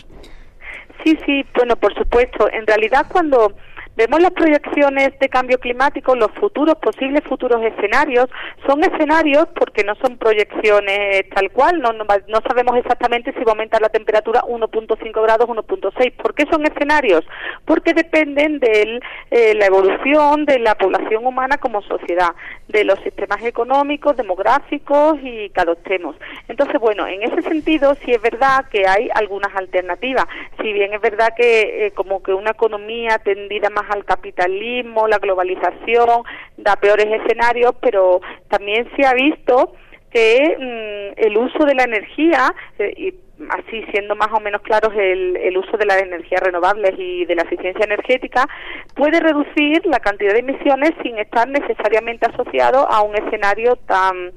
Sí, 1.04 1.18
sí, 1.26 1.44
bueno, 1.56 1.76
por 1.76 1.94
supuesto. 1.96 2.50
En 2.52 2.68
realidad, 2.68 3.08
cuando 3.10 3.56
Vemos 3.96 4.20
las 4.22 4.32
proyecciones 4.32 5.12
de 5.20 5.30
cambio 5.30 5.60
climático, 5.60 6.16
los 6.16 6.32
futuros, 6.32 6.76
posibles 6.78 7.24
futuros 7.26 7.62
escenarios, 7.64 8.28
son 8.66 8.84
escenarios 8.84 9.48
porque 9.56 9.84
no 9.84 9.94
son 9.96 10.18
proyecciones 10.18 11.30
tal 11.30 11.52
cual, 11.52 11.80
no, 11.80 11.94
no, 11.94 12.06
sabemos 12.48 12.76
exactamente 12.78 13.32
si 13.34 13.44
va 13.44 13.52
a 13.52 13.54
aumentar 13.54 13.82
la 13.82 13.90
temperatura 13.90 14.42
1.5 14.42 15.22
grados, 15.22 15.48
1.6. 15.48 16.14
¿Por 16.14 16.34
qué 16.34 16.46
son 16.50 16.66
escenarios? 16.66 17.24
Porque 17.66 17.94
dependen 17.94 18.60
de 18.60 19.00
eh, 19.30 19.54
la 19.56 19.68
evolución 19.68 20.46
de 20.46 20.58
la 20.58 20.74
población 20.76 21.28
humana 21.28 21.58
como 21.58 21.84
sociedad, 21.84 22.34
de 22.68 22.86
los 22.86 23.00
sistemas 23.02 23.44
económicos, 23.44 24.18
demográficos 24.18 25.20
y 25.22 25.50
que 25.50 25.62
adoptemos. 25.62 26.16
Entonces, 26.48 26.80
bueno, 26.80 27.06
en 27.06 27.22
ese 27.22 27.44
sentido 27.44 27.96
sí 28.04 28.12
es 28.12 28.22
verdad 28.22 28.66
que 28.72 28.88
hay 28.88 29.10
algunas 29.14 29.56
alternativas. 29.56 30.26
Si 30.62 30.74
bien 30.74 30.94
es 30.94 31.02
verdad 31.02 31.34
que 31.38 31.86
eh, 31.86 31.92
como 31.92 32.24
que 32.24 32.34
una 32.34 32.52
economía 32.52 33.20
tendida 33.20 33.70
más 33.70 33.83
al 33.90 34.06
capitalismo, 34.06 35.08
la 35.08 35.18
globalización, 35.18 36.24
da 36.58 36.76
peores 36.76 37.08
escenarios, 37.08 37.74
pero 37.82 38.22
también 38.48 38.90
se 38.96 39.06
ha 39.06 39.14
visto 39.14 39.74
que 40.12 40.56
mm, 40.60 41.26
el 41.26 41.38
uso 41.38 41.66
de 41.66 41.76
la 41.76 41.84
energía, 41.84 42.54
eh, 42.78 42.94
y 42.96 43.14
así 43.50 43.84
siendo 43.92 44.16
más 44.16 44.30
o 44.32 44.40
menos 44.40 44.62
claros 44.62 44.94
el, 44.96 45.36
el, 45.38 45.58
uso 45.58 45.76
de 45.76 45.86
las 45.86 46.02
energías 46.02 46.42
renovables 46.42 46.94
y 46.98 47.26
de 47.26 47.36
la 47.36 47.42
eficiencia 47.42 47.84
energética, 47.84 48.48
puede 48.96 49.20
reducir 49.20 49.86
la 49.86 50.00
cantidad 50.00 50.34
de 50.34 50.40
emisiones 50.40 50.92
sin 51.02 51.18
estar 51.18 51.48
necesariamente 51.48 52.28
asociado 52.28 52.88
a 52.90 53.02
un 53.02 53.16
escenario 53.16 53.76
tan 53.88 54.32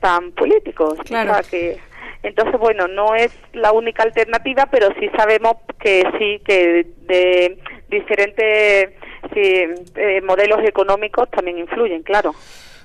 tan 0.00 0.32
político. 0.32 0.96
Claro. 1.06 1.34
que, 1.48 1.78
entonces, 2.22 2.58
bueno, 2.58 2.86
no 2.88 3.14
es 3.14 3.32
la 3.52 3.72
única 3.72 4.02
alternativa, 4.02 4.68
pero 4.70 4.88
sí 5.00 5.08
sabemos 5.16 5.56
que 5.80 6.04
sí, 6.18 6.40
que 6.44 6.86
de 7.08 7.58
diferentes 7.88 8.90
eh, 9.34 10.20
modelos 10.24 10.60
económicos 10.64 11.28
también 11.30 11.58
influyen, 11.58 12.02
claro. 12.02 12.34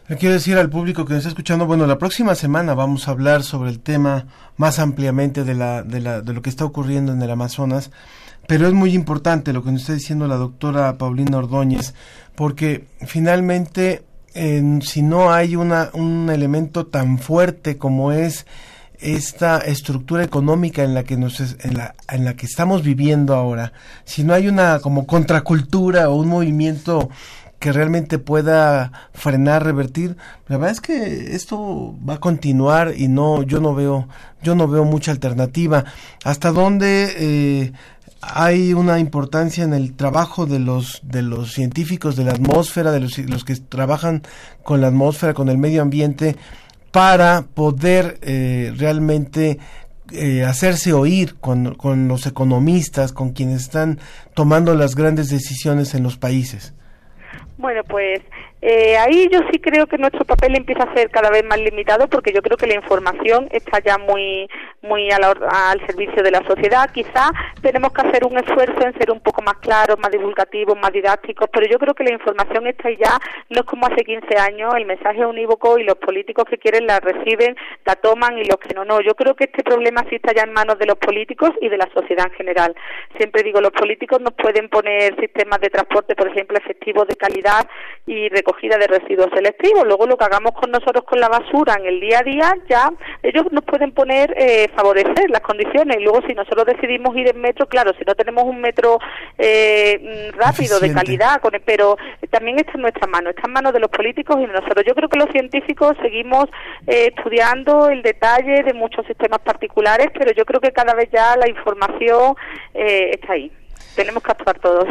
Le 0.08 0.16
quiero 0.16 0.34
decir 0.34 0.58
al 0.58 0.70
público 0.70 1.06
que 1.06 1.14
nos 1.14 1.20
está 1.20 1.30
escuchando, 1.30 1.66
bueno, 1.66 1.86
la 1.86 1.98
próxima 1.98 2.34
semana 2.34 2.74
vamos 2.74 3.08
a 3.08 3.12
hablar 3.12 3.44
sobre 3.44 3.70
el 3.70 3.82
tema 3.82 4.26
más 4.56 4.80
ampliamente 4.80 5.44
de, 5.44 5.54
la, 5.54 5.84
de, 5.84 6.00
la, 6.00 6.22
de 6.22 6.34
lo 6.34 6.42
que 6.42 6.50
está 6.50 6.64
ocurriendo 6.66 7.12
en 7.12 7.22
el 7.22 7.30
Amazonas, 7.30 7.92
pero 8.48 8.66
es 8.68 8.74
muy 8.74 8.94
importante 8.94 9.52
lo 9.52 9.64
que 9.64 9.72
nos 9.72 9.82
está 9.82 9.94
diciendo 9.94 10.26
la 10.26 10.38
doctora 10.38 10.98
Paulina 10.98 11.38
Ordóñez, 11.38 11.94
porque 12.36 12.86
finalmente 13.06 14.04
si 14.82 15.02
no 15.02 15.32
hay 15.34 15.56
una, 15.56 15.90
un 15.94 16.30
elemento 16.30 16.86
tan 16.86 17.18
fuerte 17.18 17.78
como 17.78 18.12
es 18.12 18.46
esta 19.00 19.60
estructura 19.60 20.24
económica 20.24 20.84
en 20.84 20.94
la 20.94 21.04
que 21.04 21.18
nos 21.18 21.40
en 21.40 21.78
la, 21.78 21.96
en 22.10 22.26
la 22.26 22.36
que 22.36 22.46
estamos 22.46 22.84
viviendo 22.84 23.36
ahora, 23.36 23.74
si 24.06 24.24
no 24.24 24.34
hay 24.34 24.48
una 24.48 24.80
como 24.80 25.06
contracultura 25.06 26.10
o 26.10 26.16
un 26.16 26.28
movimiento 26.28 27.10
que 27.60 27.72
realmente 27.72 28.20
pueda 28.20 28.92
frenar, 29.14 29.64
revertir, 29.64 30.16
la 30.48 30.58
verdad 30.58 30.74
es 30.74 30.82
que 30.82 31.36
esto 31.36 31.96
va 32.08 32.16
a 32.16 32.20
continuar 32.20 32.94
y 32.96 33.08
no, 33.08 33.42
yo 33.44 33.60
no 33.60 33.74
veo, 33.74 34.08
yo 34.44 34.54
no 34.54 34.68
veo 34.68 34.84
mucha 34.84 35.12
alternativa. 35.12 35.84
¿Hasta 36.24 36.52
dónde 36.52 37.16
eh, 37.18 37.72
hay 38.22 38.74
una 38.74 39.00
importancia 39.00 39.64
en 39.64 39.74
el 39.74 39.94
trabajo 39.94 40.46
de 40.46 40.60
los 40.60 41.02
de 41.04 41.24
los 41.24 41.54
científicos 41.54 42.16
de 42.16 42.26
la 42.26 42.32
atmósfera, 42.32 42.92
de 42.92 43.00
los, 43.00 43.18
los 43.18 43.44
que 43.44 43.56
trabajan 43.56 44.22
con 44.64 44.82
la 44.82 44.88
atmósfera, 44.88 45.34
con 45.34 45.50
el 45.50 45.58
medio 45.58 45.82
ambiente? 45.82 46.36
Para 46.92 47.44
poder 47.54 48.18
eh, 48.22 48.74
realmente 48.78 49.60
eh, 50.12 50.44
hacerse 50.44 50.94
oír 50.94 51.36
con, 51.36 51.76
con 51.76 52.08
los 52.08 52.26
economistas, 52.26 53.12
con 53.12 53.32
quienes 53.32 53.64
están 53.64 54.00
tomando 54.34 54.74
las 54.74 54.96
grandes 54.96 55.30
decisiones 55.30 55.94
en 55.96 56.04
los 56.04 56.18
países? 56.18 56.74
Bueno, 57.58 57.82
pues 57.84 58.22
eh, 58.62 58.98
ahí 58.98 59.30
yo 59.32 59.40
sí 59.52 59.60
creo 59.60 59.86
que 59.86 59.98
nuestro 59.98 60.26
papel 60.26 60.56
empieza 60.56 60.84
a 60.84 60.94
ser 60.96 61.12
cada 61.12 61.30
vez 61.30 61.44
más 61.46 61.60
limitado 61.60 62.08
porque 62.08 62.34
yo 62.34 62.42
creo 62.42 62.58
que 62.58 62.66
la 62.66 62.76
información 62.76 63.48
está 63.52 63.80
ya 63.80 63.98
muy 63.98 64.50
muy 64.82 65.10
al 65.12 65.86
servicio 65.86 66.24
de 66.24 66.32
la 66.32 66.44
sociedad. 66.48 66.90
Quizá 66.92 67.32
tenemos 67.62 67.92
que 67.92 68.08
hacer 68.08 68.24
un 68.26 68.38
esfuerzo 68.38 68.82
en 68.82 68.98
ser 68.98 69.12
un 69.12 69.20
poco 69.20 69.42
más 69.42 69.58
claros, 69.58 69.98
más 70.00 70.12
divulgativos, 70.12 70.78
más 70.78 70.92
didácticos, 70.92 71.50
pero 71.52 71.68
yo 71.68 71.78
creo 71.78 71.94
que 71.94 72.04
la 72.04 72.14
información 72.14 72.68
está 72.68 72.90
ya, 72.90 73.20
no 73.50 73.60
es 73.60 73.66
como 73.66 73.86
hace 73.86 74.04
15 74.04 74.38
años, 74.38 74.74
el 74.76 74.86
mensaje 74.86 75.26
unívoco 75.26 75.78
y 75.78 75.84
los 75.84 75.96
políticos 75.96 76.46
que 76.50 76.58
quieren 76.58 76.88
la 76.88 77.00
reciben, 77.00 77.56
la 77.86 77.96
toman 77.96 78.38
y 78.38 78.46
los 78.46 78.58
que 78.58 78.74
no, 78.74 78.86
no. 78.86 79.02
Yo 79.02 79.16
creo 79.16 79.36
que 79.36 79.46
este 79.46 79.64
problema 79.64 80.06
sí 80.10 80.16
está 80.16 80.34
ya 80.34 80.44
en 80.44 80.54
manos 80.54 80.80
de 80.80 80.86
los 80.86 80.98
políticos 80.98 81.52
y 81.62 81.70
de 81.70 81.78
la 81.78 81.90
sociedad 81.94 82.28
en 82.28 82.34
general. 82.34 82.76
Siempre 83.18 83.44
digo, 83.44 83.62
los 83.62 83.72
políticos 83.72 84.22
nos 84.22 84.34
pueden 84.34 84.70
poner 84.70 85.16
sistemas 85.20 85.60
de 85.60 85.70
transporte, 85.70 86.16
por 86.16 86.28
ejemplo, 86.28 86.58
efectivos 86.58 87.08
de 87.08 87.16
calidad 87.16 87.68
y 88.06 88.30
recogida 88.48 88.78
de 88.78 88.88
residuos 88.88 89.30
selectivos. 89.34 89.86
Luego 89.86 90.06
lo 90.06 90.18
que 90.18 90.26
hagamos 90.26 90.54
con 90.54 90.72
nosotros 90.72 91.04
con 91.04 91.20
la 91.20 91.28
basura 91.28 91.76
en 91.80 91.86
el 91.86 92.00
día 92.00 92.20
a 92.20 92.24
día, 92.24 92.54
ya 92.70 92.92
ellos 93.24 93.46
nos 93.52 93.64
pueden 93.64 93.92
poner, 93.92 94.34
eh, 94.38 94.70
favorecer 94.76 95.30
las 95.30 95.42
condiciones. 95.42 95.98
Y 96.00 96.04
luego 96.04 96.22
si 96.28 96.34
nosotros 96.34 96.66
decidimos 96.66 97.16
ir 97.16 97.28
en 97.30 97.42
metro, 97.42 97.68
claro, 97.68 97.92
si 97.98 98.06
no 98.06 98.16
tenemos 98.16 98.46
un 98.46 98.62
metro 98.62 99.00
eh, 99.38 100.32
mm, 100.34 100.38
rápido, 100.40 100.80
de 100.80 100.94
calidad, 100.94 101.42
con 101.42 101.58
pero 101.66 101.98
también 102.30 102.60
está 102.60 102.74
en 102.76 102.82
nuestras 102.82 103.10
manos, 103.10 103.34
está 103.36 103.48
en 103.48 103.54
manos 103.54 103.74
de 103.74 103.80
los 103.80 103.90
políticos 103.90 104.38
y 104.40 104.46
de 104.46 104.54
nosotros. 104.54 104.86
Yo 104.86 104.94
creo 104.94 105.10
que 105.10 105.18
los 105.18 105.30
científicos 105.32 105.94
seguimos 106.02 106.46
eh, 106.86 107.12
estudiando 107.16 107.90
el 107.90 108.02
detalle 108.02 108.64
de 108.64 108.74
muchos 108.74 109.06
sistemas 109.08 109.40
particulares, 109.40 110.08
pero 110.14 110.32
yo 110.34 110.46
creo 110.46 110.62
que 110.62 110.72
cada 110.72 110.94
vez 110.94 111.10
ya 111.12 111.36
la 111.36 111.50
información 111.50 112.36
está 112.74 113.34
ahí 113.34 113.52
tenemos 113.98 114.24
que 114.24 114.32
actuar 114.32 114.58
todos. 114.60 114.86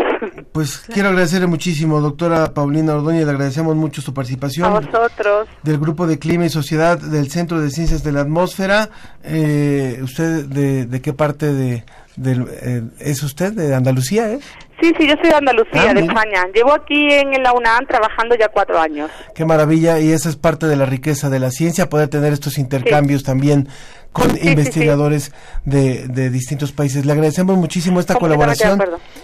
Pues 0.53 0.79
quiero 0.93 1.11
agradecerle 1.11 1.47
muchísimo, 1.47 2.01
doctora 2.01 2.53
Paulina 2.53 2.95
Ordóñez, 2.95 3.25
le 3.25 3.31
agradecemos 3.31 3.77
mucho 3.77 4.03
su 4.03 4.13
participación. 4.13 4.67
A 4.67 4.81
vosotros. 4.81 5.49
Del 5.63 5.79
Grupo 5.79 6.07
de 6.07 6.19
Clima 6.19 6.47
y 6.47 6.51
Sociedad 6.51 6.99
del 6.99 7.31
Centro 7.31 7.61
de 7.61 7.71
Ciencias 7.71 8.03
de 8.03 8.13
la 8.13 8.23
Atmósfera. 8.23 8.91
Eh, 9.23 10.01
¿Usted 10.03 10.47
de, 10.47 11.01
qué 11.01 11.13
parte 11.13 11.53
de, 11.53 11.85
eh, 12.25 12.83
es 12.99 13.23
usted? 13.23 13.53
¿De 13.53 13.75
Andalucía, 13.75 14.33
eh? 14.33 14.41
Sí, 14.81 14.93
sí, 14.99 15.07
yo 15.07 15.15
soy 15.21 15.31
de 15.31 15.37
Andalucía, 15.37 15.91
ah, 15.91 15.95
de 15.95 16.01
España. 16.01 16.45
Llevo 16.55 16.73
aquí 16.73 17.09
en 17.11 17.43
la 17.43 17.53
UNAM 17.53 17.87
trabajando 17.87 18.35
ya 18.35 18.49
cuatro 18.49 18.79
años. 18.79 19.11
Qué 19.35 19.45
maravilla, 19.45 20.01
y 20.01 20.13
esa 20.13 20.29
es 20.29 20.37
parte 20.37 20.67
de 20.67 20.77
la 20.77 20.85
riqueza 20.85 21.31
de 21.31 21.39
la 21.39 21.51
ciencia, 21.51 21.89
poder 21.89 22.09
tener 22.09 22.33
estos 22.33 22.59
intercambios 22.59 23.23
también 23.23 23.69
con 24.17 24.31
investigadores 24.43 25.31
De, 25.65 26.07
de, 26.07 26.31
distintos 26.31 26.71
países. 26.71 27.05
Le 27.05 27.13
agradecemos 27.13 27.57
muchísimo 27.57 27.99
esta 27.99 28.15
colaboración. 28.15 28.81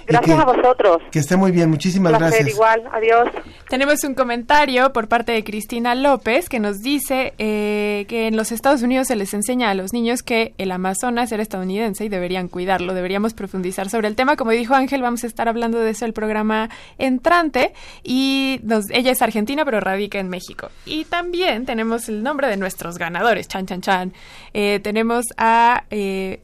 Gracias 0.06 0.38
a 0.38 0.44
vosotros. 0.44 0.98
Que 1.12 1.20
esté 1.20 1.36
muy 1.36 1.52
bien, 1.52 1.70
muchísimas 1.70 2.12
gracias. 2.12 2.48
Igual, 2.48 2.82
adiós. 2.92 3.28
Tenemos 3.68 4.02
un 4.02 4.14
comentario 4.14 4.92
por 4.92 5.06
parte 5.06 5.30
de 5.30 5.44
Cristina 5.44 5.94
López 5.94 6.48
que 6.48 6.58
nos 6.58 6.80
dice 6.80 7.32
eh, 7.38 8.06
que 8.08 8.26
en 8.26 8.36
los 8.36 8.50
Estados 8.50 8.82
Unidos 8.82 9.06
se 9.06 9.14
les 9.14 9.32
enseña 9.34 9.70
a 9.70 9.74
los 9.74 9.92
niños 9.92 10.24
que 10.24 10.52
el 10.58 10.72
Amazonas 10.72 11.30
era 11.30 11.42
estadounidense 11.44 12.04
y 12.04 12.08
deberían 12.08 12.48
cuidarlo. 12.48 12.92
Deberíamos 12.92 13.34
profundizar 13.34 13.88
sobre 13.88 14.08
el 14.08 14.16
tema. 14.16 14.34
Como 14.34 14.50
dijo 14.50 14.74
Ángel, 14.74 15.00
vamos 15.00 15.22
a 15.22 15.28
estar 15.28 15.48
hablando 15.48 15.78
de 15.78 15.90
eso 15.90 16.06
el 16.06 16.12
programa 16.12 16.70
entrante. 16.98 17.72
Y 18.02 18.58
nos, 18.64 18.90
ella 18.90 19.12
es 19.12 19.22
argentina, 19.22 19.64
pero 19.64 19.78
radica 19.78 20.18
en 20.18 20.28
México. 20.28 20.70
Y 20.86 21.04
también 21.04 21.66
tenemos 21.66 22.08
el 22.08 22.24
nombre 22.24 22.48
de 22.48 22.56
nuestros 22.56 22.98
ganadores. 22.98 23.46
Chan, 23.46 23.66
chan, 23.66 23.80
chan. 23.80 24.12
Eh, 24.54 24.80
tenemos 24.82 25.26
a. 25.36 25.84
Eh, 25.90 26.40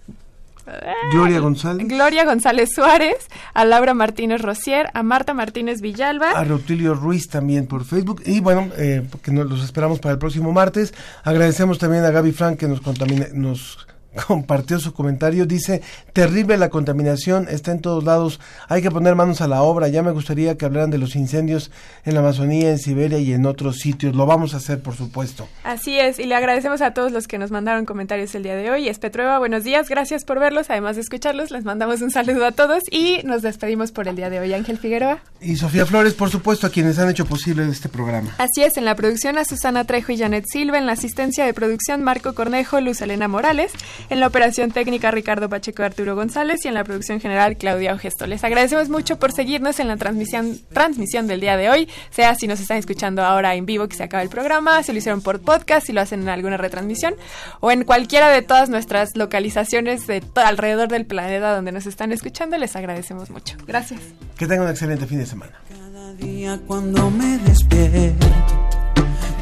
Gloria 1.12 1.40
González. 1.40 1.88
Gloria 1.88 2.24
González 2.26 2.70
Suárez, 2.74 3.16
a 3.54 3.64
Laura 3.64 3.94
Martínez 3.94 4.42
Rosier, 4.42 4.90
a 4.92 5.02
Marta 5.02 5.32
Martínez 5.32 5.80
Villalba. 5.80 6.32
A 6.32 6.44
Rutilio 6.44 6.94
Ruiz 6.94 7.28
también 7.28 7.66
por 7.66 7.84
Facebook. 7.84 8.22
Y 8.26 8.40
bueno, 8.40 8.68
eh, 8.76 9.08
que 9.22 9.32
nos 9.32 9.48
los 9.48 9.64
esperamos 9.64 9.98
para 9.98 10.12
el 10.12 10.18
próximo 10.18 10.52
martes. 10.52 10.92
Agradecemos 11.24 11.78
también 11.78 12.04
a 12.04 12.10
Gaby 12.10 12.32
Frank 12.32 12.58
que 12.58 12.68
nos, 12.68 12.82
contamine, 12.82 13.28
nos 13.32 13.87
compartió 14.26 14.78
su 14.78 14.92
comentario. 14.92 15.46
Dice, 15.46 15.82
terrible 16.12 16.56
la 16.56 16.70
contaminación, 16.70 17.46
está 17.48 17.72
en 17.72 17.80
todos 17.80 18.04
lados, 18.04 18.40
hay 18.68 18.82
que 18.82 18.90
poner 18.90 19.14
manos 19.14 19.40
a 19.40 19.48
la 19.48 19.62
obra. 19.62 19.88
Ya 19.88 20.02
me 20.02 20.10
gustaría 20.10 20.56
que 20.56 20.64
hablaran 20.64 20.90
de 20.90 20.98
los 20.98 21.16
incendios 21.16 21.70
en 22.04 22.14
la 22.14 22.20
Amazonía, 22.20 22.70
en 22.70 22.78
Siberia 22.78 23.18
y 23.18 23.32
en 23.32 23.46
otros 23.46 23.78
sitios. 23.78 24.14
Lo 24.14 24.26
vamos 24.26 24.54
a 24.54 24.58
hacer, 24.58 24.80
por 24.80 24.94
supuesto. 24.94 25.48
Así 25.64 25.98
es, 25.98 26.18
y 26.18 26.24
le 26.24 26.34
agradecemos 26.34 26.80
a 26.80 26.92
todos 26.94 27.12
los 27.12 27.28
que 27.28 27.38
nos 27.38 27.50
mandaron 27.50 27.84
comentarios 27.84 28.34
el 28.34 28.42
día 28.42 28.56
de 28.56 28.70
hoy. 28.70 28.88
Es 28.88 28.98
Petrueva, 28.98 29.38
buenos 29.38 29.64
días, 29.64 29.88
gracias 29.88 30.24
por 30.24 30.40
verlos. 30.40 30.70
Además 30.70 30.96
de 30.96 31.02
escucharlos, 31.02 31.50
les 31.50 31.64
mandamos 31.64 32.00
un 32.02 32.10
saludo 32.10 32.46
a 32.46 32.52
todos 32.52 32.82
y 32.90 33.20
nos 33.24 33.42
despedimos 33.42 33.92
por 33.92 34.08
el 34.08 34.16
día 34.16 34.30
de 34.30 34.40
hoy. 34.40 34.52
Ángel 34.54 34.78
Figueroa. 34.78 35.18
Y 35.40 35.56
Sofía 35.56 35.86
Flores, 35.86 36.14
por 36.14 36.30
supuesto, 36.30 36.66
a 36.66 36.70
quienes 36.70 36.98
han 36.98 37.08
hecho 37.10 37.26
posible 37.26 37.68
este 37.68 37.88
programa. 37.88 38.34
Así 38.38 38.62
es, 38.62 38.76
en 38.76 38.84
la 38.84 38.94
producción 38.94 39.38
a 39.38 39.44
Susana 39.44 39.84
Trejo 39.84 40.12
y 40.12 40.18
Janet 40.18 40.44
Silva, 40.50 40.78
en 40.78 40.86
la 40.86 40.92
asistencia 40.92 41.44
de 41.44 41.54
producción 41.54 42.02
Marco 42.02 42.34
Cornejo, 42.34 42.80
Luz 42.80 43.00
Elena 43.00 43.28
Morales, 43.28 43.72
en 44.10 44.20
la 44.20 44.26
operación 44.26 44.70
técnica 44.70 45.10
Ricardo 45.10 45.48
Pacheco 45.48 45.82
y 45.82 45.86
Arturo 45.86 46.14
González 46.14 46.64
y 46.64 46.68
en 46.68 46.74
la 46.74 46.84
producción 46.84 47.20
general 47.20 47.56
Claudia 47.56 47.94
Ogesto. 47.94 48.26
Les 48.26 48.42
agradecemos 48.44 48.88
mucho 48.88 49.18
por 49.18 49.32
seguirnos 49.32 49.80
en 49.80 49.88
la 49.88 49.96
transmisión, 49.96 50.58
transmisión 50.72 51.26
del 51.26 51.40
día 51.40 51.56
de 51.56 51.70
hoy, 51.70 51.88
sea 52.10 52.34
si 52.34 52.46
nos 52.46 52.60
están 52.60 52.78
escuchando 52.78 53.24
ahora 53.24 53.54
en 53.54 53.66
vivo 53.66 53.88
que 53.88 53.96
se 53.96 54.02
acaba 54.04 54.22
el 54.22 54.28
programa, 54.28 54.82
si 54.82 54.92
lo 54.92 54.98
hicieron 54.98 55.22
por 55.22 55.40
podcast, 55.40 55.86
si 55.86 55.92
lo 55.92 56.00
hacen 56.00 56.22
en 56.22 56.28
alguna 56.28 56.56
retransmisión 56.56 57.14
o 57.60 57.70
en 57.70 57.84
cualquiera 57.84 58.28
de 58.30 58.42
todas 58.42 58.68
nuestras 58.68 59.16
localizaciones 59.16 60.06
de 60.06 60.22
alrededor 60.34 60.88
del 60.88 61.06
planeta 61.06 61.54
donde 61.54 61.72
nos 61.72 61.86
están 61.86 62.12
escuchando, 62.12 62.58
les 62.58 62.76
agradecemos 62.76 63.30
mucho. 63.30 63.56
Gracias. 63.66 64.00
Que 64.36 64.46
tengan 64.46 64.66
un 64.66 64.70
excelente 64.70 65.06
fin 65.06 65.18
de 65.18 65.26
semana. 65.26 65.52
Cada 65.68 66.12
día 66.14 66.60
cuando 66.66 67.10
me 67.10 67.38
despierto, 67.38 68.26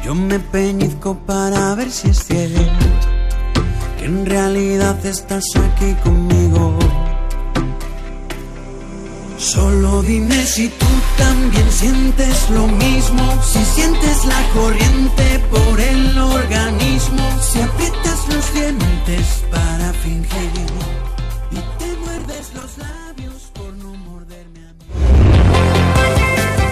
yo 0.03 0.15
me 0.15 0.39
peñizco 0.39 1.17
para 1.25 1.75
ver 1.75 1.91
si 1.91 2.09
es 2.09 2.23
cierto 2.23 3.16
que 3.97 4.05
en 4.05 4.25
realidad 4.25 5.05
estás 5.05 5.45
aquí 5.55 5.93
conmigo. 6.03 6.77
Solo 9.37 10.01
dime 10.01 10.45
si 10.45 10.67
tú 10.69 10.85
también 11.17 11.71
sientes 11.71 12.49
lo 12.49 12.67
mismo, 12.67 13.41
si 13.43 13.63
sientes 13.63 14.25
la 14.25 14.41
corriente 14.53 15.39
por 15.51 15.79
el 15.79 16.17
organismo, 16.17 17.23
si 17.41 17.61
aprietas 17.61 18.19
los 18.29 18.53
dientes 18.53 19.43
para 19.51 19.93
fingir 19.93 20.76